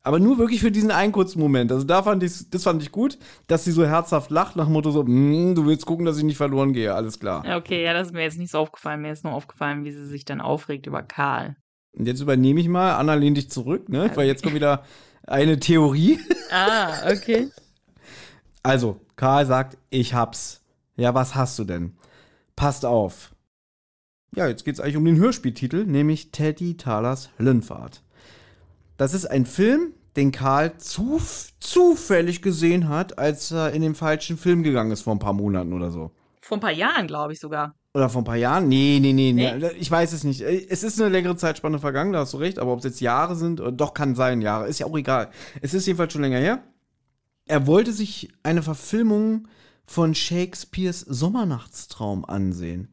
Aber 0.05 0.19
nur 0.19 0.37
wirklich 0.37 0.61
für 0.61 0.73
diesen 0.73 0.91
einen 0.91 1.13
kurzen 1.13 1.39
Moment. 1.39 1.71
Also 1.71 1.85
da 1.85 2.03
fand 2.03 2.23
ich, 2.25 2.51
das 2.51 2.65
fand 2.65 2.83
ich 2.83 2.91
gut, 2.91 3.19
dass 3.47 3.65
sie 3.65 3.71
so 3.71 3.87
herzhaft 3.87 4.31
lacht, 4.33 4.57
nach 4.57 4.65
dem 4.65 4.73
Motto 4.73 4.91
so, 4.91 5.05
"Mm, 5.05 5.55
du 5.55 5.65
willst 5.65 5.87
gucken, 5.87 6.05
dass 6.05 6.19
ich 6.19 6.25
nicht 6.25 6.37
verloren 6.37 6.73
gehe, 6.73 6.93
alles 6.93 7.21
klar. 7.21 7.45
Okay, 7.57 7.85
ja, 7.85 7.93
das 7.93 8.09
ist 8.09 8.13
mir 8.13 8.23
jetzt 8.23 8.37
nicht 8.39 8.51
so 8.51 8.59
aufgefallen. 8.59 9.01
Mir 9.01 9.13
ist 9.13 9.23
nur 9.23 9.33
aufgefallen, 9.33 9.85
wie 9.85 9.93
sie 9.93 10.05
sich 10.07 10.25
dann 10.25 10.41
aufregt 10.41 10.87
über 10.89 11.03
Karl. 11.05 11.55
Und 11.97 12.07
jetzt 12.07 12.21
übernehme 12.21 12.61
ich 12.61 12.69
mal, 12.69 12.95
Anna 12.97 13.15
lehn 13.15 13.35
dich 13.35 13.49
zurück, 13.51 13.89
ne? 13.89 14.11
Weil 14.15 14.27
jetzt 14.27 14.43
kommt 14.43 14.57
wieder 14.57 14.85
eine 15.27 15.59
Theorie. 15.59 16.19
Ah, 16.55 17.11
okay. 17.11 17.49
Also, 18.63 19.01
Karl 19.17 19.47
sagt, 19.47 19.79
ich 19.89 20.13
hab's. 20.13 20.61
Ja, 20.97 21.15
was 21.15 21.35
hast 21.35 21.59
du 21.59 21.65
denn? 21.65 21.97
Passt 22.57 22.85
auf. 22.85 23.32
Ja, 24.35 24.47
jetzt 24.49 24.65
geht's 24.65 24.81
eigentlich 24.81 24.97
um 24.97 25.05
den 25.05 25.17
Hörspieltitel, 25.19 25.85
nämlich 25.85 26.31
Teddy 26.31 26.77
Talers 26.77 27.29
Höllenfahrt. 27.39 28.03
Das 28.97 29.13
ist 29.13 29.27
ein 29.27 29.45
Film, 29.45 29.93
den 30.17 30.33
Karl 30.33 30.77
zuf 30.79 31.53
zufällig 31.61 32.41
gesehen 32.41 32.89
hat, 32.89 33.19
als 33.19 33.51
er 33.51 33.73
in 33.73 33.83
den 33.83 33.95
falschen 33.95 34.39
Film 34.39 34.63
gegangen 34.63 34.91
ist 34.91 35.03
vor 35.03 35.15
ein 35.15 35.19
paar 35.19 35.33
Monaten 35.35 35.73
oder 35.73 35.91
so. 35.91 36.13
Vor 36.41 36.57
ein 36.57 36.61
paar 36.61 36.73
Jahren, 36.73 37.07
glaube 37.07 37.33
ich 37.35 37.41
sogar. 37.41 37.75
Oder 37.95 38.09
vor 38.09 38.23
ein 38.23 38.27
paar 38.27 38.37
Jahren? 38.37 38.69
Nee, 38.69 38.99
nee, 39.03 39.13
nee, 39.13 39.33
Nee? 39.33 39.55
nee. 39.59 39.69
Ich 39.79 39.91
weiß 39.91 40.15
es 40.15 40.25
nicht. 40.25 40.41
Es 40.41 40.83
ist 40.83 40.99
eine 41.01 41.11
längere 41.11 41.37
Zeitspanne 41.37 41.79
vergangen, 41.79 42.13
da 42.15 42.21
hast 42.21 42.33
du 42.33 42.39
recht, 42.39 42.59
aber 42.59 42.73
ob 42.73 42.79
es 42.79 42.85
jetzt 42.87 43.01
Jahre 43.01 43.37
sind, 43.37 43.61
oder 43.61 43.71
doch 43.73 43.93
kann 43.93 44.15
sein, 44.15 44.41
Jahre, 44.41 44.67
ist 44.67 44.79
ja 44.79 44.87
auch 44.87 44.97
egal. 44.97 45.31
Es 45.61 45.75
ist 45.75 45.87
jedenfalls 45.87 46.13
schon 46.13 46.23
länger 46.23 46.39
her. 46.39 46.63
Er 47.47 47.67
wollte 47.67 47.93
sich 47.93 48.31
eine 48.43 48.63
Verfilmung 48.63 49.47
von 49.85 50.15
Shakespeares 50.15 51.01
Sommernachtstraum 51.01 52.25
ansehen. 52.25 52.89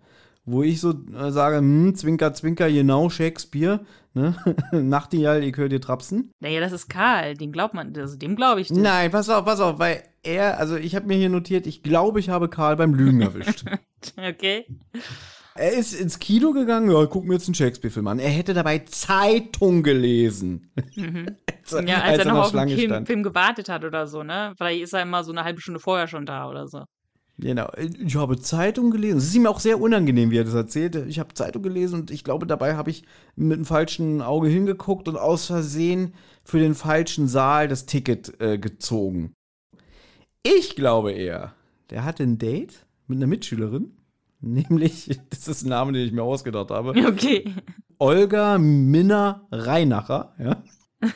Wo 0.51 0.63
ich 0.63 0.79
so 0.79 0.93
äh, 1.15 1.31
sage, 1.31 1.57
hm, 1.57 1.93
Zwinker, 1.93 2.33
Zwinker, 2.33 2.71
genau 2.71 3.09
Shakespeare, 3.09 3.81
ne? 4.15 4.35
Nachtigall, 4.71 5.43
ich 5.43 5.55
höre 5.55 5.69
dir 5.69 5.79
trapsen. 5.79 6.31
Naja, 6.39 6.59
das 6.59 6.71
ist 6.71 6.89
Karl. 6.89 7.35
Den 7.35 7.51
glaubt 7.51 7.75
man, 7.75 7.95
also 7.95 8.17
dem 8.17 8.35
glaube 8.35 8.61
ich 8.61 8.69
das. 8.69 8.77
Nein, 8.77 9.11
pass 9.11 9.29
auf, 9.29 9.45
pass 9.45 9.59
auf, 9.59 9.77
weil 9.77 10.03
er, 10.23 10.59
also 10.59 10.75
ich 10.75 10.95
habe 10.95 11.05
mir 11.05 11.17
hier 11.17 11.29
notiert, 11.29 11.67
ich 11.67 11.83
glaube, 11.83 12.19
ich 12.19 12.29
habe 12.29 12.49
Karl 12.49 12.75
beim 12.75 12.93
Lügen 12.93 13.21
erwischt. 13.21 13.65
Okay. 14.15 14.65
Er 15.55 15.73
ist 15.73 15.91
ins 15.91 16.19
Kino 16.19 16.53
gegangen, 16.53 16.89
ja, 16.89 17.05
guck 17.05 17.25
mir 17.25 17.33
jetzt 17.33 17.49
einen 17.49 17.55
Shakespeare-Film 17.55 18.07
an. 18.07 18.19
Er 18.19 18.29
hätte 18.29 18.53
dabei 18.53 18.79
Zeitung 18.79 19.83
gelesen. 19.83 20.71
als, 21.61 21.85
Ja, 21.85 22.01
als, 22.01 22.19
er 22.19 22.25
noch 22.25 22.45
auf 22.45 22.51
den 22.53 22.69
Film. 22.69 23.05
Film 23.05 23.23
gewartet 23.23 23.67
hat 23.67 23.83
oder 23.83 24.07
so, 24.07 24.23
ne? 24.23 24.53
Vielleicht 24.55 24.83
ist 24.83 24.93
er 24.93 25.01
immer 25.01 25.25
so 25.25 25.33
eine 25.33 25.43
halbe 25.43 25.59
Stunde 25.59 25.81
vorher 25.81 26.07
schon 26.07 26.25
da 26.25 26.47
oder 26.47 26.69
so. 26.69 26.85
Genau, 27.39 27.69
ich 27.77 28.15
habe 28.17 28.37
Zeitung 28.39 28.91
gelesen. 28.91 29.17
Es 29.17 29.25
ist 29.25 29.35
ihm 29.35 29.47
auch 29.47 29.61
sehr 29.61 29.79
unangenehm, 29.79 30.29
wie 30.29 30.37
er 30.37 30.43
das 30.43 30.53
erzählt. 30.53 30.95
Ich 31.07 31.19
habe 31.19 31.33
Zeitung 31.33 31.63
gelesen 31.63 32.01
und 32.01 32.11
ich 32.11 32.25
glaube, 32.25 32.45
dabei 32.45 32.75
habe 32.75 32.89
ich 32.89 33.03
mit 33.35 33.57
dem 33.57 33.65
falschen 33.65 34.21
Auge 34.21 34.49
hingeguckt 34.49 35.07
und 35.07 35.15
aus 35.15 35.45
Versehen 35.45 36.13
für 36.43 36.59
den 36.59 36.75
falschen 36.75 37.27
Saal 37.27 37.69
das 37.69 37.85
Ticket 37.85 38.41
äh, 38.41 38.57
gezogen. 38.57 39.33
Ich 40.43 40.75
glaube 40.75 41.13
eher, 41.13 41.53
der 41.89 42.03
hatte 42.03 42.23
ein 42.23 42.37
Date 42.39 42.85
mit 43.07 43.17
einer 43.17 43.27
Mitschülerin. 43.27 43.93
Nämlich, 44.41 45.19
das 45.29 45.47
ist 45.47 45.63
ein 45.63 45.69
Name, 45.69 45.93
den 45.93 46.05
ich 46.05 46.11
mir 46.11 46.23
ausgedacht 46.23 46.71
habe. 46.71 46.93
Okay. 47.07 47.53
Olga 47.99 48.57
Minna 48.57 49.47
Reinacher, 49.51 50.33
ja. 50.39 50.61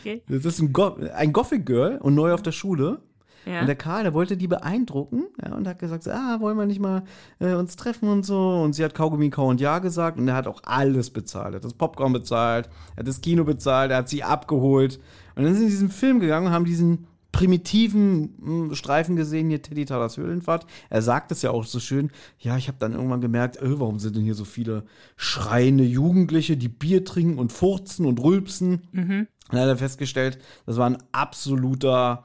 Okay. 0.00 0.22
Das 0.28 0.44
ist 0.44 0.60
ein, 0.60 0.72
Go 0.72 0.96
ein 1.14 1.32
Gothic 1.32 1.66
Girl 1.66 1.98
und 1.98 2.14
neu 2.14 2.32
auf 2.32 2.42
der 2.42 2.52
Schule. 2.52 3.02
Ja. 3.46 3.60
Und 3.60 3.66
der 3.66 3.76
Karl, 3.76 4.04
der 4.04 4.14
wollte 4.14 4.36
die 4.36 4.48
beeindrucken 4.48 5.24
ja, 5.42 5.54
und 5.54 5.66
hat 5.66 5.78
gesagt, 5.78 6.04
so, 6.04 6.10
ah, 6.10 6.40
wollen 6.40 6.56
wir 6.56 6.66
nicht 6.66 6.80
mal 6.80 7.04
äh, 7.38 7.54
uns 7.54 7.76
treffen 7.76 8.08
und 8.08 8.24
so. 8.24 8.60
Und 8.62 8.74
sie 8.74 8.84
hat 8.84 8.94
Kaugummi 8.94 9.30
Kau 9.30 9.48
und 9.48 9.60
Ja 9.60 9.78
gesagt 9.78 10.18
und 10.18 10.28
er 10.28 10.34
hat 10.34 10.46
auch 10.46 10.62
alles 10.64 11.10
bezahlt. 11.10 11.54
Er 11.54 11.56
hat 11.56 11.64
das 11.64 11.74
Popcorn 11.74 12.12
bezahlt, 12.12 12.68
er 12.96 13.00
hat 13.00 13.08
das 13.08 13.20
Kino 13.20 13.44
bezahlt, 13.44 13.90
er 13.90 13.98
hat 13.98 14.08
sie 14.08 14.22
abgeholt. 14.22 15.00
Und 15.34 15.44
dann 15.44 15.54
sind 15.54 15.58
sie 15.58 15.64
in 15.64 15.70
diesen 15.70 15.90
Film 15.90 16.20
gegangen 16.20 16.46
und 16.46 16.52
haben 16.52 16.64
diesen 16.64 17.06
primitiven 17.34 18.34
mh, 18.68 18.74
Streifen 18.76 19.16
gesehen, 19.16 19.48
hier 19.48 19.60
Teddy 19.60 19.84
Talers 19.84 20.16
Höhlenfahrt. 20.16 20.66
Er 20.88 21.02
sagt 21.02 21.32
es 21.32 21.42
ja 21.42 21.50
auch 21.50 21.64
so 21.64 21.80
schön. 21.80 22.10
Ja, 22.38 22.56
ich 22.56 22.68
habe 22.68 22.78
dann 22.78 22.92
irgendwann 22.92 23.20
gemerkt, 23.20 23.56
äh, 23.56 23.80
warum 23.80 23.98
sind 23.98 24.16
denn 24.16 24.22
hier 24.22 24.36
so 24.36 24.44
viele 24.44 24.84
schreiende 25.16 25.84
Jugendliche, 25.84 26.56
die 26.56 26.68
Bier 26.68 27.04
trinken 27.04 27.38
und 27.38 27.52
furzen 27.52 28.06
und 28.06 28.22
rülpsen. 28.22 28.82
Mhm. 28.92 29.26
Dann 29.50 29.60
hat 29.60 29.68
er 29.68 29.76
festgestellt, 29.76 30.38
das 30.64 30.76
war 30.76 30.86
ein 30.86 30.98
absoluter 31.10 32.24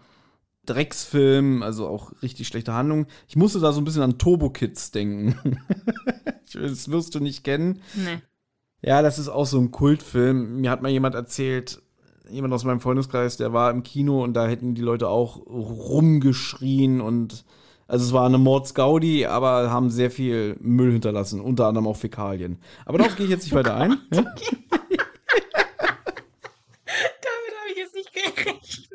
Drecksfilm, 0.70 1.64
also 1.64 1.88
auch 1.88 2.14
richtig 2.22 2.48
schlechte 2.48 2.74
Handlung. 2.74 3.08
Ich 3.28 3.36
musste 3.36 3.60
da 3.60 3.72
so 3.72 3.82
ein 3.82 3.86
bisschen 3.86 4.04
an 4.04 4.18
Turbo 4.20 4.52
Kids 4.52 4.92
denken. 4.92 5.60
das 6.54 6.92
wirst 6.92 7.16
du 7.16 7.20
nicht 7.20 7.44
kennen. 7.44 7.82
Nee. 7.96 8.22
Ja, 8.82 9.02
das 9.02 9.20
ist 9.20 9.30
auch 9.30 9.46
so 9.46 9.60
ein 9.60 9.72
Kultfilm. 9.72 10.62
Mir 10.62 10.70
hat 10.70 10.82
mal 10.82 10.92
jemand 10.92 11.16
erzählt, 11.16 11.82
jemand 12.30 12.54
aus 12.54 12.64
meinem 12.64 12.80
Freundeskreis, 12.80 13.38
der 13.38 13.52
war 13.52 13.72
im 13.72 13.84
Kino 13.84 14.24
und 14.24 14.34
da 14.34 14.48
hätten 14.48 14.76
die 14.76 14.82
Leute 14.82 15.08
auch 15.10 15.38
rumgeschrien 15.48 17.02
und 17.02 17.44
also 17.88 18.06
es 18.06 18.14
war 18.14 18.28
eine 18.28 18.38
Mordsgaudi, 18.38 19.26
aber 19.26 19.72
haben 19.72 19.90
sehr 19.90 20.12
viel 20.12 20.56
Müll 20.60 20.92
hinterlassen, 20.92 21.42
unter 21.42 21.66
anderem 21.66 21.88
auch 21.88 21.98
Fäkalien. 21.98 22.60
Aber 22.86 23.00
darauf 23.00 23.16
gehe 23.16 23.26
ich 23.26 23.32
jetzt 23.32 23.46
nicht 23.46 23.56
weiter 23.56 23.76
ein. 23.76 23.98
Damit 24.12 24.30
habe 27.56 27.72
ich 27.72 27.78
jetzt 27.78 27.96
nicht 27.96 28.14
gerechnet. 28.14 28.89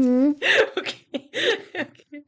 Mhm. 0.00 0.36
Okay. 0.78 1.30
okay. 1.74 2.24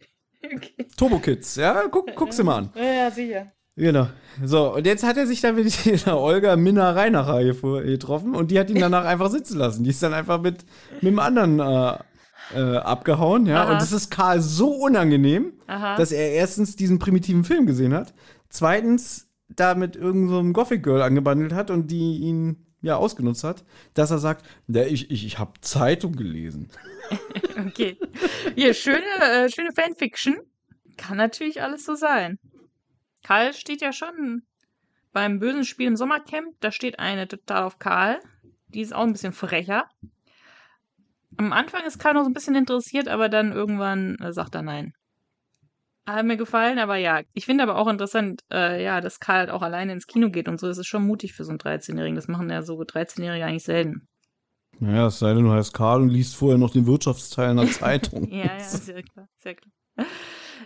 Okay. 0.55 0.87
Turbo 0.97 1.19
Kids, 1.19 1.57
ja, 1.57 1.85
guck, 1.91 2.15
guck 2.15 2.33
sie 2.33 2.45
mal 2.45 2.59
an. 2.59 2.71
Ja, 2.75 3.11
sicher. 3.11 3.53
Genau. 3.77 4.07
So, 4.45 4.75
und 4.75 4.87
jetzt 4.87 5.03
hat 5.03 5.17
er 5.17 5.27
sich 5.27 5.41
dann 5.41 5.57
mit 5.57 5.67
dieser 5.85 6.19
Olga 6.19 6.57
Minna 6.57 6.91
Reinacher 6.91 7.43
getroffen 7.43 8.35
und 8.35 8.51
die 8.51 8.59
hat 8.59 8.71
ihn 8.71 8.81
danach 8.81 9.05
einfach 9.05 9.31
sitzen 9.31 9.59
lassen. 9.59 9.85
Die 9.85 9.91
ist 9.91 10.03
dann 10.03 10.15
einfach 10.15 10.41
mit, 10.41 10.65
mit 11.01 11.12
dem 11.12 11.19
anderen 11.19 11.61
äh, 11.61 11.99
äh, 12.55 12.77
abgehauen, 12.77 13.47
ja. 13.47 13.65
Aha. 13.65 13.73
Und 13.73 13.83
das 13.83 13.93
ist 13.93 14.11
Karl 14.11 14.41
so 14.41 14.71
unangenehm, 14.71 15.55
Aha. 15.67 15.97
dass 15.97 16.12
er 16.12 16.33
erstens 16.33 16.77
diesen 16.77 16.99
primitiven 16.99 17.45
Film 17.45 17.67
gesehen 17.67 17.95
hat, 17.95 18.15
zweitens 18.49 19.29
da 19.49 19.75
mit 19.75 19.97
irgendeinem 19.97 20.49
so 20.49 20.53
Gothic 20.53 20.83
Girl 20.83 21.03
angebandelt 21.03 21.53
hat 21.53 21.71
und 21.71 21.91
die 21.91 22.19
ihn 22.19 22.67
ja 22.85 22.97
ausgenutzt 22.97 23.45
hat, 23.45 23.64
dass 23.95 24.11
er 24.11 24.18
sagt, 24.18 24.47
ja, 24.68 24.85
ich, 24.85 25.11
ich, 25.11 25.26
ich 25.26 25.39
habe 25.39 25.61
Zeitung 25.61 26.14
gelesen. 26.14 26.70
Okay. 27.66 27.97
Hier, 28.57 28.74
schöne, 28.74 29.05
äh, 29.20 29.49
schöne 29.49 29.70
Fanfiction. 29.72 30.39
Kann 30.97 31.16
natürlich 31.16 31.62
alles 31.62 31.85
so 31.85 31.95
sein. 31.95 32.39
Karl 33.22 33.53
steht 33.55 33.80
ja 33.80 33.93
schon 33.93 34.43
beim 35.12 35.39
bösen 35.39 35.64
Spiel 35.64 35.87
im 35.87 35.97
Sommercamp. 35.97 36.57
Da 36.61 36.72
steht 36.72 36.99
eine 36.99 37.28
total 37.28 37.62
auf 37.62 37.78
Karl. 37.78 38.18
Die 38.68 38.80
ist 38.80 38.93
auch 38.93 39.05
ein 39.05 39.12
bisschen 39.12 39.32
frecher. 39.32 39.89
Am 41.37 41.53
Anfang 41.53 41.85
ist 41.85 41.99
Karl 41.99 42.14
noch 42.14 42.24
so 42.24 42.30
ein 42.30 42.35
bisschen 42.35 42.57
interessiert, 42.57 43.07
aber 43.07 43.28
dann 43.28 43.53
irgendwann 43.53 44.16
äh, 44.16 44.32
sagt 44.32 44.57
er 44.57 44.62
nein. 44.62 44.93
Hat 46.07 46.27
mir 46.27 46.37
gefallen, 46.37 46.79
aber 46.79 46.97
ja. 46.97 47.23
Ich 47.33 47.47
finde 47.47 47.63
aber 47.63 47.77
auch 47.77 47.89
interessant, 47.89 48.43
äh, 48.53 48.83
ja, 48.83 49.01
dass 49.01 49.21
Karl 49.21 49.39
halt 49.39 49.51
auch 49.51 49.63
alleine 49.63 49.93
ins 49.93 50.07
Kino 50.07 50.31
geht 50.31 50.49
und 50.49 50.61
so. 50.61 50.67
Das 50.67 50.77
ist 50.77 50.87
schon 50.87 51.07
mutig 51.07 51.33
für 51.33 51.45
so 51.45 51.51
einen 51.51 51.59
13-Jährigen. 51.59 52.17
Das 52.17 52.29
machen 52.29 52.51
ja 52.51 52.63
so 52.63 52.79
13-Jährige 52.79 53.45
eigentlich 53.45 53.65
selten. 53.65 54.07
Naja, 54.81 55.07
es 55.07 55.19
sei 55.19 55.33
denn, 55.33 55.45
du 55.45 55.53
heißt 55.53 55.73
Karl 55.73 56.03
und 56.03 56.09
liest 56.11 56.37
vorher 56.37 56.59
noch 56.59 56.71
den 56.71 56.87
Wirtschaftsteil 56.87 57.53
in 57.53 57.57
der 57.57 57.67
Zeitung. 57.71 58.31
Ja, 58.31 58.45
ja, 58.45 58.61
sehr 58.61 59.03
klar, 59.03 59.29
sehr 59.39 59.55
klar. 59.55 59.73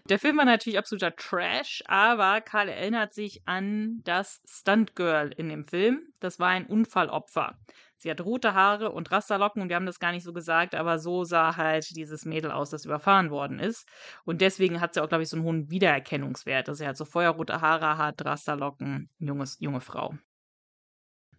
Der 0.09 0.19
Film 0.19 0.39
war 0.39 0.45
natürlich 0.45 0.79
absoluter 0.79 1.15
Trash, 1.15 1.83
aber 1.87 2.41
Karl 2.41 2.69
erinnert 2.69 3.15
sich 3.15 3.43
an 3.47 4.01
das 4.05 4.41
Stunt 4.49 4.97
Girl 4.97 5.31
in 5.37 5.49
dem 5.49 5.67
Film. 5.67 6.01
Das 6.21 6.39
war 6.39 6.49
ein 6.49 6.67
Unfallopfer. 6.67 7.59
Sie 7.99 8.11
hat 8.11 8.21
rote 8.21 8.55
Haare 8.55 8.93
und 8.93 9.11
Rasterlocken 9.11 9.61
und 9.61 9.69
wir 9.69 9.77
haben 9.77 9.87
das 9.87 9.99
gar 9.99 10.13
nicht 10.13 10.23
so 10.23 10.33
gesagt, 10.33 10.77
aber 10.77 11.01
so 11.01 11.25
sah 11.25 11.57
halt 11.57 11.85
dieses 11.97 12.25
Mädel 12.25 12.53
aus, 12.53 12.71
das 12.71 12.85
überfahren 12.85 13.31
worden 13.31 13.59
ist. 13.59 13.89
Und 14.25 14.41
deswegen 14.41 14.81
hat 14.81 14.95
sie 14.95 15.03
auch, 15.03 15.09
glaube 15.09 15.25
ich, 15.25 15.29
so 15.29 15.37
einen 15.37 15.45
hohen 15.45 15.69
Wiedererkennungswert, 15.69 16.69
dass 16.69 16.79
sie 16.79 16.87
halt 16.87 16.97
so 16.97 17.05
feuerrote 17.05 17.61
Haare 17.61 17.99
hat, 17.99 18.25
Rasterlocken, 18.25 19.11
junges, 19.19 19.59
junge 19.59 19.81
Frau. 19.81 20.15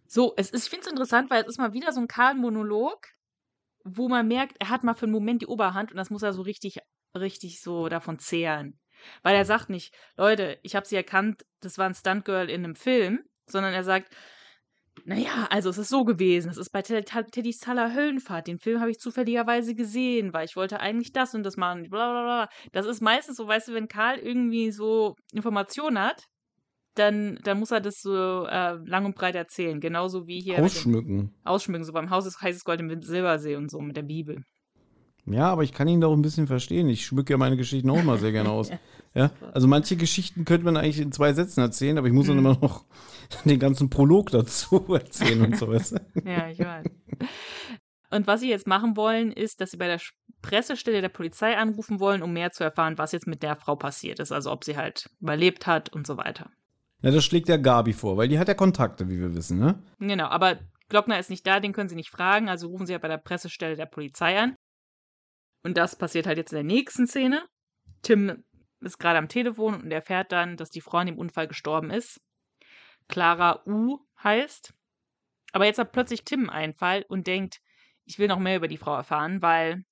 So, 0.06 0.34
es 0.36 0.50
ist, 0.50 0.64
ich 0.64 0.70
finde 0.70 0.86
es 0.86 0.90
interessant, 0.92 1.30
weil 1.30 1.42
es 1.42 1.48
ist 1.48 1.58
mal 1.58 1.72
wieder 1.72 1.92
so 1.92 2.00
ein 2.00 2.08
Karl-Monolog, 2.08 3.06
wo 3.84 4.08
man 4.08 4.28
merkt, 4.28 4.56
er 4.60 4.68
hat 4.68 4.84
mal 4.84 4.94
für 4.94 5.06
einen 5.06 5.12
Moment 5.12 5.40
die 5.40 5.46
Oberhand 5.46 5.92
und 5.92 5.96
das 5.96 6.10
muss 6.10 6.22
er 6.22 6.34
so 6.34 6.42
richtig, 6.42 6.78
richtig 7.16 7.62
so 7.62 7.88
davon 7.88 8.18
zehren. 8.18 8.78
Weil 9.22 9.34
er 9.34 9.46
sagt 9.46 9.70
nicht, 9.70 9.94
Leute, 10.16 10.58
ich 10.62 10.76
habe 10.76 10.86
sie 10.86 10.96
erkannt, 10.96 11.46
das 11.60 11.78
war 11.78 11.86
ein 11.86 11.94
Stuntgirl 11.94 12.50
in 12.50 12.64
einem 12.64 12.74
Film, 12.74 13.24
sondern 13.46 13.72
er 13.72 13.84
sagt, 13.84 14.14
naja, 15.04 15.46
also 15.50 15.70
es 15.70 15.78
ist 15.78 15.88
so 15.88 16.04
gewesen, 16.04 16.50
es 16.50 16.56
ist 16.56 16.70
bei 16.70 16.82
Ted- 16.82 17.06
Ted- 17.06 17.30
Teddys 17.32 17.58
Thaler 17.58 17.94
Höllenfahrt, 17.94 18.46
den 18.46 18.58
Film 18.58 18.80
habe 18.80 18.90
ich 18.90 18.98
zufälligerweise 18.98 19.74
gesehen, 19.74 20.32
weil 20.32 20.44
ich 20.46 20.56
wollte 20.56 20.80
eigentlich 20.80 21.12
das 21.12 21.34
und 21.34 21.42
das 21.42 21.56
machen, 21.56 21.88
bla 21.90 22.10
bla 22.10 22.22
bla. 22.22 22.48
Das 22.72 22.86
ist 22.86 23.00
meistens 23.02 23.36
so, 23.36 23.46
weißt 23.46 23.68
du, 23.68 23.74
wenn 23.74 23.88
Karl 23.88 24.18
irgendwie 24.18 24.70
so 24.70 25.14
Informationen 25.32 25.98
hat, 25.98 26.24
dann, 26.94 27.38
dann 27.44 27.58
muss 27.58 27.70
er 27.70 27.80
das 27.80 28.00
so 28.00 28.46
äh, 28.46 28.74
lang 28.84 29.04
und 29.06 29.14
breit 29.14 29.34
erzählen, 29.36 29.80
genauso 29.80 30.26
wie 30.26 30.40
hier. 30.40 30.54
mit 30.60 30.62
dem- 30.62 30.64
Ausschmücken. 30.64 31.34
Ausschmücken, 31.44 31.84
so 31.84 31.92
beim 31.92 32.10
Haus 32.10 32.26
ist 32.26 32.40
heißes 32.40 32.64
Gold 32.64 32.80
im 32.80 33.00
Silbersee 33.02 33.56
und 33.56 33.70
so 33.70 33.80
mit 33.80 33.96
der 33.96 34.02
Bibel. 34.02 34.42
Ja, 35.26 35.48
aber 35.50 35.62
ich 35.62 35.72
kann 35.72 35.86
ihn 35.88 36.00
doch 36.00 36.12
ein 36.12 36.22
bisschen 36.22 36.46
verstehen. 36.46 36.88
Ich 36.88 37.04
schmücke 37.06 37.32
ja 37.32 37.36
meine 37.36 37.56
Geschichten 37.56 37.90
auch 37.90 38.00
immer 38.00 38.16
sehr 38.18 38.32
gerne 38.32 38.50
aus. 38.50 38.70
Ja, 39.12 39.32
also 39.52 39.66
manche 39.66 39.96
Geschichten 39.96 40.44
könnte 40.44 40.64
man 40.64 40.76
eigentlich 40.76 41.00
in 41.00 41.10
zwei 41.10 41.32
Sätzen 41.32 41.58
erzählen, 41.62 41.98
aber 41.98 42.06
ich 42.06 42.12
muss 42.12 42.28
dann 42.28 42.36
Mhm. 42.36 42.46
immer 42.46 42.58
noch 42.62 42.84
den 43.44 43.58
ganzen 43.58 43.90
Prolog 43.90 44.30
dazu 44.30 44.84
erzählen 44.94 45.40
und 45.46 45.56
so. 45.56 45.66
Weißt 45.66 45.92
du? 45.96 46.00
Ja, 46.24 46.48
ich 46.48 46.60
weiß. 46.60 46.86
Und 48.10 48.28
was 48.28 48.38
sie 48.38 48.48
jetzt 48.50 48.68
machen 48.68 48.96
wollen, 48.96 49.32
ist, 49.32 49.60
dass 49.60 49.72
sie 49.72 49.78
bei 49.78 49.88
der 49.88 50.00
Pressestelle 50.42 51.00
der 51.00 51.08
Polizei 51.08 51.56
anrufen 51.56 51.98
wollen, 51.98 52.22
um 52.22 52.32
mehr 52.32 52.52
zu 52.52 52.62
erfahren, 52.62 52.98
was 52.98 53.10
jetzt 53.10 53.26
mit 53.26 53.42
der 53.42 53.56
Frau 53.56 53.74
passiert 53.74 54.20
ist. 54.20 54.30
Also 54.30 54.52
ob 54.52 54.62
sie 54.62 54.76
halt 54.76 55.10
überlebt 55.20 55.66
hat 55.66 55.92
und 55.92 56.06
so 56.06 56.16
weiter. 56.16 56.48
Ja, 57.02 57.10
das 57.10 57.24
schlägt 57.24 57.48
ja 57.48 57.56
Gabi 57.56 57.92
vor, 57.92 58.16
weil 58.16 58.28
die 58.28 58.38
hat 58.38 58.46
ja 58.46 58.54
Kontakte, 58.54 59.08
wie 59.08 59.18
wir 59.18 59.34
wissen, 59.34 59.58
ne? 59.58 59.82
Genau, 59.98 60.26
aber 60.26 60.60
Glockner 60.88 61.18
ist 61.18 61.30
nicht 61.30 61.44
da, 61.48 61.58
den 61.58 61.72
können 61.72 61.88
sie 61.88 61.96
nicht 61.96 62.10
fragen, 62.10 62.48
also 62.48 62.68
rufen 62.68 62.86
sie 62.86 62.92
halt 62.92 63.02
bei 63.02 63.08
der 63.08 63.18
Pressestelle 63.18 63.74
der 63.74 63.86
Polizei 63.86 64.38
an. 64.38 64.54
Und 65.62 65.76
das 65.76 65.96
passiert 65.96 66.26
halt 66.26 66.38
jetzt 66.38 66.52
in 66.52 66.56
der 66.56 66.64
nächsten 66.64 67.06
Szene. 67.06 67.46
Tim 68.02 68.44
ist 68.80 68.98
gerade 68.98 69.18
am 69.18 69.28
Telefon 69.28 69.82
und 69.82 69.90
erfährt 69.90 70.32
dann, 70.32 70.56
dass 70.56 70.70
die 70.70 70.80
Frau 70.80 71.00
in 71.00 71.06
dem 71.06 71.18
Unfall 71.18 71.48
gestorben 71.48 71.90
ist. 71.90 72.20
Clara 73.08 73.62
U 73.66 73.98
heißt. 74.22 74.72
Aber 75.52 75.66
jetzt 75.66 75.78
hat 75.78 75.92
plötzlich 75.92 76.24
Tim 76.24 76.48
einen 76.48 76.70
Einfall 76.70 77.04
und 77.08 77.26
denkt, 77.26 77.60
ich 78.04 78.18
will 78.18 78.28
noch 78.28 78.38
mehr 78.38 78.56
über 78.56 78.68
die 78.68 78.78
Frau 78.78 78.94
erfahren, 78.94 79.42
weil 79.42 79.84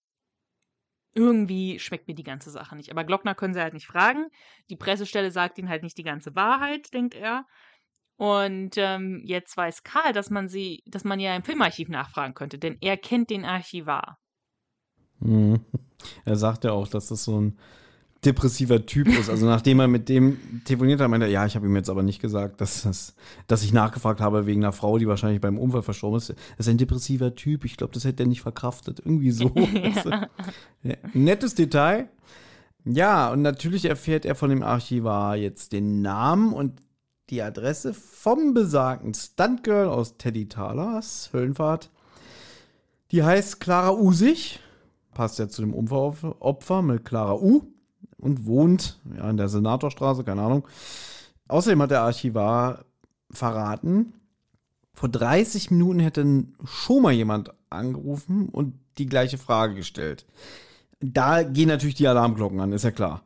irgendwie 1.15 1.79
schmeckt 1.79 2.07
mir 2.07 2.15
die 2.15 2.23
ganze 2.23 2.51
Sache 2.51 2.77
nicht. 2.77 2.91
Aber 2.91 3.05
Glockner 3.05 3.35
können 3.35 3.55
sie 3.55 3.61
halt 3.61 3.75
nicht 3.75 3.87
fragen. 3.87 4.29
Die 4.71 4.77
Pressestelle 4.77 5.31
sagt 5.31 5.59
ihnen 5.59 5.69
halt 5.69 5.83
nicht 5.83 5.99
die 5.99 6.05
ganze 6.05 6.35
Wahrheit, 6.35 6.93
denkt 6.95 7.15
er. 7.15 7.47
Und 8.17 8.77
ähm, 8.77 9.23
jetzt 9.25 9.57
weiß 9.57 9.85
Karl, 9.85 10.13
dass 10.13 10.31
man 10.31 10.49
sie, 10.49 10.83
dass 10.87 11.05
man 11.05 11.21
ja 11.21 11.35
im 11.37 11.45
Filmarchiv 11.45 11.89
nachfragen 11.89 12.35
könnte, 12.35 12.59
denn 12.59 12.77
er 12.81 12.97
kennt 12.97 13.31
den 13.31 13.45
Archivar. 13.45 14.19
Mhm. 15.21 15.61
Er 16.25 16.37
sagt 16.37 16.65
ja 16.65 16.73
auch, 16.73 16.89
dass 16.89 17.09
das 17.09 17.25
so 17.25 17.41
ein 17.41 17.57
depressiver 18.25 18.85
Typ 18.85 19.09
ist. 19.09 19.31
Also 19.31 19.47
nachdem 19.47 19.81
er 19.81 19.89
mit 19.89 20.09
dem 20.09 20.63
telefoniert 20.65 21.01
hat, 21.01 21.09
meinte 21.09 21.27
er, 21.27 21.33
ja, 21.33 21.47
ich 21.47 21.55
habe 21.55 21.67
ihm 21.67 21.77
jetzt 21.77 21.91
aber 21.91 22.03
nicht 22.03 22.21
gesagt, 22.21 22.61
dass, 22.61 22.83
das, 22.83 23.15
dass 23.47 23.63
ich 23.63 23.73
nachgefragt 23.73 24.21
habe 24.21 24.47
wegen 24.47 24.65
einer 24.65 24.73
Frau, 24.73 24.99
die 24.99 25.07
wahrscheinlich 25.07 25.41
beim 25.41 25.59
Unfall 25.59 25.83
verstorben 25.83 26.19
ist. 26.19 26.31
Das 26.31 26.67
ist 26.67 26.69
ein 26.69 26.79
depressiver 26.79 27.35
Typ. 27.35 27.65
Ich 27.65 27.77
glaube, 27.77 27.93
das 27.93 28.05
hätte 28.05 28.25
er 28.25 28.29
nicht 28.29 28.43
verkraftet. 28.43 29.01
Irgendwie 29.01 29.31
so. 29.31 29.53
ja. 30.83 30.95
Nettes 31.13 31.55
Detail. 31.55 32.09
Ja, 32.85 33.31
und 33.33 33.43
natürlich 33.43 33.85
erfährt 33.85 34.25
er 34.25 34.35
von 34.35 34.51
dem 34.51 34.63
Archivar 34.63 35.37
jetzt 35.37 35.73
den 35.73 36.03
Namen 36.03 36.53
und 36.53 36.81
die 37.31 37.43
Adresse 37.43 37.93
vom 37.93 38.55
besagten 38.55 39.13
Stuntgirl 39.15 39.89
aus 39.89 40.17
Teddy 40.17 40.49
Talers 40.49 41.31
Höllenfahrt. 41.33 41.91
Die 43.11 43.23
heißt 43.23 43.61
Clara 43.61 43.93
Usig. 43.93 44.61
Passt 45.19 45.41
ja 45.41 45.49
zu 45.49 45.63
dem 45.63 45.75
Unfallopfer 45.75 46.81
mit 46.81 47.05
Clara 47.05 47.35
U. 47.35 47.63
Und 48.19 48.47
wohnt 48.47 49.01
ja, 49.17 49.29
in 49.29 49.37
der 49.37 49.49
Senatorstraße, 49.49 50.23
keine 50.23 50.43
Ahnung. 50.43 50.69
Außerdem 51.49 51.83
hat 51.83 51.91
der 51.91 52.03
Archivar 52.03 52.85
verraten, 53.29 54.13
vor 54.95 55.09
30 55.09 55.73
Minuten 55.73 55.99
hätte 55.99 56.45
schon 56.63 57.03
mal 57.03 57.13
jemand 57.13 57.53
angerufen 57.69 58.49
und 58.49 58.75
die 58.99 59.07
gleiche 59.07 59.39
Frage 59.39 59.75
gestellt. 59.75 60.25
Da 61.01 61.43
gehen 61.43 61.69
natürlich 61.69 61.97
die 61.97 62.07
Alarmglocken 62.07 62.61
an, 62.61 62.71
ist 62.71 62.85
ja 62.85 62.93
klar. 62.93 63.25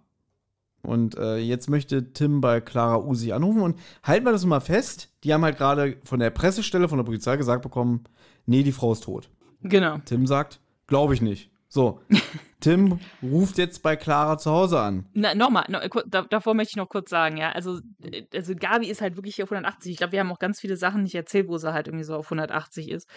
Und 0.80 1.18
äh, 1.18 1.36
jetzt 1.36 1.68
möchte 1.68 2.14
Tim 2.14 2.40
bei 2.40 2.62
Clara 2.62 3.04
Usi 3.04 3.32
anrufen 3.32 3.60
und 3.60 3.78
halten 4.02 4.24
wir 4.24 4.32
das 4.32 4.46
mal 4.46 4.60
fest. 4.60 5.10
Die 5.24 5.34
haben 5.34 5.44
halt 5.44 5.58
gerade 5.58 5.98
von 6.04 6.20
der 6.20 6.30
Pressestelle, 6.30 6.88
von 6.88 6.96
der 6.96 7.04
Polizei 7.04 7.36
gesagt 7.36 7.60
bekommen, 7.60 8.04
nee, 8.46 8.62
die 8.62 8.72
Frau 8.72 8.92
ist 8.94 9.04
tot. 9.04 9.28
Genau. 9.62 9.98
Tim 10.06 10.26
sagt, 10.26 10.58
glaube 10.86 11.12
ich 11.12 11.20
nicht. 11.20 11.51
So. 11.72 12.02
Tim 12.60 13.00
ruft 13.22 13.56
jetzt 13.56 13.82
bei 13.82 13.96
Clara 13.96 14.36
zu 14.36 14.50
Hause 14.50 14.78
an. 14.78 15.06
Na, 15.14 15.34
nochmal, 15.34 15.64
no, 15.68 15.78
kur- 15.88 16.04
da, 16.06 16.20
davor 16.22 16.52
möchte 16.52 16.72
ich 16.72 16.76
noch 16.76 16.88
kurz 16.90 17.08
sagen, 17.08 17.38
ja, 17.38 17.50
also, 17.52 17.80
äh, 18.02 18.24
also 18.34 18.54
Gabi 18.54 18.88
ist 18.88 19.00
halt 19.00 19.16
wirklich 19.16 19.42
auf 19.42 19.50
180. 19.50 19.90
Ich 19.90 19.96
glaube, 19.96 20.12
wir 20.12 20.20
haben 20.20 20.30
auch 20.30 20.38
ganz 20.38 20.60
viele 20.60 20.76
Sachen 20.76 21.02
nicht 21.02 21.14
erzählt, 21.14 21.48
wo 21.48 21.56
sie 21.56 21.72
halt 21.72 21.88
irgendwie 21.88 22.04
so 22.04 22.14
auf 22.14 22.26
180 22.26 22.90
ist. 22.90 23.08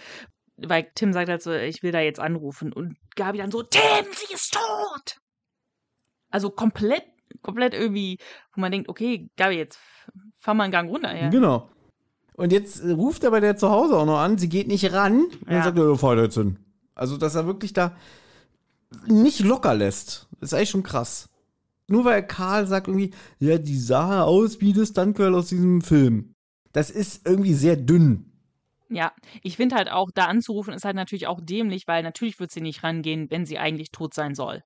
Weil 0.55 0.87
Tim 0.95 1.11
sagt 1.11 1.27
halt 1.29 1.43
so, 1.43 1.51
ich 1.51 1.83
will 1.83 1.91
da 1.91 1.99
jetzt 1.99 2.19
anrufen. 2.21 2.71
Und 2.71 2.95
Gabi 3.17 3.39
dann 3.39 3.51
so, 3.51 3.61
Tim, 3.61 3.81
sie 4.13 4.33
ist 4.33 4.53
tot! 4.53 5.17
Also 6.31 6.49
komplett, 6.49 7.03
komplett 7.41 7.73
irgendwie, 7.73 8.17
wo 8.53 8.61
man 8.61 8.71
denkt, 8.71 8.87
okay, 8.89 9.29
Gabi, 9.35 9.55
jetzt 9.57 9.79
fahr 10.39 10.53
mal 10.53 10.63
einen 10.63 10.71
Gang 10.71 10.89
runter, 10.89 11.13
ja. 11.15 11.27
Genau. 11.29 11.69
Und 12.35 12.51
jetzt 12.53 12.83
ruft 12.83 13.23
er 13.25 13.31
bei 13.31 13.41
der 13.41 13.57
zu 13.57 13.69
Hause 13.69 13.95
auch 13.97 14.05
noch 14.05 14.19
an, 14.19 14.37
sie 14.37 14.49
geht 14.49 14.67
nicht 14.67 14.91
ran. 14.93 15.25
Und 15.25 15.45
dann 15.49 15.57
Ja. 15.57 15.63
sagt 15.63 15.77
er, 15.77 15.95
fahr 15.97 16.17
jetzt 16.17 16.35
hin. 16.35 16.57
Also, 16.95 17.17
dass 17.17 17.35
er 17.35 17.45
wirklich 17.47 17.73
da 17.73 17.95
nicht 19.07 19.39
locker 19.39 19.73
lässt. 19.75 20.27
ist 20.41 20.53
eigentlich 20.53 20.69
schon 20.69 20.83
krass. 20.83 21.29
Nur 21.87 22.05
weil 22.05 22.25
Karl 22.25 22.65
sagt 22.67 22.87
irgendwie, 22.87 23.13
ja, 23.39 23.57
die 23.57 23.77
sah 23.77 24.23
aus 24.23 24.59
wie 24.61 24.73
das 24.73 24.89
Stuntgirl 24.89 25.35
aus 25.35 25.49
diesem 25.49 25.81
Film. 25.81 26.33
Das 26.71 26.89
ist 26.89 27.27
irgendwie 27.27 27.53
sehr 27.53 27.75
dünn. 27.75 28.31
Ja, 28.89 29.13
ich 29.41 29.57
finde 29.57 29.75
halt 29.75 29.89
auch, 29.89 30.09
da 30.13 30.25
anzurufen 30.25 30.73
ist 30.73 30.85
halt 30.85 30.95
natürlich 30.95 31.27
auch 31.27 31.39
dämlich, 31.41 31.87
weil 31.87 32.03
natürlich 32.03 32.39
wird 32.39 32.51
sie 32.51 32.61
nicht 32.61 32.83
rangehen, 32.83 33.29
wenn 33.29 33.45
sie 33.45 33.57
eigentlich 33.57 33.91
tot 33.91 34.13
sein 34.13 34.35
soll. 34.35 34.63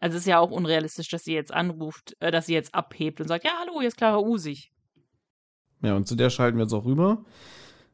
Also 0.00 0.16
es 0.16 0.22
ist 0.22 0.28
ja 0.28 0.38
auch 0.38 0.50
unrealistisch, 0.50 1.08
dass 1.08 1.24
sie 1.24 1.32
jetzt 1.32 1.52
anruft, 1.52 2.14
äh, 2.20 2.30
dass 2.30 2.46
sie 2.46 2.54
jetzt 2.54 2.74
abhebt 2.74 3.20
und 3.20 3.28
sagt, 3.28 3.44
ja, 3.44 3.52
hallo, 3.60 3.80
hier 3.80 3.88
ist 3.88 3.96
Clara 3.96 4.18
Usig. 4.18 4.70
Ja, 5.82 5.96
und 5.96 6.06
zu 6.06 6.14
der 6.14 6.30
schalten 6.30 6.58
wir 6.58 6.64
jetzt 6.64 6.74
auch 6.74 6.84
rüber. 6.84 7.24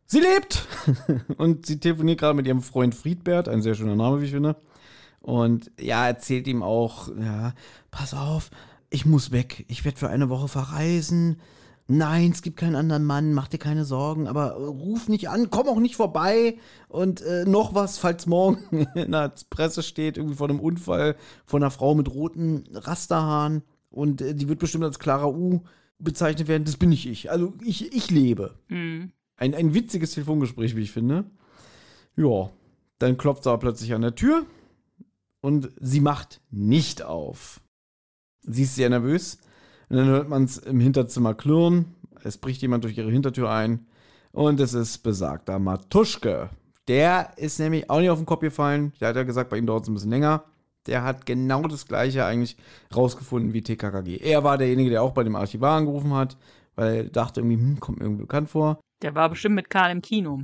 Sie 0.07 0.21
lebt! 0.21 0.67
und 1.37 1.67
sie 1.67 1.79
telefoniert 1.79 2.19
gerade 2.19 2.35
mit 2.35 2.47
ihrem 2.47 2.63
Freund 2.63 2.95
Friedbert, 2.95 3.49
ein 3.49 3.63
sehr 3.63 3.75
schöner 3.75 3.95
Name, 3.95 4.21
wie 4.21 4.25
ich 4.25 4.33
finde. 4.33 4.57
Und 5.21 5.71
ja, 5.79 6.07
erzählt 6.07 6.47
ihm 6.47 6.63
auch, 6.63 7.09
ja, 7.17 7.53
pass 7.91 8.15
auf, 8.15 8.51
ich 8.89 9.07
muss 9.07 9.31
weg. 9.31 9.65
Ich 9.69 9.85
werde 9.85 9.99
für 9.99 10.09
eine 10.09 10.29
Woche 10.29 10.49
verreisen. 10.49 11.41
Nein, 11.87 12.31
es 12.31 12.43
gibt 12.43 12.57
keinen 12.57 12.77
anderen 12.77 13.05
Mann, 13.05 13.35
mach 13.35 13.49
dir 13.49 13.59
keine 13.59 13.85
Sorgen, 13.85 14.29
aber 14.29 14.53
ruf 14.53 15.09
nicht 15.09 15.29
an, 15.29 15.51
komm 15.51 15.69
auch 15.69 15.81
nicht 15.81 15.97
vorbei. 15.97 16.57
Und 16.89 17.21
äh, 17.21 17.45
noch 17.45 17.75
was, 17.75 17.99
falls 17.99 18.27
morgen 18.27 18.87
in 18.95 19.11
der 19.11 19.33
Presse 19.51 19.83
steht, 19.83 20.17
irgendwie 20.17 20.37
von 20.37 20.51
einem 20.51 20.61
Unfall 20.61 21.17
von 21.47 21.63
einer 21.63 21.73
Frau 21.73 21.95
mit 21.97 22.09
roten 22.09 22.65
Rasterhaaren 22.73 23.63
und 23.91 24.23
äh, 24.23 24.35
die 24.37 24.49
wird 24.49 24.61
bestimmt 24.61 24.85
als 24.85 25.01
Clara 25.01 25.27
U 25.27 25.63
bezeichnet 25.99 26.49
werden, 26.49 26.65
das 26.65 26.77
bin 26.77 26.91
nicht 26.91 27.07
ich. 27.07 27.31
Also 27.31 27.55
ich, 27.65 27.93
ich 27.93 28.11
lebe. 28.11 28.55
Mhm. 28.69 29.11
Ein, 29.37 29.55
ein 29.55 29.75
witziges 29.75 30.13
Telefongespräch, 30.13 30.77
wie 30.77 30.83
ich 30.83 30.93
finde. 30.93 31.25
Ja, 32.17 32.51
dann 33.01 33.19
klopft 33.19 33.47
aber 33.49 33.59
plötzlich 33.59 33.95
an 33.95 34.03
der 34.03 34.15
Tür 34.15 34.47
und 35.41 35.71
sie 35.81 36.01
macht 36.01 36.41
nicht 36.51 37.03
auf. 37.03 37.61
Sie 38.43 38.63
ist 38.63 38.75
sehr 38.75 38.91
nervös. 38.91 39.39
Und 39.89 39.97
dann 39.97 40.07
hört 40.07 40.29
man 40.29 40.45
es 40.45 40.59
im 40.59 40.81
Hinterzimmer 40.81 41.35
klirren. 41.35 41.97
Es 42.23 42.39
bricht 42.39 42.63
jemand 42.63 42.85
durch 42.85 42.97
ihre 42.97 43.11
Hintertür 43.11 43.51
ein. 43.51 43.87
Und 44.33 44.61
es 44.61 44.75
ist 44.75 44.99
besagter 44.99 45.59
Matuschke. 45.59 46.51
Der 46.89 47.33
ist 47.37 47.59
nämlich 47.59 47.91
auch 47.91 48.01
nicht 48.01 48.11
auf 48.11 48.19
den 48.19 48.27
Kopf 48.27 48.41
gefallen. 48.41 48.93
Der 49.01 49.09
hat 49.09 49.17
ja 49.17 49.25
gesagt, 49.25 49.51
bei 49.51 49.59
ihm 49.59 49.67
dauert 49.67 49.85
es 49.85 49.89
ein 49.89 49.95
bisschen 49.95 50.11
länger. 50.11 50.45
Der 50.87 51.05
hat 51.05 51.27
genau 51.27 51.63
das 51.63 51.87
Gleiche 51.87 52.25
eigentlich 52.25 52.57
rausgefunden 52.95 53.53
wie 53.53 53.63
TKKG. 53.63 54.17
Er 54.19 54.45
war 54.45 54.57
derjenige, 54.59 54.91
der 54.91 55.03
auch 55.03 55.13
bei 55.13 55.25
dem 55.25 55.37
Archivar 55.37 55.77
angerufen 55.77 56.15
hat, 56.15 56.37
weil 56.75 56.95
er 56.95 57.05
dachte 57.05 57.41
irgendwie, 57.41 57.57
hm, 57.57 57.81
kommt 57.81 57.99
mir 57.99 58.05
irgendwie 58.05 58.23
bekannt 58.23 58.49
vor. 58.49 58.81
Der 59.03 59.15
war 59.15 59.29
bestimmt 59.29 59.57
mit 59.57 59.71
Karl 59.71 59.93
im 59.93 60.03
Kino. 60.03 60.43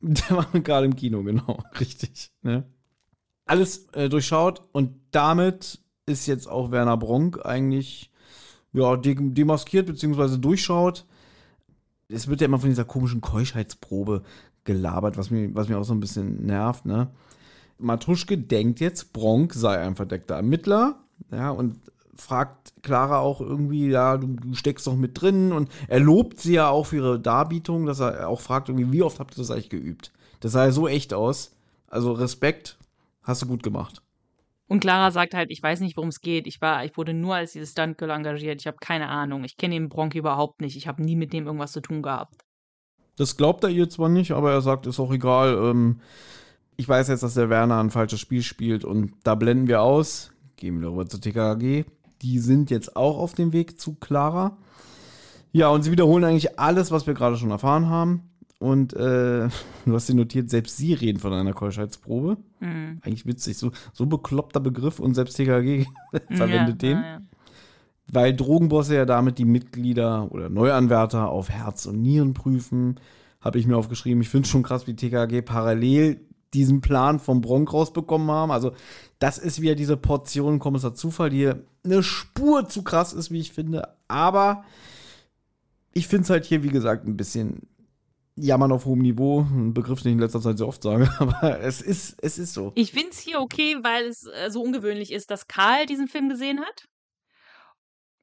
Der 0.00 0.36
war 0.36 0.46
gerade 0.60 0.86
im 0.86 0.94
Kino, 0.94 1.22
genau, 1.22 1.58
richtig. 1.80 2.28
Ne? 2.42 2.64
Alles 3.48 3.88
äh, 3.92 4.08
durchschaut 4.08 4.62
und 4.72 4.94
damit 5.10 5.80
ist 6.06 6.26
jetzt 6.26 6.48
auch 6.48 6.70
Werner 6.70 6.96
Bronk 6.96 7.44
eigentlich 7.44 8.10
ja, 8.72 8.96
de- 8.96 9.16
demaskiert 9.18 9.86
bzw. 9.86 10.38
durchschaut. 10.38 11.04
Es 12.08 12.28
wird 12.28 12.40
ja 12.40 12.46
immer 12.46 12.58
von 12.58 12.70
dieser 12.70 12.84
komischen 12.84 13.20
Keuschheitsprobe 13.20 14.22
gelabert, 14.64 15.16
was 15.16 15.30
mir, 15.30 15.54
was 15.54 15.68
mir 15.68 15.78
auch 15.78 15.84
so 15.84 15.94
ein 15.94 16.00
bisschen 16.00 16.46
nervt, 16.46 16.86
ne? 16.86 17.10
Matuschke 17.78 18.36
denkt 18.36 18.80
jetzt, 18.80 19.12
Bronk 19.12 19.54
sei 19.54 19.78
ein 19.78 19.94
verdeckter 19.94 20.34
Ermittler, 20.34 20.98
ja, 21.30 21.50
und 21.50 21.76
fragt 22.16 22.72
Clara 22.82 23.18
auch 23.20 23.40
irgendwie, 23.40 23.88
ja, 23.88 24.16
du, 24.16 24.26
du 24.26 24.54
steckst 24.54 24.86
doch 24.86 24.96
mit 24.96 25.20
drin 25.20 25.52
und 25.52 25.70
er 25.86 26.00
lobt 26.00 26.40
sie 26.40 26.54
ja 26.54 26.68
auch 26.68 26.86
für 26.86 26.96
ihre 26.96 27.20
Darbietung, 27.20 27.86
dass 27.86 28.00
er 28.00 28.28
auch 28.28 28.40
fragt 28.40 28.68
irgendwie, 28.68 28.92
wie 28.92 29.02
oft 29.02 29.20
habt 29.20 29.34
ihr 29.34 29.42
das 29.42 29.50
eigentlich 29.52 29.70
geübt? 29.70 30.12
Das 30.40 30.52
sah 30.52 30.64
ja 30.64 30.72
so 30.72 30.88
echt 30.88 31.14
aus. 31.14 31.52
Also 31.86 32.12
Respekt, 32.12 32.76
hast 33.28 33.42
du 33.42 33.46
gut 33.46 33.62
gemacht. 33.62 34.02
Und 34.66 34.80
Clara 34.80 35.10
sagt 35.10 35.34
halt, 35.34 35.50
ich 35.50 35.62
weiß 35.62 35.80
nicht, 35.80 35.96
worum 35.96 36.10
es 36.10 36.20
geht. 36.20 36.46
Ich 36.46 36.60
war, 36.60 36.84
ich 36.84 36.96
wurde 36.96 37.14
nur 37.14 37.34
als 37.34 37.52
dieses 37.52 37.70
Stuntgirl 37.70 38.10
engagiert. 38.10 38.60
Ich 38.60 38.66
habe 38.66 38.76
keine 38.80 39.08
Ahnung. 39.08 39.44
Ich 39.44 39.56
kenne 39.56 39.74
den 39.74 39.88
Bronk 39.88 40.14
überhaupt 40.14 40.60
nicht. 40.60 40.76
Ich 40.76 40.86
habe 40.86 41.02
nie 41.02 41.16
mit 41.16 41.32
dem 41.32 41.46
irgendwas 41.46 41.72
zu 41.72 41.80
tun 41.80 42.02
gehabt. 42.02 42.44
Das 43.16 43.36
glaubt 43.36 43.64
er 43.64 43.70
ihr 43.70 43.88
zwar 43.88 44.08
nicht, 44.08 44.32
aber 44.32 44.52
er 44.52 44.60
sagt, 44.60 44.86
ist 44.86 45.00
auch 45.00 45.10
egal. 45.10 45.54
Ähm, 45.54 46.00
ich 46.76 46.88
weiß 46.88 47.08
jetzt, 47.08 47.22
dass 47.22 47.34
der 47.34 47.50
Werner 47.50 47.80
ein 47.80 47.90
falsches 47.90 48.20
Spiel 48.20 48.42
spielt 48.42 48.84
und 48.84 49.12
da 49.24 49.34
blenden 49.34 49.68
wir 49.68 49.82
aus. 49.82 50.32
Gehen 50.56 50.80
wir 50.80 50.90
rüber 50.90 51.06
zu 51.06 51.18
TKG. 51.18 51.84
Die 52.22 52.38
sind 52.38 52.70
jetzt 52.70 52.94
auch 52.94 53.18
auf 53.18 53.34
dem 53.34 53.52
Weg 53.52 53.80
zu 53.80 53.94
Clara. 53.94 54.58
Ja, 55.50 55.68
und 55.68 55.82
sie 55.82 55.90
wiederholen 55.90 56.24
eigentlich 56.24 56.58
alles, 56.58 56.90
was 56.90 57.06
wir 57.06 57.14
gerade 57.14 57.36
schon 57.36 57.50
erfahren 57.50 57.88
haben. 57.88 58.30
Und 58.58 58.92
äh, 58.94 59.48
du 59.86 59.94
hast 59.94 60.06
sie 60.06 60.14
notiert, 60.14 60.50
selbst 60.50 60.76
sie 60.76 60.94
reden 60.94 61.18
von 61.18 61.32
einer 61.32 61.52
Keuschheitsprobe. 61.52 62.36
Mhm. 62.60 63.00
Eigentlich 63.02 63.26
witzig, 63.26 63.56
so, 63.56 63.70
so 63.92 64.06
bekloppter 64.06 64.60
Begriff 64.60 64.98
und 64.98 65.14
selbst 65.14 65.36
TKG 65.36 65.86
verwendet 66.30 66.82
ja, 66.82 66.88
den. 66.88 66.98
Ja. 66.98 67.20
Weil 68.10 68.34
Drogenbosse 68.34 68.96
ja 68.96 69.04
damit 69.04 69.38
die 69.38 69.44
Mitglieder 69.44 70.32
oder 70.32 70.48
Neuanwärter 70.48 71.28
auf 71.28 71.50
Herz 71.50 71.86
und 71.86 72.00
Nieren 72.00 72.32
prüfen, 72.32 72.98
habe 73.40 73.58
ich 73.58 73.66
mir 73.66 73.76
aufgeschrieben. 73.76 74.22
Ich 74.22 74.30
finde 74.30 74.46
es 74.46 74.50
schon 74.50 74.62
krass, 74.62 74.86
wie 74.86 74.96
TKG 74.96 75.42
parallel 75.42 76.20
diesen 76.54 76.80
Plan 76.80 77.18
vom 77.18 77.42
Bronk 77.42 77.72
rausbekommen 77.72 78.30
haben. 78.30 78.50
Also, 78.50 78.72
das 79.18 79.36
ist 79.36 79.60
wieder 79.60 79.74
diese 79.74 79.98
Portion 79.98 80.58
Kommissar 80.58 80.94
Zufall, 80.94 81.28
die 81.28 81.36
hier 81.36 81.62
eine 81.84 82.02
Spur 82.02 82.66
zu 82.68 82.82
krass 82.82 83.12
ist, 83.12 83.30
wie 83.30 83.40
ich 83.40 83.52
finde. 83.52 83.88
Aber 84.08 84.64
ich 85.92 86.08
finde 86.08 86.22
es 86.22 86.30
halt 86.30 86.46
hier, 86.46 86.62
wie 86.62 86.70
gesagt, 86.70 87.06
ein 87.06 87.18
bisschen 87.18 87.68
jammern 88.40 88.72
auf 88.72 88.84
hohem 88.84 89.00
Niveau. 89.00 89.40
Ein 89.40 89.74
Begriff, 89.74 90.02
den 90.02 90.10
ich 90.10 90.14
in 90.14 90.20
letzter 90.20 90.40
Zeit 90.40 90.58
sehr 90.58 90.68
oft 90.68 90.82
sage. 90.82 91.10
Aber 91.18 91.60
es 91.60 91.80
ist, 91.80 92.16
es 92.22 92.38
ist 92.38 92.54
so. 92.54 92.72
Ich 92.74 92.92
finde 92.92 93.10
es 93.10 93.18
hier 93.18 93.40
okay, 93.40 93.76
weil 93.82 94.06
es 94.06 94.26
äh, 94.26 94.50
so 94.50 94.62
ungewöhnlich 94.62 95.12
ist, 95.12 95.30
dass 95.30 95.48
Karl 95.48 95.86
diesen 95.86 96.08
Film 96.08 96.28
gesehen 96.28 96.60
hat. 96.60 96.88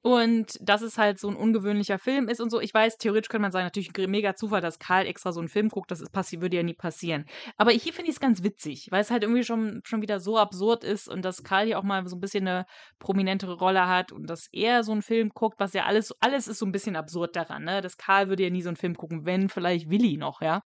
Und 0.05 0.59
dass 0.61 0.83
es 0.83 0.99
halt 0.99 1.19
so 1.19 1.27
ein 1.29 1.35
ungewöhnlicher 1.35 1.97
Film 1.97 2.29
ist 2.29 2.39
und 2.39 2.51
so. 2.51 2.61
Ich 2.61 2.71
weiß, 2.71 2.97
theoretisch 2.97 3.27
könnte 3.27 3.41
man 3.41 3.51
sagen, 3.51 3.65
natürlich 3.65 3.91
mega 4.07 4.35
Zufall, 4.35 4.61
dass 4.61 4.77
Karl 4.77 5.07
extra 5.07 5.31
so 5.31 5.39
einen 5.39 5.49
Film 5.49 5.69
guckt. 5.69 5.89
Das 5.89 5.99
ist 5.99 6.13
würde 6.13 6.57
ja 6.57 6.61
nie 6.61 6.75
passieren. 6.75 7.25
Aber 7.57 7.71
hier 7.71 7.91
finde 7.91 8.11
ich 8.11 8.17
es 8.17 8.19
ganz 8.19 8.43
witzig, 8.43 8.89
weil 8.91 9.01
es 9.01 9.09
halt 9.09 9.23
irgendwie 9.23 9.43
schon, 9.43 9.81
schon 9.83 10.03
wieder 10.03 10.19
so 10.19 10.37
absurd 10.37 10.83
ist 10.83 11.09
und 11.09 11.25
dass 11.25 11.41
Karl 11.41 11.65
hier 11.65 11.79
auch 11.79 11.83
mal 11.83 12.07
so 12.07 12.15
ein 12.15 12.19
bisschen 12.19 12.47
eine 12.47 12.67
prominentere 12.99 13.57
Rolle 13.57 13.87
hat 13.87 14.11
und 14.11 14.29
dass 14.29 14.47
er 14.51 14.83
so 14.83 14.91
einen 14.91 15.01
Film 15.01 15.29
guckt, 15.33 15.59
was 15.59 15.73
ja 15.73 15.85
alles, 15.85 16.13
alles 16.19 16.47
ist 16.47 16.59
so 16.59 16.67
ein 16.67 16.71
bisschen 16.71 16.95
absurd 16.95 17.35
daran, 17.35 17.63
ne? 17.63 17.81
Dass 17.81 17.97
Karl 17.97 18.29
würde 18.29 18.43
ja 18.43 18.51
nie 18.51 18.61
so 18.61 18.69
einen 18.69 18.77
Film 18.77 18.93
gucken, 18.93 19.25
wenn 19.25 19.49
vielleicht 19.49 19.89
Willi 19.89 20.17
noch, 20.17 20.39
ja. 20.39 20.61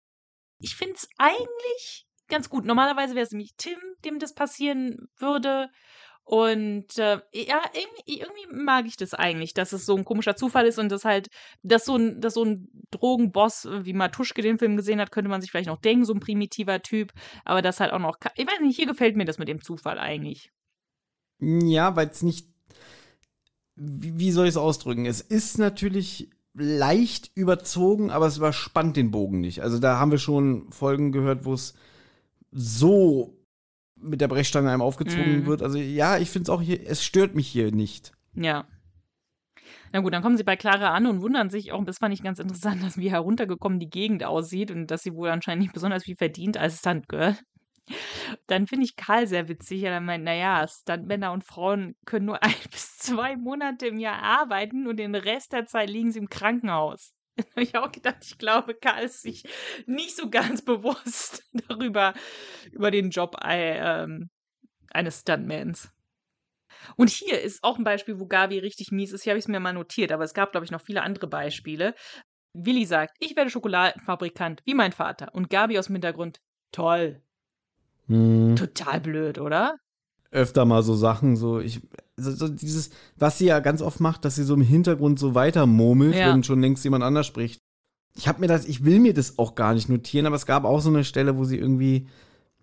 Ich 0.60 0.78
finde 0.78 0.94
es 0.96 1.10
eigentlich 1.18 2.06
ganz 2.30 2.50
gut. 2.50 2.64
Normalerweise 2.64 3.16
wäre 3.16 3.26
es 3.26 3.32
nämlich 3.32 3.52
Tim, 3.58 3.80
dem 4.06 4.18
das 4.18 4.34
passieren 4.34 4.96
würde. 5.18 5.70
Und 6.26 6.98
äh, 6.98 7.20
ja, 7.34 7.62
irgendwie, 7.74 8.20
irgendwie 8.20 8.48
mag 8.52 8.88
ich 8.88 8.98
das 8.98 9.14
eigentlich, 9.14 9.54
dass 9.54 9.74
es 9.74 9.86
so 9.86 9.96
ein 9.96 10.04
komischer 10.04 10.36
Zufall 10.36 10.66
ist 10.66 10.80
und 10.80 10.92
dass 10.92 11.06
halt, 11.06 11.30
dass 11.62 11.86
so 11.86 11.98
ein, 11.98 12.20
dass 12.20 12.34
so 12.34 12.44
ein 12.44 12.68
Drogenboss, 12.90 13.66
äh, 13.66 13.86
wie 13.86 13.94
Matuschke 13.94 14.42
den 14.42 14.58
Film 14.58 14.76
gesehen 14.76 15.00
hat, 15.00 15.12
könnte 15.12 15.30
man 15.30 15.42
sich 15.42 15.52
vielleicht 15.52 15.70
noch 15.70 15.80
denken, 15.80 16.04
so 16.04 16.14
ein 16.14 16.20
primitiver 16.20 16.82
Typ, 16.82 17.14
aber 17.46 17.62
das 17.62 17.80
halt 17.80 17.94
auch 17.94 18.00
noch, 18.00 18.18
ich 18.36 18.48
weiß 18.48 18.60
nicht, 18.62 18.76
hier 18.76 18.88
gefällt 18.88 19.16
mir 19.16 19.26
das 19.26 19.38
mit 19.38 19.48
dem 19.48 19.62
Zufall 19.62 20.00
eigentlich. 20.00 20.52
Ja, 21.40 21.96
weil 21.96 22.08
es 22.08 22.24
nicht. 22.24 22.48
Wie, 23.76 24.18
wie 24.18 24.32
soll 24.32 24.46
ich 24.46 24.52
es 24.52 24.58
ausdrücken? 24.58 25.06
Es 25.06 25.22
ist 25.22 25.60
natürlich 25.60 26.32
leicht 26.56 27.30
überzogen, 27.36 28.10
aber 28.10 28.26
es 28.26 28.38
überspannt 28.38 28.98
den 28.98 29.12
Bogen 29.12 29.42
nicht. 29.42 29.62
Also 29.62 29.78
da 29.78 30.00
haben 30.00 30.12
wir 30.12 30.18
schon 30.18 30.72
Folgen 30.72 31.12
gehört, 31.12 31.46
wo 31.46 31.54
es 31.54 31.76
so 32.52 33.35
mit 34.06 34.22
der 34.22 34.28
Brechstange 34.28 34.70
einem 34.70 34.82
aufgezogen 34.82 35.42
Mhm. 35.42 35.46
wird. 35.46 35.62
Also 35.62 35.78
ja, 35.78 36.18
ich 36.18 36.30
finde 36.30 36.44
es 36.44 36.50
auch 36.50 36.62
hier, 36.62 36.80
es 36.86 37.04
stört 37.04 37.36
mich 37.36 37.48
hier 37.48 37.72
nicht. 37.72 38.12
Ja. 38.34 38.68
Na 39.92 40.02
gut, 40.02 40.14
dann 40.14 40.22
kommen 40.22 40.38
sie 40.38 40.44
bei 40.44 40.56
Clara 40.58 40.90
an 40.94 41.06
und 41.06 41.22
wundern 41.22 41.50
sich 41.50 41.72
auch, 41.72 41.84
das 41.86 42.00
fand 42.00 42.14
ich 42.14 42.24
ganz 42.24 42.40
interessant, 42.40 42.84
dass 42.84 42.98
wie 42.98 43.12
heruntergekommen 43.12 43.80
die 43.80 43.90
Gegend 43.90 44.24
aussieht 44.24 44.72
und 44.72 44.88
dass 44.88 45.04
sie 45.04 45.14
wohl 45.14 45.30
anscheinend 45.30 45.64
nicht 45.64 45.74
besonders 45.74 46.04
viel 46.04 46.16
verdient 46.18 46.58
als 46.58 46.80
Stuntgirl. 46.80 47.38
Dann 48.48 48.66
finde 48.66 48.86
ich 48.86 48.96
Karl 48.96 49.28
sehr 49.28 49.48
witzig. 49.48 49.84
Er 49.84 50.02
meint, 50.02 50.24
naja, 50.24 50.68
Stuntmänner 50.68 51.32
und 51.32 51.44
Frauen 51.44 51.96
können 52.06 52.26
nur 52.26 52.42
ein 52.44 52.54
bis 52.72 52.98
zwei 52.98 53.38
Monate 53.38 53.88
im 53.88 54.00
Jahr 54.00 54.22
arbeiten 54.22 54.88
und 54.88 54.98
den 54.98 55.16
Rest 55.16 55.54
der 55.54 55.66
Zeit 55.66 55.90
liegen 55.90 56.12
sie 56.12 56.20
im 56.20 56.30
Krankenhaus. 56.30 57.14
Da 57.44 57.44
habe 57.52 57.64
ich 57.64 57.76
auch 57.76 57.92
gedacht, 57.92 58.18
ich 58.22 58.38
glaube, 58.38 58.76
Karl 58.76 59.04
ist 59.04 59.22
sich 59.22 59.44
nicht 59.86 60.16
so 60.16 60.30
ganz 60.30 60.62
bewusst 60.66 61.44
darüber, 61.68 62.14
über 62.72 62.92
den 62.92 63.10
Job 63.10 63.36
äh, 63.44 63.78
ähm, 63.78 64.30
eines 64.92 65.22
Stuntmans. 65.22 65.92
Und 66.96 67.10
hier 67.10 67.42
ist 67.42 67.64
auch 67.64 67.78
ein 67.78 67.84
Beispiel, 67.84 68.20
wo 68.20 68.26
Gabi 68.26 68.60
richtig 68.60 68.92
mies 68.92 69.12
ist. 69.12 69.24
Hier 69.24 69.32
habe 69.32 69.40
ich 69.40 69.46
es 69.46 69.50
mir 69.50 69.60
mal 69.60 69.74
notiert, 69.74 70.12
aber 70.12 70.24
es 70.24 70.34
gab, 70.34 70.52
glaube 70.52 70.66
ich, 70.66 70.72
noch 70.72 70.82
viele 70.82 71.02
andere 71.02 71.28
Beispiele. 71.28 71.94
Willi 72.54 72.86
sagt, 72.86 73.18
ich 73.20 73.36
werde 73.36 73.50
Schokoladenfabrikant 73.50 74.62
wie 74.66 74.74
mein 74.74 74.92
Vater. 74.94 75.34
Und 75.34 75.50
Gabi 75.50 75.78
aus 75.78 75.88
dem 75.88 75.96
Hintergrund, 75.96 76.40
toll. 76.72 77.22
Hm. 78.08 78.56
Total 78.56 79.02
blöd, 79.02 79.40
oder? 79.40 79.76
öfter 80.36 80.66
mal 80.66 80.84
so 80.84 80.94
Sachen, 80.94 81.36
so 81.36 81.60
ich, 81.60 81.82
so, 82.18 82.32
so 82.32 82.48
dieses, 82.48 82.92
was 83.18 83.38
sie 83.38 83.46
ja 83.46 83.60
ganz 83.60 83.82
oft 83.82 84.00
macht, 84.00 84.24
dass 84.26 84.36
sie 84.36 84.44
so 84.44 84.54
im 84.54 84.62
Hintergrund 84.62 85.20
so 85.20 85.36
weiter 85.36 85.66
murmelt, 85.66 86.16
Ja. 86.16 86.32
wenn 86.34 86.44
schon 86.44 86.62
längst 86.62 86.84
jemand 86.84 87.04
anders 87.04 87.28
spricht. 87.28 87.62
Ich 88.16 88.28
habe 88.30 88.40
mir 88.40 88.48
das, 88.48 88.66
ich 88.66 88.86
will 88.86 89.00
mir 89.00 89.14
das 89.14 89.38
auch 89.38 89.56
gar 89.56 89.74
nicht 89.74 89.90
notieren, 89.90 90.26
aber 90.26 90.38
es 90.38 90.46
gab 90.46 90.64
auch 90.64 90.80
so 90.80 90.90
eine 90.90 91.04
Stelle, 91.04 91.36
wo 91.38 91.44
sie 91.44 91.58
irgendwie, 91.58 92.08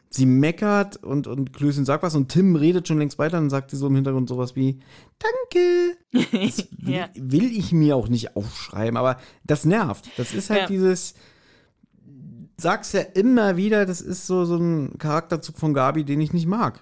sie 0.09 0.24
meckert 0.24 0.97
und, 1.05 1.27
und 1.27 1.53
Klößchen 1.53 1.85
sagt 1.85 2.03
was 2.03 2.15
und 2.15 2.29
Tim 2.31 2.57
redet 2.57 2.89
schon 2.89 2.99
längst 2.99 3.19
weiter 3.19 3.39
und 3.39 3.51
sagt 3.51 3.70
sie 3.70 3.77
so 3.77 3.89
im 3.89 3.95
Hintergrund 3.95 4.29
sowas 4.31 4.57
wie, 4.57 4.79
danke. 5.19 5.97
Das 6.47 6.66
will, 6.79 6.95
Ja. 6.95 7.09
will 7.15 7.45
ich 7.57 7.73
mir 7.73 7.97
auch 7.97 8.09
nicht 8.09 8.37
aufschreiben, 8.37 8.97
aber 8.97 9.19
das 9.45 9.65
nervt. 9.66 10.09
Das 10.16 10.33
ist 10.33 10.49
halt 10.51 10.61
Ja. 10.62 10.66
dieses, 10.69 11.15
sag's 12.57 12.93
ja 12.93 13.01
immer 13.01 13.57
wieder, 13.57 13.87
das 13.87 14.01
ist 14.01 14.27
so, 14.27 14.45
so 14.45 14.57
ein 14.57 14.97
Charakterzug 14.99 15.59
von 15.59 15.74
Gabi, 15.74 16.05
den 16.05 16.20
ich 16.20 16.33
nicht 16.33 16.47
mag. 16.47 16.81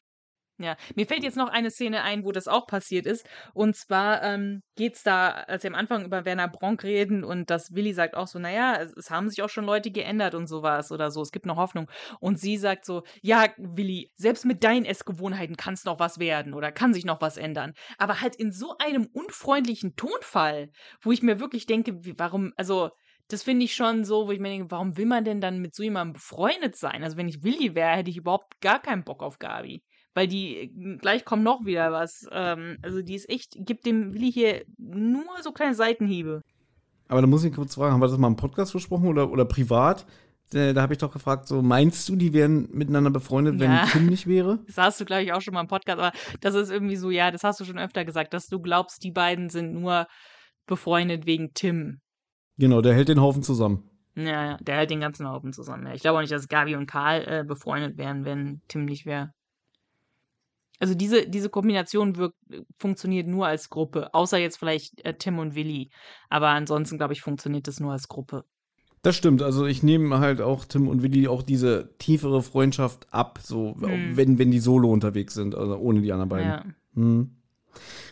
Ja, 0.61 0.77
mir 0.95 1.07
fällt 1.07 1.23
jetzt 1.23 1.39
noch 1.39 1.49
eine 1.49 1.70
Szene 1.70 2.03
ein, 2.03 2.23
wo 2.23 2.32
das 2.32 2.47
auch 2.47 2.66
passiert 2.66 3.07
ist. 3.07 3.27
Und 3.55 3.77
zwar 3.77 4.23
ähm, 4.23 4.62
geht's 4.77 5.03
da, 5.03 5.31
als 5.31 5.62
sie 5.62 5.69
am 5.69 5.74
Anfang 5.74 6.05
über 6.05 6.27
Werner 6.27 6.49
Bronk 6.49 6.85
reden 6.85 7.24
und 7.24 7.49
das 7.49 7.74
Willi 7.74 7.95
sagt 7.95 8.15
auch 8.15 8.27
so, 8.27 8.39
naja, 8.39 8.77
es, 8.77 8.93
es 8.93 9.11
haben 9.11 9.31
sich 9.31 9.43
auch 9.43 9.49
schon 9.49 9.65
Leute 9.65 9.91
geändert 9.91 10.35
und 10.35 10.49
sowas 10.49 10.93
oder 10.93 11.11
so, 11.11 11.23
es 11.23 11.32
gibt 11.32 11.47
noch 11.47 11.57
Hoffnung. 11.57 11.91
Und 12.20 12.39
sie 12.39 12.59
sagt 12.59 12.85
so, 12.85 13.05
ja, 13.23 13.47
Willi, 13.57 14.12
selbst 14.16 14.45
mit 14.45 14.62
deinen 14.62 14.85
Essgewohnheiten 14.85 15.57
kann 15.57 15.73
es 15.74 15.85
noch 15.87 15.99
was 15.99 16.19
werden 16.19 16.53
oder 16.53 16.73
kann 16.73 16.93
sich 16.93 17.07
noch 17.07 17.23
was 17.23 17.39
ändern. 17.39 17.73
Aber 17.97 18.20
halt 18.20 18.37
in 18.37 18.53
so 18.53 18.77
einem 18.78 19.07
unfreundlichen 19.07 19.97
Tonfall, 19.97 20.70
wo 21.01 21.11
ich 21.11 21.23
mir 21.23 21.41
wirklich 21.41 21.65
denke, 21.65 22.05
wie, 22.05 22.19
warum, 22.19 22.53
also 22.57 22.91
das 23.28 23.45
finde 23.45 23.65
ich 23.65 23.74
schon 23.74 24.05
so, 24.05 24.27
wo 24.27 24.32
ich 24.32 24.41
mir 24.41 24.51
denke, 24.51 24.70
warum 24.70 24.97
will 24.99 25.07
man 25.07 25.24
denn 25.24 25.41
dann 25.41 25.61
mit 25.61 25.74
so 25.74 25.82
jemandem 25.82 26.15
befreundet 26.15 26.77
sein? 26.77 27.03
Also 27.03 27.16
wenn 27.16 27.28
ich 27.28 27.43
Willi 27.43 27.74
wäre, 27.74 27.97
hätte 27.97 28.11
ich 28.11 28.19
überhaupt 28.19 28.61
gar 28.61 28.82
keinen 28.82 29.05
Bock 29.05 29.23
auf 29.23 29.39
Gabi. 29.39 29.82
Weil 30.15 30.27
die, 30.27 30.57
äh, 30.57 30.97
gleich 30.97 31.24
kommt 31.24 31.45
noch 31.45 31.65
wieder 31.65 31.93
was. 31.93 32.27
Ähm, 32.32 32.78
also 32.82 33.03
die 33.03 33.15
ist 33.15 33.28
echt, 33.28 33.55
gibt 33.59 33.87
dem 33.87 34.12
Willi 34.12 34.32
hier 34.32 34.65
nur 34.78 35.24
so 35.43 35.53
kleine 35.53 35.74
Seitenhiebe. 35.74 36.43
Aber 37.09 37.20
da 37.20 37.27
muss 37.27 37.45
ich 37.45 37.53
kurz 37.53 37.74
fragen, 37.74 37.93
haben 37.93 38.01
wir 38.01 38.09
das 38.09 38.19
mal 38.19 38.28
im 38.28 38.37
Podcast 38.37 38.73
besprochen 38.73 39.09
oder, 39.09 39.31
oder 39.31 39.45
privat? 39.45 40.07
Da 40.53 40.74
habe 40.82 40.95
ich 40.95 40.99
doch 40.99 41.12
gefragt, 41.12 41.47
so 41.47 41.62
meinst 41.62 42.09
du, 42.09 42.16
die 42.16 42.32
wären 42.32 42.69
miteinander 42.73 43.11
befreundet, 43.11 43.61
wenn 43.61 43.70
Ja. 43.70 43.87
Tim 43.87 44.07
nicht 44.07 44.27
wäre? 44.27 44.59
Das 44.66 44.78
hast 44.78 45.01
du, 45.01 45.05
glaube 45.05 45.23
ich, 45.23 45.32
auch 45.32 45.41
schon 45.41 45.55
mal 45.55 45.61
im 45.61 45.69
Podcast, 45.69 46.01
aber 46.01 46.12
das 46.41 46.57
ist 46.57 46.70
irgendwie 46.70 46.97
so, 46.97 47.11
ja, 47.11 47.31
das 47.31 47.45
hast 47.45 47.61
du 47.61 47.65
schon 47.65 47.78
öfter 47.78 48.05
gesagt, 48.05 48.35
dass 48.35 48.49
du 48.49 48.59
glaubst, 48.61 49.05
die 49.05 49.12
beiden 49.12 49.49
sind 49.49 49.73
nur 49.73 50.09
befreundet 50.66 51.24
wegen 51.27 51.53
Tim. 51.55 52.01
Genau, 52.59 52.81
der 52.81 52.95
hält 52.95 53.09
den 53.09 53.20
Haufen 53.20 53.45
zusammen. 53.45 53.89
Ja, 54.16 54.24
ja, 54.24 54.57
der 54.57 54.77
hält 54.77 54.91
den 54.91 55.01
ganzen 55.01 55.28
Haufen 55.28 55.53
zusammen. 55.53 55.87
Ja. 55.87 55.95
Ich 55.95 56.03
glaube 56.03 56.19
auch 56.19 56.20
nicht, 56.20 56.32
dass 56.32 56.49
Gabi 56.49 56.74
und 56.74 56.87
Karl 56.87 57.23
äh, 57.28 57.45
befreundet 57.45 57.97
wären, 57.97 58.24
wenn 58.24 58.61
Tim 58.66 58.87
nicht 58.87 59.07
wäre. 59.07 59.31
Also 60.81 60.94
diese, 60.94 61.28
diese 61.28 61.51
Kombination 61.51 62.16
wirkt, 62.16 62.39
funktioniert 62.78 63.28
nur 63.28 63.47
als 63.47 63.69
Gruppe, 63.69 64.12
außer 64.15 64.39
jetzt 64.39 64.57
vielleicht 64.59 65.05
äh, 65.05 65.15
Tim 65.15 65.39
und 65.39 65.55
Willi. 65.55 65.90
Aber 66.31 66.48
ansonsten, 66.48 66.97
glaube 66.97 67.12
ich, 67.12 67.20
funktioniert 67.20 67.69
das 67.69 67.81
nur 67.81 67.93
als 67.93 68.09
Gruppe. 68.09 68.44
Das 69.02 69.15
stimmt, 69.16 69.43
also 69.43 69.66
ich 69.66 69.82
nehme 69.82 70.19
halt 70.19 70.40
auch 70.40 70.65
Tim 70.65 70.89
und 70.89 71.02
Willi 71.02 71.28
auch 71.28 71.43
diese 71.43 71.94
tiefere 71.98 72.43
Freundschaft 72.43 73.07
ab, 73.11 73.39
so 73.43 73.77
Hm. 73.78 74.16
wenn, 74.16 74.39
wenn 74.39 74.51
die 74.51 74.59
solo 74.59 74.90
unterwegs 74.90 75.35
sind, 75.35 75.55
also 75.55 75.77
ohne 75.77 76.01
die 76.01 76.12
anderen 76.12 76.28
beiden. 76.28 76.48
Ja. 76.48 76.65
Hm. 76.94 77.36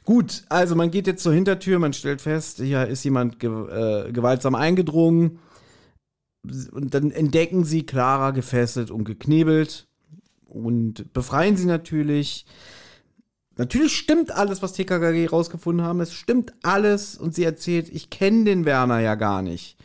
Gut, 0.04 0.44
also 0.48 0.76
man 0.76 0.90
geht 0.90 1.06
jetzt 1.06 1.22
zur 1.22 1.32
Hintertür, 1.32 1.78
man 1.78 1.92
stellt 1.92 2.20
fest, 2.20 2.58
hier 2.58 2.86
ist 2.86 3.04
jemand 3.04 3.40
ge 3.40 3.50
äh, 3.50 4.12
gewaltsam 4.12 4.54
eingedrungen. 4.54 5.40
Und 6.70 6.94
dann 6.94 7.10
entdecken 7.10 7.64
sie 7.64 7.84
Clara 7.84 8.30
gefesselt 8.30 8.90
und 8.90 9.04
geknebelt 9.04 9.87
und 10.48 11.12
befreien 11.12 11.56
sie 11.56 11.66
natürlich. 11.66 12.46
Natürlich 13.56 13.96
stimmt 13.96 14.30
alles, 14.30 14.62
was 14.62 14.72
TKKG 14.72 15.26
rausgefunden 15.26 15.84
haben. 15.84 16.00
Es 16.00 16.12
stimmt 16.12 16.52
alles 16.62 17.16
und 17.16 17.34
sie 17.34 17.44
erzählt, 17.44 17.88
ich 17.88 18.10
kenne 18.10 18.44
den 18.44 18.64
Werner 18.64 19.00
ja 19.00 19.14
gar 19.14 19.42
nicht. 19.42 19.76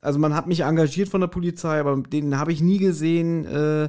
Also 0.00 0.18
man 0.18 0.34
hat 0.34 0.46
mich 0.46 0.60
engagiert 0.60 1.08
von 1.08 1.20
der 1.20 1.28
Polizei, 1.28 1.80
aber 1.80 1.96
den 1.96 2.38
habe 2.38 2.52
ich 2.52 2.60
nie 2.60 2.78
gesehen. 2.78 3.44
Äh, 3.46 3.88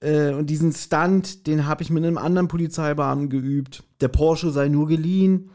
äh, 0.00 0.32
und 0.34 0.48
diesen 0.48 0.72
Stunt, 0.72 1.46
den 1.46 1.66
habe 1.66 1.82
ich 1.82 1.90
mit 1.90 2.04
einem 2.04 2.18
anderen 2.18 2.48
Polizeibeamten 2.48 3.28
geübt. 3.28 3.82
Der 4.00 4.08
Porsche 4.08 4.50
sei 4.50 4.68
nur 4.68 4.86
geliehen. 4.86 5.50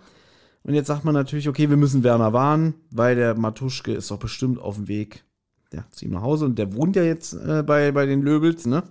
Und 0.63 0.73
jetzt 0.73 0.87
sagt 0.87 1.05
man 1.05 1.13
natürlich, 1.13 1.47
okay, 1.47 1.69
wir 1.69 1.77
müssen 1.77 2.03
Werner 2.03 2.33
warnen, 2.33 2.73
weil 2.89 3.15
der 3.15 3.37
Matuschke 3.37 3.93
ist 3.93 4.09
doch 4.09 4.17
bestimmt 4.17 4.59
auf 4.59 4.75
dem 4.75 4.87
Weg 4.87 5.23
ja, 5.71 5.85
zu 5.91 6.05
ihm 6.05 6.11
nach 6.11 6.23
Hause. 6.23 6.45
Und 6.45 6.57
der 6.57 6.73
wohnt 6.73 6.95
ja 6.95 7.03
jetzt 7.03 7.33
äh, 7.33 7.63
bei, 7.63 7.91
bei 7.91 8.05
den 8.05 8.21
Löbels, 8.21 8.65
ne? 8.65 8.83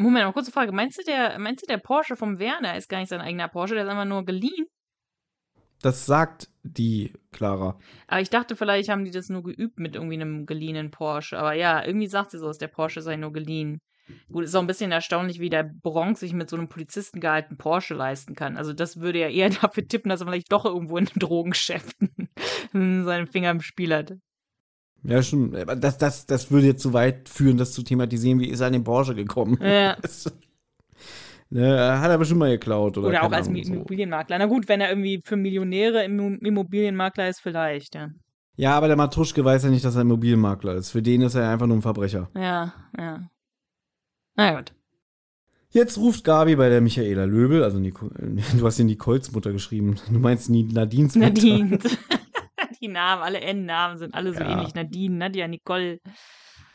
Moment, 0.00 0.24
mal 0.24 0.32
kurze 0.32 0.50
Frage. 0.50 0.72
Meinst 0.72 0.98
du, 0.98 1.02
der, 1.02 1.38
meinst 1.38 1.62
du, 1.62 1.66
der 1.66 1.76
Porsche 1.76 2.16
vom 2.16 2.38
Werner 2.38 2.74
ist 2.74 2.88
gar 2.88 3.00
nicht 3.00 3.10
sein 3.10 3.20
eigener 3.20 3.48
Porsche, 3.48 3.74
der 3.74 3.84
ist 3.84 3.90
einfach 3.90 4.06
nur 4.06 4.24
geliehen? 4.24 4.66
Das 5.82 6.06
sagt 6.06 6.48
die 6.62 7.12
Clara. 7.32 7.78
Aber 8.06 8.20
ich 8.20 8.30
dachte, 8.30 8.56
vielleicht 8.56 8.88
haben 8.88 9.04
die 9.04 9.10
das 9.10 9.28
nur 9.28 9.42
geübt 9.42 9.78
mit 9.78 9.96
irgendwie 9.96 10.14
einem 10.14 10.46
geliehenen 10.46 10.90
Porsche. 10.90 11.38
Aber 11.38 11.52
ja, 11.52 11.84
irgendwie 11.84 12.06
sagt 12.06 12.30
sie 12.30 12.38
so, 12.38 12.46
dass 12.46 12.56
der 12.56 12.68
Porsche 12.68 13.02
sei 13.02 13.16
nur 13.16 13.32
geliehen. 13.32 13.80
Gut, 14.32 14.44
ist 14.44 14.54
auch 14.54 14.62
ein 14.62 14.66
bisschen 14.66 14.90
erstaunlich, 14.90 15.38
wie 15.38 15.50
der 15.50 15.64
Bronx 15.64 16.20
sich 16.20 16.32
mit 16.32 16.48
so 16.48 16.56
einem 16.56 16.68
Polizisten 16.68 17.20
gehalten 17.20 17.58
Porsche 17.58 17.94
leisten 17.94 18.34
kann. 18.34 18.56
Also 18.56 18.72
das 18.72 19.00
würde 19.00 19.20
ja 19.20 19.28
eher 19.28 19.50
dafür 19.62 19.86
tippen, 19.86 20.08
dass 20.08 20.22
er 20.22 20.26
vielleicht 20.26 20.50
doch 20.50 20.64
irgendwo 20.64 20.96
in 20.96 21.08
einem 21.08 21.18
Drogengeschäft 21.18 21.96
seinen 22.72 23.26
Finger 23.26 23.50
im 23.50 23.60
Spiel 23.60 23.94
hat. 23.94 24.14
Ja, 25.02 25.22
schon. 25.22 25.54
Aber 25.56 25.76
das, 25.76 25.96
das, 25.98 26.26
das 26.26 26.50
würde 26.50 26.66
jetzt 26.68 26.82
zu 26.82 26.92
weit 26.92 27.28
führen, 27.28 27.56
das 27.56 27.72
zu 27.72 27.82
thematisieren, 27.82 28.38
wie 28.40 28.48
ist 28.48 28.60
er 28.60 28.66
an 28.66 28.72
den 28.74 28.84
Porsche 28.84 29.14
gekommen. 29.14 29.58
Ja. 29.62 29.96
Das, 30.02 30.32
ne, 31.50 31.98
hat 32.00 32.10
er 32.10 32.18
bestimmt 32.18 32.40
mal 32.40 32.50
geklaut. 32.50 32.96
Oder, 32.98 33.08
Oder 33.08 33.22
auch 33.24 33.32
als 33.32 33.48
Ahnung, 33.48 33.64
so. 33.64 33.72
Immobilienmakler. 33.72 34.38
Na 34.38 34.46
gut, 34.46 34.68
wenn 34.68 34.80
er 34.80 34.90
irgendwie 34.90 35.20
für 35.24 35.36
Millionäre 35.36 36.04
Immo- 36.04 36.38
Immobilienmakler 36.44 37.28
ist, 37.28 37.40
vielleicht, 37.40 37.94
ja. 37.96 38.10
Ja, 38.56 38.76
aber 38.76 38.88
der 38.88 38.96
Matuschke 38.96 39.44
weiß 39.44 39.64
ja 39.64 39.70
nicht, 39.70 39.84
dass 39.84 39.94
er 39.96 40.02
Immobilienmakler 40.02 40.74
ist. 40.74 40.90
Für 40.90 41.02
den 41.02 41.22
ist 41.22 41.34
er 41.34 41.48
einfach 41.48 41.66
nur 41.66 41.78
ein 41.78 41.82
Verbrecher. 41.82 42.28
Ja, 42.36 42.74
ja. 42.96 43.28
Na 44.36 44.54
gut. 44.56 44.72
Jetzt 45.70 45.98
ruft 45.98 46.24
Gabi 46.24 46.56
bei 46.56 46.68
der 46.68 46.80
Michaela 46.80 47.24
Löbel, 47.24 47.62
also 47.64 47.78
Nico, 47.78 48.10
du 48.58 48.66
hast 48.66 48.78
ja 48.78 48.84
Nicoles 48.84 49.32
Mutter 49.32 49.52
geschrieben. 49.52 49.96
Du 50.10 50.18
meinst 50.18 50.50
Nadines 50.50 51.14
Mutter. 51.14 51.28
Nadine. 51.30 51.78
Die 52.80 52.88
Namen, 52.88 53.22
alle 53.22 53.40
N-Namen 53.40 53.98
sind 53.98 54.14
alle 54.14 54.32
so 54.32 54.40
Ja. 54.40 54.50
ähnlich. 54.50 54.74
Nadine, 54.74 55.16
Nadja, 55.16 55.48
Nicole. 55.48 55.98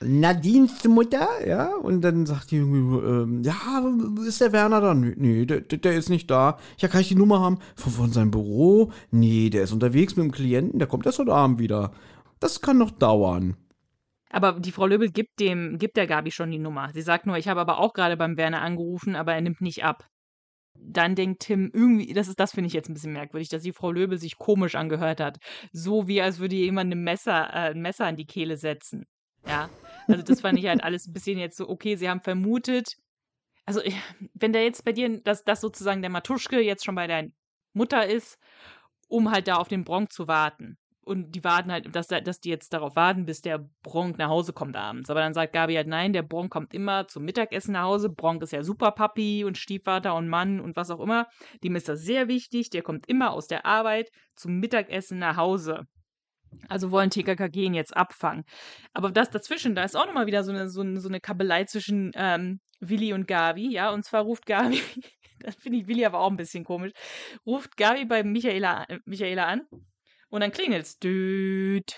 Nadines 0.02 0.84
Mutter, 0.84 1.28
ja. 1.48 1.74
Und 1.76 2.02
dann 2.02 2.26
sagt 2.26 2.52
die 2.52 2.58
irgendwie, 2.58 2.98
ähm, 3.08 3.44
ja, 3.44 3.56
ist 4.28 4.42
der 4.42 4.52
Werner 4.52 4.82
da? 4.82 4.94
Nee, 4.94 5.14
nee 5.18 5.46
der, 5.46 5.62
der 5.62 5.78
der 5.80 5.94
ist 5.94 6.10
nicht 6.10 6.30
da. 6.30 6.58
Ja, 6.78 6.88
kann 6.90 7.02
ich 7.02 7.08
die 7.08 7.16
Nummer 7.16 7.40
haben? 7.40 7.60
Von, 7.76 7.92
von 7.94 8.12
seinem 8.12 8.32
Büro? 8.32 8.92
Nee, 9.12 9.50
der 9.50 9.64
ist 9.64 9.72
unterwegs 9.72 10.16
mit 10.16 10.26
dem 10.26 10.32
Klienten, 10.32 10.80
der 10.80 10.88
kommt 10.88 11.06
erst 11.06 11.20
heute 11.20 11.34
Abend 11.34 11.60
wieder. 11.60 11.92
Das 12.40 12.62
kann 12.62 12.78
noch 12.78 12.92
dauern. 12.92 13.56
Aber 14.30 14.60
die 14.60 14.74
Frau 14.74 14.86
Löbel 14.86 15.10
gibt 15.12 15.40
dem, 15.40 15.78
gibt 15.80 15.96
der 15.96 16.08
Gabi 16.08 16.30
schon 16.30 16.52
die 16.52 16.60
Nummer. 16.60 16.90
Sie 16.94 17.02
sagt 17.02 17.26
nur, 17.26 17.38
ich 17.38 17.48
habe 17.48 17.62
aber 17.62 17.80
auch 17.80 17.94
gerade 17.94 18.18
beim 18.18 18.36
Werner 18.36 18.62
angerufen, 18.62 19.16
aber 19.16 19.34
er 19.34 19.42
nimmt 19.42 19.62
nicht 19.62 19.86
ab. 19.86 20.06
Dann 20.78 21.16
denkt 21.16 21.44
Tim 21.44 21.72
irgendwie, 21.74 22.14
das 22.14 22.28
ist, 22.28 22.40
das 22.40 22.52
finde 22.52 22.68
ich 22.68 22.74
jetzt 22.74 22.90
ein 22.90 22.94
bisschen 22.94 23.14
merkwürdig, 23.14 23.50
dass 23.50 23.64
die 23.64 23.74
Frau 23.74 23.92
Löbel 23.92 24.18
sich 24.18 24.38
komisch 24.38 24.76
angehört 24.76 25.20
hat. 25.20 25.40
So 25.72 26.08
wie 26.08 26.22
als 26.22 26.40
würde 26.40 26.56
jemand 26.56 26.92
ein 26.92 27.04
Messer, 27.04 27.50
äh, 27.50 27.72
ein 27.72 27.82
Messer 27.82 28.06
an 28.06 28.16
die 28.16 28.26
Kehle 28.26 28.58
setzen. 28.58 29.06
Ja. 29.48 29.70
Also 30.08 30.22
das 30.24 30.42
fand 30.42 30.60
ich 30.60 30.68
halt 30.68 30.84
alles 30.84 31.08
ein 31.08 31.14
bisschen 31.14 31.40
jetzt 31.40 31.58
so, 31.58 31.68
okay, 31.70 31.96
sie 31.96 32.10
haben 32.10 32.22
vermutet. 32.22 32.96
Also, 33.66 33.82
wenn 34.34 34.54
der 34.54 34.64
jetzt 34.64 34.86
bei 34.86 34.92
dir, 34.92 35.22
dass 35.22 35.44
das 35.44 35.62
sozusagen 35.62 36.02
der 36.02 36.12
Matuschke 36.12 36.60
jetzt 36.60 36.86
schon 36.86 36.96
bei 36.96 37.08
der 37.08 37.30
Mutter 37.74 38.06
ist, 38.06 38.38
um 39.08 39.32
halt 39.32 39.48
da 39.48 39.56
auf 39.56 39.68
den 39.68 39.84
Bronk 39.84 40.12
zu 40.12 40.28
warten. 40.28 40.78
Und 41.06 41.34
die 41.36 41.44
warten 41.44 41.72
halt, 41.72 41.96
dass, 41.96 42.08
da- 42.08 42.20
dass 42.20 42.40
die 42.40 42.50
jetzt 42.50 42.74
darauf 42.74 42.96
warten, 42.96 43.26
bis 43.26 43.42
der 43.42 43.70
Bronk 43.84 44.18
nach 44.18 44.28
Hause 44.30 44.54
kommt 44.54 44.76
abends. 44.76 45.10
Aber 45.10 45.20
dann 45.20 45.36
sagt 45.36 45.54
Gabi 45.54 45.76
halt, 45.76 45.88
nein, 45.88 46.14
der 46.14 46.24
Bronk 46.24 46.52
kommt 46.52 46.74
immer 46.74 47.08
zum 47.08 47.24
Mittagessen 47.24 47.74
nach 47.74 47.84
Hause. 47.84 48.10
Bronk 48.10 48.42
ist 48.42 48.52
ja 48.52 48.64
super 48.64 48.92
Papi 48.92 49.44
und 49.46 49.58
Stiefvater 49.58 50.16
und 50.16 50.28
Mann 50.28 50.60
und 50.60 50.76
was 50.76 50.90
auch 50.90 51.00
immer. 51.00 51.28
Dem 51.64 51.76
ist 51.76 51.88
das 51.88 52.02
sehr 52.02 52.28
wichtig. 52.28 52.72
Der 52.72 52.82
kommt 52.82 53.08
immer 53.08 53.32
aus 53.32 53.46
der 53.48 53.66
Arbeit 53.68 54.10
zum 54.36 54.60
Mittagessen 54.60 55.20
nach 55.20 55.38
Hause. 55.38 55.84
Also 56.70 56.90
wollen 56.92 57.10
TKKG 57.12 57.66
ihn 57.66 57.74
jetzt 57.74 57.96
abfangen. 57.96 58.44
Aber 58.94 59.12
das 59.12 59.30
dazwischen, 59.30 59.76
da 59.76 59.84
ist 59.84 59.96
auch 59.96 60.06
nochmal 60.08 60.26
wieder 60.26 60.44
so 60.44 60.52
eine, 60.52 60.70
so 60.70 60.84
so 60.98 61.10
eine 61.10 61.20
Kabelei 61.20 61.66
zwischen 61.66 62.12
ähm, 62.16 62.60
Willi 62.80 63.14
und 63.14 63.28
Gabi, 63.28 63.72
ja. 63.72 63.92
Und 63.92 64.06
zwar 64.06 64.24
ruft 64.24 64.46
Gabi, 64.46 64.82
das 65.40 65.56
finde 65.56 65.80
ich 65.80 65.88
Willi 65.88 66.06
aber 66.06 66.20
auch 66.20 66.32
ein 66.32 66.38
bisschen 66.38 66.64
komisch, 66.64 66.94
ruft 67.46 67.78
Gabi 67.78 68.06
bei 68.06 68.24
Michaela, 68.24 68.86
äh, 68.88 69.00
Michaela 69.06 69.46
an 69.46 69.62
und 70.36 70.42
dann 70.42 70.52
klingelt's. 70.52 71.00
Düt. 71.00 71.96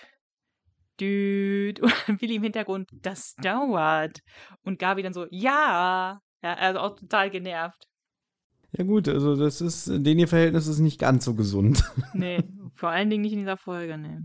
Düt. 0.99 1.80
Und 2.07 2.22
Willi 2.22 2.35
im 2.35 2.43
Hintergrund, 2.43 2.88
das 2.93 3.34
dauert. 3.41 4.19
Und 4.64 4.77
Gabi 4.77 5.01
dann 5.01 5.14
so, 5.14 5.26
ja. 5.31 6.22
Ja, 6.43 6.53
also 6.53 6.80
auch 6.80 6.95
total 6.95 7.31
genervt. 7.31 7.88
Ja 8.73 8.84
gut, 8.84 9.07
also 9.07 9.35
das 9.35 9.59
ist, 9.59 9.88
den 9.88 10.19
ihr 10.19 10.27
Verhältnis 10.27 10.68
ist 10.68 10.80
nicht 10.80 10.99
ganz 10.99 11.26
so 11.26 11.34
gesund. 11.34 11.84
Nee, 12.14 12.43
vor 12.76 12.89
allen 12.89 13.09
Dingen 13.09 13.23
nicht 13.23 13.34
in 13.34 13.39
dieser 13.39 13.57
Folge, 13.57 13.97
nee. 13.97 14.19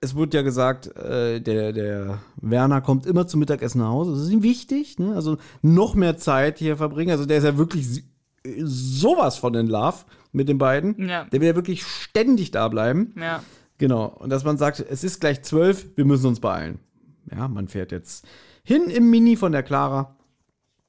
Es 0.00 0.14
wurde 0.14 0.36
ja 0.36 0.42
gesagt, 0.42 0.94
äh, 0.96 1.40
der, 1.40 1.72
der 1.72 2.20
Werner 2.36 2.82
kommt 2.82 3.06
immer 3.06 3.26
zum 3.26 3.40
Mittagessen 3.40 3.78
nach 3.78 3.88
Hause. 3.88 4.12
Das 4.12 4.20
ist 4.20 4.30
ihm 4.30 4.42
wichtig, 4.42 4.98
ne? 4.98 5.14
Also 5.14 5.38
noch 5.62 5.94
mehr 5.94 6.18
Zeit 6.18 6.58
hier 6.58 6.76
verbringen. 6.76 7.12
Also 7.12 7.24
der 7.24 7.38
ist 7.38 7.44
ja 7.44 7.56
wirklich 7.56 8.04
sowas 8.62 9.38
von 9.38 9.54
in 9.54 9.68
Love 9.68 10.04
mit 10.36 10.48
den 10.48 10.58
beiden. 10.58 11.08
Ja. 11.08 11.24
Der 11.24 11.40
will 11.40 11.48
ja 11.48 11.56
wirklich 11.56 11.84
ständig 11.84 12.50
da 12.50 12.68
bleiben. 12.68 13.14
Ja. 13.18 13.42
Genau. 13.78 14.06
Und 14.06 14.30
dass 14.30 14.44
man 14.44 14.58
sagt, 14.58 14.80
es 14.80 15.02
ist 15.02 15.20
gleich 15.20 15.42
zwölf, 15.42 15.86
wir 15.96 16.04
müssen 16.04 16.26
uns 16.26 16.40
beeilen. 16.40 16.78
Ja, 17.34 17.48
man 17.48 17.68
fährt 17.68 17.90
jetzt 17.90 18.26
hin 18.62 18.90
im 18.90 19.10
Mini 19.10 19.36
von 19.36 19.52
der 19.52 19.62
Clara. 19.62 20.16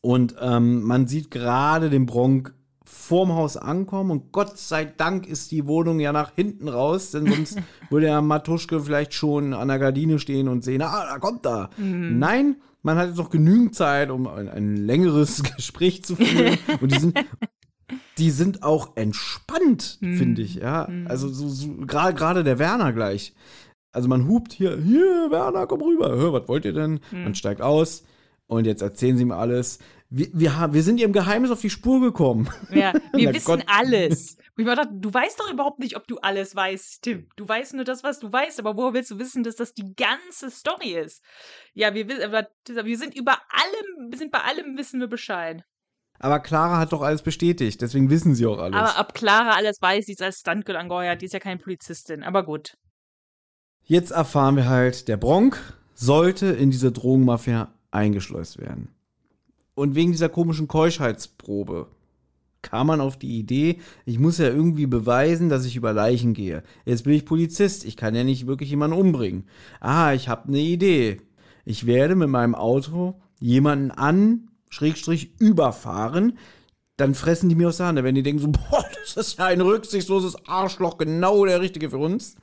Und 0.01 0.35
ähm, 0.39 0.83
man 0.83 1.07
sieht 1.07 1.31
gerade 1.31 1.89
den 1.89 2.05
Bronk 2.05 2.53
vorm 2.83 3.33
Haus 3.33 3.57
ankommen. 3.57 4.11
Und 4.11 4.31
Gott 4.31 4.57
sei 4.57 4.85
Dank 4.85 5.27
ist 5.27 5.51
die 5.51 5.65
Wohnung 5.65 5.99
ja 5.99 6.11
nach 6.11 6.33
hinten 6.35 6.67
raus, 6.67 7.11
denn 7.11 7.27
sonst 7.27 7.59
würde 7.89 8.07
ja 8.07 8.21
Matuschke 8.21 8.81
vielleicht 8.81 9.13
schon 9.13 9.53
an 9.53 9.69
der 9.69 9.79
Gardine 9.79 10.19
stehen 10.19 10.47
und 10.47 10.63
sehen, 10.63 10.81
ah, 10.81 11.05
da 11.05 11.19
kommt 11.19 11.45
er. 11.45 11.69
Mhm. 11.77 12.19
Nein, 12.19 12.55
man 12.83 12.97
hat 12.97 13.07
jetzt 13.07 13.17
noch 13.17 13.29
genügend 13.29 13.75
Zeit, 13.75 14.09
um 14.09 14.27
ein, 14.27 14.49
ein 14.49 14.75
längeres 14.75 15.41
Gespräch 15.55 16.03
zu 16.03 16.15
führen. 16.15 16.57
und 16.79 16.93
die 16.93 16.99
sind, 16.99 17.17
die 18.17 18.31
sind 18.31 18.63
auch 18.63 18.95
entspannt, 18.95 19.97
Mhm. 20.01 20.17
finde 20.17 20.41
ich. 20.41 20.55
Ja, 20.55 20.89
also 21.05 21.29
so, 21.29 21.47
so 21.47 21.69
gerade 21.85 22.43
der 22.43 22.59
Werner 22.59 22.93
gleich. 22.93 23.33
Also 23.91 24.09
man 24.09 24.27
hupt 24.27 24.53
hier, 24.53 24.77
hier, 24.77 25.31
Werner, 25.31 25.65
komm 25.67 25.81
rüber. 25.81 26.09
Hör, 26.15 26.33
was 26.33 26.47
wollt 26.47 26.65
ihr 26.65 26.73
denn? 26.73 26.99
Mhm. 27.11 27.23
Man 27.23 27.35
steigt 27.35 27.61
aus 27.61 28.03
und 28.47 28.65
jetzt 28.65 28.81
erzählen 28.81 29.17
sie 29.17 29.23
ihm 29.23 29.31
alles. 29.31 29.79
Wir, 30.09 30.27
wir, 30.33 30.57
haben, 30.57 30.73
wir 30.73 30.83
sind 30.83 30.99
ihrem 30.99 31.11
Geheimnis 31.13 31.51
auf 31.51 31.61
die 31.61 31.69
Spur 31.69 31.99
gekommen. 32.01 32.49
Ja, 32.71 32.93
wir 33.13 33.33
wissen 33.33 33.45
Gott. 33.45 33.63
alles. 33.67 34.35
Und 34.55 34.63
ich 34.63 34.65
mir 34.65 34.75
dachte, 34.75 34.93
du 34.93 35.13
weißt 35.13 35.39
doch 35.39 35.51
überhaupt 35.51 35.79
nicht, 35.79 35.95
ob 35.97 36.07
du 36.07 36.17
alles 36.19 36.55
weißt, 36.55 37.01
Tim. 37.03 37.27
Du 37.35 37.47
weißt 37.47 37.73
nur 37.73 37.83
das, 37.83 38.03
was 38.03 38.19
du 38.19 38.31
weißt, 38.31 38.59
aber 38.59 38.75
woher 38.77 38.93
willst 38.93 39.11
du 39.11 39.19
wissen, 39.19 39.43
dass 39.43 39.55
das 39.55 39.73
die 39.73 39.95
ganze 39.95 40.49
Story 40.49 40.93
ist? 40.97 41.21
Ja, 41.73 41.93
wir 41.93 42.07
wissen, 42.07 42.23
aber 42.23 42.47
wir 42.85 42.97
sind 42.97 43.15
über 43.15 43.33
allem, 43.49 44.11
wir 44.11 44.17
sind 44.17 44.31
bei 44.31 44.41
allem 44.41 44.77
wissen 44.77 44.99
wir 44.99 45.07
Bescheid. 45.07 45.63
Aber 46.19 46.39
Clara 46.39 46.77
hat 46.79 46.93
doch 46.93 47.01
alles 47.01 47.21
bestätigt, 47.21 47.81
deswegen 47.81 48.09
wissen 48.09 48.35
sie 48.35 48.45
auch 48.45 48.59
alles. 48.59 48.75
Aber 48.75 48.99
ob 48.99 49.13
Clara 49.13 49.51
alles 49.51 49.77
weiß, 49.81 50.05
die 50.05 50.13
ist 50.13 50.21
als 50.21 50.39
Stuntgirl 50.39 50.77
angeheuert, 50.77 51.21
die 51.21 51.25
ist 51.25 51.33
ja 51.33 51.39
keine 51.39 51.59
Polizistin, 51.59 52.23
aber 52.23 52.43
gut. 52.43 52.77
Jetzt 53.83 54.11
erfahren 54.11 54.55
wir 54.55 54.67
halt, 54.67 55.07
der 55.07 55.17
Bronk 55.17 55.61
sollte 55.93 56.47
in 56.47 56.71
diese 56.71 56.91
Drogenmafia 56.91 57.71
eingeschleust 57.91 58.59
werden. 58.59 58.89
Und 59.75 59.95
wegen 59.95 60.11
dieser 60.11 60.29
komischen 60.29 60.67
Keuschheitsprobe 60.67 61.87
kam 62.61 62.87
man 62.87 63.01
auf 63.01 63.17
die 63.17 63.37
Idee, 63.37 63.79
ich 64.05 64.19
muss 64.19 64.39
ja 64.39 64.47
irgendwie 64.47 64.87
beweisen, 64.87 65.49
dass 65.49 65.65
ich 65.65 65.75
über 65.75 65.93
Leichen 65.93 66.33
gehe. 66.33 66.63
Jetzt 66.85 67.03
bin 67.03 67.13
ich 67.13 67.25
Polizist, 67.25 67.85
ich 67.85 67.95
kann 67.95 68.15
ja 68.15 68.23
nicht 68.23 68.47
wirklich 68.47 68.69
jemanden 68.69 68.97
umbringen. 68.97 69.47
Ah, 69.79 70.13
ich 70.13 70.27
habe 70.27 70.47
eine 70.47 70.59
Idee. 70.59 71.21
Ich 71.63 71.85
werde 71.85 72.15
mit 72.15 72.29
meinem 72.29 72.55
Auto 72.55 73.21
jemanden 73.39 73.91
an, 73.91 74.49
Schrägstrich, 74.69 75.39
überfahren. 75.39 76.37
Dann 76.97 77.13
fressen 77.13 77.49
die 77.49 77.55
mir 77.55 77.69
aus 77.69 77.77
der 77.77 77.87
Hand. 77.87 78.03
Werden 78.03 78.15
die 78.15 78.23
denken 78.23 78.41
so, 78.41 78.47
boah, 78.49 78.85
das 79.03 79.15
ist 79.17 79.39
ja 79.39 79.45
ein 79.45 79.61
rücksichtsloses 79.61 80.47
Arschloch, 80.47 80.97
genau 80.97 81.45
der 81.45 81.61
Richtige 81.61 81.89
für 81.89 81.97
uns. 81.97 82.35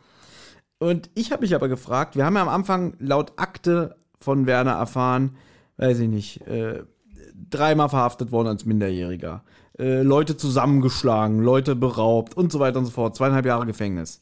Und 0.79 1.11
ich 1.15 1.33
habe 1.33 1.43
mich 1.43 1.55
aber 1.55 1.69
gefragt, 1.69 2.17
wir 2.17 2.25
haben 2.25 2.37
ja 2.37 2.43
am 2.43 2.49
Anfang 2.49 2.95
laut 2.99 3.33
Akte 3.37 3.97
von 4.21 4.47
Werner 4.47 4.73
erfahren, 4.73 5.37
weiß 5.77 6.01
ich 6.01 6.09
nicht, 6.09 6.41
äh, 6.47 6.85
dreimal 7.51 7.89
verhaftet 7.89 8.33
worden 8.33 8.49
als 8.49 8.65
Minderjähriger, 8.65 9.45
äh, 9.79 10.03
Leute 10.03 10.37
zusammengeschlagen, 10.37 11.41
Leute 11.41 11.75
beraubt 11.75 12.37
und 12.37 12.53
so 12.53 12.61
weiter 12.61 12.79
und 12.79 12.87
so 12.87 12.91
fort, 12.91 13.17
zweieinhalb 13.17 13.47
Jahre 13.47 13.67
Gefängnis. 13.67 14.21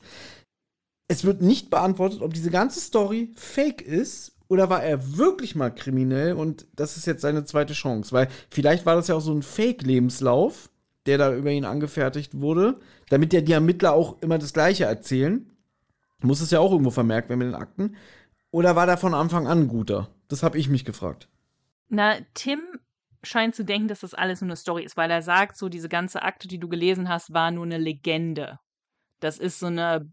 Es 1.08 1.24
wird 1.24 1.42
nicht 1.42 1.68
beantwortet, 1.68 2.22
ob 2.22 2.32
diese 2.32 2.50
ganze 2.50 2.80
Story 2.80 3.30
fake 3.34 3.82
ist 3.82 4.31
oder 4.52 4.68
war 4.68 4.82
er 4.82 5.16
wirklich 5.16 5.54
mal 5.54 5.70
kriminell 5.70 6.34
und 6.34 6.66
das 6.76 6.98
ist 6.98 7.06
jetzt 7.06 7.22
seine 7.22 7.46
zweite 7.46 7.72
Chance, 7.72 8.12
weil 8.12 8.28
vielleicht 8.50 8.84
war 8.84 8.96
das 8.96 9.08
ja 9.08 9.14
auch 9.14 9.20
so 9.22 9.32
ein 9.32 9.40
Fake-Lebenslauf, 9.40 10.68
der 11.06 11.16
da 11.16 11.34
über 11.34 11.50
ihn 11.50 11.64
angefertigt 11.64 12.38
wurde, 12.38 12.78
damit 13.08 13.32
ja 13.32 13.40
die 13.40 13.52
Ermittler 13.52 13.94
auch 13.94 14.20
immer 14.20 14.36
das 14.36 14.52
Gleiche 14.52 14.84
erzählen. 14.84 15.50
Muss 16.20 16.42
es 16.42 16.50
ja 16.50 16.60
auch 16.60 16.70
irgendwo 16.70 16.90
vermerkt 16.90 17.30
werden 17.30 17.38
mit 17.38 17.48
den 17.48 17.54
Akten. 17.54 17.96
Oder 18.50 18.76
war 18.76 18.84
der 18.84 18.98
von 18.98 19.14
Anfang 19.14 19.46
an 19.46 19.68
guter? 19.68 20.10
Das 20.28 20.42
habe 20.42 20.58
ich 20.58 20.68
mich 20.68 20.84
gefragt. 20.84 21.30
Na, 21.88 22.16
Tim 22.34 22.60
scheint 23.22 23.54
zu 23.54 23.64
denken, 23.64 23.88
dass 23.88 24.00
das 24.00 24.12
alles 24.12 24.42
nur 24.42 24.48
eine 24.48 24.56
Story 24.56 24.84
ist, 24.84 24.98
weil 24.98 25.10
er 25.10 25.22
sagt, 25.22 25.56
so 25.56 25.70
diese 25.70 25.88
ganze 25.88 26.20
Akte, 26.20 26.46
die 26.46 26.58
du 26.58 26.68
gelesen 26.68 27.08
hast, 27.08 27.32
war 27.32 27.50
nur 27.52 27.64
eine 27.64 27.78
Legende. 27.78 28.58
Das 29.18 29.38
ist 29.38 29.60
so 29.60 29.66
eine 29.66 30.10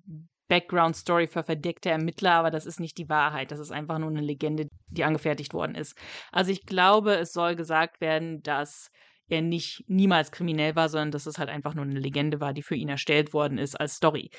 Background-Story 0.50 1.28
für 1.28 1.44
verdeckte 1.44 1.90
Ermittler, 1.90 2.34
aber 2.34 2.52
das 2.52 2.66
ist 2.66 2.80
nicht 2.80 2.98
die 2.98 3.08
Wahrheit. 3.08 3.52
Das 3.52 3.60
ist 3.60 3.72
einfach 3.72 4.00
nur 4.00 4.10
eine 4.10 4.22
Legende, 4.22 4.68
die 4.90 5.04
angefertigt 5.06 5.54
worden 5.54 5.76
ist. 5.76 5.96
Also 6.32 6.52
ich 6.52 6.66
glaube, 6.66 7.16
es 7.16 7.32
soll 7.32 7.56
gesagt 7.56 8.02
werden, 8.02 8.42
dass 8.44 8.90
er 9.30 9.42
nicht 9.42 9.84
niemals 9.88 10.32
kriminell 10.32 10.76
war, 10.76 10.90
sondern 10.90 11.12
dass 11.12 11.28
es 11.28 11.38
halt 11.38 11.50
einfach 11.50 11.76
nur 11.76 11.86
eine 11.86 12.00
Legende 12.00 12.42
war, 12.42 12.54
die 12.54 12.64
für 12.64 12.76
ihn 12.76 12.90
erstellt 12.90 13.32
worden 13.32 13.58
ist 13.58 13.80
als 13.80 13.96
Story. 13.96 14.32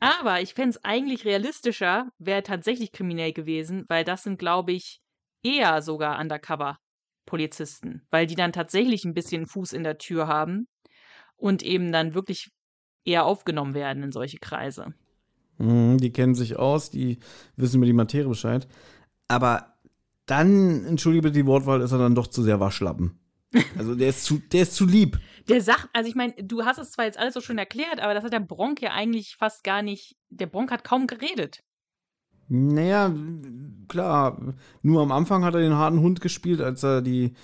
Aber 0.00 0.42
ich 0.42 0.52
fände 0.54 0.70
es 0.70 0.84
eigentlich 0.84 1.24
realistischer, 1.24 2.10
wäre 2.18 2.42
tatsächlich 2.42 2.92
kriminell 2.92 3.32
gewesen, 3.32 3.84
weil 3.88 4.04
das 4.04 4.24
sind, 4.24 4.38
glaube 4.38 4.72
ich, 4.72 5.00
eher 5.42 5.80
sogar 5.80 6.18
Undercover-Polizisten, 6.20 8.06
weil 8.10 8.26
die 8.26 8.34
dann 8.34 8.52
tatsächlich 8.52 9.04
ein 9.04 9.14
bisschen 9.14 9.46
Fuß 9.46 9.72
in 9.72 9.84
der 9.84 9.96
Tür 9.96 10.26
haben 10.26 10.66
und 11.36 11.62
eben 11.62 11.92
dann 11.92 12.14
wirklich 12.14 12.50
eher 13.04 13.24
aufgenommen 13.24 13.74
werden 13.74 14.02
in 14.02 14.12
solche 14.12 14.38
Kreise. 14.38 14.92
Mhm, 15.58 15.98
die 15.98 16.12
kennen 16.12 16.34
sich 16.34 16.56
aus, 16.56 16.90
die 16.90 17.18
wissen 17.56 17.76
über 17.76 17.86
die 17.86 17.92
Materie 17.92 18.28
Bescheid. 18.28 18.66
Aber 19.28 19.74
dann, 20.26 20.84
entschuldige 20.84 21.22
bitte 21.22 21.38
die 21.38 21.46
Wortwahl, 21.46 21.80
ist 21.80 21.92
er 21.92 21.98
dann 21.98 22.14
doch 22.14 22.26
zu 22.26 22.42
sehr 22.42 22.60
Waschlappen. 22.60 23.18
Also 23.78 23.94
der 23.94 24.08
ist 24.08 24.24
zu, 24.24 24.38
der 24.52 24.62
ist 24.62 24.74
zu 24.74 24.86
lieb. 24.86 25.18
Der 25.48 25.62
sagt, 25.62 25.88
also 25.92 26.08
ich 26.08 26.14
meine, 26.16 26.34
du 26.34 26.64
hast 26.64 26.78
es 26.78 26.90
zwar 26.90 27.04
jetzt 27.04 27.18
alles 27.18 27.34
so 27.34 27.40
schön 27.40 27.58
erklärt, 27.58 28.00
aber 28.00 28.12
das 28.12 28.24
hat 28.24 28.32
der 28.32 28.40
Bronk 28.40 28.82
ja 28.82 28.90
eigentlich 28.90 29.36
fast 29.36 29.64
gar 29.64 29.82
nicht. 29.82 30.16
Der 30.28 30.46
Bronk 30.46 30.70
hat 30.70 30.84
kaum 30.84 31.06
geredet. 31.06 31.62
Naja, 32.48 33.14
klar. 33.88 34.54
Nur 34.82 35.02
am 35.02 35.12
Anfang 35.12 35.44
hat 35.44 35.54
er 35.54 35.60
den 35.60 35.74
harten 35.74 36.00
Hund 36.00 36.20
gespielt, 36.20 36.60
als 36.60 36.82
er 36.82 37.02
die, 37.02 37.34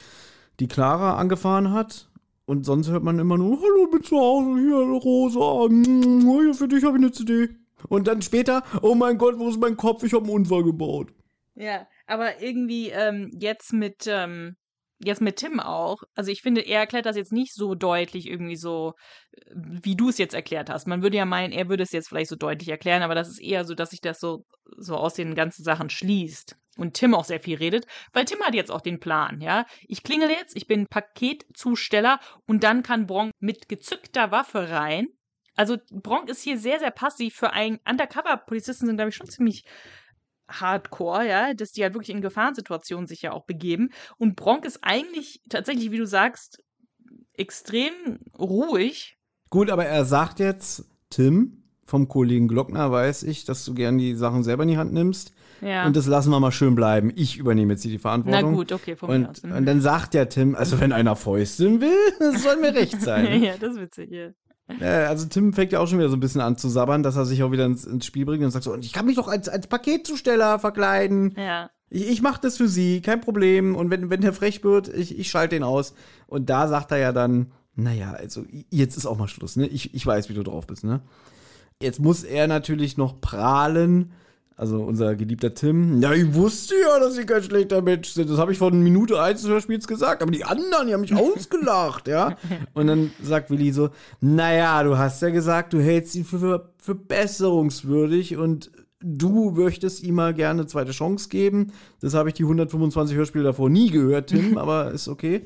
die 0.61 0.69
Clara 0.69 1.17
angefahren 1.17 1.73
hat. 1.73 2.09
Und 2.45 2.65
sonst 2.65 2.89
hört 2.89 3.05
man 3.05 3.19
immer 3.19 3.39
nur, 3.39 3.61
hallo, 3.61 3.87
bin 3.91 4.03
zu 4.03 4.17
Hause, 4.17 4.61
hier, 4.61 4.77
Rosa, 4.77 5.73
mm, 5.73 6.41
hier, 6.41 6.55
für 6.55 6.69
dich 6.69 6.85
habe 6.85 6.99
ich 6.99 7.05
eine 7.05 7.13
CD. 7.13 7.49
Und 7.89 8.07
dann 8.07 8.23
später, 8.23 8.63
oh 8.83 8.95
mein 8.95 9.19
Gott, 9.19 9.39
wo 9.39 9.49
ist 9.49 9.61
mein 9.61 9.77
Kopf? 9.77 10.03
Ich 10.03 10.13
habe 10.13 10.25
einen 10.25 10.35
Unfall 10.35 10.65
gebaut. 10.65 11.13
Ja, 11.55 11.87
aber 12.07 12.41
irgendwie 12.41 12.89
ähm, 12.91 13.31
jetzt 13.39 13.73
mit 13.73 14.07
ähm, 14.07 14.57
jetzt 15.05 15.21
mit 15.21 15.37
Tim 15.37 15.61
auch. 15.61 16.03
Also 16.15 16.31
ich 16.31 16.43
finde, 16.43 16.63
er 16.63 16.81
erklärt 16.81 17.07
das 17.07 17.17
jetzt 17.17 17.33
nicht 17.33 17.55
so 17.55 17.75
deutlich 17.75 18.29
irgendwie 18.29 18.57
so, 18.57 18.95
äh, 19.33 19.41
wie 19.55 19.97
du 19.97 20.09
es 20.09 20.19
jetzt 20.19 20.35
erklärt 20.35 20.71
hast. 20.71 20.87
Man 20.87 21.03
würde 21.03 21.17
ja 21.17 21.25
meinen, 21.25 21.53
er 21.53 21.69
würde 21.69 21.83
es 21.83 21.93
jetzt 21.93 22.09
vielleicht 22.09 22.31
so 22.31 22.37
deutlich 22.37 22.69
erklären, 22.69 23.03
aber 23.03 23.15
das 23.15 23.29
ist 23.29 23.41
eher 23.41 23.65
so, 23.65 23.75
dass 23.75 23.91
sich 23.91 24.01
das 24.01 24.21
so 24.21 24.45
so 24.77 24.97
aus 24.97 25.15
den 25.15 25.35
ganzen 25.35 25.65
Sachen 25.65 25.91
schließt. 25.91 26.57
Und 26.79 26.95
Tim 26.95 27.15
auch 27.15 27.25
sehr 27.25 27.41
viel 27.41 27.59
redet, 27.59 27.87
weil 28.15 28.25
Tim 28.25 28.41
hat 28.41 28.55
jetzt 28.55 28.71
auch 28.71 28.81
den 28.81 28.99
Plan, 28.99 29.43
ja. 29.43 29.67
Ich 29.89 30.03
klingel 30.03 30.31
jetzt, 30.31 30.57
ich 30.57 30.67
bin 30.67 30.87
Paketzusteller 30.87 32.19
und 32.47 32.65
dann 32.65 32.83
kann 32.83 33.07
Bronk 33.07 33.33
mit 33.41 33.69
gezückter 33.69 34.31
Waffe 34.31 34.71
rein. 34.71 35.09
Also 35.55 35.77
Bronk 35.91 36.29
ist 36.29 36.43
hier 36.43 36.59
sehr, 36.59 36.79
sehr 36.79 36.91
passiv 36.91 37.35
für 37.35 37.53
einen 37.53 37.79
Undercover-Polizisten 37.89 38.87
sind, 38.87 38.97
glaube 38.97 39.11
ich, 39.11 39.17
schon 39.17 39.29
ziemlich 39.29 39.65
hardcore, 40.49 41.27
ja, 41.27 41.55
dass 41.55 41.73
die 41.73 41.83
halt 41.83 41.95
wirklich 41.95 42.11
in 42.11 42.21
Gefahrensituationen 42.21 43.07
sich 43.07 43.23
ja 43.23 43.33
auch 43.33 43.45
begeben. 43.45 43.91
Und 44.19 44.37
Bronk 44.37 44.65
ist 44.65 44.81
eigentlich 44.83 45.41
tatsächlich, 45.49 45.91
wie 45.91 45.99
du 45.99 46.07
sagst, 46.07 46.63
extrem 47.35 47.93
ruhig. 48.39 49.17
Gut, 49.51 49.71
aber 49.71 49.85
er 49.85 50.05
sagt 50.05 50.39
jetzt, 50.41 50.85
Tim, 51.11 51.63
vom 51.85 52.09
Kollegen 52.09 52.49
Glockner 52.49 52.91
weiß 52.91 53.23
ich, 53.25 53.45
dass 53.45 53.65
du 53.65 53.75
gern 53.75 53.99
die 53.99 54.15
Sachen 54.15 54.43
selber 54.43 54.63
in 54.63 54.71
die 54.71 54.79
Hand 54.79 54.93
nimmst. 54.93 55.33
Ja. 55.61 55.87
Und 55.87 55.95
das 55.95 56.07
lassen 56.07 56.31
wir 56.31 56.41
mal 56.41 56.51
schön 56.51 56.75
bleiben. 56.75 57.13
Ich 57.15 57.37
übernehme 57.39 57.75
jetzt 57.75 57.83
hier 57.83 57.93
die 57.93 57.99
Verantwortung. 57.99 58.51
Na 58.51 58.57
gut, 58.57 58.73
okay, 58.73 58.97
von 58.97 59.11
mir 59.11 59.15
und, 59.15 59.27
aus. 59.27 59.43
Mhm. 59.43 59.53
und 59.53 59.67
dann 59.67 59.81
sagt 59.81 60.15
der 60.15 60.29
Tim, 60.29 60.57
also 60.57 60.81
wenn 60.81 60.93
einer 60.93 61.15
fäusteln 61.15 61.81
will, 61.81 61.97
das 62.19 62.43
soll 62.43 62.57
mir 62.57 62.75
recht 62.75 63.01
sein. 63.01 63.43
ja, 63.45 63.55
das 63.59 63.75
ist 63.75 63.81
witzig, 63.81 64.11
ja. 64.11 64.31
Also 64.81 65.27
Tim 65.27 65.53
fängt 65.53 65.73
ja 65.73 65.81
auch 65.81 65.87
schon 65.87 65.99
wieder 65.99 66.09
so 66.09 66.17
ein 66.17 66.21
bisschen 66.21 66.41
an 66.41 66.57
zu 66.57 66.69
sabbern, 66.69 67.03
dass 67.03 67.17
er 67.17 67.25
sich 67.25 67.43
auch 67.43 67.53
wieder 67.53 67.67
ins, 67.67 67.85
ins 67.85 68.07
Spiel 68.07 68.25
bringt 68.25 68.45
und 68.45 68.51
sagt 68.51 68.65
so, 68.65 68.73
und 68.73 68.85
ich 68.85 68.93
kann 68.93 69.07
mich 69.07 69.17
doch 69.17 69.29
als, 69.29 69.49
als 69.49 69.67
Paketzusteller 69.67 70.59
verkleiden. 70.59 71.35
Ja. 71.37 71.71
Ich, 71.91 72.09
ich 72.09 72.23
mache 72.23 72.41
das 72.41 72.57
für 72.57 72.69
sie, 72.69 73.01
kein 73.03 73.21
Problem. 73.21 73.77
Und 73.77 73.91
wenn, 73.91 74.11
wenn 74.11 74.21
der 74.21 74.33
frech 74.33 74.65
wird, 74.65 74.89
ich, 74.89 75.19
ich 75.19 75.31
schalte 75.31 75.57
den 75.57 75.63
aus. 75.63 75.95
Und 76.27 76.51
da 76.51 76.69
sagt 76.69 76.91
er 76.91 76.99
ja 76.99 77.13
dann, 77.13 77.53
naja, 77.75 78.13
also 78.13 78.45
jetzt 78.71 78.97
ist 78.97 79.07
auch 79.07 79.19
mal 79.19 79.29
Schluss, 79.29 79.57
ne? 79.57 79.67
Ich, 79.67 79.95
ich 79.95 80.07
weiß, 80.07 80.29
wie 80.29 80.35
du 80.35 80.43
drauf 80.43 80.67
bist, 80.67 80.85
ne? 80.85 81.01
Jetzt 81.81 82.01
muss 82.01 82.23
er 82.23 82.47
natürlich 82.47 82.97
noch 82.97 83.21
prahlen, 83.21 84.13
Also 84.57 84.83
unser 84.83 85.17
geliebter 85.17 85.55
Tim. 85.55 86.01
Ja, 86.01 86.13
ich 86.13 86.35
wusste 86.35 86.75
ja, 86.81 87.01
dass 87.01 87.15
sie 87.15 87.25
kein 87.25 87.43
schlechter 87.43 87.83
Mensch 87.83 88.11
sind. 88.11 88.31
Das 88.31 88.39
habe 88.39 88.53
ich 88.53 88.59
von 88.59 88.81
Minute 88.83 89.21
1 89.21 89.43
des 89.43 89.51
Hörspiels 89.51 89.89
gesagt. 89.89 90.23
Aber 90.23 90.31
die 90.31 90.45
anderen, 90.45 90.87
die 90.87 90.95
haben 90.95 91.01
mich 91.01 91.15
ausgelacht, 91.17 92.09
ja. 92.09 92.37
Und 92.75 92.87
dann 92.87 93.11
sagt 93.23 93.51
Willi 93.51 93.73
so, 93.73 93.91
naja, 94.21 94.83
du 94.83 94.99
hast 94.99 95.23
ja 95.23 95.31
gesagt, 95.31 95.73
du 95.73 95.81
hältst 95.81 96.15
ihn 96.15 96.25
für, 96.25 96.39
für, 96.39 96.73
für 96.79 96.95
besserungswürdig 96.95 98.37
und 98.37 98.71
du 99.03 99.51
möchtest 99.51 100.03
ihm 100.03 100.15
mal 100.15 100.35
gerne 100.35 100.61
eine 100.61 100.67
zweite 100.67 100.93
Chance 100.93 101.29
geben. 101.29 101.73
Das 102.01 102.15
habe 102.15 102.29
ich 102.29 102.35
die 102.35 102.45
125 102.45 103.17
Hörspiele 103.17 103.45
davor 103.45 103.71
nie 103.71 103.91
gehört, 103.91 104.29
Tim, 104.29 104.59
aber 104.59 104.91
ist 104.93 105.09
okay. 105.09 105.43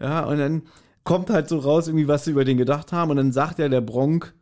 Ja, 0.00 0.24
und 0.24 0.38
dann 0.38 0.62
kommt 1.04 1.30
halt 1.30 1.48
so 1.48 1.58
raus, 1.58 1.88
irgendwie, 1.88 2.08
was 2.08 2.24
sie 2.24 2.32
über 2.32 2.44
den 2.44 2.58
gedacht 2.58 2.92
haben. 2.92 3.10
Und 3.10 3.16
dann 3.16 3.32
sagt 3.32 3.58
ja 3.58 3.68
der 3.68 3.80
Bronk, 3.80 4.34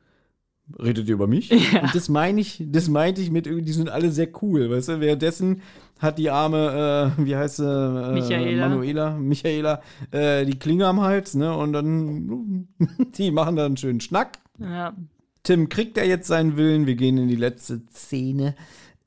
redet 0.79 1.09
ihr 1.09 1.15
über 1.15 1.27
mich? 1.27 1.51
Ja. 1.51 1.83
Und 1.83 1.95
das 1.95 2.09
meine 2.09 2.41
ich, 2.41 2.63
das 2.67 2.89
meinte 2.89 3.21
ich 3.21 3.31
mit, 3.31 3.47
die 3.47 3.73
sind 3.73 3.89
alle 3.89 4.11
sehr 4.11 4.29
cool, 4.43 4.71
weißt 4.71 4.89
du? 4.89 5.01
Währenddessen 5.01 5.63
hat 5.99 6.19
die 6.19 6.31
arme, 6.31 7.15
äh, 7.19 7.25
wie 7.25 7.37
heißt 7.37 7.57
sie, 7.57 7.65
äh, 7.65 8.13
Michaela. 8.13 8.69
Manuela, 8.69 9.11
Michaela, 9.17 9.83
äh, 10.11 10.45
die 10.45 10.59
Klinge 10.59 10.87
am 10.87 11.01
Hals, 11.01 11.35
ne? 11.35 11.57
Und 11.57 11.73
dann, 11.73 12.69
die 13.17 13.31
machen 13.31 13.57
dann 13.57 13.67
einen 13.67 13.77
schönen 13.77 14.01
Schnack. 14.01 14.39
Ja. 14.59 14.95
Tim 15.43 15.69
kriegt 15.69 15.97
er 15.97 16.07
jetzt 16.07 16.27
seinen 16.27 16.57
Willen. 16.57 16.87
Wir 16.87 16.97
gehen 16.97 17.19
in 17.19 17.29
die 17.29 17.37
letzte 17.37 17.81
Szene. 17.93 18.57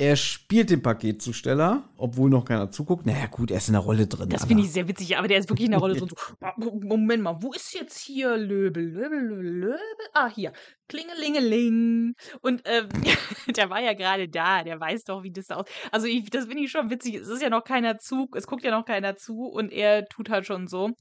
Er 0.01 0.15
spielt 0.15 0.69
den 0.69 0.81
Paketzusteller, 0.81 1.83
obwohl 1.97 2.29
noch 2.29 2.45
keiner 2.45 2.71
zuguckt. 2.71 3.05
Naja, 3.05 3.25
gut, 3.25 3.51
er 3.51 3.57
ist 3.57 3.67
in 3.67 3.73
der 3.73 3.81
Rolle 3.81 4.07
drin. 4.07 4.29
Das 4.29 4.45
finde 4.45 4.63
ich 4.63 4.71
sehr 4.71 4.87
witzig, 4.87 5.17
aber 5.17 5.27
der 5.27 5.39
ist 5.39 5.49
wirklich 5.49 5.65
in 5.65 5.71
der 5.71 5.81
Rolle 5.81 5.99
so, 5.99 6.07
so. 6.57 6.79
Moment 6.81 7.21
mal, 7.21 7.35
wo 7.41 7.51
ist 7.51 7.73
jetzt 7.73 7.99
hier 7.99 8.37
Löbel? 8.37 8.81
Löbel, 8.81 9.19
Löbel, 9.19 9.51
Löbel? 9.51 9.77
Ah, 10.13 10.29
hier. 10.29 10.53
Klingelingeling. 10.87 12.13
Und 12.39 12.61
ähm, 12.63 12.87
der 13.57 13.69
war 13.69 13.81
ja 13.81 13.91
gerade 13.91 14.29
da, 14.29 14.63
der 14.63 14.79
weiß 14.79 15.03
doch, 15.03 15.23
wie 15.23 15.31
das 15.31 15.49
aus. 15.49 15.65
Also 15.91 16.07
ich, 16.07 16.29
das 16.29 16.45
finde 16.45 16.63
ich 16.63 16.71
schon 16.71 16.89
witzig. 16.89 17.15
Es 17.15 17.27
ist 17.27 17.41
ja 17.41 17.49
noch 17.49 17.65
keiner 17.65 17.97
zu, 17.97 18.29
es 18.35 18.47
guckt 18.47 18.63
ja 18.63 18.71
noch 18.71 18.85
keiner 18.85 19.17
zu 19.17 19.47
und 19.47 19.69
er 19.69 20.07
tut 20.07 20.29
halt 20.29 20.45
schon 20.45 20.67
so. 20.67 20.91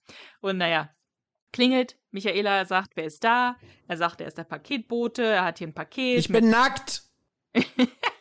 Und 0.40 0.58
naja, 0.58 0.90
klingelt. 1.52 1.96
Michaela 2.10 2.64
sagt, 2.64 2.96
wer 2.96 3.04
ist 3.04 3.22
da? 3.22 3.54
Er 3.86 3.96
sagt, 3.96 4.20
er 4.20 4.26
ist 4.26 4.38
der 4.38 4.44
Paketbote, 4.44 5.22
er 5.22 5.44
hat 5.44 5.58
hier 5.58 5.68
ein 5.68 5.74
Paket. 5.74 6.18
Ich 6.18 6.28
bin 6.28 6.50
nackt. 6.50 7.04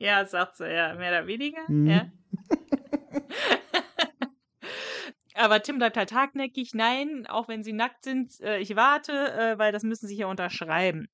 Ja, 0.00 0.24
sagt 0.24 0.56
sie, 0.56 0.66
ja, 0.72 0.94
mehr 0.94 1.10
oder 1.10 1.26
weniger. 1.26 1.60
Mhm. 1.68 1.86
Ja. 1.86 2.06
Aber 5.34 5.62
Tim 5.62 5.76
bleibt 5.76 5.96
halt 5.96 6.12
hartnäckig. 6.12 6.72
Nein, 6.74 7.26
auch 7.28 7.48
wenn 7.48 7.62
sie 7.62 7.74
nackt 7.74 8.04
sind, 8.04 8.40
äh, 8.40 8.58
ich 8.58 8.76
warte, 8.76 9.12
äh, 9.12 9.58
weil 9.58 9.72
das 9.72 9.82
müssen 9.82 10.08
sie 10.08 10.16
ja 10.16 10.26
unterschreiben. 10.26 11.08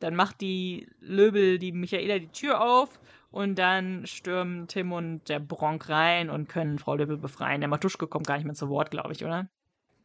Dann 0.00 0.16
macht 0.16 0.40
die 0.40 0.88
Löbel, 0.98 1.58
die 1.58 1.72
Michaela, 1.72 2.18
die 2.18 2.28
Tür 2.28 2.60
auf 2.60 3.00
und 3.30 3.56
dann 3.58 4.06
stürmen 4.06 4.66
Tim 4.66 4.92
und 4.92 5.28
der 5.28 5.38
Bronk 5.38 5.88
rein 5.88 6.28
und 6.28 6.48
können 6.48 6.80
Frau 6.80 6.96
Löbel 6.96 7.16
befreien. 7.16 7.60
Der 7.60 7.68
Matuschke 7.68 8.08
kommt 8.08 8.26
gar 8.26 8.36
nicht 8.36 8.44
mehr 8.44 8.54
zu 8.54 8.68
Wort, 8.68 8.90
glaube 8.90 9.12
ich, 9.12 9.24
oder? 9.24 9.48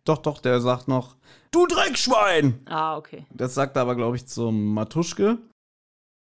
Doch, 0.06 0.20
doch, 0.20 0.40
der 0.40 0.62
sagt 0.62 0.88
noch, 0.88 1.16
du 1.52 1.66
Dreckschwein! 1.66 2.62
Ah, 2.66 2.98
okay. 2.98 3.26
Das 3.32 3.54
sagt 3.56 3.76
er 3.76 3.84
aber, 3.84 3.96
glaube 3.96 4.16
ich, 4.16 4.28
zum 4.28 4.74
Matuschke. 4.74 5.40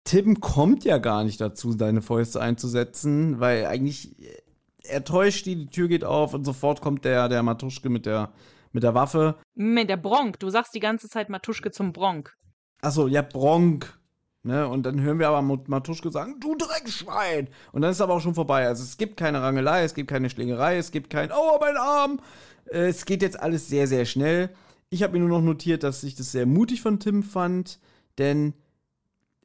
Tim 0.09 0.41
kommt 0.41 0.85
ja 0.85 0.97
gar 0.97 1.23
nicht 1.23 1.39
dazu, 1.39 1.73
seine 1.73 2.01
Fäuste 2.01 2.41
einzusetzen, 2.41 3.41
weil 3.41 3.67
eigentlich 3.67 4.19
äh, 4.23 4.41
er 4.85 5.05
täuscht 5.05 5.45
die, 5.45 5.55
die 5.55 5.67
Tür 5.67 5.87
geht 5.87 6.03
auf 6.03 6.33
und 6.33 6.47
sofort 6.47 6.81
kommt 6.81 7.05
der, 7.05 7.29
der 7.29 7.43
Matuschke 7.43 7.91
mit 7.91 8.07
der, 8.07 8.33
mit 8.73 8.85
der 8.85 8.95
Waffe. 8.95 9.37
Moment, 9.55 9.91
der 9.91 9.99
Bronk. 9.99 10.41
Du 10.41 10.49
sagst 10.49 10.75
die 10.75 10.81
ganze 10.81 11.11
Zeit 11.11 11.29
Matuschke 11.29 11.73
zum 11.73 11.93
Bronk. 11.93 12.35
Achso, 12.81 13.07
ja, 13.07 13.21
Bronk. 13.21 13.99
Ne? 14.45 14.67
Und 14.67 14.85
dann 14.85 14.99
hören 14.99 15.19
wir 15.19 15.29
aber 15.29 15.43
Matuschke 15.43 16.11
sagen, 16.11 16.41
du 16.41 16.57
Dreckschwein! 16.57 17.49
Und 17.73 17.83
dann 17.83 17.91
ist 17.91 18.01
aber 18.01 18.15
auch 18.15 18.23
schon 18.23 18.35
vorbei. 18.35 18.67
Also 18.67 18.85
es 18.85 18.97
gibt 18.97 19.19
keine 19.19 19.43
Rangelei, 19.43 19.85
es 19.85 19.93
gibt 19.93 20.09
keine 20.09 20.31
Schlägerei, 20.31 20.79
es 20.79 20.91
gibt 20.91 21.11
kein, 21.11 21.31
oh, 21.33 21.59
mein 21.61 21.77
Arm! 21.77 22.21
Äh, 22.65 22.89
es 22.89 23.05
geht 23.05 23.21
jetzt 23.21 23.39
alles 23.39 23.69
sehr, 23.69 23.87
sehr 23.87 24.07
schnell. 24.07 24.49
Ich 24.89 25.03
habe 25.03 25.13
mir 25.13 25.19
nur 25.19 25.39
noch 25.39 25.45
notiert, 25.45 25.83
dass 25.83 26.03
ich 26.03 26.15
das 26.15 26.33
sehr 26.33 26.47
mutig 26.47 26.81
von 26.81 26.99
Tim 26.99 27.23
fand, 27.23 27.79
denn 28.17 28.55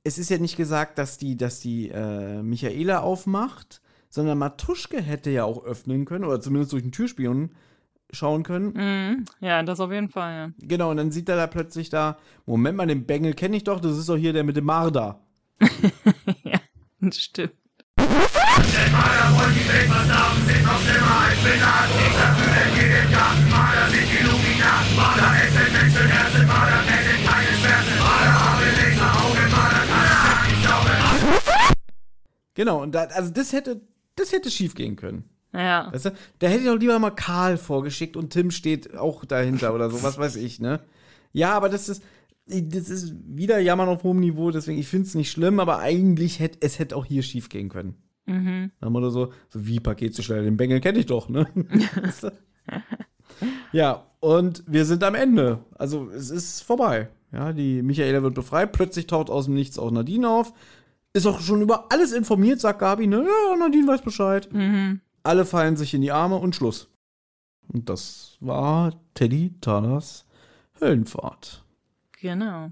es 0.04 0.18
ist 0.18 0.30
ja 0.30 0.38
nicht 0.38 0.58
gesagt, 0.58 0.98
dass 0.98 1.18
die, 1.18 1.38
dass 1.38 1.60
die 1.60 1.90
äh, 1.90 2.42
Michaela 2.42 3.00
aufmacht, 3.00 3.82
sondern 4.10 4.38
Matuschke 4.38 5.02
hätte 5.02 5.30
ja 5.32 5.46
auch 5.46 5.64
öffnen 5.64 6.06
können 6.06 6.26
oder 6.26 6.42
zumindest 6.42 6.74
durch 6.74 6.84
den 6.84 6.92
Türspion 6.92 7.52
schauen 8.12 8.44
können. 8.44 8.74
Mhm. 8.74 9.26
Ja, 9.40 9.64
das 9.64 9.80
auf 9.80 9.92
jeden 9.92 10.10
Fall, 10.10 10.34
ja. 10.34 10.52
Genau, 10.60 10.92
und 10.92 10.98
dann 10.98 11.12
sieht 11.12 11.30
er 11.30 11.38
da 11.38 11.48
plötzlich 11.48 11.90
da, 11.90 12.18
Moment 12.46 12.78
mal, 12.78 12.86
den 12.86 13.06
Bengel 13.06 13.34
kenne 13.34 13.58
ich 13.58 13.64
doch, 13.64 13.80
das 13.80 13.98
ist 13.98 14.10
doch 14.10 14.18
hier 14.18 14.34
der 14.34 14.44
mit 14.44 14.58
dem 14.58 14.66
Marder. 14.66 15.22
Stimmt. 17.12 17.54
Genau, 32.54 32.82
und 32.82 32.94
da, 32.94 33.04
also 33.06 33.32
das 33.32 33.54
hätte, 33.54 33.82
das 34.16 34.32
hätte 34.32 34.52
schief 34.52 34.76
gehen 34.76 34.96
können. 34.96 35.24
Ja. 35.54 35.90
Weißt 35.92 36.06
du? 36.06 36.12
Da 36.40 36.48
hätte 36.48 36.62
ich 36.62 36.68
doch 36.68 36.80
lieber 36.80 36.98
mal 37.00 37.12
Karl 37.12 37.58
vorgeschickt 37.58 38.18
und 38.18 38.32
Tim 38.32 38.52
steht 38.52 38.96
auch 38.98 39.26
dahinter 39.26 39.74
oder 39.74 39.90
so, 39.90 40.04
was 40.04 40.18
weiß 40.18 40.36
ich, 40.38 40.60
ne? 40.60 40.80
Ja, 41.32 41.54
aber 41.54 41.70
das 41.70 41.90
ist, 41.90 42.04
das 42.46 42.90
ist 42.90 43.14
wieder 43.26 43.60
Jammern 43.60 43.90
auf 43.90 44.04
hohem 44.04 44.20
Niveau, 44.20 44.52
deswegen, 44.52 44.80
ich 44.80 44.88
finde 44.88 45.08
es 45.08 45.16
nicht 45.16 45.32
schlimm, 45.32 45.60
aber 45.60 45.80
eigentlich 45.80 46.40
hätte 46.40 46.60
es 46.62 46.80
hätte 46.80 46.96
auch 46.96 47.06
hier 47.06 47.24
schief 47.24 47.50
gehen 47.50 47.70
können. 47.70 47.96
Mhm. 48.26 48.72
Dann 48.80 48.96
oder 48.96 49.12
so, 49.12 49.34
so 49.50 49.66
wie 49.66 49.80
Paketzusteller, 49.80 50.44
den 50.44 50.58
Bengel 50.58 50.80
kenne 50.80 51.00
ich 51.00 51.06
doch, 51.06 51.30
ne? 51.30 51.48
Ja, 53.72 54.06
und 54.20 54.64
wir 54.68 54.86
sind 54.86 55.04
am 55.04 55.16
Ende. 55.16 55.60
Also 55.76 56.10
es 56.10 56.30
ist 56.30 56.62
vorbei. 56.62 57.10
Ja, 57.32 57.52
die 57.52 57.82
Michaela 57.82 58.22
wird 58.22 58.36
befreit, 58.36 58.72
plötzlich 58.72 59.08
taucht 59.08 59.30
aus 59.30 59.46
dem 59.46 59.56
Nichts 59.56 59.80
auch 59.80 59.92
Nadine 59.92 60.30
auf. 60.30 60.54
Ist 61.14 61.28
auch 61.28 61.40
schon 61.40 61.62
über 61.62 61.92
alles 61.92 62.12
informiert, 62.12 62.60
sagt 62.60 62.80
Gabi, 62.80 63.06
ne? 63.06 63.24
Ja, 63.24 63.56
Nadine 63.56 63.88
weiß 63.88 64.02
Bescheid. 64.02 64.52
Mhm. 64.52 65.02
Alle 65.22 65.46
fallen 65.46 65.78
sich 65.78 65.94
in 65.94 66.02
die 66.02 66.12
Arme 66.12 66.38
und 66.38 66.56
Schluss. 66.56 66.90
Und 67.72 67.88
das 67.90 68.38
war 68.40 68.94
Teddy 69.14 69.54
Talers 69.62 70.26
Höllenfahrt. 70.82 71.64
Genau. 72.20 72.72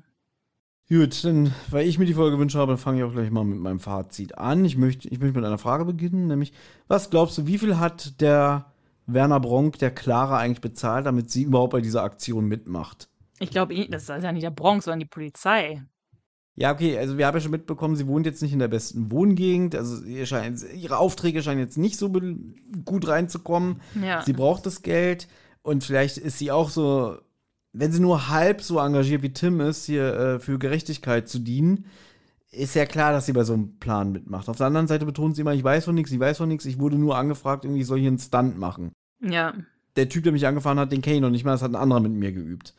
Gut, 0.90 1.24
dann, 1.24 1.54
weil 1.70 1.88
ich 1.88 2.00
mir 2.00 2.06
die 2.06 2.16
Folge 2.16 2.36
gewünscht 2.36 2.56
habe, 2.56 2.78
fange 2.78 2.98
ich 3.00 3.04
auch 3.06 3.14
gleich 3.14 3.32
mal 3.32 3.46
mit 3.46 3.60
meinem 3.60 3.80
Fazit 3.80 4.38
an. 4.38 4.66
Ich 4.66 4.76
möchte, 4.76 5.08
ich 5.08 5.20
möchte 5.20 5.38
mit 5.38 5.46
einer 5.46 5.58
Frage 5.58 5.86
beginnen, 5.86 6.28
nämlich, 6.28 6.52
was 6.88 7.10
glaubst 7.10 7.38
du, 7.38 7.48
wie 7.48 7.58
viel 7.58 7.78
hat 7.78 8.20
der 8.20 8.74
Werner 9.06 9.40
Bronk 9.40 9.78
der 9.80 9.92
Clara 9.92 10.38
eigentlich 10.38 10.62
bezahlt, 10.62 11.06
damit 11.06 11.32
sie 11.32 11.44
überhaupt 11.44 11.72
bei 11.72 11.82
dieser 11.82 12.04
Aktion 12.04 12.46
mitmacht? 12.48 13.08
Ich 13.40 13.52
glaube, 13.52 13.74
das 13.88 14.04
ist 14.04 14.10
ja 14.10 14.32
nicht 14.32 14.44
der 14.44 14.52
Bronx, 14.52 14.86
sondern 14.86 15.00
die 15.00 15.06
Polizei. 15.06 15.82
Ja, 16.56 16.74
okay, 16.74 16.98
also 16.98 17.18
wir 17.18 17.26
haben 17.26 17.36
ja 17.36 17.42
schon 17.42 17.52
mitbekommen, 17.52 17.96
sie 17.96 18.08
wohnt 18.08 18.26
jetzt 18.26 18.42
nicht 18.42 18.52
in 18.54 18.60
der 18.60 18.68
besten 18.68 19.10
Wohngegend, 19.12 19.74
also 19.74 20.04
ihr 20.04 20.26
scheint, 20.26 20.62
ihre 20.74 20.98
Aufträge 20.98 21.42
scheinen 21.42 21.62
jetzt 21.62 21.78
nicht 21.78 21.98
so 21.98 22.12
gut 22.12 23.08
reinzukommen. 23.08 23.82
Ja. 24.02 24.22
Sie 24.24 24.34
braucht 24.34 24.66
das 24.66 24.82
Geld 24.82 25.28
und 25.62 25.84
vielleicht 25.84 26.18
ist 26.18 26.40
sie 26.40 26.52
auch 26.52 26.70
so, 26.70 27.18
wenn 27.72 27.92
sie 27.92 28.02
nur 28.02 28.30
halb 28.30 28.62
so 28.62 28.80
engagiert 28.80 29.22
wie 29.22 29.34
Tim 29.34 29.62
ist, 29.62 29.86
hier 29.86 30.14
äh, 30.14 30.40
für 30.40 30.60
Gerechtigkeit 30.60 31.30
zu 31.30 31.40
dienen, 31.40 31.86
ist 32.52 32.76
ja 32.76 32.86
klar, 32.86 33.14
dass 33.14 33.26
sie 33.26 33.34
bei 33.34 33.46
so 33.46 33.54
einem 33.54 33.80
Plan 33.80 34.12
mitmacht. 34.12 34.50
Auf 34.50 34.58
der 34.58 34.68
anderen 34.68 34.88
Seite 34.88 35.06
betont 35.06 35.36
sie 35.36 35.42
immer, 35.42 35.54
ich 35.54 35.64
weiß 35.64 35.86
von 35.86 35.96
nichts, 35.96 36.12
ich 36.12 36.20
weiß 36.20 36.38
von 36.38 36.50
nichts, 36.50 36.66
ich 36.66 36.80
wurde 36.80 36.98
nur 36.98 37.18
angefragt, 37.18 37.64
irgendwie 37.64 37.82
ich 37.82 37.88
soll 37.88 38.00
hier 38.00 38.10
einen 38.10 38.20
Stunt 38.20 38.58
machen. 38.58 38.92
Ja. 39.22 39.54
Der 39.96 40.10
Typ, 40.10 40.24
der 40.24 40.34
mich 40.34 40.46
angefahren 40.46 40.80
hat, 40.80 40.92
den 40.92 41.02
kenne 41.02 41.16
ich 41.16 41.22
noch 41.22 41.30
nicht 41.30 41.46
mal, 41.46 41.54
das 41.54 41.62
hat 41.62 41.72
ein 41.72 41.76
anderer 41.76 42.02
mit 42.02 42.12
mir 42.12 42.34
geübt. 42.34 42.74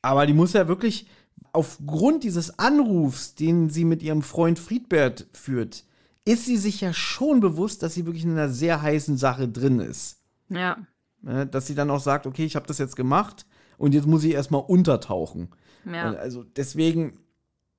Aber 0.00 0.26
die 0.26 0.32
muss 0.32 0.54
ja 0.54 0.68
wirklich 0.68 1.08
aufgrund 1.52 2.24
dieses 2.24 2.58
Anrufs, 2.58 3.34
den 3.34 3.70
sie 3.70 3.84
mit 3.84 4.02
ihrem 4.02 4.22
Freund 4.22 4.58
Friedbert 4.58 5.26
führt, 5.32 5.84
ist 6.24 6.44
sie 6.44 6.56
sich 6.56 6.80
ja 6.80 6.92
schon 6.92 7.40
bewusst, 7.40 7.82
dass 7.82 7.94
sie 7.94 8.06
wirklich 8.06 8.24
in 8.24 8.32
einer 8.32 8.48
sehr 8.48 8.82
heißen 8.82 9.16
Sache 9.16 9.48
drin 9.48 9.80
ist. 9.80 10.22
Ja. 10.48 10.76
Ne, 11.22 11.46
Dass 11.46 11.66
sie 11.66 11.74
dann 11.74 11.90
auch 11.90 12.00
sagt, 12.00 12.26
okay, 12.26 12.44
ich 12.44 12.54
habe 12.54 12.66
das 12.66 12.78
jetzt 12.78 12.96
gemacht 12.96 13.46
und 13.76 13.94
jetzt 13.94 14.06
muss 14.06 14.24
ich 14.24 14.32
erstmal 14.32 14.62
untertauchen. 14.62 15.48
Ja. 15.84 16.12
Also 16.12 16.44
deswegen 16.44 17.18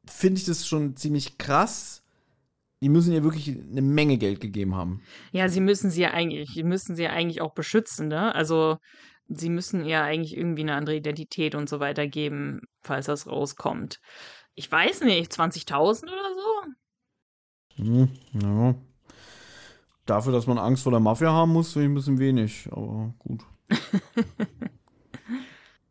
finde 0.05 0.39
ich 0.39 0.45
das 0.45 0.67
schon 0.67 0.95
ziemlich 0.95 1.37
krass. 1.37 2.03
Die 2.81 2.89
müssen 2.89 3.13
ihr 3.13 3.23
wirklich 3.23 3.49
eine 3.49 3.81
Menge 3.81 4.17
Geld 4.17 4.39
gegeben 4.39 4.75
haben. 4.75 5.01
Ja, 5.31 5.49
sie 5.49 5.59
müssen 5.59 5.91
sie 5.91 6.01
ja 6.01 6.11
eigentlich, 6.11 6.49
sie 6.53 6.63
müssen 6.63 6.95
sie 6.95 7.03
ja 7.03 7.09
eigentlich 7.09 7.41
auch 7.41 7.53
beschützen, 7.53 8.07
ne? 8.07 8.33
Also 8.33 8.77
sie 9.29 9.49
müssen 9.49 9.85
ihr 9.85 10.01
eigentlich 10.01 10.35
irgendwie 10.35 10.63
eine 10.63 10.73
andere 10.73 10.95
Identität 10.95 11.55
und 11.55 11.69
so 11.69 11.79
weiter 11.79 12.07
geben, 12.07 12.61
falls 12.81 13.05
das 13.05 13.27
rauskommt. 13.27 14.01
Ich 14.55 14.69
weiß 14.71 15.01
nicht, 15.01 15.31
20.000 15.31 16.03
oder 16.03 16.33
so? 16.35 17.83
Hm, 17.83 18.09
ja. 18.33 18.75
Dafür, 20.05 20.33
dass 20.33 20.47
man 20.47 20.57
Angst 20.57 20.83
vor 20.83 20.91
der 20.91 20.99
Mafia 20.99 21.31
haben 21.31 21.53
muss, 21.53 21.73
finde 21.73 21.85
ich 21.85 21.91
ein 21.91 21.95
bisschen 21.95 22.19
wenig, 22.19 22.67
aber 22.71 23.13
gut. 23.19 23.43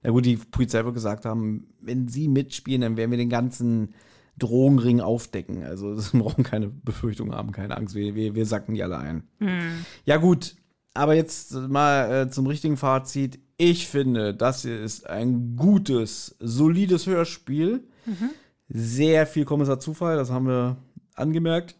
ja 0.03 0.11
gut, 0.11 0.27
die 0.27 0.37
Polizei 0.37 0.85
wird 0.85 0.95
gesagt 0.95 1.25
haben, 1.25 1.73
wenn 1.81 2.09
sie 2.09 2.27
mitspielen, 2.29 2.81
dann 2.81 2.97
werden 2.97 3.13
wir 3.13 3.19
den 3.19 3.31
ganzen 3.31 3.95
Drogenring 4.37 5.01
aufdecken. 5.01 5.63
Also 5.63 5.95
das 5.97 6.11
brauchen 6.11 6.43
keine 6.43 6.69
Befürchtungen 6.69 7.35
haben, 7.35 7.53
keine 7.53 7.77
Angst. 7.77 7.95
Wir, 7.95 8.17
wir, 8.17 8.35
wir 8.35 8.47
sacken 8.47 8.75
die 8.75 8.83
alle 8.83 8.99
ein. 8.99 9.29
Hm. 9.39 9.85
Ja, 10.05 10.17
gut. 10.17 10.57
Aber 10.99 11.15
jetzt 11.15 11.53
mal 11.53 12.11
äh, 12.11 12.29
zum 12.29 12.49
richtigen 12.49 12.77
Fazit. 12.77 13.39
Ich 13.57 13.87
finde, 13.87 14.35
das 14.35 14.63
hier 14.63 14.81
ist 14.81 15.09
ein 15.09 15.55
gutes, 15.55 16.35
solides 16.41 17.07
Hörspiel. 17.07 17.85
Mhm. 18.05 18.31
Sehr 18.69 19.25
viel 19.29 19.45
Kommissar 19.45 19.79
Zufall, 19.79 20.17
das 20.17 20.33
haben 20.33 20.49
wir 20.49 20.77
angemerkt. 21.15 21.77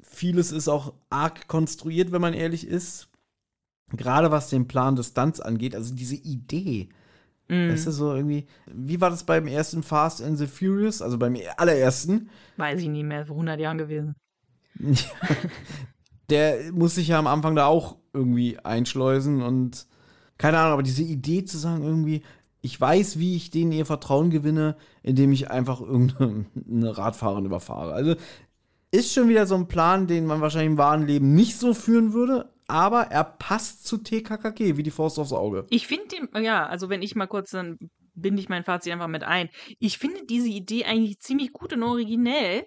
Vieles 0.00 0.52
ist 0.52 0.68
auch 0.68 0.94
arg 1.10 1.48
konstruiert, 1.48 2.12
wenn 2.12 2.20
man 2.20 2.34
ehrlich 2.34 2.64
ist. 2.64 3.08
Gerade 3.96 4.30
was 4.30 4.48
den 4.48 4.68
Plan 4.68 4.94
des 4.94 5.08
Stunts 5.08 5.40
angeht, 5.40 5.74
also 5.74 5.92
diese 5.92 6.14
Idee. 6.14 6.88
Mhm. 7.48 7.68
Das 7.68 7.84
ist 7.84 7.96
so 7.96 8.14
irgendwie, 8.14 8.46
wie 8.66 9.00
war 9.00 9.10
das 9.10 9.24
beim 9.24 9.48
ersten 9.48 9.82
Fast 9.82 10.22
and 10.22 10.38
the 10.38 10.46
Furious, 10.46 11.02
also 11.02 11.18
beim 11.18 11.36
allerersten? 11.56 12.30
Weiß 12.58 12.80
ich 12.80 12.88
nicht 12.88 13.06
mehr, 13.06 13.26
vor 13.26 13.34
100 13.34 13.58
Jahren 13.58 13.78
gewesen. 13.78 14.14
der 16.32 16.72
muss 16.72 16.94
sich 16.94 17.08
ja 17.08 17.18
am 17.18 17.26
Anfang 17.26 17.54
da 17.54 17.66
auch 17.66 17.98
irgendwie 18.14 18.58
einschleusen 18.58 19.42
und 19.42 19.86
keine 20.38 20.58
Ahnung, 20.58 20.72
aber 20.72 20.82
diese 20.82 21.02
Idee 21.02 21.44
zu 21.44 21.58
sagen, 21.58 21.84
irgendwie, 21.84 22.22
ich 22.62 22.80
weiß, 22.80 23.18
wie 23.18 23.36
ich 23.36 23.50
denen 23.50 23.72
ihr 23.72 23.84
Vertrauen 23.84 24.30
gewinne, 24.30 24.76
indem 25.02 25.30
ich 25.32 25.50
einfach 25.50 25.82
irgendeine 25.82 26.46
Radfahrerin 26.96 27.44
überfahre. 27.44 27.92
Also 27.92 28.14
ist 28.90 29.12
schon 29.12 29.28
wieder 29.28 29.46
so 29.46 29.54
ein 29.56 29.68
Plan, 29.68 30.06
den 30.06 30.24
man 30.24 30.40
wahrscheinlich 30.40 30.70
im 30.70 30.78
wahren 30.78 31.06
Leben 31.06 31.34
nicht 31.34 31.58
so 31.58 31.74
führen 31.74 32.14
würde, 32.14 32.50
aber 32.66 33.02
er 33.08 33.24
passt 33.24 33.86
zu 33.86 33.98
TKKG 33.98 34.78
wie 34.78 34.82
die 34.82 34.90
Faust 34.90 35.18
aufs 35.18 35.34
Auge. 35.34 35.66
Ich 35.68 35.86
finde 35.86 36.08
den, 36.08 36.42
ja, 36.42 36.66
also 36.66 36.88
wenn 36.88 37.02
ich 37.02 37.14
mal 37.14 37.26
kurz, 37.26 37.50
dann 37.50 37.78
binde 38.14 38.40
ich 38.40 38.48
mein 38.48 38.64
Fazit 38.64 38.92
einfach 38.92 39.08
mit 39.08 39.22
ein. 39.22 39.50
Ich 39.78 39.98
finde 39.98 40.24
diese 40.24 40.48
Idee 40.48 40.86
eigentlich 40.86 41.20
ziemlich 41.20 41.52
gut 41.52 41.74
und 41.74 41.82
originell, 41.82 42.66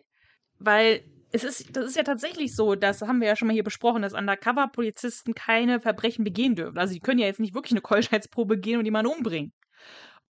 weil 0.59 1.03
es 1.31 1.43
ist, 1.43 1.75
das 1.75 1.85
ist 1.85 1.95
ja 1.95 2.03
tatsächlich 2.03 2.55
so, 2.55 2.75
das 2.75 3.01
haben 3.01 3.19
wir 3.19 3.27
ja 3.27 3.35
schon 3.35 3.47
mal 3.47 3.53
hier 3.53 3.63
besprochen, 3.63 4.01
dass 4.01 4.13
Undercover-Polizisten 4.13 5.33
keine 5.33 5.79
Verbrechen 5.79 6.23
begehen 6.23 6.55
dürfen. 6.55 6.77
Also 6.77 6.93
die 6.93 6.99
können 6.99 7.19
ja 7.19 7.25
jetzt 7.25 7.39
nicht 7.39 7.53
wirklich 7.53 7.73
eine 7.73 7.81
Keuschheitsprobe 7.81 8.57
gehen 8.57 8.79
und 8.79 8.85
jemanden 8.85 9.11
umbringen. 9.11 9.53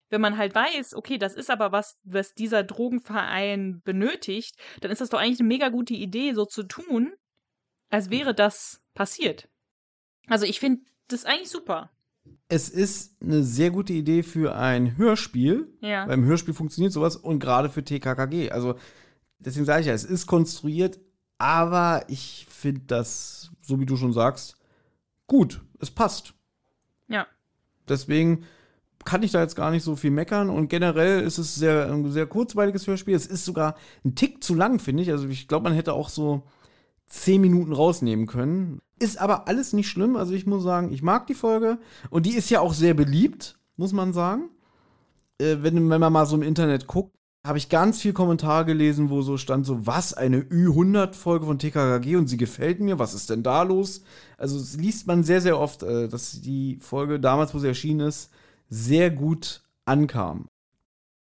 Wenn 0.10 0.22
man 0.22 0.38
halt 0.38 0.54
weiß, 0.54 0.94
okay, 0.94 1.18
das 1.18 1.34
ist 1.34 1.50
aber 1.50 1.72
was, 1.72 1.98
was 2.04 2.34
dieser 2.34 2.64
Drogenverein 2.64 3.82
benötigt, 3.84 4.56
dann 4.82 4.92
ist 4.92 5.02
das 5.02 5.10
doch 5.10 5.20
eigentlich 5.20 5.40
eine 5.40 5.48
mega 5.48 5.70
gute 5.70 5.96
Idee, 5.96 6.34
so 6.34 6.46
zu 6.46 6.64
tun, 6.64 7.14
als 7.90 8.10
wäre 8.10 8.34
das 8.34 8.82
passiert. 8.94 9.50
Also 10.28 10.46
ich 10.46 10.60
finde 10.60 10.84
das 11.08 11.26
eigentlich 11.26 11.50
super. 11.50 11.92
Es 12.48 12.70
ist 12.70 13.22
eine 13.22 13.44
sehr 13.44 13.72
gute 13.72 13.94
Idee 13.94 14.24
für 14.24 14.56
ein 14.56 14.98
Hörspiel. 14.98 15.76
Ja. 15.82 16.06
Beim 16.06 16.24
Hörspiel 16.24 16.54
funktioniert 16.54 16.94
sowas 16.94 17.16
und 17.16 17.40
gerade 17.40 17.70
für 17.70 17.84
TKKG. 17.84 18.52
Also 18.52 18.76
deswegen 19.46 19.66
sage 19.66 19.82
ich 19.82 19.88
ja, 19.88 19.94
es 19.94 20.04
ist 20.04 20.28
konstruiert, 20.28 21.00
aber 21.38 22.06
ich 22.08 22.48
finde 22.50 22.82
das, 22.88 23.52
so 23.62 23.80
wie 23.80 23.86
du 23.86 23.98
schon 23.98 24.14
sagst, 24.14 24.56
gut. 25.28 25.62
Es 25.80 25.92
passt. 25.92 26.34
Ja. 27.10 27.28
Deswegen 27.88 28.46
kann 29.04 29.24
ich 29.24 29.32
da 29.32 29.42
jetzt 29.42 29.56
gar 29.56 29.72
nicht 29.72 29.84
so 29.84 29.96
viel 29.96 30.12
meckern 30.12 30.50
und 30.50 30.70
generell 30.70 31.22
ist 31.22 31.38
es 31.38 31.56
sehr, 31.56 31.92
ein 31.92 32.10
sehr 32.12 32.26
kurzweiliges 32.26 32.88
Hörspiel. 32.88 33.16
Es 33.16 33.26
ist 33.26 33.46
sogar 33.46 33.76
ein 34.06 34.16
Tick 34.16 34.44
zu 34.44 34.56
lang, 34.56 34.80
finde 34.80 35.04
ich. 35.04 35.12
Also 35.12 35.28
ich 35.28 35.48
glaube, 35.48 35.66
man 35.66 35.74
hätte 35.74 35.94
auch 35.94 36.10
so 36.10 36.44
zehn 37.08 37.42
Minuten 37.42 37.74
rausnehmen 37.74 38.28
können. 38.28 38.80
Ist 39.00 39.20
aber 39.20 39.48
alles 39.48 39.74
nicht 39.74 39.90
schlimm. 39.90 40.16
Also 40.16 40.34
ich 40.34 40.46
muss 40.46 40.64
sagen, 40.64 40.94
ich 40.94 41.04
mag 41.04 41.28
die 41.28 41.34
Folge 41.34 41.80
und 42.10 42.26
die 42.26 42.36
ist 42.36 42.50
ja 42.50 42.62
auch 42.62 42.74
sehr 42.74 42.94
beliebt, 42.94 43.60
muss 43.76 43.92
man 43.92 44.14
sagen. 44.14 44.50
Äh, 45.38 45.58
wenn, 45.60 45.90
wenn 45.90 46.00
man 46.00 46.14
mal 46.14 46.26
so 46.26 46.36
im 46.36 46.44
Internet 46.44 46.88
guckt, 46.88 47.14
habe 47.46 47.58
ich 47.58 47.68
ganz 47.68 48.00
viel 48.02 48.14
Kommentar 48.14 48.64
gelesen, 48.64 49.10
wo 49.10 49.22
so 49.22 49.38
stand 49.38 49.66
so, 49.66 49.86
was, 49.86 50.14
eine 50.14 50.42
Ü100-Folge 50.42 51.46
von 51.46 51.60
TKKG 51.60 52.16
und 52.16 52.28
sie 52.28 52.38
gefällt 52.38 52.80
mir, 52.80 53.00
was 53.00 53.14
ist 53.14 53.30
denn 53.30 53.44
da 53.44 53.64
los? 53.64 54.04
Also 54.38 54.58
das 54.58 54.78
liest 54.78 55.08
man 55.08 55.24
sehr, 55.24 55.42
sehr 55.42 55.60
oft, 55.60 55.84
äh, 55.84 56.08
dass 56.08 56.40
die 56.42 56.78
Folge 56.80 57.20
damals, 57.20 57.54
wo 57.54 57.60
sie 57.60 57.68
erschienen 57.68 58.08
ist, 58.08 58.32
sehr 58.70 59.12
gut 59.12 59.62
ankam. 59.86 60.48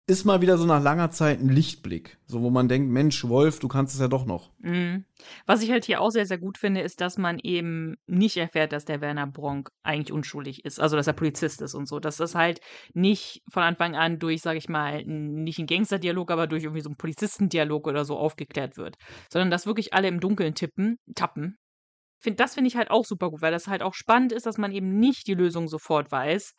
Ist 0.05 0.25
mal 0.25 0.41
wieder 0.41 0.57
so 0.57 0.65
nach 0.65 0.83
langer 0.83 1.11
Zeit 1.11 1.39
ein 1.39 1.47
Lichtblick, 1.47 2.17
so 2.27 2.41
wo 2.41 2.49
man 2.49 2.67
denkt, 2.67 2.91
Mensch, 2.91 3.25
Wolf, 3.25 3.59
du 3.59 3.69
kannst 3.69 3.93
es 3.93 4.01
ja 4.01 4.09
doch 4.09 4.25
noch. 4.25 4.51
Mhm. 4.59 5.05
Was 5.45 5.61
ich 5.61 5.71
halt 5.71 5.85
hier 5.85 6.01
auch 6.01 6.09
sehr, 6.09 6.25
sehr 6.25 6.37
gut 6.37 6.57
finde, 6.57 6.81
ist, 6.81 6.99
dass 6.99 7.17
man 7.17 7.39
eben 7.39 7.95
nicht 8.05 8.35
erfährt, 8.35 8.73
dass 8.73 8.83
der 8.83 8.99
Werner 8.99 9.27
Bronk 9.27 9.69
eigentlich 9.81 10.11
unschuldig 10.11 10.65
ist, 10.65 10.81
also 10.81 10.97
dass 10.97 11.07
er 11.07 11.13
Polizist 11.13 11.61
ist 11.61 11.73
und 11.73 11.87
so. 11.87 12.01
Dass 12.01 12.17
das 12.17 12.35
halt 12.35 12.59
nicht 12.93 13.43
von 13.49 13.63
Anfang 13.63 13.95
an 13.95 14.19
durch, 14.19 14.41
sag 14.41 14.57
ich 14.57 14.67
mal, 14.67 15.05
nicht 15.05 15.59
ein 15.59 15.67
Gangsterdialog, 15.67 16.31
aber 16.31 16.47
durch 16.47 16.63
irgendwie 16.63 16.81
so 16.81 16.89
einen 16.89 16.97
Polizistendialog 16.97 17.87
oder 17.87 18.03
so 18.03 18.17
aufgeklärt 18.17 18.75
wird, 18.75 18.97
sondern 19.31 19.51
dass 19.51 19.65
wirklich 19.65 19.93
alle 19.93 20.09
im 20.09 20.19
Dunkeln 20.19 20.53
tippen, 20.53 20.97
tappen. 21.15 21.55
Find, 22.19 22.41
das 22.41 22.55
finde 22.55 22.67
ich 22.67 22.75
halt 22.75 22.91
auch 22.91 23.05
super 23.05 23.29
gut, 23.29 23.41
weil 23.41 23.53
das 23.53 23.67
halt 23.67 23.81
auch 23.81 23.93
spannend 23.93 24.33
ist, 24.33 24.45
dass 24.45 24.57
man 24.57 24.73
eben 24.73 24.99
nicht 24.99 25.27
die 25.27 25.33
Lösung 25.33 25.69
sofort 25.69 26.11
weiß. 26.11 26.51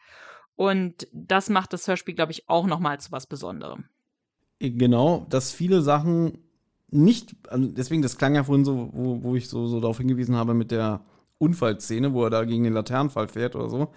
Und 0.57 1.09
das 1.13 1.51
macht 1.51 1.73
das 1.73 1.89
Hörspiel, 1.89 2.15
glaube 2.15 2.33
ich, 2.33 2.49
auch 2.49 2.67
nochmal 2.67 3.01
zu 3.01 3.13
was 3.13 3.27
Besonderem. 3.27 3.85
Genau, 4.61 5.27
dass 5.29 5.53
viele 5.53 5.83
Sachen 5.83 6.39
nicht, 6.91 7.35
also 7.49 7.67
deswegen, 7.67 8.03
das 8.03 8.17
klang 8.17 8.35
ja 8.35 8.45
vorhin 8.45 8.65
so, 8.65 8.91
wo, 8.93 9.23
wo 9.23 9.35
ich 9.35 9.49
so, 9.49 9.67
so 9.67 9.81
darauf 9.81 9.99
hingewiesen 9.99 10.37
habe 10.37 10.55
mit 10.55 10.71
der 10.71 11.01
Unfallszene, 11.39 12.13
wo 12.13 12.25
er 12.25 12.31
da 12.31 12.45
gegen 12.45 12.65
den 12.65 12.73
Laternenfall 12.73 13.27
fährt 13.27 13.57
oder 13.57 13.69
so. 13.69 13.89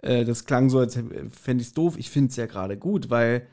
Äh, 0.00 0.24
das 0.24 0.46
klang 0.46 0.70
so, 0.70 0.78
als 0.78 0.94
fände 0.94 1.62
ich 1.62 1.68
es 1.68 1.74
doof. 1.74 1.96
Ich 1.98 2.10
finde 2.10 2.30
es 2.30 2.36
ja 2.36 2.46
gerade 2.46 2.78
gut, 2.78 3.10
weil, 3.10 3.46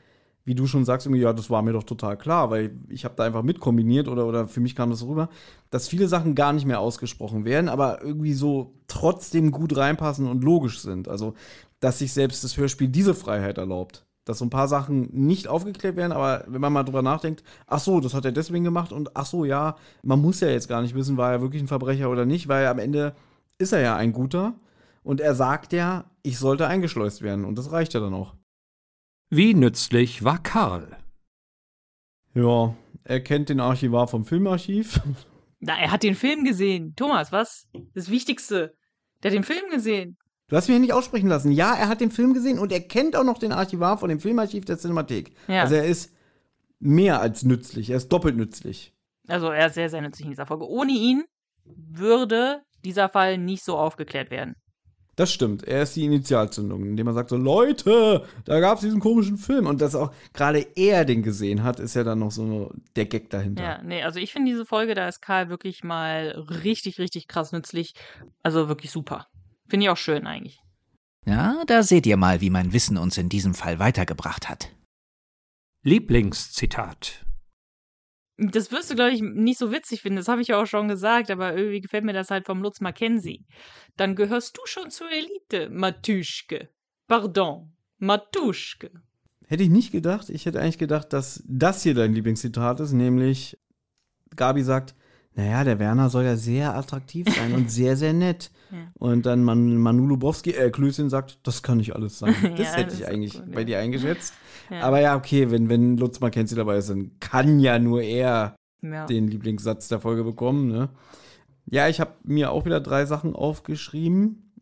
wie 0.44 0.54
du 0.54 0.66
schon 0.66 0.86
sagst, 0.86 1.06
ja, 1.06 1.32
das 1.32 1.50
war 1.50 1.62
mir 1.62 1.72
doch 1.72 1.84
total 1.84 2.16
klar, 2.16 2.50
weil 2.50 2.76
ich 2.88 3.04
habe 3.04 3.14
da 3.16 3.24
einfach 3.24 3.42
mitkombiniert 3.42 4.08
oder, 4.08 4.26
oder 4.26 4.48
für 4.48 4.60
mich 4.60 4.74
kam 4.74 4.90
das 4.90 5.06
rüber, 5.06 5.28
dass 5.70 5.88
viele 5.88 6.08
Sachen 6.08 6.34
gar 6.34 6.52
nicht 6.52 6.66
mehr 6.66 6.80
ausgesprochen 6.80 7.44
werden, 7.44 7.68
aber 7.68 8.02
irgendwie 8.02 8.34
so 8.34 8.74
trotzdem 8.88 9.50
gut 9.50 9.76
reinpassen 9.76 10.26
und 10.26 10.42
logisch 10.44 10.80
sind. 10.80 11.08
Also, 11.08 11.34
dass 11.80 11.98
sich 11.98 12.12
selbst 12.12 12.44
das 12.44 12.56
Hörspiel 12.56 12.88
diese 12.88 13.14
Freiheit 13.14 13.58
erlaubt 13.58 14.04
dass 14.24 14.38
so 14.38 14.44
ein 14.44 14.50
paar 14.50 14.68
Sachen 14.68 15.08
nicht 15.12 15.48
aufgeklärt 15.48 15.96
werden, 15.96 16.12
aber 16.12 16.44
wenn 16.46 16.60
man 16.60 16.72
mal 16.72 16.82
drüber 16.82 17.02
nachdenkt, 17.02 17.44
ach 17.66 17.78
so, 17.78 18.00
das 18.00 18.14
hat 18.14 18.24
er 18.24 18.32
deswegen 18.32 18.64
gemacht 18.64 18.92
und 18.92 19.16
ach 19.16 19.26
so, 19.26 19.44
ja, 19.44 19.76
man 20.02 20.20
muss 20.20 20.40
ja 20.40 20.48
jetzt 20.48 20.68
gar 20.68 20.82
nicht 20.82 20.94
wissen, 20.94 21.16
war 21.16 21.32
er 21.32 21.40
wirklich 21.42 21.62
ein 21.62 21.68
Verbrecher 21.68 22.10
oder 22.10 22.24
nicht, 22.24 22.48
weil 22.48 22.66
am 22.66 22.78
Ende 22.78 23.14
ist 23.58 23.72
er 23.72 23.80
ja 23.80 23.96
ein 23.96 24.12
guter 24.12 24.54
und 25.02 25.20
er 25.20 25.34
sagt 25.34 25.72
ja, 25.72 26.10
ich 26.22 26.38
sollte 26.38 26.66
eingeschleust 26.66 27.22
werden 27.22 27.44
und 27.44 27.58
das 27.58 27.70
reicht 27.70 27.94
ja 27.94 28.00
dann 28.00 28.14
auch. 28.14 28.34
Wie 29.30 29.54
nützlich 29.54 30.24
war 30.24 30.42
Karl? 30.42 30.96
Ja, 32.34 32.74
er 33.04 33.20
kennt 33.20 33.48
den 33.48 33.60
Archivar 33.60 34.08
vom 34.08 34.24
Filmarchiv. 34.24 35.00
Na, 35.60 35.78
er 35.78 35.90
hat 35.90 36.02
den 36.02 36.14
Film 36.14 36.44
gesehen. 36.44 36.94
Thomas, 36.96 37.32
was? 37.32 37.68
Das 37.94 38.10
Wichtigste. 38.10 38.74
Der 39.22 39.30
hat 39.30 39.36
den 39.36 39.44
Film 39.44 39.70
gesehen. 39.70 40.18
Du 40.54 40.58
hast 40.58 40.68
mich 40.68 40.78
nicht 40.78 40.92
aussprechen 40.92 41.28
lassen. 41.28 41.50
Ja, 41.50 41.74
er 41.74 41.88
hat 41.88 42.00
den 42.00 42.12
Film 42.12 42.32
gesehen 42.32 42.60
und 42.60 42.70
er 42.70 42.78
kennt 42.78 43.16
auch 43.16 43.24
noch 43.24 43.38
den 43.38 43.50
Archivar 43.50 43.98
von 43.98 44.08
dem 44.08 44.20
Filmarchiv 44.20 44.64
der 44.64 44.78
Cinemathek. 44.78 45.32
Ja. 45.48 45.62
Also 45.62 45.74
er 45.74 45.84
ist 45.84 46.14
mehr 46.78 47.20
als 47.20 47.42
nützlich, 47.42 47.90
er 47.90 47.96
ist 47.96 48.12
doppelt 48.12 48.36
nützlich. 48.36 48.94
Also 49.26 49.48
er 49.48 49.66
ist 49.66 49.74
sehr, 49.74 49.90
sehr 49.90 50.00
nützlich 50.00 50.26
in 50.26 50.30
dieser 50.30 50.46
Folge. 50.46 50.68
Ohne 50.68 50.92
ihn 50.92 51.24
würde 51.64 52.62
dieser 52.84 53.08
Fall 53.08 53.36
nicht 53.36 53.64
so 53.64 53.76
aufgeklärt 53.76 54.30
werden. 54.30 54.54
Das 55.16 55.32
stimmt. 55.32 55.64
Er 55.64 55.82
ist 55.82 55.96
die 55.96 56.04
Initialzündung, 56.04 56.84
indem 56.84 57.06
man 57.06 57.16
sagt 57.16 57.30
so, 57.30 57.36
Leute, 57.36 58.24
da 58.44 58.60
gab 58.60 58.76
es 58.76 58.82
diesen 58.82 59.00
komischen 59.00 59.38
Film. 59.38 59.66
Und 59.66 59.80
dass 59.80 59.96
auch 59.96 60.12
gerade 60.34 60.64
er 60.76 61.04
den 61.04 61.24
gesehen 61.24 61.64
hat, 61.64 61.80
ist 61.80 61.94
ja 61.94 62.04
dann 62.04 62.20
noch 62.20 62.30
so 62.30 62.70
der 62.94 63.06
Gag 63.06 63.28
dahinter. 63.30 63.64
Ja, 63.64 63.82
nee, 63.82 64.04
also 64.04 64.20
ich 64.20 64.32
finde 64.32 64.52
diese 64.52 64.66
Folge, 64.66 64.94
da 64.94 65.08
ist 65.08 65.20
Karl 65.20 65.48
wirklich 65.48 65.82
mal 65.82 66.28
richtig, 66.62 67.00
richtig 67.00 67.26
krass 67.26 67.50
nützlich. 67.50 67.94
Also 68.44 68.68
wirklich 68.68 68.92
super. 68.92 69.26
Finde 69.68 69.86
ich 69.86 69.90
auch 69.90 69.96
schön 69.96 70.26
eigentlich. 70.26 70.60
Ja, 71.26 71.62
da 71.66 71.82
seht 71.82 72.06
ihr 72.06 72.16
mal, 72.16 72.40
wie 72.40 72.50
mein 72.50 72.72
Wissen 72.72 72.98
uns 72.98 73.16
in 73.16 73.28
diesem 73.28 73.54
Fall 73.54 73.78
weitergebracht 73.78 74.48
hat. 74.48 74.74
Lieblingszitat. 75.82 77.24
Das 78.36 78.72
wirst 78.72 78.90
du, 78.90 78.94
glaube 78.94 79.12
ich, 79.12 79.22
nicht 79.22 79.58
so 79.58 79.70
witzig 79.70 80.02
finden. 80.02 80.16
Das 80.16 80.28
habe 80.28 80.42
ich 80.42 80.48
ja 80.48 80.60
auch 80.60 80.66
schon 80.66 80.88
gesagt, 80.88 81.30
aber 81.30 81.56
irgendwie 81.56 81.80
gefällt 81.80 82.04
mir 82.04 82.12
das 82.12 82.30
halt 82.30 82.46
vom 82.46 82.62
Lutz 82.62 82.80
Mackenzie. 82.80 83.46
Dann 83.96 84.16
gehörst 84.16 84.58
du 84.58 84.62
schon 84.64 84.90
zur 84.90 85.10
Elite, 85.10 85.70
Matüschke. 85.70 86.68
Pardon, 87.06 87.76
Matuschke. 87.98 88.90
Hätte 89.46 89.62
ich 89.62 89.68
nicht 89.68 89.92
gedacht. 89.92 90.30
Ich 90.30 90.46
hätte 90.46 90.60
eigentlich 90.60 90.78
gedacht, 90.78 91.12
dass 91.12 91.44
das 91.46 91.82
hier 91.82 91.94
dein 91.94 92.12
Lieblingszitat 92.12 92.80
ist, 92.80 92.92
nämlich 92.92 93.58
Gabi 94.34 94.62
sagt, 94.62 94.96
naja, 95.36 95.64
der 95.64 95.78
Werner 95.78 96.10
soll 96.10 96.24
ja 96.24 96.36
sehr 96.36 96.76
attraktiv 96.76 97.26
sein 97.34 97.54
und 97.54 97.70
sehr, 97.70 97.96
sehr 97.96 98.12
nett. 98.12 98.50
Ja. 98.70 98.78
Und 98.94 99.24
dann 99.24 99.44
Man 99.44 99.76
Manu 99.76 100.04
Lubowski, 100.04 100.50
äh, 100.50 100.68
Klößchen 100.68 101.08
sagt, 101.08 101.38
das 101.44 101.62
kann 101.62 101.76
nicht 101.76 101.94
alles 101.94 102.18
sein. 102.18 102.34
Das 102.56 102.58
Ja, 102.58 102.72
hätte 102.72 102.90
das 102.90 102.98
ich 102.98 103.06
eigentlich 103.06 103.34
gut, 103.34 103.52
bei 103.52 103.60
ja. 103.60 103.66
dir 103.66 103.78
eingeschätzt. 103.78 104.34
Aber 104.80 105.00
ja, 105.00 105.14
okay, 105.14 105.52
wenn, 105.52 105.68
wenn 105.68 105.96
Lutz 105.96 106.18
Mackenzie 106.18 106.56
dabei 106.56 106.78
ist, 106.78 106.90
dann 106.90 107.12
kann 107.20 107.60
ja 107.60 107.78
nur 107.78 108.02
er 108.02 108.56
den 108.82 109.28
Lieblingssatz 109.28 109.86
der 109.86 110.00
Folge 110.00 110.24
bekommen. 110.24 110.66
Ne? 110.66 110.88
Ja, 111.66 111.88
ich 111.88 112.00
habe 112.00 112.14
mir 112.24 112.50
auch 112.50 112.64
wieder 112.64 112.80
drei 112.80 113.06
Sachen 113.06 113.36
aufgeschrieben. 113.36 114.52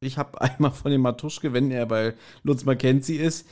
Ich 0.00 0.16
habe 0.16 0.40
einmal 0.40 0.70
von 0.70 0.92
dem 0.92 1.00
Matuschke, 1.00 1.52
wenn 1.52 1.72
er 1.72 1.86
bei 1.86 2.14
Lutz 2.44 2.64
Mackenzie 2.64 3.16
ist, 3.16 3.48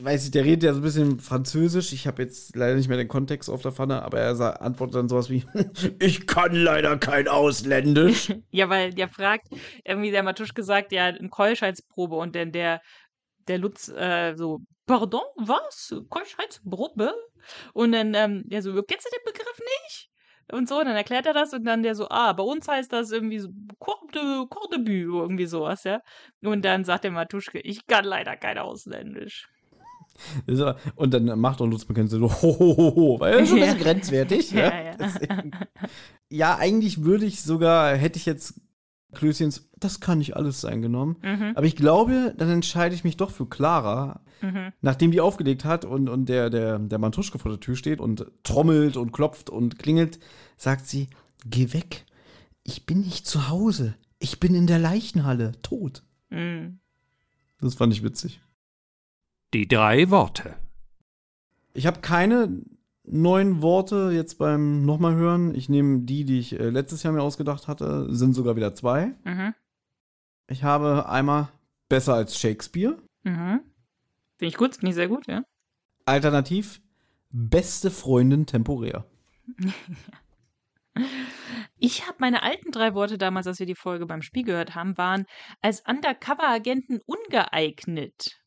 weiß 0.00 0.24
ich, 0.24 0.30
der 0.30 0.44
redet 0.44 0.64
ja 0.64 0.72
so 0.72 0.80
ein 0.80 0.82
bisschen 0.82 1.20
Französisch. 1.20 1.92
Ich 1.92 2.06
habe 2.06 2.22
jetzt 2.22 2.56
leider 2.56 2.76
nicht 2.76 2.88
mehr 2.88 2.96
den 2.96 3.08
Kontext 3.08 3.48
auf 3.48 3.62
der 3.62 3.72
Pfanne, 3.72 4.02
aber 4.02 4.20
er 4.20 4.62
antwortet 4.62 4.96
dann 4.96 5.08
sowas 5.08 5.30
wie: 5.30 5.44
Ich 5.98 6.26
kann 6.26 6.54
leider 6.54 6.98
kein 6.98 7.28
Ausländisch. 7.28 8.32
Ja, 8.52 8.68
weil 8.68 8.92
der 8.92 9.08
fragt, 9.08 9.48
irgendwie 9.84 10.10
der 10.10 10.22
Matuschke 10.22 10.62
sagt, 10.62 10.92
ja, 10.92 11.04
eine 11.04 11.28
Keuschheitsprobe 11.28 12.16
und 12.16 12.34
dann 12.34 12.52
der, 12.52 12.80
der 13.48 13.58
Lutz 13.58 13.88
äh, 13.88 14.34
so, 14.34 14.60
pardon, 14.86 15.22
was? 15.36 15.94
Keuschheitsprobe? 16.08 17.14
Und 17.72 17.92
dann, 17.92 18.14
ähm, 18.14 18.42
der 18.46 18.62
so, 18.62 18.72
kennst 18.82 19.06
du 19.06 19.10
den 19.10 19.24
Begriff 19.24 19.58
nicht? 19.58 20.10
Und 20.52 20.68
so, 20.68 20.78
dann 20.82 20.96
erklärt 20.96 21.26
er 21.26 21.34
das 21.34 21.52
und 21.52 21.64
dann 21.64 21.82
der 21.82 21.94
so, 21.94 22.08
ah, 22.08 22.32
bei 22.32 22.42
uns 22.42 22.66
heißt 22.66 22.92
das 22.92 23.12
irgendwie 23.12 23.38
so 23.38 23.50
Cour 23.78 24.00
de, 24.12 24.46
Cour 24.48 24.68
de 24.72 24.78
But, 24.78 25.22
irgendwie 25.22 25.46
sowas, 25.46 25.84
ja. 25.84 26.00
Und 26.42 26.64
dann 26.64 26.84
sagt 26.84 27.04
der 27.04 27.12
Matuschke, 27.12 27.60
ich 27.60 27.86
kann 27.86 28.04
leider 28.04 28.36
kein 28.36 28.58
Ausländisch. 28.58 29.48
Und 30.96 31.14
dann 31.14 31.38
macht 31.38 31.60
doch 31.60 31.66
Lutz 31.66 31.88
McKenzie 31.88 32.18
so: 32.18 32.30
Ho, 32.30 32.58
ho, 32.58 32.76
ho, 32.76 32.94
ho. 32.96 33.20
Weil 33.20 33.34
er 33.34 33.38
ist 33.40 33.48
schon 33.48 33.58
ein 33.58 33.64
bisschen 33.64 33.78
Ja. 33.78 33.84
grenzwertig. 33.84 34.50
Ja, 34.52 34.60
Ja, 34.64 34.82
ja. 34.82 34.96
Deswegen. 34.98 35.50
ja, 36.28 36.56
eigentlich 36.56 37.04
würde 37.04 37.24
ich 37.26 37.42
sogar, 37.42 37.94
hätte 37.96 38.18
ich 38.18 38.26
jetzt 38.26 38.60
Klößchens, 39.12 39.68
das 39.78 39.98
kann 40.00 40.18
nicht 40.18 40.36
alles 40.36 40.60
sein 40.60 40.82
genommen. 40.82 41.16
Mhm. 41.22 41.52
Aber 41.56 41.66
ich 41.66 41.74
glaube, 41.74 42.32
dann 42.38 42.48
entscheide 42.48 42.94
ich 42.94 43.02
mich 43.02 43.16
doch 43.16 43.30
für 43.30 43.46
Clara. 43.46 44.20
Mhm. 44.40 44.72
Nachdem 44.80 45.10
die 45.10 45.20
aufgelegt 45.20 45.64
hat 45.64 45.84
und, 45.84 46.08
und 46.08 46.28
der, 46.28 46.48
der, 46.48 46.78
der 46.78 46.98
Mantuschke 46.98 47.38
vor 47.38 47.50
der 47.50 47.60
Tür 47.60 47.74
steht 47.76 48.00
und 48.00 48.24
trommelt 48.44 48.96
und 48.96 49.12
klopft 49.12 49.50
und 49.50 49.78
klingelt, 49.78 50.18
sagt 50.56 50.86
sie, 50.86 51.08
geh 51.44 51.72
weg. 51.72 52.06
Ich 52.62 52.86
bin 52.86 53.00
nicht 53.00 53.26
zu 53.26 53.48
Hause. 53.48 53.94
Ich 54.18 54.38
bin 54.38 54.54
in 54.54 54.66
der 54.66 54.78
Leichenhalle, 54.78 55.52
tot. 55.62 56.02
Mhm. 56.30 56.78
Das 57.60 57.74
fand 57.74 57.92
ich 57.92 58.02
witzig. 58.04 58.40
Die 59.52 59.66
drei 59.66 60.10
Worte. 60.10 60.56
Ich 61.72 61.86
habe 61.86 62.00
keine 62.00 62.62
neuen 63.04 63.62
Worte 63.62 64.10
jetzt 64.12 64.38
beim 64.38 64.84
nochmal 64.84 65.14
hören. 65.14 65.54
Ich 65.54 65.68
nehme 65.68 66.00
die, 66.00 66.24
die 66.24 66.38
ich 66.38 66.58
äh, 66.58 66.70
letztes 66.70 67.02
Jahr 67.02 67.12
mir 67.12 67.22
ausgedacht 67.22 67.68
hatte, 67.68 68.06
sind 68.14 68.34
sogar 68.34 68.56
wieder 68.56 68.74
zwei. 68.74 69.14
Mhm. 69.24 69.54
Ich 70.48 70.62
habe 70.62 71.08
einmal 71.08 71.48
besser 71.88 72.14
als 72.14 72.38
Shakespeare. 72.38 72.98
Mhm. 73.22 73.60
Finde 74.36 74.50
ich 74.50 74.56
gut, 74.56 74.76
finde 74.76 74.90
ich 74.90 74.94
sehr 74.94 75.08
gut, 75.08 75.26
ja. 75.26 75.42
Alternativ 76.04 76.80
beste 77.30 77.90
Freundin 77.90 78.46
temporär. 78.46 79.04
Ich 81.82 82.06
habe 82.06 82.16
meine 82.18 82.42
alten 82.42 82.72
drei 82.72 82.94
Worte 82.94 83.16
damals, 83.16 83.46
als 83.46 83.58
wir 83.58 83.64
die 83.64 83.76
Folge 83.76 84.04
beim 84.04 84.20
Spiel 84.20 84.42
gehört 84.42 84.74
haben, 84.74 84.98
waren 84.98 85.24
als 85.62 85.82
Undercover-Agenten 85.86 87.00
ungeeignet. 87.06 88.39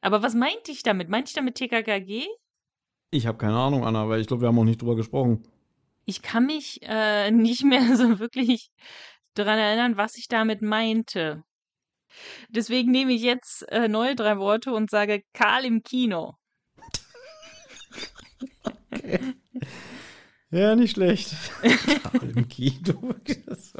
Aber 0.00 0.22
was 0.22 0.34
meinte 0.34 0.70
ich 0.70 0.82
damit? 0.82 1.08
Meinte 1.08 1.30
ich 1.30 1.34
damit 1.34 1.56
TKKG? 1.56 2.26
Ich 3.10 3.26
habe 3.26 3.38
keine 3.38 3.56
Ahnung, 3.56 3.84
Anna, 3.84 4.08
weil 4.08 4.20
ich 4.20 4.26
glaube, 4.26 4.42
wir 4.42 4.48
haben 4.48 4.58
auch 4.58 4.64
nicht 4.64 4.82
drüber 4.82 4.96
gesprochen. 4.96 5.42
Ich 6.04 6.22
kann 6.22 6.46
mich 6.46 6.80
äh, 6.82 7.30
nicht 7.32 7.64
mehr 7.64 7.96
so 7.96 8.18
wirklich 8.18 8.70
daran 9.34 9.58
erinnern, 9.58 9.96
was 9.96 10.16
ich 10.16 10.28
damit 10.28 10.62
meinte. 10.62 11.42
Deswegen 12.48 12.90
nehme 12.90 13.12
ich 13.12 13.22
jetzt 13.22 13.70
äh, 13.70 13.88
neue 13.88 14.14
drei 14.16 14.38
Worte 14.38 14.72
und 14.72 14.90
sage 14.90 15.22
Karl 15.34 15.64
im 15.64 15.82
Kino. 15.82 16.34
Ja, 20.50 20.74
nicht 20.74 20.92
schlecht. 20.92 21.34
Karl 22.02 22.30
im 22.34 22.48
Kino. 22.48 23.14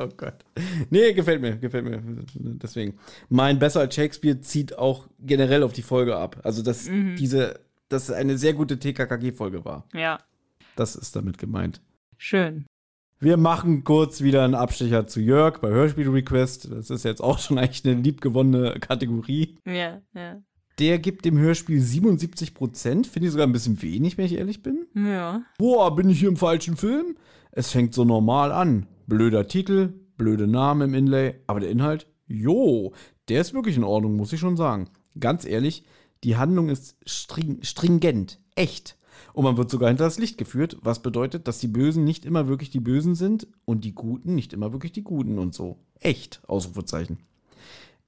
Oh 0.01 0.09
Gott. 0.16 0.45
Nee, 0.90 1.12
gefällt 1.12 1.40
mir, 1.40 1.57
gefällt 1.57 1.85
mir. 1.85 2.01
Deswegen. 2.35 2.99
Mein 3.28 3.59
besser 3.59 3.81
als 3.81 3.95
Shakespeare 3.97 4.40
zieht 4.40 4.78
auch 4.78 5.09
generell 5.19 5.62
auf 5.65 5.73
die 5.73 5.82
Folge 5.82 6.16
ab. 6.16 6.40
Also, 6.45 6.62
dass 6.62 6.89
Mhm. 6.89 7.16
diese, 7.16 7.59
dass 7.89 8.05
es 8.05 8.15
eine 8.15 8.39
sehr 8.39 8.53
gute 8.55 8.78
TKKG-Folge 8.78 9.65
war. 9.65 9.86
Ja, 9.95 10.20
Das 10.77 10.95
ist 10.95 11.16
damit 11.16 11.39
gemeint. 11.39 11.81
schön. 12.16 12.66
Wir 13.19 13.36
machen 13.36 13.82
kurz 13.82 14.20
wieder 14.23 14.45
einen 14.45 14.55
Abstecher 14.55 15.09
zu 15.09 15.20
Jörg 15.20 15.59
bei 15.59 15.70
Hörspiel 15.70 16.09
Request. 16.09 16.70
Das 16.70 16.89
ist 16.90 17.05
jetzt 17.05 17.20
auch 17.20 17.40
schon 17.40 17.59
eigentlich 17.59 17.85
eine 17.85 18.01
liebgewonnene 18.01 18.78
Kategorie. 18.78 19.57
Ja, 19.66 20.01
ja. 20.15 20.40
Der 20.79 20.99
gibt 20.99 21.25
dem 21.25 21.39
Hörspiel 21.39 21.81
77 21.81 22.55
Prozent. 22.55 23.07
Finde 23.07 23.27
ich 23.27 23.33
sogar 23.33 23.47
ein 23.47 23.53
bisschen 23.53 23.83
wenig, 23.83 24.17
wenn 24.17 24.27
ich 24.27 24.35
ehrlich 24.35 24.63
bin. 24.63 24.87
Ja. 24.95 25.43
Boah, 25.59 25.95
bin 25.95 26.09
ich 26.09 26.21
hier 26.21 26.29
im 26.29 26.37
falschen 26.37 26.77
Film? 26.77 27.17
Es 27.51 27.71
fängt 27.71 27.95
so 27.95 28.05
normal 28.05 28.53
an. 28.53 28.87
Blöder 29.07 29.49
Titel, 29.49 29.95
blöde 30.17 30.47
Namen 30.47 30.91
im 30.91 30.95
Inlay, 30.95 31.35
aber 31.47 31.61
der 31.61 31.71
Inhalt, 31.71 32.07
jo, 32.27 32.93
der 33.29 33.41
ist 33.41 33.55
wirklich 33.55 33.77
in 33.77 33.85
Ordnung, 33.85 34.17
muss 34.17 34.33
ich 34.33 34.41
schon 34.41 34.57
sagen. 34.57 34.89
Ganz 35.19 35.45
ehrlich, 35.45 35.85
die 36.23 36.37
Handlung 36.37 36.69
ist 36.69 36.97
string 37.07 37.63
stringent, 37.63 38.41
echt. 38.55 38.97
Und 39.33 39.45
man 39.45 39.57
wird 39.57 39.71
sogar 39.71 39.89
hinter 39.89 40.05
das 40.05 40.19
Licht 40.19 40.39
geführt, 40.39 40.77
was 40.83 41.03
bedeutet, 41.03 41.49
dass 41.49 41.59
die 41.59 41.69
Bösen 41.69 42.05
nicht 42.05 42.25
immer 42.25 42.49
wirklich 42.49 42.71
die 42.71 42.81
Bösen 42.81 43.15
sind 43.15 43.49
und 43.65 43.85
die 43.85 43.95
Guten 43.95 44.35
nicht 44.35 44.53
immer 44.53 44.73
wirklich 44.73 44.93
die 44.93 45.03
Guten 45.03 45.39
und 45.39 45.55
so. 45.55 45.79
Echt, 46.01 46.41
Ausrufezeichen. 46.47 47.19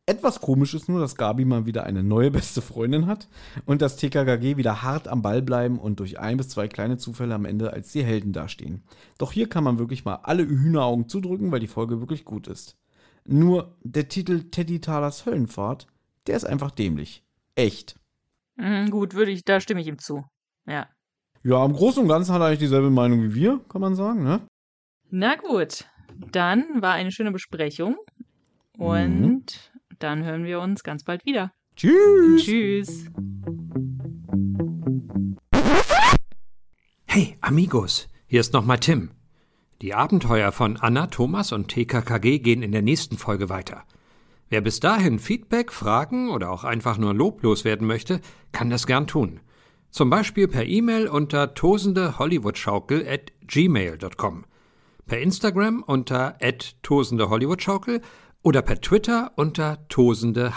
Etwas 0.07 0.41
komisch 0.41 0.75
ist 0.75 0.89
nur, 0.89 0.99
dass 0.99 1.15
Gabi 1.15 1.45
mal 1.45 1.67
wieder 1.67 1.85
eine 1.85 2.03
neue 2.03 2.31
beste 2.31 2.63
Freundin 2.63 3.07
hat 3.07 3.29
und 3.65 3.81
dass 3.81 3.97
TKKG 3.97 4.57
wieder 4.57 4.83
hart 4.83 5.07
am 5.07 5.23
Ball 5.23 5.43
bleiben 5.43 5.79
und 5.79 6.01
durch 6.01 6.19
ein 6.19 6.37
bis 6.37 6.49
zwei 6.49 6.69
kleine 6.69 6.99
Zufälle 6.99 7.35
am 7.35 7.45
Ende 7.45 7.73
als 7.73 7.93
die 7.93 8.03
Helden 8.03 8.33
dastehen. 8.33 8.83
Doch 9.19 9.33
hier 9.33 9.49
kann 9.49 9.65
man 9.65 9.79
wirklich 9.79 10.05
mal 10.05 10.17
alle 10.23 10.47
Hühneraugen 10.47 11.09
zudrücken, 11.09 11.53
weil 11.53 11.61
die 11.61 11.69
Folge 11.69 12.01
wirklich 12.01 12.25
gut 12.25 12.49
ist. 12.49 12.77
Nur 13.25 13.77
der 13.83 14.09
Titel 14.09 14.51
Teddy 14.51 14.81
Talers 14.81 15.27
Höllenfahrt, 15.27 15.87
der 16.27 16.37
ist 16.37 16.45
einfach 16.45 16.71
dämlich. 16.71 17.23
Echt. 17.55 17.97
Mhm, 18.57 18.91
gut, 18.91 19.15
würde 19.15 19.31
ich, 19.31 19.45
da 19.45 19.61
stimme 19.61 19.81
ich 19.81 19.87
ihm 19.87 19.99
zu. 19.99 20.25
Ja. 20.67 20.89
Ja, 21.43 21.65
im 21.65 21.73
Großen 21.73 22.03
und 22.03 22.09
Ganzen 22.09 22.35
hat 22.35 22.41
er 22.41 22.47
eigentlich 22.47 22.59
dieselbe 22.59 22.91
Meinung 22.91 23.23
wie 23.23 23.35
wir, 23.35 23.61
kann 23.69 23.81
man 23.81 23.95
sagen, 23.95 24.25
ne? 24.25 24.41
Na 25.11 25.37
gut, 25.37 25.87
dann 26.33 26.83
war 26.83 26.93
eine 26.93 27.11
schöne 27.13 27.33
Besprechung 27.33 27.97
und 28.77 29.70
dann 30.03 30.25
hören 30.25 30.45
wir 30.45 30.61
uns 30.61 30.83
ganz 30.83 31.05
bald 31.05 31.25
wieder. 31.25 31.53
Tschüss. 31.77 32.45
Tschüss. 32.45 33.07
Hey, 37.07 37.37
Amigos, 37.41 38.09
hier 38.27 38.41
ist 38.41 38.53
nochmal 38.53 38.79
Tim. 38.79 39.11
Die 39.83 39.95
Abenteuer 39.95 40.53
von 40.53 40.77
Anna, 40.77 41.07
Thomas 41.07 41.53
und 41.53 41.69
TKKG 41.69 42.39
gehen 42.41 42.63
in 42.63 42.73
der 42.73 42.83
nächsten 42.83 43.17
Folge 43.17 43.49
weiter. 43.49 43.85
Wer 44.51 44.61
bis 44.61 44.81
dahin 44.81 45.19
Feedback, 45.19 45.73
Fragen 45.73 46.31
oder 46.31 46.51
auch 46.51 46.65
einfach 46.65 46.99
nur 46.99 47.15
loblos 47.15 47.65
werden 47.65 47.87
möchte, 47.87 48.21
kann 48.53 48.69
das 48.69 48.87
gern 48.87 49.07
tun. 49.07 49.41
Zum 49.91 50.11
Beispiel 50.11 50.49
per 50.49 50.67
E-Mail 50.67 51.09
unter 51.09 51.55
tosendehollywoodschaukel 51.55 53.07
at 53.09 53.33
gmail.com, 53.47 54.45
per 55.07 55.21
Instagram 55.21 55.83
unter 55.83 56.37
at 56.41 56.77
tosendehollywoodschaukel 56.83 58.01
oder 58.43 58.63
per 58.63 58.81
Twitter 58.81 59.33
unter 59.37 59.87
tosendeh. 59.89 60.51